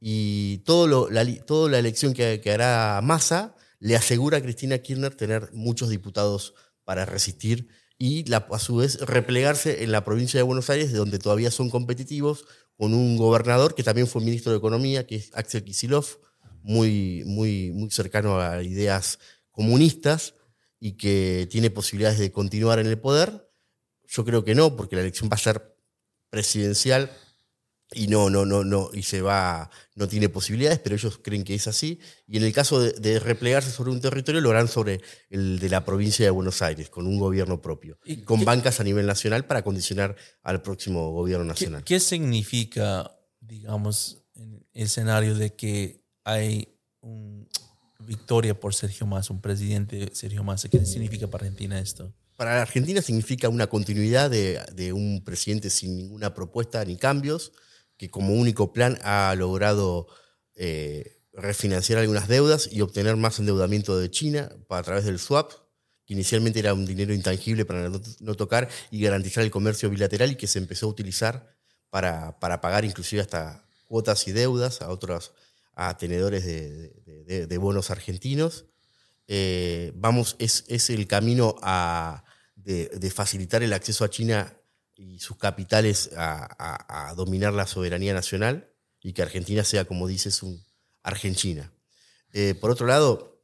Y 0.00 0.58
todo 0.58 0.86
lo- 0.86 1.10
la, 1.10 1.24
toda 1.44 1.70
la 1.70 1.78
elección 1.78 2.12
que, 2.12 2.40
que 2.40 2.50
hará 2.52 3.00
Massa 3.02 3.54
le 3.78 3.96
asegura 3.96 4.38
a 4.38 4.42
Cristina 4.42 4.78
Kirchner 4.78 5.14
tener 5.14 5.50
muchos 5.52 5.88
diputados 5.88 6.54
para 6.84 7.04
resistir 7.06 7.68
y 7.98 8.24
la- 8.28 8.46
a 8.50 8.58
su 8.58 8.76
vez 8.76 9.00
replegarse 9.00 9.82
en 9.84 9.92
la 9.92 10.04
provincia 10.04 10.38
de 10.38 10.42
Buenos 10.44 10.68
Aires, 10.70 10.92
de 10.92 10.98
donde 10.98 11.18
todavía 11.18 11.50
son 11.50 11.70
competitivos, 11.70 12.44
con 12.76 12.92
un 12.92 13.16
gobernador 13.16 13.74
que 13.74 13.82
también 13.82 14.06
fue 14.06 14.20
ministro 14.22 14.52
de 14.52 14.58
Economía, 14.58 15.06
que 15.06 15.16
es 15.16 15.30
Axel 15.34 15.64
Kicillof, 15.64 16.16
muy, 16.62 17.22
muy, 17.24 17.70
muy 17.72 17.90
cercano 17.90 18.38
a 18.38 18.62
ideas 18.62 19.18
comunistas 19.50 20.34
y 20.78 20.92
que 20.98 21.48
tiene 21.50 21.70
posibilidades 21.70 22.18
de 22.18 22.30
continuar 22.32 22.78
en 22.80 22.86
el 22.86 22.98
poder. 22.98 23.45
Yo 24.08 24.24
creo 24.24 24.44
que 24.44 24.54
no, 24.54 24.76
porque 24.76 24.96
la 24.96 25.02
elección 25.02 25.28
va 25.30 25.34
a 25.34 25.38
ser 25.38 25.76
presidencial 26.30 27.10
y 27.92 28.08
no, 28.08 28.30
no, 28.30 28.44
no, 28.44 28.64
no, 28.64 28.90
y 28.92 29.04
se 29.04 29.22
va, 29.22 29.70
no 29.94 30.08
tiene 30.08 30.28
posibilidades, 30.28 30.80
pero 30.80 30.96
ellos 30.96 31.18
creen 31.22 31.44
que 31.44 31.54
es 31.54 31.68
así. 31.68 32.00
Y 32.26 32.36
en 32.36 32.42
el 32.42 32.52
caso 32.52 32.80
de, 32.80 32.90
de 32.92 33.20
replegarse 33.20 33.70
sobre 33.70 33.92
un 33.92 34.00
territorio, 34.00 34.40
lo 34.40 34.50
harán 34.50 34.66
sobre 34.66 35.00
el 35.30 35.60
de 35.60 35.68
la 35.68 35.84
provincia 35.84 36.24
de 36.24 36.30
Buenos 36.30 36.62
Aires, 36.62 36.90
con 36.90 37.06
un 37.06 37.16
gobierno 37.18 37.62
propio, 37.62 37.98
¿Y 38.04 38.16
con 38.22 38.40
qué- 38.40 38.44
bancas 38.44 38.80
a 38.80 38.84
nivel 38.84 39.06
nacional 39.06 39.46
para 39.46 39.62
condicionar 39.62 40.16
al 40.42 40.62
próximo 40.62 41.12
gobierno 41.12 41.44
¿Qué, 41.44 41.48
nacional. 41.50 41.84
qué 41.84 42.00
significa, 42.00 43.16
digamos, 43.40 44.18
en 44.34 44.66
el 44.72 44.82
escenario 44.82 45.36
de 45.36 45.54
que 45.54 46.02
hay 46.24 46.76
una 47.02 47.46
victoria 48.00 48.58
por 48.58 48.74
Sergio 48.74 49.06
Massa, 49.06 49.32
un 49.32 49.40
presidente 49.40 50.10
Sergio 50.12 50.42
Massa? 50.42 50.68
¿Qué 50.68 50.84
significa 50.84 51.28
para 51.28 51.44
Argentina 51.44 51.78
esto? 51.78 52.12
Para 52.36 52.56
la 52.56 52.62
Argentina 52.62 53.00
significa 53.00 53.48
una 53.48 53.66
continuidad 53.66 54.30
de, 54.30 54.92
un 54.92 55.24
presidente 55.24 55.70
sin 55.70 55.96
ninguna 55.96 56.34
propuesta 56.34 56.84
ni 56.84 56.96
cambios, 56.96 57.52
que 57.96 58.10
como 58.10 58.34
único 58.34 58.74
plan 58.74 58.98
ha 59.02 59.34
logrado 59.36 60.06
eh, 60.54 61.22
refinanciar 61.32 61.98
algunas 61.98 62.28
deudas 62.28 62.68
y 62.70 62.82
obtener 62.82 63.16
más 63.16 63.38
endeudamiento 63.38 63.98
de 63.98 64.10
China 64.10 64.50
a 64.68 64.82
través 64.82 65.06
del 65.06 65.18
swap, 65.18 65.50
que 66.04 66.12
inicialmente 66.12 66.58
era 66.58 66.74
un 66.74 66.84
dinero 66.84 67.14
intangible 67.14 67.64
para 67.64 67.88
no, 67.88 68.34
tocar 68.34 68.68
y 68.90 69.00
garantizar 69.00 69.42
el 69.42 69.50
comercio 69.50 69.88
bilateral 69.88 70.32
y 70.32 70.36
que 70.36 70.46
se 70.46 70.58
empezó 70.58 70.86
a 70.86 70.90
utilizar 70.90 71.56
para, 71.88 72.38
para 72.38 72.60
pagar 72.60 72.84
inclusive 72.84 73.22
hasta 73.22 73.66
cuotas 73.86 74.28
y 74.28 74.32
deudas 74.32 74.82
a 74.82 74.90
otros 74.90 75.32
a 75.74 75.96
tenedores 75.96 76.44
de 76.44 77.58
bonos 77.58 77.90
argentinos. 77.90 78.66
Eh, 79.28 79.92
vamos, 79.96 80.36
es, 80.38 80.64
es 80.68 80.90
el 80.90 81.06
camino 81.06 81.56
a, 81.60 82.24
de, 82.66 83.10
facilitar 83.10 83.62
el 83.62 83.72
acceso 83.72 84.04
a 84.04 84.10
China 84.10 84.58
y 84.96 85.20
sus 85.20 85.36
capitales 85.36 86.10
a, 86.16 87.14
dominar 87.16 87.52
la 87.52 87.66
soberanía 87.66 88.12
nacional 88.12 88.68
y 89.00 89.12
que 89.12 89.22
Argentina 89.22 89.62
sea, 89.62 89.84
como 89.84 90.08
dices, 90.08 90.42
un 90.42 90.64
Argentina. 91.02 91.72
Eh, 92.32 92.54
por 92.60 92.70
otro 92.70 92.86
lado, 92.88 93.40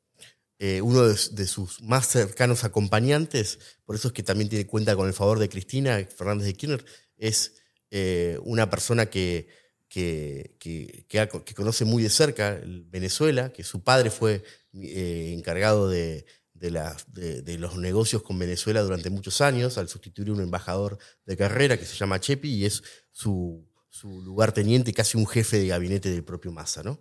eh, 0.59 0.81
uno 0.83 1.05
de, 1.05 1.47
sus 1.47 1.81
más 1.83 2.09
cercanos 2.09 2.65
acompañantes, 2.65 3.61
por 3.85 3.95
eso 3.95 4.09
es 4.09 4.15
que 4.15 4.25
también 4.25 4.51
tiene 4.51 4.67
cuenta 4.67 4.97
con 4.97 5.07
el 5.07 5.15
favor 5.15 5.39
de 5.39 5.49
Cristina 5.49 6.05
Fernández 6.17 6.47
de 6.47 6.55
Kirchner, 6.55 6.85
es 7.17 7.55
eh, 7.93 8.39
una 8.43 8.71
persona 8.71 9.07
que, 9.07 9.47
que, 9.89 10.57
que- 10.59 11.07
que 11.09 11.55
conoce 11.55 11.85
muy 11.85 12.03
de 12.03 12.11
cerca 12.11 12.57
el 12.57 12.83
Venezuela, 12.91 13.53
que 13.53 13.63
su 13.63 13.85
padre 13.85 14.11
fue 14.11 14.43
encargado 14.73 15.89
de, 15.89 16.25
de, 16.63 16.71
la- 16.71 16.97
de- 17.09 17.43
de 17.43 17.59
los 17.59 17.77
negocios 17.77 18.23
con 18.23 18.39
Venezuela 18.39 18.83
durante 18.83 19.11
muchos 19.11 19.41
años, 19.41 19.79
al 19.79 19.89
sustituir 19.89 20.29
a 20.29 20.33
un 20.33 20.41
embajador 20.41 20.97
de 21.27 21.37
carrera 21.37 21.77
que 21.77 21.85
se 21.85 21.97
llama 21.97 22.21
Chepi 22.21 22.49
y 22.55 22.65
es 22.67 22.83
su, 23.11 23.69
su 23.91 24.23
lugarteniente, 24.23 24.93
casi 24.95 25.19
un 25.19 25.27
jefe 25.27 25.59
de 25.59 25.67
gabinete 25.67 26.09
del 26.09 26.23
propio 26.23 26.53
Massa, 26.53 26.85
¿no? 26.85 27.01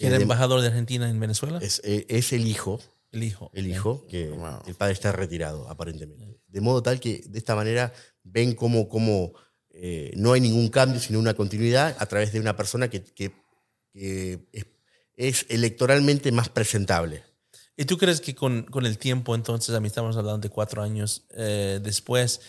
¿Era 0.00 0.16
Eh, 0.16 0.18
de- 0.18 0.22
embajador 0.22 0.60
de 0.60 0.66
Argentina 0.66 1.08
en 1.08 1.20
Venezuela? 1.20 1.60
es, 1.62 1.80
eh, 1.84 2.06
es 2.08 2.32
el 2.32 2.46
hijo, 2.48 2.80
el 3.12 3.22
hijo. 3.22 3.52
el 3.54 3.68
hijo, 3.68 4.04
que 4.08 4.30
Wow. 4.30 4.62
el 4.66 4.74
padre 4.74 4.94
está 4.94 5.12
retirado, 5.12 5.68
aparentemente. 5.70 6.40
De 6.48 6.60
modo 6.60 6.82
tal 6.82 6.98
que 6.98 7.22
de 7.28 7.38
esta 7.38 7.54
manera 7.54 7.92
ven 8.24 8.54
cómo, 8.56 8.88
cómo, 8.88 9.32
eh, 9.70 10.10
no 10.16 10.32
hay 10.32 10.40
ningún 10.40 10.68
cambio, 10.70 11.00
sino 11.00 11.20
una 11.20 11.34
continuidad 11.34 11.94
a 12.00 12.06
través 12.06 12.32
de 12.32 12.40
una 12.40 12.56
persona 12.56 12.90
que, 12.90 13.04
que- 13.04 13.32
que 13.92 14.40
es, 14.52 14.66
es 15.16 15.46
electoralmente 15.48 16.32
más 16.32 16.48
presentable. 16.48 17.22
¿Y 17.80 17.84
tú 17.84 17.96
crees 17.96 18.20
que 18.20 18.34
con, 18.34 18.64
con 18.64 18.86
el 18.86 18.98
tiempo, 18.98 19.36
entonces, 19.36 19.72
a 19.72 19.78
mí 19.78 19.86
estamos 19.86 20.16
hablando 20.16 20.40
de 20.40 20.50
cuatro 20.50 20.82
años 20.82 21.28
eh, 21.30 21.78
después, 21.80 22.40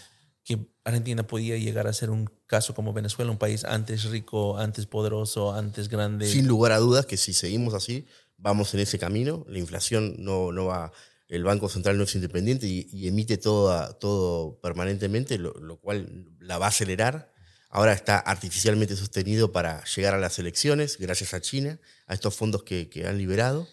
que 0.44 0.58
Argentina 0.84 1.22
podía 1.22 1.56
llegar 1.56 1.86
a 1.86 1.94
ser 1.94 2.10
un 2.10 2.32
caso 2.48 2.74
como 2.74 2.94
Venezuela, 2.94 3.30
un 3.30 3.38
país 3.38 3.64
antes 3.64 4.06
rico, 4.06 4.58
antes 4.58 4.88
poderoso, 4.88 5.54
antes 5.54 5.88
grande? 5.88 6.26
Sin 6.26 6.48
lugar 6.48 6.72
a 6.72 6.80
dudas 6.80 7.06
que 7.06 7.16
si 7.16 7.34
seguimos 7.34 7.76
así, 7.76 8.08
vamos 8.38 8.74
en 8.74 8.80
ese 8.80 8.98
camino. 8.98 9.46
La 9.48 9.60
inflación 9.60 10.16
no, 10.18 10.52
no 10.52 10.66
va, 10.66 10.92
el 11.28 11.44
Banco 11.44 11.70
Central 11.70 12.00
no 12.00 12.06
es 12.06 12.16
independiente 12.16 12.66
y, 12.66 13.08
emite 13.08 13.38
todo, 13.38 13.94
todo 13.98 14.60
permanentemente, 14.62 15.38
lo, 15.38 15.54
lo, 15.54 15.80
cual 15.80 16.26
la 16.40 16.58
va 16.58 16.66
a 16.66 16.70
acelerar. 16.70 17.32
Ahora 17.70 17.94
está 17.94 18.18
artificialmente 18.18 18.96
sostenido 18.96 19.52
para 19.52 19.84
llegar 19.84 20.16
a 20.16 20.18
las 20.18 20.40
elecciones, 20.40 20.98
gracias 20.98 21.36
a 21.36 21.40
China, 21.40 21.80
a 22.08 22.16
estos 22.16 22.34
fondos 22.34 22.64
que, 22.64 22.90
que 22.90 23.06
han 23.06 23.20
liberado. 23.20 23.68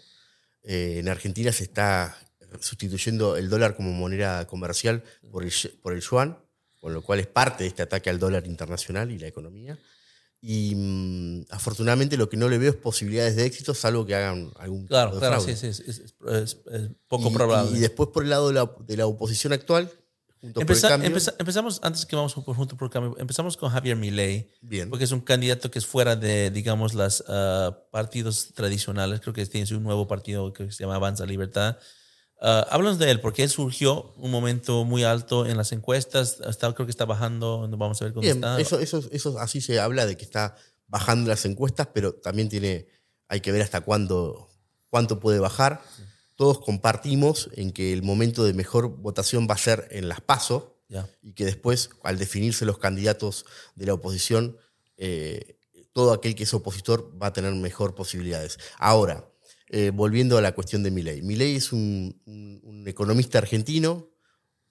Eh, 0.66 0.98
en 0.98 1.08
Argentina 1.08 1.52
se 1.52 1.64
está 1.64 2.18
sustituyendo 2.60 3.36
el 3.36 3.48
dólar 3.48 3.76
como 3.76 3.92
moneda 3.92 4.46
comercial 4.46 5.04
por 5.30 5.44
el, 5.44 5.52
por 5.80 5.92
el 5.92 6.00
yuan, 6.00 6.38
con 6.80 6.92
lo 6.92 7.02
cual 7.02 7.20
es 7.20 7.28
parte 7.28 7.64
de 7.64 7.68
este 7.68 7.82
ataque 7.82 8.10
al 8.10 8.18
dólar 8.18 8.46
internacional 8.46 9.10
y 9.12 9.18
la 9.18 9.28
economía. 9.28 9.78
Y 10.40 10.74
mm, 10.74 11.46
afortunadamente 11.50 12.16
lo 12.16 12.28
que 12.28 12.36
no 12.36 12.48
le 12.48 12.58
veo 12.58 12.70
es 12.70 12.76
posibilidades 12.76 13.36
de 13.36 13.46
éxito, 13.46 13.74
salvo 13.74 14.04
que 14.04 14.16
hagan 14.16 14.50
algún. 14.56 14.86
Claro, 14.86 15.18
claro, 15.18 15.40
sí, 15.40 15.56
sí, 15.56 15.68
es, 15.68 16.56
poco 17.08 17.32
probable. 17.32 17.76
Y 17.76 17.80
después 17.80 18.10
por 18.10 18.24
el 18.24 18.30
lado 18.30 18.48
de 18.48 18.54
la, 18.54 18.70
de 18.86 18.96
la 18.96 19.06
oposición 19.06 19.52
actual, 19.52 19.90
empezamos, 20.54 21.80
antes 21.82 22.06
que 22.06 22.16
vamos 22.16 22.34
por 22.34 22.56
junto 22.56 22.76
por 22.76 22.90
cambio, 22.90 23.16
empezamos 23.18 23.56
con 23.56 23.70
Javier 23.70 23.96
Milei, 23.96 24.50
Bien. 24.60 24.88
porque 24.90 25.04
es 25.04 25.12
un 25.12 25.20
candidato 25.20 25.70
que 25.70 25.78
es 25.78 25.86
fuera 25.86 26.16
de, 26.16 26.50
digamos, 26.50 26.94
los 26.94 27.24
ah, 27.28 27.76
partidos 27.90 28.52
tradicionales. 28.54 29.20
Creo 29.20 29.34
que 29.34 29.44
tiene 29.46 29.76
un 29.76 29.82
nuevo 29.82 30.06
partido 30.06 30.52
que 30.52 30.70
se 30.70 30.84
llama 30.84 30.96
Avanza 30.96 31.26
Libertad. 31.26 31.78
Uh, 32.38 32.68
háblanos 32.68 32.98
de 32.98 33.10
él, 33.10 33.20
porque 33.20 33.44
él 33.44 33.48
surgió 33.48 34.12
un 34.18 34.30
momento 34.30 34.84
muy 34.84 35.04
alto 35.04 35.46
en 35.46 35.56
las 35.56 35.72
encuestas, 35.72 36.38
está, 36.46 36.70
creo 36.74 36.86
que 36.86 36.90
está 36.90 37.06
bajando, 37.06 37.66
vamos 37.78 38.00
a 38.02 38.04
ver 38.04 38.12
cómo 38.12 38.26
está. 38.26 38.60
Eso, 38.60 38.78
eso, 38.78 39.02
eso 39.10 39.38
así 39.38 39.62
se 39.62 39.80
habla 39.80 40.04
de 40.04 40.18
que 40.18 40.24
está 40.24 40.54
bajando 40.86 41.30
las 41.30 41.46
encuestas, 41.46 41.88
pero 41.94 42.12
también 42.14 42.50
tiene, 42.50 42.88
hay 43.28 43.40
que 43.40 43.52
ver 43.52 43.62
hasta 43.62 43.80
cuándo, 43.80 44.50
cuánto 44.90 45.18
puede 45.18 45.38
bajar. 45.38 45.80
Todos 46.36 46.60
compartimos 46.60 47.50
en 47.54 47.72
que 47.72 47.92
el 47.92 48.02
momento 48.02 48.44
de 48.44 48.52
mejor 48.52 48.88
votación 48.88 49.46
va 49.50 49.54
a 49.54 49.58
ser 49.58 49.88
en 49.90 50.08
las 50.08 50.20
PASO 50.20 50.76
y 51.22 51.32
que 51.32 51.44
después, 51.44 51.90
al 52.04 52.18
definirse 52.18 52.64
los 52.64 52.78
candidatos 52.78 53.44
de 53.74 53.86
la 53.86 53.94
oposición, 53.94 54.56
eh, 54.96 55.58
todo 55.92 56.12
aquel 56.12 56.34
que 56.34 56.44
es 56.44 56.54
opositor 56.54 57.10
va 57.20 57.28
a 57.28 57.32
tener 57.32 57.52
mejor 57.54 57.94
posibilidades. 57.94 58.58
Ahora, 58.78 59.26
eh, 59.68 59.90
volviendo 59.92 60.38
a 60.38 60.42
la 60.42 60.54
cuestión 60.54 60.82
de 60.84 60.92
Milei. 60.92 61.22
Milei 61.22 61.56
es 61.56 61.72
un, 61.72 62.20
economista 62.86 63.38
argentino 63.38 64.10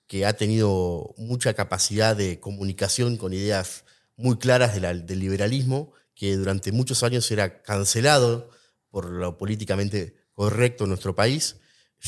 que 0.08 0.26
ha 0.26 0.34
tenido 0.38 1.14
mucha 1.18 1.54
capacidad 1.54 2.16
de 2.16 2.40
comunicación 2.40 3.18
con 3.18 3.34
ideas 3.34 3.84
muy 4.16 4.38
claras 4.38 4.80
del 4.80 5.20
liberalismo, 5.20 5.92
que 6.14 6.38
durante 6.38 6.72
muchos 6.72 7.04
años 7.04 7.30
era 7.30 7.62
cancelado 7.62 8.50
por 8.90 9.10
lo 9.10 9.38
políticamente 9.38 10.16
correcto 10.36 10.84
en 10.84 10.90
nuestro 10.90 11.16
país. 11.16 11.58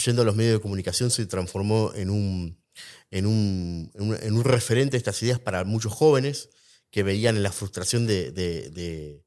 Yendo 0.06 0.22
a 0.22 0.26
los 0.26 0.36
medios 0.36 0.54
de 0.54 0.62
comunicación 0.62 1.10
se 1.10 1.26
transformó 1.26 1.91
en 1.95 2.12
un, 2.12 2.62
en 3.10 3.26
un, 3.26 3.91
en 3.95 4.36
un, 4.36 4.44
referente 4.44 4.91
de 4.91 4.98
estas 4.99 5.24
ideas 5.24 5.40
para 5.40 5.64
muchos 5.64 5.91
jóvenes 5.91 6.52
que 6.91 7.02
veían 7.02 7.36
en 7.36 7.44
la 7.44 7.52
frustración 7.52 8.06
de, 8.06 8.32
de 8.32 9.24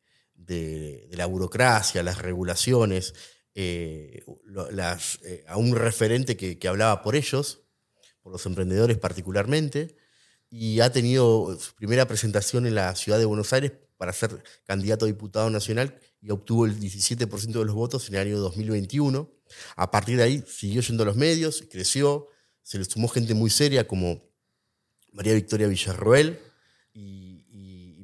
la 1.16 1.27
burocracia, 1.27 2.05
las 2.05 2.18
regulaciones, 2.18 3.14
eh, 3.55 4.22
eh, 5.24 5.44
a 5.48 5.56
un 5.56 5.74
referente 5.74 6.36
que, 6.36 6.68
hablaba 6.68 7.02
por 7.02 7.16
ellos, 7.16 7.62
por 8.22 8.32
los 8.32 8.47
emprendedores 8.47 8.98
particularmente, 8.98 9.97
y 10.48 10.81
ha 10.81 10.93
tenido 10.93 11.56
su 11.59 11.74
primera 11.74 12.06
presentación 12.06 12.66
en 12.66 12.74
la 12.74 12.94
ciudad 12.94 13.18
de 13.18 13.24
Buenos 13.24 13.52
Aires 13.52 13.72
para 13.97 14.12
ser 14.12 14.43
candidato 14.64 15.05
a 15.05 15.09
diputado 15.09 15.51
nacional 15.51 15.98
y 16.20 16.30
obtuvo 16.30 16.66
el 16.66 16.78
17% 16.78 17.47
de 17.47 17.64
los 17.64 17.74
votos 17.74 18.09
en 18.09 18.14
el 18.14 18.20
año 18.20 18.38
2021. 18.38 19.30
A 19.76 19.90
partir 19.90 20.16
de 20.16 20.22
ahí 20.22 20.44
siguió 20.47 20.80
yendo 20.82 21.02
a 21.02 21.06
los 21.06 21.16
medios, 21.16 21.64
creció, 21.70 22.28
se 22.62 22.78
le 22.78 22.84
sumó 22.84 23.09
gente 23.09 23.34
muy 23.34 23.51
seria 23.51 23.86
como 23.86 24.22
María 25.12 25.34
Victoria 25.34 25.66
Villarroel 25.66 26.38
y, 26.92 27.28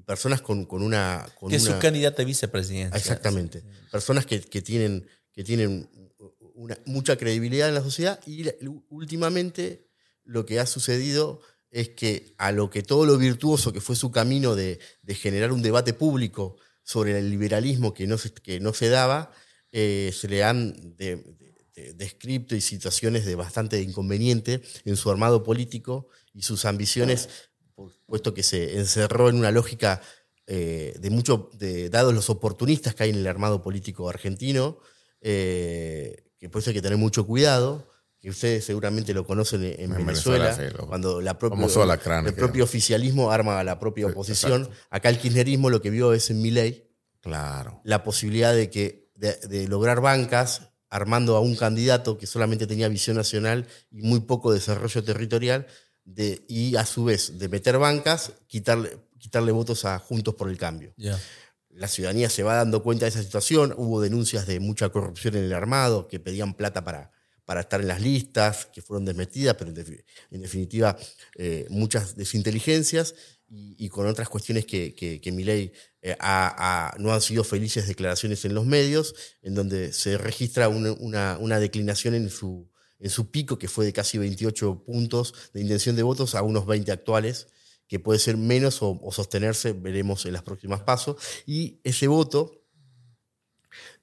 personas 0.07 0.41
con, 0.41 0.65
una... 0.71 1.27
que 1.49 1.57
es 1.57 1.65
su 1.65 1.77
candidata 1.81 2.23
a 2.23 2.25
vicepresidenta. 2.25 2.97
Exactamente. 2.97 3.65
Personas 3.91 4.25
que, 4.25 4.41
que 4.41 4.63
tienen 4.63 5.05
que 5.37 5.45
tienen 5.45 5.89
mucha 6.87 7.17
credibilidad 7.17 7.69
en 7.69 7.75
la 7.75 7.83
sociedad 7.83 8.19
y 8.27 8.47
últimamente 8.89 9.87
lo 10.25 10.47
que 10.47 10.59
ha 10.59 10.67
sucedido 10.67 11.43
es 11.71 11.91
que 11.91 12.35
a 12.39 12.53
lo 12.53 12.71
que 12.71 12.83
todo 12.83 13.05
lo 13.05 13.19
virtuoso 13.19 13.71
que 13.71 13.83
fue 13.83 13.97
su 13.97 14.11
camino 14.11 14.55
de, 14.55 14.81
generar 15.09 15.53
un 15.53 15.61
debate 15.61 15.93
público 15.93 16.57
sobre 16.87 17.19
el 17.19 17.29
liberalismo 17.29 17.93
que 17.93 18.07
no 18.07 18.17
se, 18.17 18.33
que 18.33 18.61
no 18.61 18.73
se 18.73 18.89
daba, 18.89 19.33
eh, 19.73 20.13
se 20.15 20.29
le 20.29 20.45
han 20.45 20.97
descrito 21.95 22.57
y 22.57 22.63
situaciones 22.63 23.27
de 23.27 23.35
bastante 23.35 23.83
inconveniente 23.83 24.63
en 24.87 24.97
su 24.97 25.11
armado 25.11 25.43
político 25.43 26.09
y 26.33 26.43
sus 26.43 26.65
ambiciones, 26.65 27.51
puesto 28.07 28.33
que 28.33 28.43
se 28.43 28.79
encerró 28.79 29.29
en 29.29 29.37
una 29.37 29.51
lógica 29.51 30.01
eh, 30.49 30.95
de 31.01 31.11
mucho, 31.11 31.51
de, 31.55 31.91
dados 31.91 32.15
los 32.15 32.31
oportunistas 32.31 32.95
que 32.95 33.05
hay 33.05 33.11
en 33.11 33.17
el 33.17 33.27
armado 33.27 33.63
político 33.63 34.09
argentino, 34.09 34.79
eh, 35.21 36.31
que 36.39 36.49
por 36.49 36.61
eso 36.61 36.71
hay 36.71 36.75
que 36.75 36.83
tener 36.83 36.99
mucho 36.99 37.27
cuidado, 37.27 37.89
que 38.27 38.31
ustedes 38.31 38.65
seguramente 38.65 39.15
lo 39.15 39.25
conocen 39.25 39.77
en, 39.79 39.95
Venezuela, 39.95 40.59
cuando 40.89 41.21
la 41.21 41.39
propia, 41.39 41.65
el 42.27 42.35
propio 42.35 42.65
oficialismo 42.65 43.31
arma 43.31 43.61
a 43.61 43.63
la 43.63 43.79
propia 43.79 44.09
oposición. 44.09 44.69
Acá 44.91 45.11
el 45.11 45.21
kirchnerismo 45.21 45.71
lo 45.71 45.81
que 45.81 45.91
vio 45.91 46.13
es 46.13 46.29
en 46.31 46.43
mi 46.43 46.51
ley 46.51 46.91
claro. 47.21 47.81
la 47.85 48.03
posibilidad 48.03 48.53
de, 48.53 48.69
que, 48.69 49.13
de, 49.15 49.69
lograr 49.69 50.01
bancas 50.01 50.71
armando 50.91 51.37
a 51.37 51.41
un 51.41 51.55
candidato 51.55 52.19
que 52.19 52.27
solamente 52.27 52.67
tenía 52.67 52.89
visión 52.89 53.17
nacional 53.17 53.69
y 53.93 54.03
muy 54.03 54.19
poco 54.19 54.53
desarrollo 54.53 55.05
territorial, 55.05 55.69
de, 56.05 56.45
y 56.49 56.75
a 56.75 56.85
su 56.85 57.05
vez 57.05 57.39
de 57.39 57.49
meter 57.49 57.79
bancas, 57.79 58.33
quitarle, 58.49 58.99
quitarle 59.21 59.53
votos 59.53 59.85
a 59.85 60.01
Juntos 60.01 60.35
por 60.35 60.51
el 60.51 60.59
Cambio 60.59 60.93
la 61.69 61.89
ciudadanía 61.89 62.31
se 62.31 62.43
va 62.43 62.55
dando 62.55 62.83
cuenta 62.83 63.05
de 63.05 63.11
esa 63.11 63.23
situación. 63.23 63.75
Hubo 63.77 64.01
denuncias 64.01 64.47
de 64.47 64.61
mucha 64.61 64.89
corrupción 64.89 65.37
en 65.37 65.45
el 65.45 65.53
armado, 65.53 66.09
que 66.09 66.19
pedían 66.19 66.55
plata 66.55 66.85
para, 66.85 67.13
para 67.47 67.63
estar 67.63 67.81
en 67.81 67.89
las 67.89 68.03
listas, 68.03 68.67
que 68.67 68.83
fueron 68.83 69.07
desmetidas, 69.07 69.55
pero 69.55 69.71
en, 69.71 70.41
definitiva 70.43 70.99
eh, 71.37 71.67
muchas 71.71 72.17
desinteligencias 72.17 73.15
y, 73.49 73.89
con 73.89 74.07
otras 74.09 74.29
cuestiones 74.29 74.67
que, 74.67 74.95
que, 74.95 75.33
Milei 75.33 75.73
eh, 76.03 76.17
no 76.99 77.15
han 77.15 77.21
sido 77.21 77.45
felices 77.45 77.87
declaraciones 77.87 78.45
en 78.45 78.55
los 78.55 78.67
medios, 78.67 79.15
en 79.43 79.55
donde 79.55 79.93
se 79.93 80.19
registra 80.19 80.69
una, 80.69 81.61
declinación 81.61 82.15
en 82.15 82.29
su, 82.29 82.69
en 82.99 83.11
su 83.11 83.31
pico, 83.31 83.59
que 83.59 83.69
fue 83.69 83.85
de 83.85 83.93
casi 83.93 84.19
28 84.19 84.83
puntos 84.85 85.33
de 85.55 85.63
intención 85.63 85.95
de 85.95 86.03
votos 86.03 86.35
a 86.35 86.43
unos 86.43 86.67
20 86.67 86.91
actuales 86.91 87.47
que 87.89 88.01
puede 88.01 88.19
ser 88.19 88.37
menos 88.37 88.79
o, 88.81 88.99
sostenerse, 89.13 89.73
veremos 89.73 90.27
en 90.27 90.33
las 90.33 90.43
próximas 90.43 90.83
pasos. 90.83 91.17
Y 91.47 91.79
ese 91.85 92.09
voto 92.09 92.66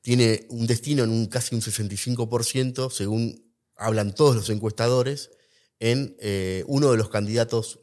tiene 0.03 0.45
un 0.49 0.67
destino 0.67 1.05
en 1.05 1.09
un 1.09 1.27
casi 1.27 1.55
un 1.55 1.61
65%, 1.61 2.91
según 2.91 3.55
hablan 3.77 4.13
todos 4.13 4.35
los 4.35 4.49
encuestadores, 4.49 5.31
en 5.79 6.15
eh, 6.19 6.65
uno 6.67 6.91
de 6.91 6.97
los 6.97 7.09
candidatos 7.09 7.79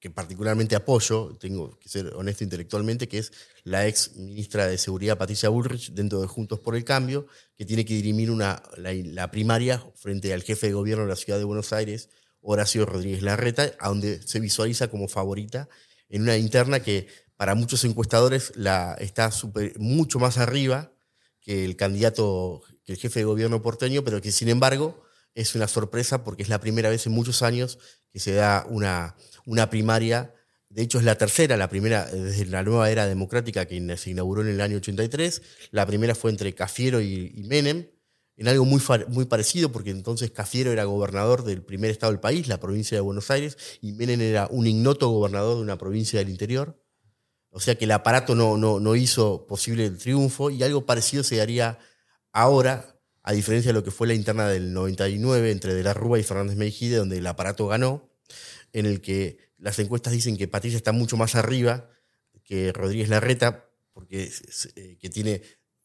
que 0.00 0.08
particularmente 0.08 0.74
apoyo, 0.74 1.36
tengo 1.38 1.78
que 1.78 1.90
ser 1.90 2.14
honesto 2.14 2.44
intelectualmente, 2.44 3.08
que 3.08 3.18
es 3.18 3.32
la 3.62 3.86
ex 3.86 4.16
ministra 4.16 4.66
de 4.66 4.78
Seguridad 4.78 5.18
Patricia 5.18 5.50
Bullrich, 5.50 5.92
dentro 5.92 6.22
de 6.22 6.26
Juntos 6.26 6.60
por 6.60 6.74
el 6.74 6.84
Cambio, 6.84 7.26
que 7.58 7.66
tiene 7.66 7.84
que 7.84 7.92
dirimir 7.92 8.30
una, 8.30 8.62
la 8.78 9.30
primaria 9.30 9.84
frente 9.96 10.32
al 10.32 10.42
jefe 10.42 10.68
de 10.68 10.72
gobierno 10.72 11.04
de 11.04 11.10
la 11.10 11.16
ciudad 11.16 11.38
de 11.38 11.44
Buenos 11.44 11.74
Aires, 11.74 12.08
Horacio 12.40 12.86
Rodríguez 12.86 13.20
Larreta, 13.20 13.72
donde 13.84 14.22
se 14.22 14.40
visualiza 14.40 14.88
como 14.88 15.08
favorita 15.08 15.68
en 16.08 16.22
una 16.22 16.38
interna 16.38 16.80
que 16.80 17.08
para 17.36 17.54
muchos 17.54 17.84
encuestadores 17.84 18.52
la, 18.56 18.96
está 18.98 19.30
mucho 19.76 20.18
más 20.18 20.38
arriba 20.38 20.94
que 21.50 21.64
el 21.64 21.74
candidato, 21.74 22.62
que 22.84 22.92
el 22.92 22.98
jefe 22.98 23.18
de 23.18 23.24
gobierno 23.24 23.60
porteño, 23.60 24.04
pero 24.04 24.20
que 24.22 24.30
sin 24.30 24.48
embargo 24.48 25.02
es 25.34 25.56
una 25.56 25.66
sorpresa 25.66 26.22
porque 26.22 26.44
es 26.44 26.48
la 26.48 26.60
primera 26.60 26.90
vez 26.90 27.08
en 27.08 27.12
muchos 27.12 27.42
años 27.42 27.80
que 28.12 28.20
se 28.20 28.34
da 28.34 28.64
una, 28.68 29.16
una 29.46 29.68
primaria. 29.68 30.32
De 30.68 30.82
hecho, 30.82 30.98
es 30.98 31.04
la 31.04 31.18
tercera, 31.18 31.56
la 31.56 31.68
primera 31.68 32.06
desde 32.06 32.46
la 32.46 32.62
nueva 32.62 32.88
era 32.88 33.08
democrática 33.08 33.66
que 33.66 33.96
se 33.96 34.10
inauguró 34.10 34.42
en 34.42 34.48
el 34.48 34.60
año 34.60 34.76
83. 34.76 35.42
La 35.72 35.86
primera 35.86 36.14
fue 36.14 36.30
entre 36.30 36.54
Cafiero 36.54 37.00
y, 37.00 37.32
y 37.34 37.42
Menem 37.42 37.88
en 38.36 38.46
algo 38.46 38.64
muy, 38.64 38.80
muy 39.08 39.24
parecido, 39.24 39.72
porque 39.72 39.90
entonces 39.90 40.30
Cafiero 40.30 40.70
era 40.70 40.84
gobernador 40.84 41.42
del 41.42 41.64
primer 41.64 41.90
estado 41.90 42.12
del 42.12 42.20
país, 42.20 42.46
la 42.46 42.60
provincia 42.60 42.96
de 42.96 43.00
Buenos 43.00 43.28
Aires, 43.32 43.58
y 43.82 43.90
Menem 43.90 44.20
era 44.20 44.46
un 44.52 44.68
ignoto 44.68 45.08
gobernador 45.08 45.56
de 45.56 45.62
una 45.62 45.78
provincia 45.78 46.20
del 46.20 46.28
interior. 46.28 46.80
O 47.50 47.60
sea 47.60 47.74
que 47.74 47.84
el 47.84 47.90
aparato 47.92 48.34
no, 48.34 48.56
no, 48.56 48.80
no 48.80 48.96
hizo 48.96 49.46
posible 49.46 49.86
el 49.86 49.98
triunfo, 49.98 50.50
y 50.50 50.62
algo 50.62 50.86
parecido 50.86 51.22
se 51.24 51.36
daría 51.36 51.78
ahora, 52.32 52.96
a 53.22 53.32
diferencia 53.32 53.70
de 53.70 53.74
lo 53.74 53.84
que 53.84 53.90
fue 53.90 54.06
la 54.06 54.14
interna 54.14 54.48
del 54.48 54.72
99 54.72 55.50
entre 55.50 55.74
De 55.74 55.82
la 55.82 55.92
Rúa 55.92 56.18
y 56.18 56.22
Fernández 56.22 56.56
Mejide, 56.56 56.96
donde 56.96 57.18
el 57.18 57.26
aparato 57.26 57.66
ganó, 57.66 58.08
en 58.72 58.86
el 58.86 59.00
que 59.00 59.50
las 59.58 59.78
encuestas 59.78 60.12
dicen 60.12 60.36
que 60.36 60.48
Patricia 60.48 60.76
está 60.76 60.92
mucho 60.92 61.16
más 61.16 61.34
arriba 61.34 61.90
que 62.44 62.72
Rodríguez 62.72 63.08
Larreta, 63.08 63.68
porque 63.92 64.30
eh, 64.76 64.96
que 64.98 65.10
tiene 65.10 65.42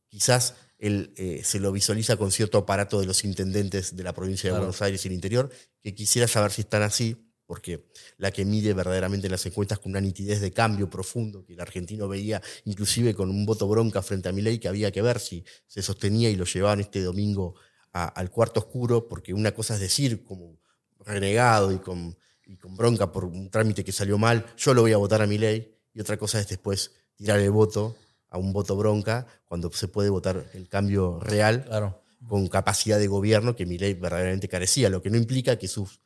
quizás 0.07 0.55
él 0.77 1.13
eh, 1.17 1.41
se 1.43 1.59
lo 1.59 1.71
visualiza 1.71 2.17
con 2.17 2.31
cierto 2.31 2.57
aparato 2.57 2.99
de 2.99 3.05
los 3.05 3.23
intendentes 3.23 3.95
de 3.95 4.03
la 4.03 4.13
provincia 4.13 4.49
de 4.49 4.51
Claro. 4.51 4.65
Buenos 4.65 4.81
Aires 4.81 5.03
y 5.05 5.07
el 5.07 5.13
interior, 5.13 5.51
que 5.81 5.93
quisiera 5.93 6.27
saber 6.27 6.51
si 6.51 6.61
están 6.61 6.81
así, 6.81 7.24
porque 7.45 7.85
la 8.17 8.31
que 8.31 8.43
mide 8.45 8.73
verdaderamente 8.73 9.27
en 9.27 9.31
las 9.31 9.45
encuestas 9.45 9.79
con 9.79 9.91
una 9.91 10.01
nitidez 10.01 10.41
de 10.41 10.51
cambio 10.51 10.89
profundo, 10.89 11.45
que 11.45 11.53
el 11.53 11.61
argentino 11.61 12.07
veía 12.07 12.41
inclusive 12.65 13.13
con 13.13 13.29
un 13.29 13.45
voto 13.45 13.67
bronca 13.67 14.01
frente 14.01 14.29
a 14.29 14.31
Milei, 14.31 14.59
que 14.59 14.67
había 14.67 14.91
que 14.91 15.01
ver 15.01 15.19
si 15.19 15.43
se 15.67 15.81
sostenía 15.81 16.29
y 16.29 16.35
lo 16.35 16.45
llevaban 16.45 16.79
este 16.79 17.01
domingo 17.01 17.55
a- 17.93 18.07
al 18.07 18.29
cuarto 18.31 18.59
oscuro, 18.61 19.07
porque 19.07 19.33
una 19.33 19.53
cosa 19.53 19.75
es 19.75 19.79
decir 19.79 20.23
como 20.23 20.59
renegado 20.99 21.71
y 21.71 21.77
con, 21.77 22.17
y 22.45 22.57
con 22.57 22.75
bronca 22.75 23.11
por 23.11 23.25
un 23.25 23.49
trámite 23.49 23.83
que 23.83 23.91
salió 23.91 24.17
mal, 24.17 24.45
yo 24.57 24.73
lo 24.73 24.81
voy 24.81 24.93
a 24.93 24.97
votar 24.97 25.21
a 25.21 25.27
Milei, 25.27 25.75
y 25.93 26.01
otra 26.01 26.17
cosa 26.17 26.39
es 26.39 26.47
después 26.47 26.91
tirar 27.15 27.39
el 27.39 27.51
voto 27.51 27.95
a 28.29 28.37
un 28.37 28.51
voto 28.51 28.75
bronca, 28.75 29.27
cuando 29.47 29.71
se 29.71 29.87
puede 29.87 30.09
votar 30.09 30.45
el 30.53 30.67
cambio 30.67 31.19
real 31.21 31.63
Claro. 31.65 32.01
con 32.27 32.47
capacidad 32.47 32.99
de 32.99 33.07
gobierno 33.07 33.55
que 33.55 33.65
Milei 33.65 33.93
verdaderamente 33.93 34.49
carecía, 34.49 34.89
lo 34.89 35.01
que 35.01 35.09
no 35.09 35.15
implica 35.17 35.57
que 35.57 35.67
sus, 35.69 36.01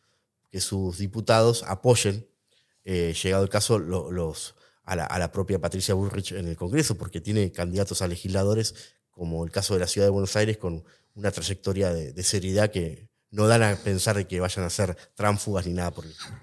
que 0.50 0.60
sus 0.62 0.98
diputados 0.98 1.64
apoyen, 1.64 2.28
eh, 2.84 3.14
llegado 3.22 3.44
el 3.44 3.50
caso, 3.50 3.78
lo- 3.80 4.12
los, 4.12 4.56
a, 4.84 4.96
la, 4.96 5.06
a 5.06 5.20
la 5.20 5.32
propia 5.32 5.60
Patricia 5.60 5.94
Bullrich 5.94 6.32
en 6.32 6.48
el 6.48 6.58
Congreso, 6.58 6.96
porque 6.98 7.22
tiene 7.22 7.52
candidatos 7.52 8.02
a 8.02 8.08
legisladores, 8.08 8.76
como 9.12 9.44
el 9.46 9.52
caso 9.52 9.74
de 9.76 9.82
la 9.82 9.88
Ciudad 9.88 10.08
de 10.08 10.12
Buenos 10.12 10.36
Aires, 10.36 10.58
con 10.58 10.84
una 11.16 11.32
trayectoria 11.32 11.94
de, 11.94 12.14
de 12.14 12.24
seriedad 12.24 12.72
que 12.72 13.10
no 13.32 13.48
dan 13.48 13.62
a 13.64 13.76
pensar 13.76 14.16
de 14.16 14.26
que 14.28 14.40
vayan 14.40 14.66
a 14.66 14.70
ser 14.70 14.96
tránfugas 15.16 15.68
ni 15.68 15.74
nada 15.74 15.92
por 15.92 16.06
el 16.06 16.12
estilo. 16.12 16.40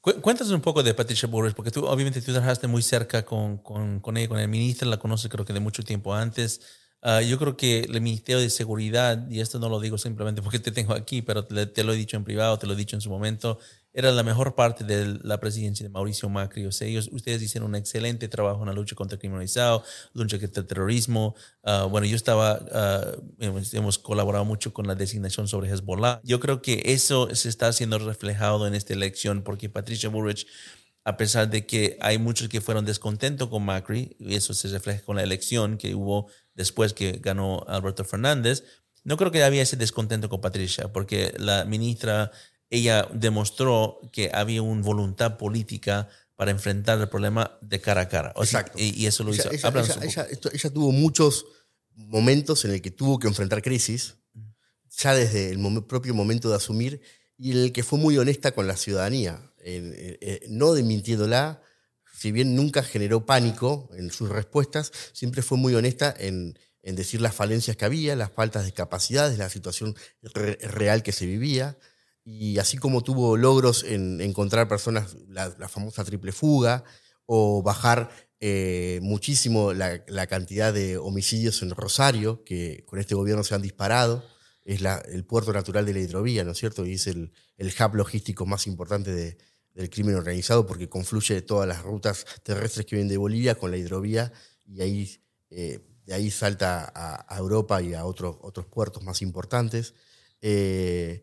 Cu- 0.00 0.20
Cuéntanos 0.20 0.52
un 0.52 0.60
poco 0.60 0.82
de 0.82 0.94
Patricia 0.94 1.28
Bullrich, 1.28 1.54
porque 1.54 1.70
tú 1.70 1.86
obviamente 1.86 2.20
tú 2.20 2.32
trabajaste 2.32 2.66
muy 2.66 2.82
cerca 2.82 3.24
con, 3.24 3.58
con, 3.58 4.00
con 4.00 4.16
ella, 4.16 4.28
con 4.28 4.38
el 4.38 4.48
ministro, 4.48 4.88
la 4.88 4.98
conoces 4.98 5.30
creo 5.30 5.44
que 5.44 5.52
de 5.52 5.60
mucho 5.60 5.82
tiempo 5.82 6.14
antes. 6.14 6.60
Ah, 7.00 7.22
yo 7.22 7.38
creo 7.38 7.56
que 7.56 7.80
el 7.80 8.00
Ministerio 8.00 8.40
de 8.40 8.50
Seguridad, 8.50 9.28
y 9.30 9.40
esto 9.40 9.58
no 9.58 9.68
lo 9.68 9.78
digo 9.80 9.98
simplemente 9.98 10.42
porque 10.42 10.58
te 10.58 10.72
tengo 10.72 10.94
aquí, 10.94 11.22
pero 11.22 11.44
te, 11.44 11.66
te 11.66 11.84
lo 11.84 11.92
he 11.92 11.96
dicho 11.96 12.16
en 12.16 12.24
privado, 12.24 12.58
te 12.58 12.66
lo 12.66 12.72
he 12.72 12.76
dicho 12.76 12.96
en 12.96 13.00
su 13.00 13.08
momento, 13.08 13.58
era 13.98 14.12
la 14.12 14.22
mejor 14.22 14.54
parte 14.54 14.84
de 14.84 15.18
la 15.22 15.40
presidencia 15.40 15.84
de 15.84 15.90
Mauricio 15.90 16.28
Macri. 16.28 16.66
O 16.66 16.72
sea, 16.72 16.86
ellos, 16.86 17.08
ustedes 17.10 17.42
hicieron 17.42 17.70
un 17.70 17.74
excelente 17.74 18.28
trabajo 18.28 18.60
en 18.60 18.66
la 18.68 18.72
lucha 18.72 18.94
contra 18.94 19.16
el 19.16 19.20
crimen 19.20 19.34
organizado, 19.34 19.82
lucha 20.12 20.38
contra 20.38 20.60
el 20.60 20.66
terrorismo. 20.66 21.34
Ah, 21.64 21.84
bueno, 21.90 22.06
yo 22.06 22.14
estaba, 22.14 22.60
ah, 22.72 23.12
hemos, 23.38 23.72
hemos 23.74 23.98
colaborado 23.98 24.44
mucho 24.44 24.72
con 24.72 24.86
la 24.86 24.94
designación 24.94 25.48
sobre 25.48 25.68
Hezbollah. 25.70 26.20
Yo 26.22 26.38
creo 26.38 26.62
que 26.62 26.82
eso 26.84 27.34
se 27.34 27.48
está 27.48 27.72
siendo 27.72 27.98
reflejado 27.98 28.66
en 28.66 28.74
esta 28.74 28.92
elección 28.92 29.42
porque 29.42 29.68
Patricia 29.68 30.08
Bullrich 30.08 30.46
a 31.08 31.16
pesar 31.16 31.48
de 31.48 31.64
que 31.64 31.96
hay 32.00 32.18
muchos 32.18 32.48
que 32.48 32.60
fueron 32.60 32.84
descontentos 32.84 33.48
con 33.48 33.64
Macri, 33.64 34.14
y 34.18 34.34
eso 34.34 34.52
se 34.52 34.68
refleja 34.68 35.00
con 35.06 35.16
la 35.16 35.22
elección 35.22 35.78
que 35.78 35.94
hubo 35.94 36.28
después 36.54 36.92
que 36.92 37.12
ganó 37.12 37.64
Alberto 37.66 38.04
Fernández, 38.04 38.62
no 39.04 39.16
creo 39.16 39.30
que 39.30 39.42
había 39.42 39.62
ese 39.62 39.76
descontento 39.76 40.28
con 40.28 40.40
Patricia, 40.40 40.92
porque 40.92 41.32
la 41.38 41.64
ministra, 41.64 42.30
ella 42.68 43.08
demostró 43.14 44.00
que 44.12 44.30
había 44.34 44.60
una 44.60 44.82
voluntad 44.82 45.38
política 45.38 46.08
para 46.36 46.50
enfrentar 46.50 47.00
el 47.00 47.08
problema 47.08 47.56
de 47.62 47.80
cara 47.80 48.02
a 48.02 48.08
cara. 48.08 48.32
O 48.36 48.42
Exacto. 48.44 48.76
y, 48.78 48.90
y 49.02 49.06
eso 49.06 49.24
lo 49.24 49.32
Ella, 49.32 49.44
hizo. 49.52 49.68
ella- 49.68 49.80
ella- 49.80 50.04
ella- 50.04 50.26
esto- 50.30 50.50
ella 50.52 50.70
tuvo 50.70 50.92
muchos 50.92 51.46
momentos 51.94 52.64
en 52.64 52.72
el 52.72 52.82
que 52.82 52.90
tuvo 52.90 53.18
que 53.18 53.28
enfrentar 53.28 53.62
crisis, 53.62 54.16
ya 54.98 55.14
desde 55.14 55.50
el 55.50 55.84
propio 55.86 56.12
momento 56.14 56.50
de 56.50 56.56
asumir, 56.56 57.00
y 57.38 57.52
en 57.52 57.58
el 57.58 57.72
que 57.72 57.82
fue 57.82 57.98
muy 57.98 58.18
honesta 58.18 58.52
con 58.52 58.66
la 58.66 58.76
ciudadanía, 58.76 59.40
en- 59.76 59.94
en- 59.94 60.18
en- 60.20 60.58
no 60.58 60.72
desmintiéndola, 60.74 61.60
si 62.14 62.32
bien 62.32 62.54
nunca 62.56 62.82
generó 62.82 63.26
pánico 63.26 63.88
en 63.96 64.10
sus 64.10 64.28
respuestas, 64.28 64.92
siempre 65.12 65.42
fue 65.42 65.56
muy 65.58 65.74
honesta 65.74 66.12
en, 66.18 66.58
en 66.82 66.96
decir 66.96 67.20
las 67.20 67.34
falencias 67.34 67.76
que 67.76 67.84
había, 67.84 68.16
las 68.16 68.32
faltas 68.32 68.64
de 68.64 68.72
capacidades, 68.72 69.38
la 69.38 69.48
situación 69.50 69.94
re- 70.22 70.58
real 70.62 71.02
que 71.02 71.12
se 71.12 71.26
vivía. 71.26 71.78
Y 72.24 72.58
así 72.58 72.76
como 72.76 73.02
tuvo 73.02 73.36
logros 73.36 73.84
en 73.84 74.20
encontrar 74.20 74.68
personas, 74.68 75.16
la, 75.28 75.50
famosa 75.68 76.04
triple 76.04 76.32
fuga, 76.32 76.84
o 77.26 77.62
bajar 77.62 78.10
eh, 78.40 78.98
muchísimo 79.02 79.72
la, 79.72 80.26
cantidad 80.26 80.72
de 80.72 80.96
homicidios 80.98 81.62
en 81.62 81.70
Rosario, 81.70 82.42
que 82.44 82.84
con 82.86 82.98
este 82.98 83.14
gobierno 83.14 83.44
se 83.44 83.54
han 83.54 83.62
disparado, 83.62 84.24
es 84.64 84.80
el 85.10 85.24
puerto 85.24 85.52
natural 85.52 85.86
de 85.86 85.94
la 85.94 86.00
hidrovía, 86.00 86.44
¿no 86.44 86.52
es 86.52 86.58
cierto? 86.58 86.84
Y 86.84 86.94
es 86.94 87.06
el, 87.06 87.32
el 87.56 87.68
hub 87.80 87.94
logístico 87.94 88.44
más 88.44 88.66
importante 88.66 89.12
de- 89.12 89.38
del 89.78 89.90
crimen 89.90 90.16
organizado 90.16 90.66
porque 90.66 90.88
confluye 90.88 91.40
todas 91.40 91.68
las 91.68 91.82
rutas 91.82 92.26
terrestres 92.42 92.84
que 92.84 92.96
vienen 92.96 93.08
de 93.08 93.16
Bolivia 93.16 93.54
con 93.54 93.70
la 93.70 93.76
hidrovía 93.76 94.32
y 94.66 94.80
ahí, 94.80 95.20
eh, 95.50 95.78
de 96.04 96.14
ahí 96.14 96.32
salta 96.32 96.92
a, 96.92 97.38
Europa 97.38 97.80
y 97.80 97.94
a 97.94 98.04
otros, 98.04 98.36
otros 98.40 98.66
puertos 98.66 99.04
más 99.04 99.22
importantes. 99.22 99.94
Eh, 100.42 101.22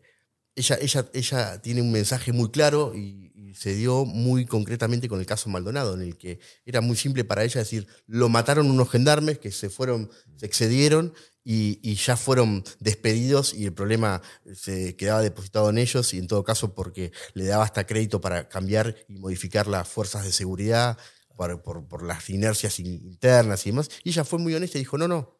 ella, 0.54 0.78
ella, 0.80 1.06
ella 1.12 1.60
tiene 1.60 1.82
un 1.82 1.92
mensaje 1.92 2.32
muy 2.32 2.50
claro 2.50 2.94
y, 2.94 3.30
y 3.34 3.54
se 3.54 3.74
dio 3.74 4.06
muy 4.06 4.46
concretamente 4.46 5.06
con 5.06 5.20
el 5.20 5.26
caso 5.26 5.50
Maldonado, 5.50 5.92
en 5.92 6.00
el 6.00 6.16
que 6.16 6.40
era 6.64 6.80
muy 6.80 6.96
simple 6.96 7.24
para 7.24 7.44
ella 7.44 7.60
decir, 7.60 7.86
lo 8.06 8.30
mataron 8.30 8.70
unos 8.70 8.88
gendarmes 8.88 9.38
que 9.38 9.52
se 9.52 9.68
fueron, 9.68 10.10
se 10.36 10.46
excedieron 10.46 11.12
y, 11.48 11.94
ya 11.94 12.16
fueron 12.16 12.64
despedidos 12.80 13.54
y 13.54 13.66
el 13.66 13.72
problema 13.72 14.20
se 14.52 14.96
quedaba 14.96 15.22
depositado 15.22 15.70
en 15.70 15.78
ellos 15.78 16.12
y 16.12 16.18
en 16.18 16.26
todo 16.26 16.42
caso 16.42 16.74
porque 16.74 17.12
le 17.34 17.44
daba 17.44 17.62
hasta 17.62 17.86
crédito 17.86 18.20
para 18.20 18.48
cambiar 18.48 18.96
y 19.08 19.16
modificar 19.18 19.68
las 19.68 19.86
fuerzas 19.88 20.24
de 20.24 20.32
seguridad 20.32 20.98
por, 21.36 21.62
por- 21.62 22.02
las 22.02 22.28
inercias 22.30 22.80
in- 22.80 23.00
internas 23.06 23.64
y 23.64 23.70
demás. 23.70 23.88
Y 24.02 24.08
ella 24.10 24.24
fue 24.24 24.40
muy 24.40 24.54
honesta 24.54 24.78
y 24.78 24.80
dijo, 24.80 24.98
no, 24.98 25.06
no, 25.06 25.38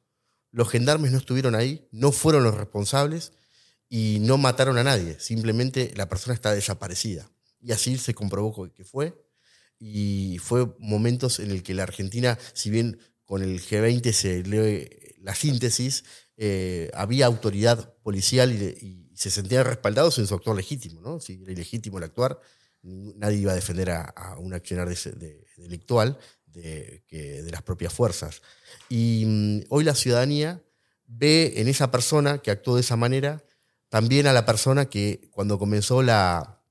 los 0.53 0.69
gendarmes 0.69 1.11
no 1.11 1.19
estuvieron 1.19 1.57
ahí, 1.57 1.89
no 1.91 2.12
fueron 2.12 2.45
los 2.45 2.55
responsables 2.55 3.33
y 3.89 4.19
no 4.20 4.39
mataron 4.39 4.78
a 4.78 4.85
nadie, 4.85 5.19
simplemente 5.19 5.93
la 5.97 6.09
persona 6.09 6.35
está 6.35 6.53
desaparecida. 6.55 7.31
Y 7.61 7.73
así 7.73 7.99
se 7.99 8.15
comprobó 8.15 8.73
que 8.73 8.85
fue. 8.85 9.20
Y 9.78 10.39
fue 10.41 10.73
momentos 10.78 11.41
en 11.41 11.51
el 11.51 11.62
que 11.65 11.74
la 11.74 11.83
Argentina, 11.83 12.39
si 12.55 12.70
bien 12.70 12.99
con 13.27 13.43
el 13.43 13.61
G20 13.61 14.12
se 14.12 14.43
lee 14.43 14.89
la 15.20 15.35
síntesis, 15.35 16.05
eh, 16.36 16.90
había 16.94 17.27
autoridad 17.27 17.94
policial 18.03 18.53
y, 18.53 19.03
se 19.16 19.31
sentían 19.31 19.65
respaldados 19.65 20.19
en 20.19 20.27
su 20.27 20.35
actuar 20.35 20.57
legítimo. 20.57 21.01
¿no? 21.01 21.20
Si 21.20 21.40
era 21.43 21.51
ilegítimo 21.51 21.97
el 21.97 22.05
actuar, 22.05 22.39
nadie 22.82 23.39
iba 23.39 23.53
a 23.53 23.55
defender 23.55 23.90
a, 23.90 24.36
un 24.39 24.53
accionar 24.53 24.94
delictual 25.57 26.19
de 26.44 27.48
las 27.51 27.62
propias 27.62 27.94
fuerzas. 27.94 28.43
Y 28.90 29.24
mm, 29.27 29.61
hoy 29.70 29.85
la 29.85 29.94
ciudadanía 29.94 30.62
ve 31.07 31.55
en 31.57 31.69
esa 31.69 31.90
persona 31.90 32.39
que 32.39 32.51
actuó 32.51 32.74
de 32.74 32.82
esa 32.82 32.97
manera 32.97 33.43
también 33.89 34.27
a 34.27 34.32
la 34.32 34.44
persona 34.44 34.86
que 34.86 35.28
cuando 35.31 35.59
comenzó 35.59 36.03
la, 36.03 36.62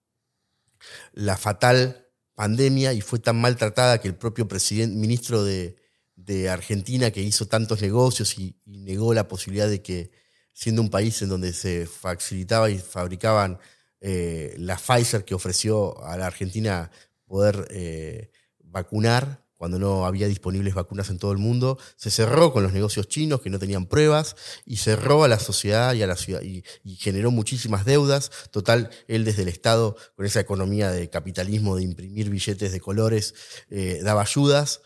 la 1.13 1.37
fatal 1.37 2.07
pandemia 2.35 2.93
y 2.93 3.01
fue 3.01 3.19
tan 3.19 3.39
maltratada 3.39 3.99
que 3.99 4.09
el 4.09 4.15
propio 4.15 4.47
presidente, 4.47 4.95
ministro 4.95 5.43
de, 5.43 5.77
de 6.25 6.49
Argentina 6.49 7.11
que 7.11 7.21
hizo 7.21 7.45
tantos 7.47 7.81
negocios 7.81 8.37
y, 8.39 8.55
negó 8.65 9.13
la 9.13 9.27
posibilidad 9.27 9.69
de 9.69 9.81
que, 9.81 10.11
siendo 10.53 10.81
un 10.81 10.89
país 10.89 11.21
en 11.21 11.29
donde 11.29 11.53
se 11.53 11.85
facilitaba 11.85 12.69
y 12.69 12.77
fabricaban 12.77 13.59
eh, 14.01 14.55
la 14.57 14.77
Pfizer 14.77 15.25
que 15.25 15.35
ofreció 15.35 16.03
a 16.03 16.17
la 16.17 16.27
Argentina 16.27 16.91
poder 17.25 17.67
eh, 17.71 18.31
vacunar 18.63 19.43
cuando 19.55 19.79
no 19.79 20.05
había 20.05 20.27
disponibles 20.27 20.73
vacunas 20.73 21.09
en 21.09 21.17
todo 21.17 21.31
el 21.31 21.37
mundo, 21.37 21.79
se 21.95 22.11
cerró 22.11 22.51
con 22.51 22.61
los 22.61 22.73
negocios 22.73 23.07
chinos 23.07 23.41
que 23.41 23.49
no 23.49 23.57
tenían 23.57 23.85
pruebas 23.85 24.35
y 24.65 24.77
cerró 24.77 25.23
a 25.23 25.27
la 25.27 25.39
sociedad 25.39 25.93
y 25.93 26.03
a 26.03 26.07
la 26.07 26.17
ciudad 26.17 26.41
y, 26.41 26.63
y 26.83 26.97
generó 26.97 27.31
muchísimas 27.31 27.85
deudas. 27.85 28.31
Total, 28.51 28.89
él 29.07 29.23
desde 29.23 29.43
el 29.43 29.47
Estado, 29.47 29.95
con 30.15 30.25
esa 30.25 30.41
economía 30.41 30.91
de 30.91 31.09
capitalismo, 31.09 31.77
de 31.77 31.83
imprimir 31.83 32.29
billetes 32.29 32.73
de 32.73 32.79
colores, 32.81 33.33
eh, 33.69 34.01
daba 34.03 34.21
ayudas 34.21 34.81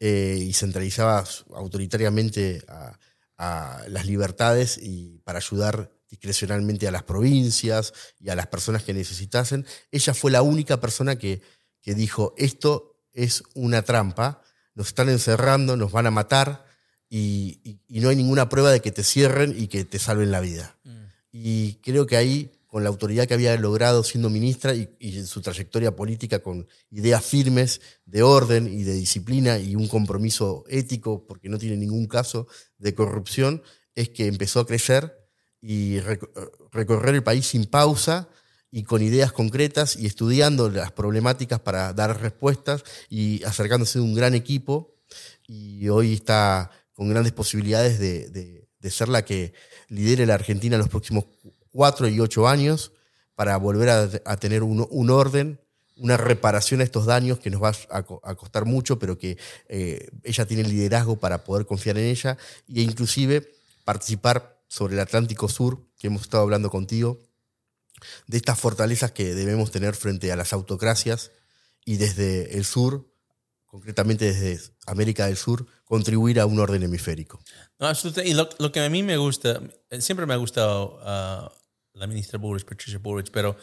eh, 0.00 0.38
y 0.40 0.52
centralizaba 0.52 1.24
autoritariamente 1.54 2.62
a, 2.68 2.98
a 3.36 3.82
las 3.88 4.06
libertades 4.06 4.78
y 4.80 5.18
para 5.24 5.38
ayudar 5.38 5.90
discrecionalmente 6.08 6.86
a 6.86 6.90
las 6.92 7.02
provincias 7.02 7.92
y 8.20 8.28
a 8.30 8.36
las 8.36 8.46
personas 8.46 8.82
que 8.84 8.94
necesitasen. 8.94 9.66
Ella 9.90 10.14
fue 10.14 10.30
la 10.30 10.42
única 10.42 10.80
persona 10.80 11.16
que, 11.16 11.42
que 11.82 11.94
dijo, 11.94 12.34
esto 12.36 13.00
es 13.12 13.42
una 13.54 13.82
trampa, 13.82 14.40
nos 14.74 14.88
están 14.88 15.08
encerrando, 15.08 15.76
nos 15.76 15.90
van 15.92 16.06
a 16.06 16.10
matar 16.10 16.64
y, 17.08 17.60
y- 17.64 17.80
y 17.88 18.00
no 18.00 18.08
hay 18.08 18.16
ninguna 18.16 18.48
prueba 18.48 18.70
de 18.70 18.80
que 18.80 18.92
te 18.92 19.02
cierren 19.04 19.54
y 19.56 19.68
que 19.68 19.84
te 19.84 19.98
salven 19.98 20.30
la 20.30 20.40
vida. 20.40 20.76
Y 21.32 21.74
creo 21.82 22.06
que 22.06 22.16
ahí, 22.16 22.52
con 22.74 22.82
la 22.82 22.88
autoridad 22.88 23.28
que 23.28 23.34
había 23.34 23.56
logrado 23.56 24.02
siendo 24.02 24.30
ministra 24.30 24.74
y, 24.74 24.88
y 24.98 25.22
su 25.26 25.40
trayectoria 25.40 25.94
política 25.94 26.40
con 26.40 26.66
ideas 26.90 27.24
firmes 27.24 27.80
de 28.04 28.24
orden 28.24 28.66
y 28.66 28.82
de 28.82 28.94
disciplina 28.94 29.60
y 29.60 29.76
un 29.76 29.86
compromiso 29.86 30.64
ético, 30.68 31.24
porque 31.24 31.48
no 31.48 31.56
tiene 31.56 31.76
ningún 31.76 32.08
caso 32.08 32.48
de 32.78 32.92
corrupción, 32.92 33.62
es 33.94 34.08
que 34.08 34.26
empezó 34.26 34.58
a 34.58 34.66
crecer 34.66 35.16
y 35.60 35.98
reco- 36.00 36.28
recorrer 36.72 37.14
el 37.14 37.22
país 37.22 37.46
sin 37.46 37.66
pausa 37.66 38.28
y 38.72 38.82
con 38.82 39.02
ideas 39.02 39.30
concretas 39.30 39.94
y 39.94 40.06
estudiando 40.06 40.68
las 40.68 40.90
problemáticas 40.90 41.60
para 41.60 41.92
dar 41.92 42.20
respuestas 42.20 42.82
y 43.08 43.40
acercándose 43.44 44.00
de 44.00 44.04
un 44.04 44.14
gran 44.16 44.34
equipo. 44.34 44.96
Y 45.46 45.88
hoy 45.90 46.14
está 46.14 46.72
con 46.92 47.08
grandes 47.08 47.32
posibilidades 47.32 48.00
de, 48.00 48.28
de- 48.30 48.64
de 48.80 48.90
ser 48.90 49.08
la 49.08 49.24
que 49.24 49.54
lidere 49.88 50.26
la 50.26 50.34
Argentina 50.34 50.74
en 50.76 50.80
los 50.80 50.90
próximos 50.90 51.24
cuatro 51.74 52.06
y 52.06 52.20
ocho 52.20 52.46
años 52.46 52.92
para 53.34 53.56
volver 53.56 53.88
a, 54.24 54.36
tener 54.36 54.62
un, 54.62 54.86
un 54.88 55.10
orden, 55.10 55.60
una 55.96 56.16
reparación 56.16 56.80
a 56.80 56.84
estos 56.84 57.04
daños 57.04 57.40
que 57.40 57.50
nos 57.50 57.60
va 57.60 57.72
a, 57.90 58.04
co- 58.04 58.20
a 58.22 58.36
costar 58.36 58.64
mucho, 58.64 59.00
pero 59.00 59.18
que 59.18 59.36
eh, 59.68 60.08
ella 60.22 60.46
tiene 60.46 60.62
el 60.62 60.68
liderazgo 60.68 61.18
para 61.18 61.42
poder 61.42 61.66
confiar 61.66 61.98
en 61.98 62.04
ella 62.04 62.38
e 62.68 62.80
inclusive 62.80 63.52
participar 63.84 64.62
sobre 64.68 64.94
el 64.94 65.00
Atlántico 65.00 65.48
Sur, 65.48 65.84
que 65.98 66.06
hemos 66.06 66.22
estado 66.22 66.44
hablando 66.44 66.70
contigo, 66.70 67.18
de 68.28 68.36
estas 68.36 68.58
fortalezas 68.58 69.10
que 69.10 69.34
debemos 69.34 69.72
tener 69.72 69.96
frente 69.96 70.30
a 70.30 70.36
las 70.36 70.52
autocracias 70.52 71.32
y 71.84 71.96
desde 71.96 72.56
el 72.56 72.64
sur, 72.64 73.10
concretamente 73.66 74.32
desde 74.32 74.72
América 74.86 75.26
del 75.26 75.36
Sur, 75.36 75.66
contribuir 75.84 76.38
a 76.38 76.46
un 76.46 76.60
orden 76.60 76.84
hemisférico. 76.84 77.40
Y 78.24 78.34
lo, 78.34 78.48
que 78.70 78.80
a 78.80 78.88
mí 78.88 79.02
me 79.02 79.16
gusta, 79.16 79.60
siempre 79.98 80.26
me 80.26 80.34
ha 80.34 80.36
gustado 80.38 81.00
ah, 81.02 81.52
la 81.94 82.06
ministra 82.06 82.38
Burrich, 82.38 82.64
Patricia 82.66 82.98
Burrich, 82.98 83.30
pero 83.30 83.56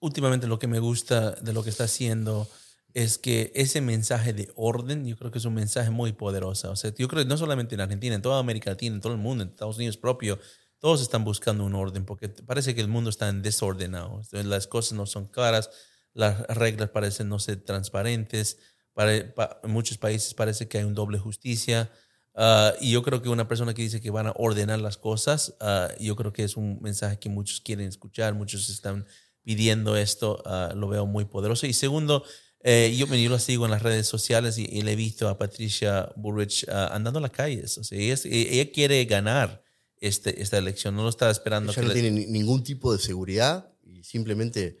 últimamente 0.00 0.46
lo 0.46 0.58
que 0.58 0.66
me 0.66 0.78
gusta 0.78 1.32
de 1.32 1.52
lo 1.52 1.62
que 1.62 1.70
está 1.70 1.84
haciendo 1.84 2.48
es 2.94 3.18
que 3.18 3.52
ese 3.54 3.80
mensaje 3.80 4.32
de 4.32 4.50
orden, 4.56 5.04
yo 5.06 5.16
creo 5.16 5.30
que 5.30 5.38
es 5.38 5.44
un 5.44 5.54
mensaje 5.54 5.90
muy 5.90 6.12
poderoso. 6.12 6.70
O 6.70 6.76
sea, 6.76 6.94
yo 6.94 7.08
creo 7.08 7.22
que 7.24 7.28
no 7.28 7.36
solamente 7.36 7.74
en 7.74 7.82
Argentina, 7.82 8.14
en 8.14 8.22
toda 8.22 8.38
América 8.38 8.70
Latina, 8.70 8.94
en 8.94 9.00
todo 9.02 9.12
el 9.12 9.18
mundo, 9.18 9.44
en 9.44 9.50
Estados 9.50 9.76
Unidos 9.76 9.96
propio, 9.98 10.38
todos 10.78 11.02
están 11.02 11.24
buscando 11.24 11.64
un 11.64 11.74
orden 11.74 12.04
porque 12.04 12.28
parece 12.28 12.74
que 12.74 12.80
el 12.80 12.88
mundo 12.88 13.10
está 13.10 13.28
en 13.28 13.42
desordenado. 13.42 14.22
Las 14.32 14.66
cosas 14.66 14.92
no 14.92 15.06
son 15.06 15.26
claras, 15.26 15.70
las 16.14 16.40
reglas 16.48 16.90
parecen 16.90 17.28
no 17.28 17.38
ser 17.38 17.62
transparentes. 17.64 18.58
Para, 18.94 19.34
pa- 19.34 19.60
en 19.62 19.70
muchos 19.70 19.98
países 19.98 20.32
parece 20.32 20.68
que 20.68 20.78
hay 20.78 20.84
un 20.84 20.94
doble 20.94 21.18
justicia. 21.18 21.90
Ah, 22.36 22.74
y 22.80 22.90
yo 22.92 23.02
creo 23.02 23.22
que 23.22 23.28
una 23.30 23.48
persona 23.48 23.72
que 23.72 23.82
dice 23.82 24.00
que 24.00 24.10
van 24.10 24.26
a 24.26 24.32
ordenar 24.36 24.78
las 24.80 24.98
cosas, 24.98 25.54
ah, 25.60 25.88
yo 25.98 26.16
creo 26.16 26.32
que 26.32 26.44
es 26.44 26.56
un 26.56 26.78
mensaje 26.82 27.18
que 27.18 27.28
muchos 27.30 27.60
quieren 27.60 27.88
escuchar, 27.88 28.34
muchos 28.34 28.68
están 28.68 29.06
pidiendo 29.42 29.96
esto, 29.96 30.42
ah, 30.44 30.72
lo 30.76 30.88
veo 30.88 31.06
muy 31.06 31.24
poderoso. 31.24 31.66
Y 31.66 31.72
segundo, 31.72 32.24
eh, 32.62 32.94
yo, 32.98 33.06
yo 33.06 33.30
la 33.30 33.38
sigo 33.38 33.64
en 33.64 33.70
las 33.70 33.82
redes 33.82 34.06
sociales 34.06 34.58
y, 34.58 34.64
y 34.64 34.82
le 34.82 34.92
he 34.92 34.96
visto 34.96 35.28
a 35.28 35.38
Patricia 35.38 36.12
Burrich 36.16 36.66
andando 36.68 37.18
a 37.18 37.22
las 37.22 37.30
calles. 37.30 37.78
O 37.78 37.84
sea, 37.84 37.98
ella, 37.98 38.14
es- 38.14 38.26
ella 38.26 38.70
quiere 38.72 39.02
ganar 39.06 39.62
este, 40.00 40.42
esta 40.42 40.58
elección, 40.58 40.94
no 40.94 41.04
lo 41.04 41.08
está 41.08 41.30
esperando. 41.30 41.72
Ella 41.72 41.80
que 41.80 41.86
no 41.88 41.92
tiene 41.94 42.10
ni- 42.10 42.26
ningún 42.26 42.62
tipo 42.64 42.92
de 42.92 42.98
seguridad 42.98 43.72
y 43.82 44.02
simplemente 44.04 44.80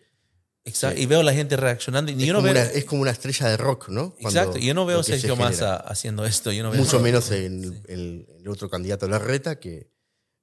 Exacto, 0.66 0.98
sí. 0.98 1.04
y 1.04 1.06
veo 1.06 1.20
a 1.20 1.24
la 1.24 1.32
gente 1.32 1.56
reaccionando. 1.56 2.12
Y 2.12 2.14
es, 2.16 2.26
yo 2.26 2.34
no 2.34 2.40
como 2.40 2.52
veo, 2.52 2.62
una, 2.62 2.70
es 2.70 2.84
como 2.84 3.02
una 3.02 3.12
estrella 3.12 3.48
de 3.48 3.56
rock, 3.56 3.88
¿no? 3.88 4.10
Cuando 4.20 4.28
exacto, 4.28 4.58
yo 4.58 4.74
no 4.74 4.84
veo 4.84 5.00
a 5.00 5.02
se 5.04 5.12
Sergio 5.12 5.36
genera. 5.36 5.50
Massa 5.50 5.76
haciendo 5.76 6.26
esto. 6.26 6.52
Yo 6.52 6.62
no 6.62 6.70
veo 6.70 6.80
Mucho 6.80 7.00
menos 7.00 7.30
en 7.30 7.82
el, 7.88 8.26
el 8.38 8.48
otro 8.48 8.68
candidato 8.68 9.08
Larreta, 9.08 9.58
que, 9.58 9.90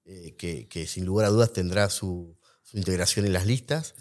eh, 0.06 0.36
que, 0.38 0.68
que 0.68 0.88
sin 0.88 1.06
lugar 1.06 1.28
a 1.28 1.30
dudas 1.30 1.54
tendrá 1.54 1.90
su, 1.90 2.38
su 2.64 2.78
integración 2.78 3.26
en 3.26 3.34
las 3.34 3.46
listas, 3.46 3.94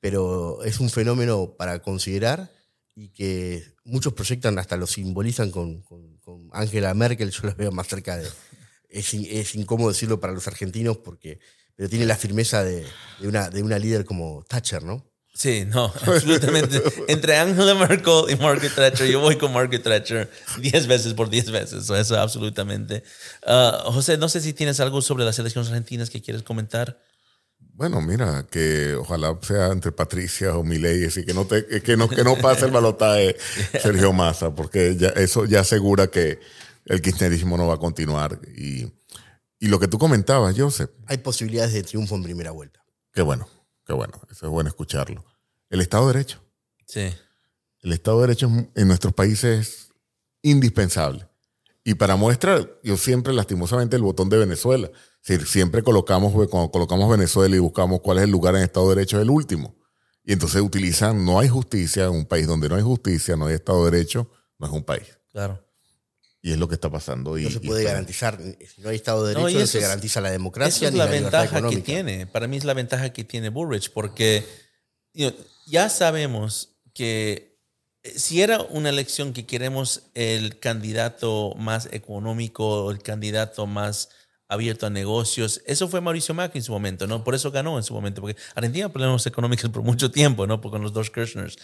pero 0.00 0.62
es 0.64 0.80
un 0.80 0.90
fenómeno 0.90 1.56
para 1.56 1.80
considerar 1.80 2.50
y 2.94 3.08
que 3.08 3.64
muchos 3.84 4.12
proyectan, 4.12 4.58
hasta 4.58 4.76
lo 4.76 4.86
simbolizan 4.86 5.50
con, 5.50 5.80
con, 5.82 6.18
con 6.18 6.48
Angela 6.52 6.92
Merkel, 6.94 7.30
yo 7.30 7.40
la 7.44 7.54
veo 7.54 7.72
más 7.72 7.88
cerca 7.88 8.16
de... 8.16 8.28
Es, 8.88 9.14
es 9.14 9.54
incómodo 9.54 9.90
decirlo 9.90 10.20
para 10.20 10.32
los 10.32 10.46
argentinos, 10.46 10.98
porque, 10.98 11.38
pero 11.74 11.88
tiene 11.88 12.06
la 12.06 12.16
firmeza 12.16 12.62
de, 12.64 12.84
de 13.20 13.28
una, 13.28 13.48
de 13.48 13.62
una 13.62 13.78
líder 13.78 14.04
como 14.04 14.44
Thatcher, 14.48 14.82
¿no? 14.82 15.09
Sí, 15.32 15.64
no, 15.66 15.84
absolutamente. 16.06 16.82
Entre 17.08 17.36
Angela 17.36 17.74
Merkel 17.74 18.24
y 18.28 18.36
Margaret 18.36 18.74
Thatcher, 18.74 19.06
yo 19.06 19.20
voy 19.20 19.36
con 19.38 19.52
Margaret 19.52 19.82
Thatcher 19.82 20.30
10 20.58 20.86
veces 20.86 21.14
por 21.14 21.30
10 21.30 21.50
veces. 21.50 21.84
Eso, 21.84 21.96
eso 21.96 22.18
absolutamente. 22.18 23.02
Ah, 23.46 23.84
José, 23.86 24.18
no 24.18 24.28
sé 24.28 24.40
si 24.40 24.52
tienes 24.52 24.80
algo 24.80 25.00
sobre 25.00 25.24
las 25.24 25.38
elecciones 25.38 25.70
argentinas 25.70 26.10
que 26.10 26.20
quieres 26.20 26.42
comentar. 26.42 26.98
Bueno, 27.72 28.02
mira, 28.02 28.46
que 28.50 28.94
ojalá 28.94 29.38
sea 29.40 29.68
entre 29.68 29.92
Patricia 29.92 30.54
o 30.56 30.62
Milei, 30.62 31.06
así 31.06 31.24
que 31.24 31.32
no, 31.32 31.46
te, 31.46 31.80
que 31.80 31.96
no, 31.96 32.08
que 32.08 32.22
no 32.24 32.36
pase 32.36 32.66
el 32.66 32.72
balotaje 32.72 33.36
Sergio 33.80 34.12
Massa, 34.12 34.54
porque 34.54 34.96
ya, 34.96 35.08
eso 35.10 35.46
ya 35.46 35.60
asegura 35.60 36.08
que 36.08 36.40
el 36.84 37.00
kirchnerismo 37.00 37.56
no 37.56 37.66
va 37.66 37.74
a 37.74 37.78
continuar. 37.78 38.38
Y, 38.54 38.92
y 39.58 39.68
lo 39.68 39.78
que 39.80 39.88
tú 39.88 39.98
comentabas, 39.98 40.54
Joseph, 40.58 40.90
Hay 41.06 41.18
posibilidades 41.18 41.72
de 41.72 41.82
triunfo 41.82 42.16
en 42.16 42.22
primera 42.22 42.50
vuelta. 42.50 42.84
qué 43.14 43.22
bueno, 43.22 43.48
bueno, 43.92 44.20
eso 44.30 44.46
es 44.46 44.52
bueno 44.52 44.68
escucharlo. 44.68 45.24
El 45.68 45.80
Estado 45.80 46.06
de 46.08 46.12
Derecho. 46.14 46.42
Sí. 46.86 47.12
El 47.80 47.92
Estado 47.92 48.20
de 48.20 48.26
Derecho 48.26 48.50
en 48.74 48.88
nuestros 48.88 49.14
países 49.14 49.68
es 49.68 49.92
indispensable. 50.42 51.28
Y 51.82 51.94
para 51.94 52.16
muestra, 52.16 52.68
yo 52.82 52.96
siempre, 52.96 53.32
lastimosamente, 53.32 53.96
el 53.96 54.02
botón 54.02 54.28
de 54.28 54.38
Venezuela. 54.38 54.90
Es 55.22 55.28
decir, 55.28 55.46
siempre 55.46 55.82
colocamos, 55.82 56.32
cuando 56.48 56.70
colocamos 56.70 57.10
Venezuela 57.10 57.56
y 57.56 57.58
buscamos 57.58 58.00
cuál 58.00 58.18
es 58.18 58.24
el 58.24 58.30
lugar 58.30 58.54
en 58.56 58.62
Estado 58.62 58.88
de 58.90 58.96
Derecho, 58.96 59.16
es 59.16 59.22
el 59.22 59.30
último. 59.30 59.76
Y 60.22 60.32
entonces 60.32 60.60
utilizan, 60.60 61.24
no 61.24 61.38
hay 61.38 61.48
justicia, 61.48 62.04
en 62.04 62.10
un 62.10 62.26
país 62.26 62.46
donde 62.46 62.68
no 62.68 62.76
hay 62.76 62.82
justicia, 62.82 63.36
no 63.36 63.46
hay 63.46 63.54
Estado 63.54 63.84
de 63.84 63.90
Derecho, 63.90 64.30
no 64.58 64.66
es 64.66 64.72
un 64.72 64.84
país. 64.84 65.18
Claro. 65.32 65.64
Y 66.42 66.52
es 66.52 66.58
lo 66.58 66.68
que 66.68 66.74
está 66.74 66.90
pasando. 66.90 67.36
Y, 67.36 67.44
No 67.44 67.50
se 67.50 67.60
puede 67.60 67.84
garantizar, 67.84 68.38
si 68.40 68.80
no 68.80 68.88
hay 68.88 68.96
Estado 68.96 69.26
de 69.26 69.34
No, 69.34 69.40
Derecho, 69.40 69.58
no, 69.58 69.64
eso 69.64 69.72
se 69.72 69.78
es- 69.78 69.84
garantiza 69.84 70.20
la 70.20 70.28
Esa 70.28 70.32
democracia 70.32 70.88
es 70.88 70.92
ni 70.92 70.98
la, 70.98 71.04
la, 71.04 71.10
ventaja 71.10 71.68
que 71.68 71.76
tiene. 71.78 72.26
Para 72.26 72.46
mí 72.46 72.56
es 72.56 72.64
la 72.64 72.74
ventaja 72.74 73.12
que 73.12 73.24
tiene 73.24 73.50
Burrich, 73.50 73.92
porque 73.92 74.46
you 75.12 75.30
know, 75.30 75.44
ya 75.66 75.88
sabemos 75.90 76.76
que 76.94 77.58
eh, 78.02 78.18
si 78.18 78.40
era 78.40 78.62
una 78.62 78.88
elección 78.88 79.32
que 79.34 79.44
queremos 79.44 80.04
el 80.14 80.58
candidato 80.58 81.54
más 81.56 81.88
económico, 81.92 82.90
el 82.90 83.02
candidato 83.02 83.66
más 83.66 84.08
abierto 84.48 84.86
a 84.86 84.90
negocios, 84.90 85.62
eso 85.66 85.88
fue 85.88 86.00
Mauricio 86.00 86.34
Macri 86.34 86.58
en 86.58 86.64
su 86.64 86.72
momento, 86.72 87.06
¿no? 87.06 87.22
Por 87.22 87.34
eso 87.34 87.50
ganó 87.52 87.76
en 87.76 87.84
su 87.84 87.94
momento, 87.94 88.20
porque 88.22 88.40
Argentina 88.54 88.86
tuvo 88.86 88.94
problemas 88.94 89.26
económicos 89.26 89.70
por 89.70 89.82
mucho 89.82 90.10
tiempo, 90.10 90.46
¿no? 90.46 90.60
Con 90.60 90.82
los 90.82 90.92
dos 90.92 91.10
Kirchners. 91.10 91.56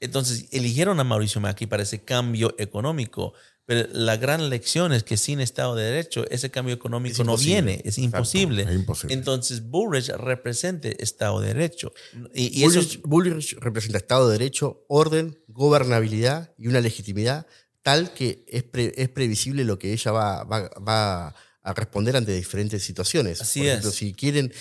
Entonces, 0.00 0.48
eligieron 0.50 0.98
a 0.98 1.04
Mauricio 1.04 1.40
Macri 1.40 1.66
para 1.66 1.82
ese 1.84 2.02
cambio 2.02 2.54
económico. 2.58 3.34
Pero 3.66 3.88
la 3.92 4.16
gran 4.18 4.50
lección 4.50 4.92
es 4.92 5.04
que 5.04 5.16
sin 5.16 5.40
Estado 5.40 5.74
de 5.74 5.84
Derecho, 5.84 6.26
ese 6.30 6.50
cambio 6.50 6.74
económico 6.74 7.22
Es 7.22 7.26
no 7.26 7.36
viene, 7.38 7.80
es 7.84 7.96
imposible. 7.96 8.62
es 8.64 8.74
imposible. 8.74 9.14
Entonces, 9.14 9.62
Bullrich 9.62 10.08
representa 10.10 10.88
Estado 10.88 11.40
de 11.40 11.48
Derecho. 11.54 11.92
Y, 12.34 12.60
y 12.60 12.64
eso 12.64 12.80
Bullrich, 12.80 13.02
Bullrich 13.02 13.56
representa 13.60 13.96
Estado 13.98 14.28
de 14.28 14.38
Derecho, 14.38 14.84
orden, 14.88 15.38
gobernabilidad 15.48 16.52
y 16.58 16.66
una 16.68 16.80
legitimidad 16.80 17.46
tal 17.82 18.12
que 18.14 18.44
es, 18.48 18.62
pre- 18.64 18.92
es 18.96 19.08
previsible 19.08 19.64
lo 19.64 19.78
que 19.78 19.92
ella 19.92 20.10
va, 20.12 20.44
va- 20.44 20.70
va 20.86 21.34
a 21.62 21.72
responder 21.74 22.16
ante 22.16 22.32
diferentes 22.34 22.82
situaciones. 22.82 23.40
Así 23.40 23.60
Por 23.60 23.68
ejemplo, 23.68 23.90
es. 23.90 23.96
si 23.96 24.12
quieren 24.14 24.52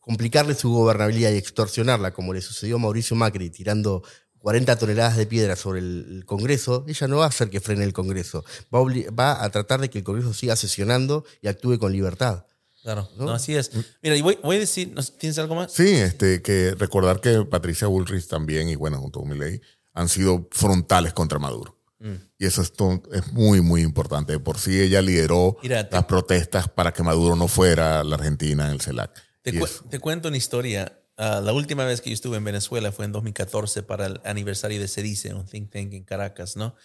complicarle 0.00 0.54
su 0.54 0.70
gobernabilidad 0.70 1.30
y 1.32 1.36
extorsionarla, 1.36 2.12
como 2.12 2.32
le 2.34 2.40
sucedió 2.40 2.76
a 2.76 2.78
Mauricio 2.78 3.14
Macri 3.16 3.50
tirando 3.50 4.02
40 4.40 4.76
toneladas 4.78 5.16
de 5.16 5.26
piedra 5.26 5.56
sobre 5.56 5.80
el, 5.80 6.22
Congreso, 6.26 6.84
ella 6.88 7.06
no 7.08 7.16
va 7.18 7.24
a 7.24 7.28
hacer 7.28 7.50
que 7.50 7.60
frene 7.60 7.84
el 7.84 7.92
Congreso. 7.92 8.44
Va 8.74 8.78
a, 8.78 8.82
obli- 8.82 9.08
va 9.18 9.42
a 9.44 9.50
tratar 9.50 9.80
de 9.80 9.90
que 9.90 9.98
el 9.98 10.04
Congreso 10.04 10.32
siga 10.34 10.56
sesionando 10.56 11.24
y 11.42 11.48
actúe 11.48 11.78
con 11.78 11.92
libertad. 11.92 12.44
Claro, 12.82 13.08
¿no? 13.16 13.26
no, 13.26 13.32
así 13.32 13.54
es. 13.56 13.70
Mira, 14.02 14.16
y 14.16 14.22
voy, 14.22 14.38
voy 14.42 14.56
a 14.56 14.60
decir, 14.60 14.92
¿no- 14.94 15.02
¿tienes 15.02 15.38
algo 15.38 15.54
más? 15.54 15.72
Sí, 15.72 15.88
este, 15.88 16.40
que 16.42 16.74
recordar 16.78 17.20
que 17.20 17.44
Patricia 17.44 17.88
Bullrich 17.88 18.26
también, 18.28 18.68
y 18.68 18.76
bueno, 18.76 18.98
junto 19.00 19.20
con 19.20 19.28
Milei, 19.28 19.60
han 19.94 20.08
sido 20.08 20.48
frontales 20.52 21.12
contra 21.12 21.38
Maduro. 21.40 21.76
Mm. 21.98 22.14
Y 22.38 22.46
eso 22.46 22.62
es, 22.62 22.72
muy, 23.32 23.60
muy 23.60 23.82
importante. 23.82 24.32
De 24.32 24.38
Por 24.38 24.58
sí 24.58 24.80
ella 24.80 25.02
lideró 25.02 25.56
Mira, 25.62 25.88
te- 25.88 25.96
las 25.96 26.04
protestas 26.04 26.68
para 26.68 26.92
que 26.92 27.02
Maduro 27.02 27.34
no 27.34 27.48
fuera 27.48 28.00
a 28.00 28.04
la 28.04 28.14
Argentina 28.14 28.66
en 28.66 28.74
el 28.74 28.80
CELAC. 28.80 29.10
Te, 29.42 29.50
Y 29.50 29.58
cu- 29.58 29.64
eso- 29.64 29.84
te 29.90 29.98
cuento 29.98 30.28
una 30.28 30.36
historia. 30.36 30.96
Ah, 31.18 31.40
la 31.42 31.52
última 31.52 31.84
vez 31.84 32.00
que 32.00 32.10
yo 32.10 32.14
estuve 32.14 32.36
en 32.36 32.44
Venezuela 32.44 32.92
fue 32.92 33.04
en 33.04 33.10
2014 33.10 33.82
para 33.82 34.06
el 34.06 34.20
aniversario 34.24 34.78
de 34.80 34.86
CEDICE, 34.86 35.34
un 35.34 35.46
think 35.46 35.68
tank 35.68 35.92
en 35.92 36.04
Caracas, 36.04 36.56
¿no? 36.56 36.76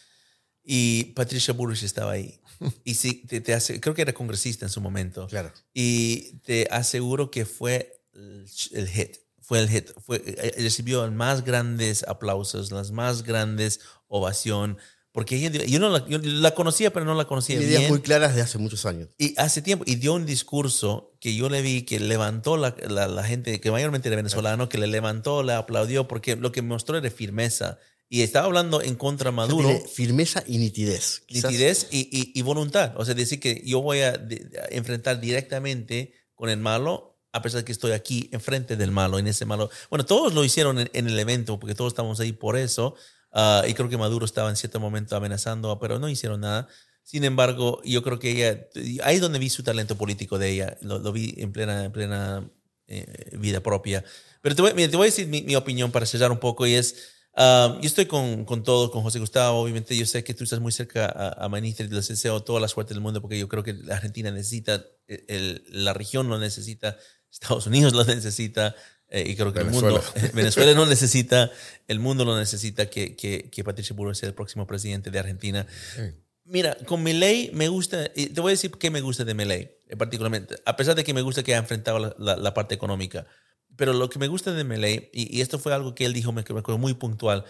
Y 0.64 1.06
Patricia 1.14 1.54
Burrich 1.54 1.84
estaba 1.84 2.14
ahí. 2.14 2.40
Y 2.84 2.96
sí, 2.96 3.26
te, 3.28 3.42
te 3.42 3.54
hace, 3.54 3.80
creo 3.80 3.94
que 3.94 4.02
era 4.02 4.14
congresista 4.14 4.66
en 4.66 4.72
su 4.72 4.82
momento. 4.82 5.28
Claro. 5.28 5.52
Y 5.74 6.40
te 6.40 6.68
aseguro 6.72 7.30
que 7.30 7.46
fue 7.46 8.02
el, 8.14 8.48
el 8.72 8.88
hit. 8.88 9.18
Fue 9.40 9.60
el 9.60 9.70
hit. 9.70 9.92
Fue, 10.00 10.24
eh, 10.26 10.56
recibió 10.58 11.04
los 11.06 11.14
más 11.14 11.44
grandes 11.44 12.04
aplausos, 12.08 12.72
las 12.72 12.92
más 12.92 13.22
grandes 13.22 13.82
ovación. 14.08 14.80
Porque 15.14 15.36
ella, 15.38 15.64
yo 15.66 15.80
no 15.80 15.90
la, 15.90 16.06
yo 16.08 16.18
la 16.18 16.56
conocía, 16.56 16.92
pero 16.92 17.06
no 17.06 17.14
la 17.14 17.26
conocía 17.26 17.56
Tiene 17.56 17.68
ideas 17.70 17.82
bien. 17.82 17.92
muy 17.92 18.02
claras 18.02 18.36
de 18.36 18.42
hace 18.42 18.58
muchos 18.58 18.86
años. 18.88 19.10
Y 19.20 19.36
hace 19.40 19.62
tiempo, 19.62 19.86
y 19.88 19.96
dio 19.96 20.14
un 20.16 20.26
discurso 20.26 21.14
que 21.22 21.36
yo 21.36 21.50
le 21.50 21.62
vi 21.62 21.84
que 21.84 22.00
levantó 22.00 22.58
la, 22.58 22.76
la, 22.90 23.08
la 23.08 23.24
gente, 23.24 23.62
que 23.62 23.70
mayormente 23.72 24.10
era 24.10 24.16
venezolano, 24.16 24.70
que 24.70 24.80
le 24.80 24.88
levantó, 24.88 25.44
le 25.44 25.54
aplaudió, 25.54 26.08
porque 26.08 26.36
lo 26.36 26.52
que 26.52 26.64
mostró 26.64 26.98
era 26.98 27.10
firmeza. 27.12 27.78
Y 28.10 28.22
estaba 28.22 28.48
hablando 28.48 28.82
en 28.82 28.96
contra 28.96 29.32
Maduro, 29.32 29.68
Tiene 29.70 29.88
firmeza 29.88 30.44
y 30.48 30.58
nitidez. 30.58 31.22
Quizás- 31.28 31.52
nitidez 31.52 31.88
y, 31.92 32.00
y, 32.12 32.32
y 32.38 32.42
voluntad. 32.42 32.94
O 32.98 33.06
sea, 33.06 33.14
decir 33.14 33.40
que 33.40 33.62
yo 33.66 33.82
voy 33.82 34.00
a, 34.02 34.14
de- 34.14 34.50
a 34.72 34.76
enfrentar 34.76 35.20
directamente 35.20 36.14
con 36.36 36.50
el 36.50 36.58
malo, 36.58 37.20
a 37.32 37.42
pesar 37.42 37.62
de 37.62 37.66
que 37.66 37.72
estoy 37.72 37.92
aquí 37.92 38.30
enfrente 38.32 38.76
del 38.76 38.92
malo, 38.92 39.18
en 39.20 39.28
ese 39.28 39.46
malo. 39.46 39.70
Bueno, 39.90 40.06
todos 40.06 40.34
lo 40.34 40.44
hicieron 40.44 40.80
en, 40.80 40.90
en 40.94 41.08
el 41.08 41.18
evento, 41.20 41.60
porque 41.60 41.76
todos 41.76 41.94
estamos 41.94 42.20
ahí 42.20 42.32
por 42.34 42.58
eso. 42.58 42.96
Ah, 43.34 43.64
y 43.68 43.74
creo 43.74 43.90
que 43.90 43.98
Maduro 43.98 44.26
estaba 44.26 44.50
en 44.50 44.56
cierto 44.56 44.80
momento 44.80 45.16
amenazando, 45.16 45.78
pero 45.80 46.00
no 46.00 46.08
hicieron 46.08 46.42
nada. 46.42 46.68
Sin 47.02 47.24
embargo, 47.24 47.82
yo 47.84 48.04
creo 48.04 48.20
que 48.20 48.32
ella, 48.32 48.68
ahí 49.04 49.16
es 49.16 49.22
donde 49.22 49.40
vi 49.40 49.50
su 49.50 49.64
talento 49.64 49.98
político 49.98 50.40
de 50.40 50.52
ella, 50.52 50.78
lo, 50.82 51.00
lo 51.00 51.12
vi 51.12 51.34
en 51.38 51.52
plena, 51.52 51.84
en 51.84 51.92
plena 51.92 52.50
eh, 52.88 53.38
vida 53.38 53.60
propia. 53.62 54.04
Pero 54.42 54.56
te 54.56 54.62
voy, 54.62 54.74
mira, 54.74 54.90
te 54.90 54.98
voy 54.98 55.06
a 55.06 55.10
decir 55.10 55.28
mi, 55.28 55.42
mi, 55.42 55.56
opinión 55.56 55.92
para 55.92 56.06
sellar 56.06 56.32
un 56.32 56.40
poco 56.40 56.68
y 56.68 56.76
es, 56.76 56.96
uh, 57.36 57.80
yo 57.80 57.86
estoy 57.88 58.06
con, 58.06 58.46
con 58.46 58.64
todo, 58.64 58.92
con 58.92 59.02
José 59.04 59.20
Gustavo, 59.20 59.60
obviamente 59.60 59.98
yo 59.98 60.06
sé 60.06 60.24
que 60.24 60.34
tú 60.34 60.44
estás 60.44 60.60
muy 60.60 60.72
cerca 60.72 61.06
a, 61.06 61.46
a 61.46 61.50
Manitra 61.50 61.86
y 61.86 61.90
les 61.90 62.08
deseo 62.08 62.42
toda 62.42 62.60
la 62.60 62.68
suerte 62.68 62.94
del 62.94 63.02
mundo 63.02 63.22
porque 63.22 63.40
yo 63.40 63.48
creo 63.48 63.64
que 63.64 63.74
la 63.74 63.96
Argentina 63.96 64.32
necesita, 64.32 64.86
el, 65.08 65.26
el, 65.28 65.64
la 65.70 65.94
región 65.94 66.30
lo 66.30 66.38
necesita, 66.40 66.98
Estados 67.32 67.68
Unidos 67.68 67.94
lo 67.94 68.04
necesita, 68.06 68.76
eh, 69.14 69.30
y 69.30 69.36
creo 69.36 69.54
que 69.54 69.60
Venezuela. 69.60 70.02
el 70.16 70.22
mundo, 70.22 70.34
Venezuela 70.34 70.74
no 70.74 70.88
necesita, 70.88 71.52
el 71.88 72.00
mundo 72.00 72.26
lo 72.26 72.36
necesita 72.36 72.90
que, 72.90 73.16
que, 73.16 73.48
que 73.52 73.64
Patricia 73.64 73.96
Burro 73.96 74.16
sea 74.16 74.28
el 74.28 74.34
próximo 74.34 74.66
presidente 74.66 75.12
de 75.12 75.20
Argentina. 75.20 75.68
Sí. 75.96 76.02
Mira, 76.46 76.76
con 76.88 77.04
Milei 77.04 77.52
me 77.54 77.68
gusta, 77.68 78.10
y 78.16 78.26
te 78.28 78.42
voy 78.42 78.50
a 78.50 78.56
decir 78.56 78.72
qué 78.72 78.90
me 78.90 79.02
gusta 79.02 79.24
de 79.24 79.36
Milei, 79.36 79.78
particularmente, 80.00 80.56
a 80.66 80.76
pesar 80.76 80.96
de 80.96 81.04
que 81.04 81.14
me 81.14 81.22
gusta 81.22 81.44
que 81.44 81.54
ha 81.54 81.60
enfrentado 81.60 82.00
la, 82.00 82.16
la, 82.18 82.36
la 82.36 82.54
parte 82.56 82.74
económica, 82.74 83.28
pero 83.76 83.94
lo 83.94 84.10
que 84.10 84.18
me 84.18 84.28
gusta 84.28 84.52
de 84.52 84.64
Milei, 84.64 85.12
y, 85.14 85.38
y, 85.38 85.42
esto 85.42 85.60
fue 85.60 85.76
algo 85.76 85.94
que 85.94 86.06
él 86.06 86.14
dijo, 86.14 86.32
me, 86.32 86.42
me 86.42 86.60
acuerdo 86.60 86.80
muy 86.80 86.96
puntual, 86.96 87.46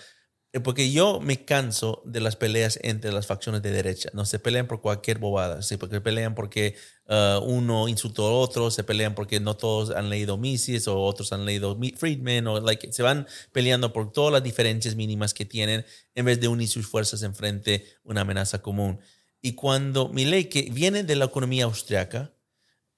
porque 0.61 0.91
yo 0.91 1.19
me 1.19 1.45
canso 1.45 2.03
de 2.05 2.21
las 2.21 2.35
peleas 2.35 2.77
entre 2.83 3.11
las 3.11 3.25
facciones 3.25 3.63
de 3.63 3.71
derecha. 3.71 4.09
No 4.13 4.23
se 4.25 4.37
pelean 4.37 4.67
por 4.67 4.81
cualquier 4.81 5.17
bobada, 5.17 5.63
se 5.63 5.79
pelean 5.79 6.35
porque 6.35 6.75
uh, 7.07 7.39
uno 7.43 7.87
insultó 7.87 8.27
a 8.27 8.33
otro, 8.33 8.69
se 8.69 8.83
pelean 8.83 9.15
porque 9.15 9.39
no 9.39 9.55
todos 9.55 9.89
han 9.89 10.11
leído 10.11 10.37
Mises 10.37 10.87
o 10.87 11.01
otros 11.01 11.33
han 11.33 11.45
leído 11.45 11.75
Friedman, 11.97 12.45
o 12.45 12.59
like, 12.59 12.91
se 12.91 13.01
van 13.01 13.27
peleando 13.51 13.91
por 13.93 14.11
todas 14.11 14.31
las 14.31 14.43
diferencias 14.43 14.95
mínimas 14.95 15.33
que 15.33 15.45
tienen 15.45 15.85
en 16.13 16.25
vez 16.25 16.39
de 16.39 16.47
unir 16.47 16.67
sus 16.67 16.85
fuerzas 16.85 17.23
en 17.23 17.33
frente 17.33 17.85
a 18.05 18.11
una 18.11 18.21
amenaza 18.21 18.61
común. 18.61 18.99
Y 19.41 19.53
cuando 19.53 20.09
Milley, 20.09 20.45
que 20.49 20.69
viene 20.71 21.03
de 21.03 21.15
la 21.15 21.25
economía 21.25 21.65
austriaca, 21.65 22.31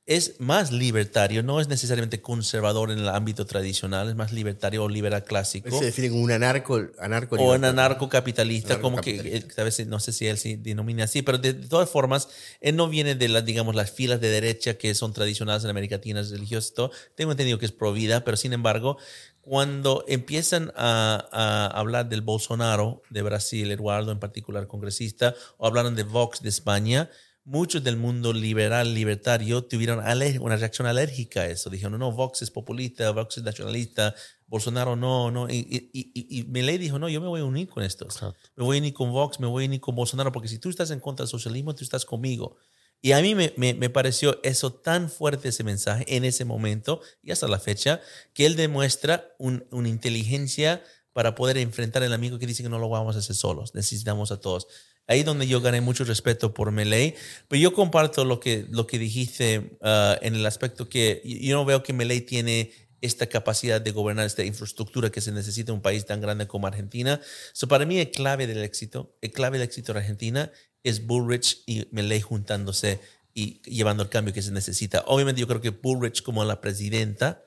es 0.07 0.39
más 0.39 0.71
libertario, 0.71 1.41
no 1.41 1.59
es 1.59 1.67
necesariamente 1.67 2.21
conservador 2.21 2.91
en 2.91 2.99
el 2.99 3.09
ámbito 3.09 3.47
tradicional, 3.47 4.07
es 4.07 4.15
más 4.15 4.31
libertario 4.31 4.83
o 4.83 4.89
liberal 4.89 5.23
clásico. 5.23 5.79
Se 5.79 5.85
define 5.85 6.09
como 6.09 6.21
un 6.21 6.31
anarco, 6.31 6.79
anarco 6.99 7.37
o 7.37 7.55
un 7.55 7.65
anarcocapitalista, 7.65 8.79
como 8.79 9.01
que 9.01 9.43
a 9.57 9.63
veces 9.63 9.87
no 9.87 9.99
sé 9.99 10.11
si 10.11 10.27
él 10.27 10.37
se 10.37 10.57
denomina 10.57 11.05
así, 11.05 11.23
pero 11.23 11.39
de, 11.39 11.53
de, 11.53 11.67
todas 11.67 11.89
formas, 11.89 12.29
él 12.61 12.75
no 12.75 12.87
viene 12.87 13.15
de 13.15 13.29
las, 13.29 13.45
digamos, 13.45 13.73
las 13.73 13.89
filas 13.89 14.21
de 14.21 14.29
derecha 14.29 14.75
que 14.75 14.93
son 14.93 15.11
tradicionales 15.11 15.63
en 15.63 15.71
América 15.71 15.95
Latina, 15.95 16.21
religiosas, 16.21 16.75
todo. 16.75 16.91
Tengo 17.15 17.31
entendido 17.31 17.57
que 17.57 17.65
es 17.65 17.71
pro 17.71 17.91
vida, 17.91 18.23
pero 18.23 18.37
sin 18.37 18.53
embargo, 18.53 18.97
cuando 19.41 20.05
empiezan 20.07 20.71
a, 20.75 21.27
a, 21.31 21.79
hablar 21.79 22.09
del 22.09 22.21
Bolsonaro 22.21 23.01
de 23.09 23.23
Brasil, 23.23 23.71
Eduardo 23.71 24.11
en 24.11 24.19
particular 24.19 24.67
congresista, 24.67 25.33
o 25.57 25.65
hablaron 25.65 25.95
de 25.95 26.03
Vox 26.03 26.43
de 26.43 26.49
España, 26.49 27.09
muchos 27.45 27.83
del 27.83 27.95
mundo 27.95 28.33
liberal, 28.33 28.93
libertario, 28.93 29.63
tuvieron 29.63 29.99
una 30.41 30.57
reacción 30.57 30.87
alérgica 30.87 31.41
a 31.41 31.47
eso. 31.47 31.69
Dijeron, 31.69 31.99
no, 31.99 32.11
Vox 32.11 32.41
es 32.41 32.51
populista, 32.51 33.11
Vox 33.11 33.37
es 33.37 33.43
nacionalista, 33.43 34.15
Bolsonaro 34.47 34.95
no, 34.95 35.31
no. 35.31 35.47
Y, 35.47 35.89
y, 35.93 36.11
y, 36.13 36.39
y 36.39 36.43
Milei 36.43 36.77
dijo, 36.77 36.99
no, 36.99 37.07
yo 37.07 37.21
me 37.21 37.27
voy 37.27 37.41
a 37.41 37.45
unir 37.45 37.69
con 37.69 37.83
estos. 37.83 38.15
Exacto. 38.15 38.49
Me 38.55 38.63
voy 38.63 38.77
a 38.77 38.79
unir 38.79 38.93
con 38.93 39.11
Vox, 39.11 39.39
me 39.39 39.47
voy 39.47 39.65
a 39.65 39.67
unir 39.67 39.79
con 39.79 39.95
Bolsonaro, 39.95 40.31
porque 40.31 40.47
si 40.47 40.57
tú 40.57 40.69
estás 40.69 40.89
en 40.89 40.99
contra 40.99 41.23
del 41.23 41.29
socialismo, 41.29 41.75
tú 41.75 41.83
estás 41.83 42.03
conmigo. 42.03 42.57
Y 43.01 43.11
a 43.11 43.21
mí 43.21 43.35
me, 43.35 43.53
me, 43.55 43.75
me, 43.75 43.89
pareció 43.91 44.39
eso 44.41 44.73
tan 44.73 45.11
fuerte 45.11 45.49
ese 45.49 45.63
mensaje 45.63 46.05
en 46.15 46.25
ese 46.25 46.43
momento 46.45 47.01
y 47.21 47.31
hasta 47.31 47.47
la 47.47 47.59
fecha, 47.59 48.01
que 48.33 48.47
él 48.47 48.55
demuestra 48.55 49.35
un, 49.37 49.65
una 49.69 49.89
inteligencia 49.89 50.83
para 51.15 51.33
poder 51.33 51.57
enfrentar 51.57 52.03
al 52.03 52.11
amigo 52.11 52.37
que 52.37 52.45
dice 52.45 52.61
que 52.61 52.67
no 52.67 52.77
lo 52.77 52.89
vamos 52.89 53.15
a 53.15 53.19
hacer 53.19 53.37
solos, 53.37 53.73
necesitamos 53.73 54.33
a 54.33 54.41
todos. 54.41 54.67
Ahí 55.07 55.23
donde 55.23 55.47
yo 55.47 55.61
gané 55.61 55.79
mucho 55.79 56.03
respeto 56.03 56.53
por 56.53 56.71
Melee. 56.71 57.15
Pero 57.47 57.61
yo 57.61 57.73
comparto 57.73 58.25
lo 58.25 58.41
que, 58.41 58.65
lo 58.69 58.85
que 58.85 58.99
dijiste 58.99 59.77
uh, 59.79 60.17
en 60.21 60.35
el 60.35 60.45
aspecto 60.45 60.89
que 60.89 61.21
yo 61.23 61.55
no 61.55 61.63
veo 61.63 61.83
que 61.83 61.93
Melee 61.93 62.19
tiene 62.19 62.73
esta 62.99 63.27
capacidad 63.27 63.79
de 63.79 63.91
gobernar 63.91 64.25
esta 64.25 64.43
infraestructura 64.43 65.09
que 65.09 65.21
se 65.21 65.31
necesita 65.31 65.71
en 65.71 65.77
un 65.77 65.81
país 65.81 66.05
tan 66.05 66.19
grande 66.19 66.47
como 66.47 66.67
Argentina. 66.67 67.21
So, 67.53 67.69
para 67.69 67.85
mí 67.85 67.97
el 67.97 68.11
clave 68.11 68.45
del 68.45 68.61
éxito, 68.61 69.15
el 69.21 69.31
clave 69.31 69.57
del 69.57 69.67
éxito 69.67 69.93
de 69.93 69.99
Argentina 69.99 70.51
es 70.83 71.05
Bullrich 71.05 71.63
y 71.65 71.87
Melee 71.91 72.19
juntándose 72.19 72.99
y 73.33 73.61
llevando 73.61 74.03
el 74.03 74.09
cambio 74.09 74.33
que 74.33 74.41
se 74.41 74.51
necesita. 74.51 75.05
Obviamente 75.07 75.39
yo 75.39 75.47
creo 75.47 75.61
que 75.61 75.69
Bullrich 75.69 76.23
como 76.23 76.43
la 76.43 76.59
presidenta 76.59 77.44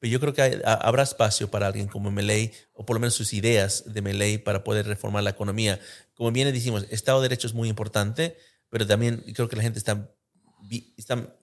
pero 0.00 0.10
yo 0.10 0.18
creo 0.18 0.32
que 0.32 0.42
hay, 0.42 0.60
habrá 0.64 1.02
espacio 1.02 1.50
para 1.50 1.66
alguien 1.66 1.86
como 1.86 2.10
Meley, 2.10 2.52
o 2.72 2.84
por 2.86 2.96
lo 2.96 3.00
menos 3.00 3.14
sus 3.14 3.34
ideas 3.34 3.84
de 3.86 4.00
Meley 4.00 4.38
para 4.38 4.64
poder 4.64 4.86
reformar 4.86 5.22
la 5.22 5.30
economía. 5.30 5.78
Como 6.14 6.32
bien 6.32 6.52
decimos, 6.52 6.86
Estado 6.90 7.20
de 7.20 7.28
Derecho 7.28 7.46
es 7.46 7.54
muy 7.54 7.68
importante, 7.68 8.36
pero 8.70 8.86
también 8.86 9.22
creo 9.34 9.48
que 9.48 9.56
la 9.56 9.62
gente 9.62 9.78
está, 9.78 10.10
está 10.96 11.36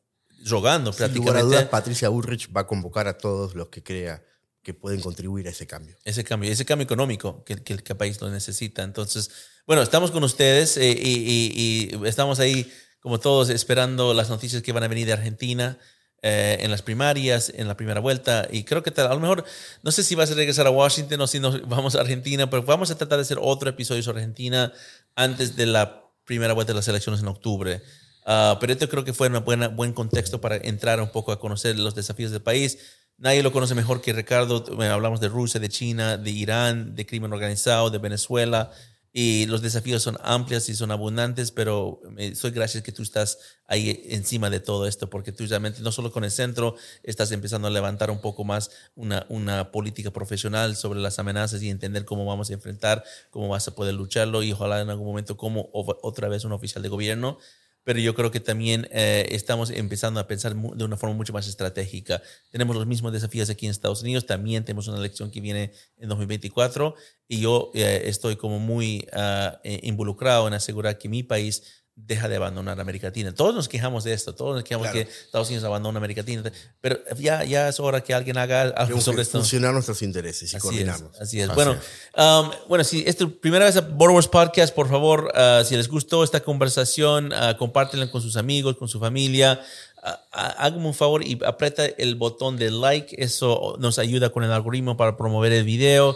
rogando 0.46 0.92
Sin 0.92 0.98
prácticamente. 0.98 1.44
Duda, 1.44 1.70
Patricia 1.70 2.10
Burrich 2.10 2.50
va 2.56 2.62
a 2.62 2.68
convocar 2.68 3.08
a 3.08 3.18
todos 3.18 3.54
los 3.54 3.70
que 3.70 3.84
crea 3.84 4.24
que 4.64 4.74
pueden 4.74 5.00
contribuir 5.02 5.48
a 5.48 5.52
ese 5.52 5.66
cambio. 5.68 5.96
Ese 6.04 6.24
cambio, 6.24 6.52
ese 6.52 6.66
cambio 6.66 6.84
económico 6.84 7.44
que, 7.46 7.56
que, 7.58 7.78
que 7.78 7.94
el 7.94 7.98
país 7.98 8.20
lo 8.20 8.30
necesita. 8.30 8.84
Entonces, 8.84 9.30
bueno, 9.66 9.82
estamos 9.82 10.12
con 10.12 10.24
ustedes 10.24 10.78
eh, 10.78 10.92
y, 10.92 11.90
y, 11.94 11.96
y 11.96 12.08
estamos 12.08 12.40
ahí, 12.40 12.70
como 13.00 13.20
todos, 13.20 13.50
esperando 13.50 14.14
las 14.14 14.30
noticias 14.30 14.62
que 14.64 14.74
van 14.74 14.84
a 14.84 14.88
venir 14.88 15.06
de 15.06 15.14
Argentina. 15.14 15.78
Eh, 16.24 16.58
en 16.62 16.72
las 16.72 16.82
primarias, 16.82 17.54
en 17.56 17.68
la 17.68 17.78
primera 17.78 18.00
vuelta. 18.00 18.48
Y 18.52 18.64
creo 18.64 18.82
que 18.82 18.90
tal, 18.90 19.06
a 19.06 19.14
lo 19.14 19.20
mejor, 19.20 19.46
no 19.84 19.92
sé 19.92 20.04
si 20.04 20.16
vas 20.16 20.32
a 20.32 20.34
regresar 20.34 20.66
a 20.66 20.72
Washington 20.72 21.22
o 21.22 21.28
si 21.28 21.40
nos 21.40 21.68
vamos 21.70 21.96
a 21.96 22.02
Argentina, 22.02 22.50
pero 22.50 22.64
vamos 22.64 22.90
a 22.90 22.98
tratar 22.98 23.20
de 23.20 23.22
hacer 23.22 23.38
otro 23.40 23.70
episodio 23.70 24.02
sobre 24.02 24.22
Argentina 24.22 24.74
antes 25.16 25.56
de 25.56 25.68
la 25.68 26.10
primera 26.26 26.54
vuelta 26.54 26.74
de 26.74 26.78
las 26.78 26.88
elecciones 26.88 27.22
en 27.22 27.28
octubre. 27.28 27.84
Uh, 28.26 28.58
pero 28.60 28.74
esto 28.74 28.90
creo 28.90 29.06
que 29.06 29.14
fue 29.14 29.30
un 29.30 29.76
buen 29.76 29.94
contexto 29.94 30.42
para 30.42 30.58
entrar 30.58 31.00
un 31.00 31.10
poco 31.12 31.32
a 31.32 31.40
conocer 31.40 31.78
los 31.78 31.94
desafíos 31.94 32.32
del 32.32 32.42
país. 32.42 32.80
Nadie 33.20 33.44
lo 33.44 33.52
conoce 33.52 33.76
mejor 33.76 34.02
que 34.02 34.12
Ricardo. 34.12 34.66
Hablamos 34.92 35.22
de 35.22 35.30
Rusia, 35.30 35.60
de 35.60 35.70
China, 35.70 36.18
de 36.18 36.32
Irán, 36.32 36.96
de 36.96 37.06
crimen 37.06 37.32
organizado, 37.32 37.92
de 37.92 38.00
Venezuela 38.00 38.72
y 39.20 39.48
los 39.48 39.64
desafíos 39.64 40.04
son 40.04 40.20
amplios 40.22 40.70
y 40.70 40.76
son 40.76 40.92
abundantes, 40.92 41.50
pero 41.50 42.00
soy 42.36 42.52
gracias 42.52 42.84
que 42.84 42.92
tú 42.92 43.02
estás 43.02 43.40
ahí 43.66 44.04
encima 44.10 44.52
de 44.52 44.60
todo 44.60 44.86
esto, 44.86 45.10
porque 45.10 45.32
tú 45.32 45.44
realmente 45.48 45.82
no 45.82 45.92
solo 45.92 46.12
con 46.12 46.24
el 46.24 46.30
centro 46.30 46.76
estás 47.02 47.32
empezando 47.32 47.68
a 47.68 47.72
levantar 47.72 48.12
un 48.12 48.22
poco 48.22 48.44
más 48.44 48.70
una, 48.94 49.26
una 49.30 49.72
política 49.72 50.12
profesional 50.12 50.76
sobre 50.76 51.00
las 51.00 51.18
amenazas 51.18 51.64
y 51.64 51.72
entender 51.72 52.06
cómo 52.06 52.28
vamos 52.28 52.52
a 52.52 52.54
enfrentar, 52.54 53.04
cómo 53.32 53.50
vas 53.50 53.68
a 53.68 53.74
poder 53.74 53.96
lucharlo 53.96 54.44
y 54.44 54.52
ojalá 54.52 54.82
en 54.82 54.92
algún 54.92 55.08
momento 55.08 55.36
como 55.36 55.68
otra 55.74 56.28
vez 56.28 56.46
un 56.46 56.52
oficial 56.52 56.84
de 56.84 56.90
gobierno 56.90 57.40
pero 57.88 58.00
yo 58.02 58.14
creo 58.14 58.32
que 58.32 58.42
también 58.42 58.86
eh, 58.92 59.30
estamos 59.32 59.70
empezando 59.70 60.20
a 60.20 60.28
pensar 60.28 60.54
de 60.54 60.84
una 60.84 60.98
forma 60.98 61.16
mucho 61.16 61.32
más 61.32 61.48
estratégica. 61.48 62.22
Tenemos 62.50 62.76
los 62.76 62.86
mismos 62.86 63.14
desafíos 63.14 63.50
aquí 63.50 63.66
en 63.66 63.72
Estados 63.72 64.02
Unidos, 64.02 64.26
también 64.26 64.66
tenemos 64.66 64.90
una 64.90 64.98
elección 64.98 65.32
que 65.32 65.40
viene 65.40 65.72
en 65.96 66.10
2024 66.10 66.96
y 67.30 67.40
yo 67.40 67.72
eh, 67.74 68.02
estoy 68.04 68.36
como 68.36 68.60
muy 68.60 69.08
uh, 69.14 69.56
involucrado 69.84 70.50
en 70.50 70.56
asegurar 70.56 70.98
que 70.98 71.08
mi 71.08 71.24
país 71.24 71.86
deja 71.98 72.30
de 72.30 72.36
abandonar 72.36 72.80
América 72.80 73.08
Latina. 73.08 73.34
Todos 73.34 73.56
nos 73.56 73.68
quejamos 73.68 74.04
de 74.04 74.14
esto, 74.14 74.34
todos 74.34 74.56
nos 74.56 74.64
quejamos 74.64 74.88
claro. 74.90 75.06
que 75.06 75.12
Estados 75.12 75.48
Unidos 75.48 75.66
abandona 75.66 75.98
América 75.98 76.22
Latina, 76.22 76.44
pero 76.80 77.00
ya, 77.18 77.44
ya 77.44 77.68
es 77.68 77.80
hora 77.80 78.02
que 78.02 78.14
alguien 78.14 78.38
haga 78.38 78.62
algo 78.62 79.02
sobre 79.02 79.18
que 79.18 79.22
esto. 79.24 79.40
Funcionar 79.40 79.74
nuestros 79.74 80.02
intereses 80.04 80.54
y 80.54 80.56
así 80.56 80.62
coordinarnos. 80.62 81.16
Es, 81.16 81.22
así 81.22 81.42
es. 81.42 81.50
Así 81.50 81.56
bueno, 81.56 81.74
es. 81.74 81.80
Um, 82.16 82.52
bueno, 82.70 82.84
si 82.84 83.04
es 83.06 83.18
tu 83.18 83.40
primera 83.40 83.66
vez 83.66 83.76
a 83.76 83.82
Border 83.82 84.16
Wars 84.16 84.28
Podcast, 84.28 84.74
por 84.74 84.88
favor, 84.88 85.34
uh, 85.34 85.66
si 85.66 85.76
les 85.76 85.90
gustó 85.90 86.24
esta 86.24 86.40
conversación, 86.40 87.34
uh, 87.34 87.58
compártenla 87.58 88.10
con 88.12 88.22
sus 88.22 88.38
amigos, 88.38 88.78
con 88.78 88.88
su 88.88 89.00
familia. 89.00 89.60
Uh, 89.98 90.10
háganme 90.32 90.86
un 90.86 90.94
favor 90.94 91.26
y 91.26 91.40
aprieta 91.44 91.84
el 91.86 92.16
botón 92.16 92.58
de 92.58 92.70
like, 92.70 93.16
eso 93.18 93.76
nos 93.80 93.98
ayuda 93.98 94.30
con 94.30 94.44
el 94.44 94.52
algoritmo 94.52 94.96
para 94.96 95.18
promover 95.18 95.52
el 95.52 95.64
video. 95.64 96.16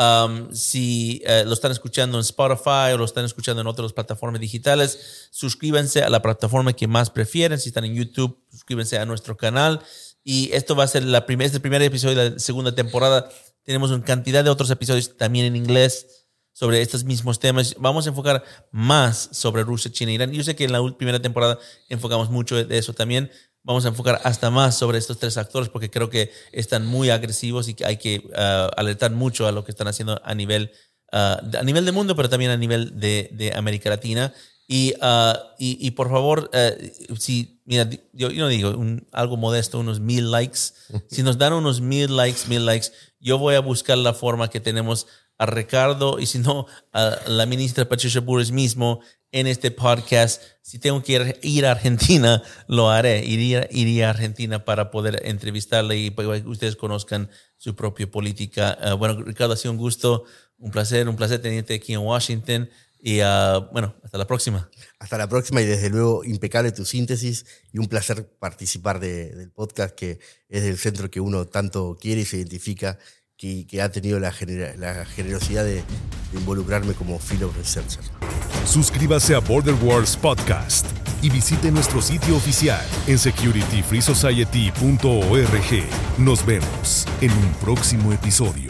Um, 0.00 0.50
si 0.50 1.22
uh, 1.26 1.46
lo 1.46 1.52
están 1.52 1.72
escuchando 1.72 2.16
en 2.16 2.22
Spotify 2.22 2.94
o 2.94 2.96
lo 2.96 3.04
están 3.04 3.26
escuchando 3.26 3.60
en 3.60 3.66
otras 3.66 3.92
plataformas 3.92 4.40
digitales, 4.40 5.28
suscríbanse 5.30 6.02
a 6.02 6.08
la 6.08 6.22
plataforma 6.22 6.72
que 6.72 6.86
más 6.86 7.10
prefieren. 7.10 7.60
Si 7.60 7.68
están 7.68 7.84
en 7.84 7.94
YouTube, 7.94 8.42
suscríbanse 8.50 8.96
a 8.96 9.04
nuestro 9.04 9.36
canal. 9.36 9.82
Y 10.24 10.50
esto 10.54 10.74
va 10.74 10.84
a 10.84 10.88
ser 10.88 11.04
la 11.04 11.26
primer, 11.26 11.48
este 11.48 11.60
primer 11.60 11.82
episodio 11.82 12.16
de 12.16 12.30
la 12.30 12.38
segunda 12.38 12.74
temporada. 12.74 13.28
Tenemos 13.62 13.90
una 13.90 14.02
cantidad 14.02 14.42
de 14.42 14.48
otros 14.48 14.70
episodios 14.70 15.18
también 15.18 15.44
en 15.44 15.56
inglés 15.56 16.06
sobre 16.54 16.80
estos 16.80 17.04
mismos 17.04 17.38
temas. 17.38 17.74
Vamos 17.78 18.06
a 18.06 18.08
enfocar 18.08 18.42
más 18.70 19.28
sobre 19.32 19.64
Rusia, 19.64 19.92
China 19.92 20.12
e 20.12 20.14
Irán. 20.14 20.32
Yo 20.32 20.42
sé 20.44 20.56
que 20.56 20.64
en 20.64 20.72
la 20.72 20.96
primera 20.96 21.20
temporada 21.20 21.58
enfocamos 21.90 22.30
mucho 22.30 22.64
de 22.64 22.78
eso 22.78 22.94
también, 22.94 23.30
vamos 23.62 23.84
a 23.84 23.88
enfocar 23.88 24.20
hasta 24.24 24.50
más 24.50 24.76
sobre 24.76 24.98
estos 24.98 25.18
tres 25.18 25.36
actores 25.36 25.68
porque 25.68 25.90
creo 25.90 26.10
que 26.10 26.30
están 26.52 26.86
muy 26.86 27.10
agresivos 27.10 27.68
y 27.68 27.74
que 27.74 27.86
hay 27.86 27.96
que 27.96 28.22
uh, 28.30 28.70
alertar 28.76 29.10
mucho 29.12 29.46
a 29.46 29.52
lo 29.52 29.64
que 29.64 29.70
están 29.70 29.88
haciendo 29.88 30.20
a 30.24 30.34
nivel, 30.34 30.72
uh, 31.12 31.56
a 31.56 31.62
nivel 31.64 31.84
de 31.84 31.92
mundo, 31.92 32.16
pero 32.16 32.28
también 32.28 32.50
a 32.50 32.56
nivel 32.56 32.98
de, 32.98 33.30
de 33.32 33.52
América 33.54 33.90
Latina. 33.90 34.32
Y, 34.66 34.94
uh, 35.02 35.36
y, 35.58 35.84
y, 35.84 35.90
por 35.92 36.10
favor, 36.10 36.48
si, 37.18 37.60
mira, 37.64 37.90
yo, 38.12 38.30
yo 38.30 38.44
no 38.44 38.48
digo 38.48 38.70
un, 38.70 39.04
algo 39.10 39.36
modesto, 39.36 39.80
unos 39.80 39.98
mil 39.98 40.30
likes. 40.30 40.74
si 41.10 41.24
nos 41.24 41.38
dan 41.38 41.54
unos 41.54 41.80
mil 41.80 42.16
likes, 42.16 42.46
mil 42.46 42.64
likes, 42.64 42.92
yo 43.18 43.36
voy 43.36 43.56
a 43.56 43.60
buscar 43.60 43.98
la 43.98 44.14
forma 44.14 44.48
que 44.48 44.60
tenemos 44.60 45.08
a 45.40 45.46
Ricardo 45.46 46.18
y 46.20 46.26
si 46.26 46.38
no, 46.38 46.66
a 46.92 47.16
la 47.26 47.46
ministra 47.46 47.88
Patricia 47.88 48.20
Burris 48.20 48.52
mismo 48.52 49.00
en 49.32 49.46
este 49.46 49.70
podcast. 49.70 50.42
Si 50.60 50.78
tengo 50.78 51.02
que 51.02 51.38
ir, 51.40 51.64
a 51.64 51.70
Argentina, 51.70 52.42
lo 52.68 52.90
haré. 52.90 53.24
Iría, 53.24 53.66
iría 53.70 54.08
a 54.08 54.10
Argentina 54.10 54.66
para 54.66 54.90
poder 54.90 55.22
entrevistarle 55.24 55.96
y 55.96 56.10
para 56.10 56.42
que 56.42 56.46
ustedes 56.46 56.76
conozcan 56.76 57.30
su 57.56 57.74
propia 57.74 58.10
política. 58.10 58.76
Ah, 58.82 58.92
bueno, 58.94 59.22
Ricardo, 59.22 59.54
ha 59.54 59.56
sido 59.56 59.72
un 59.72 59.78
gusto, 59.78 60.24
un 60.58 60.70
placer, 60.70 61.08
un 61.08 61.16
placer 61.16 61.40
tenerte 61.40 61.72
aquí 61.72 61.94
en 61.94 62.00
Washington. 62.00 62.68
Y 63.02 63.20
ah, 63.20 63.66
bueno, 63.72 63.94
hasta 64.04 64.18
la 64.18 64.26
próxima. 64.26 64.68
Hasta 64.98 65.16
la 65.16 65.26
próxima 65.26 65.62
y 65.62 65.64
desde 65.64 65.88
luego 65.88 66.22
impecable 66.22 66.70
tu 66.70 66.84
síntesis 66.84 67.46
y 67.72 67.78
un 67.78 67.86
placer 67.86 68.28
participar 68.38 69.00
del 69.00 69.50
podcast 69.52 69.94
que 69.94 70.18
es 70.50 70.64
del 70.64 70.76
centro 70.76 71.10
que 71.10 71.20
uno 71.20 71.46
tanto 71.46 71.96
quiere 71.98 72.20
y 72.20 72.24
se 72.26 72.36
identifica 72.36 72.98
que, 73.40 73.80
ha 73.80 73.90
tenido 73.90 74.20
la, 74.20 74.34
la 74.76 75.06
generosidad 75.06 75.64
de, 75.64 75.82
involucrarme 76.32 76.94
como 76.94 77.18
fellow 77.18 77.52
researcher. 77.56 78.04
Suscríbase 78.64 79.34
a 79.34 79.40
Border 79.40 79.74
Wars 79.82 80.16
Podcast 80.16 80.86
y 81.22 81.30
visite 81.30 81.72
nuestro 81.72 82.02
sitio 82.02 82.36
oficial 82.36 82.84
en 83.06 83.18
securityfreesociety.org. 83.18 86.18
Nos 86.18 86.44
vemos 86.46 87.06
en 87.20 87.32
un 87.32 87.52
próximo 87.60 88.12
episodio. 88.12 88.69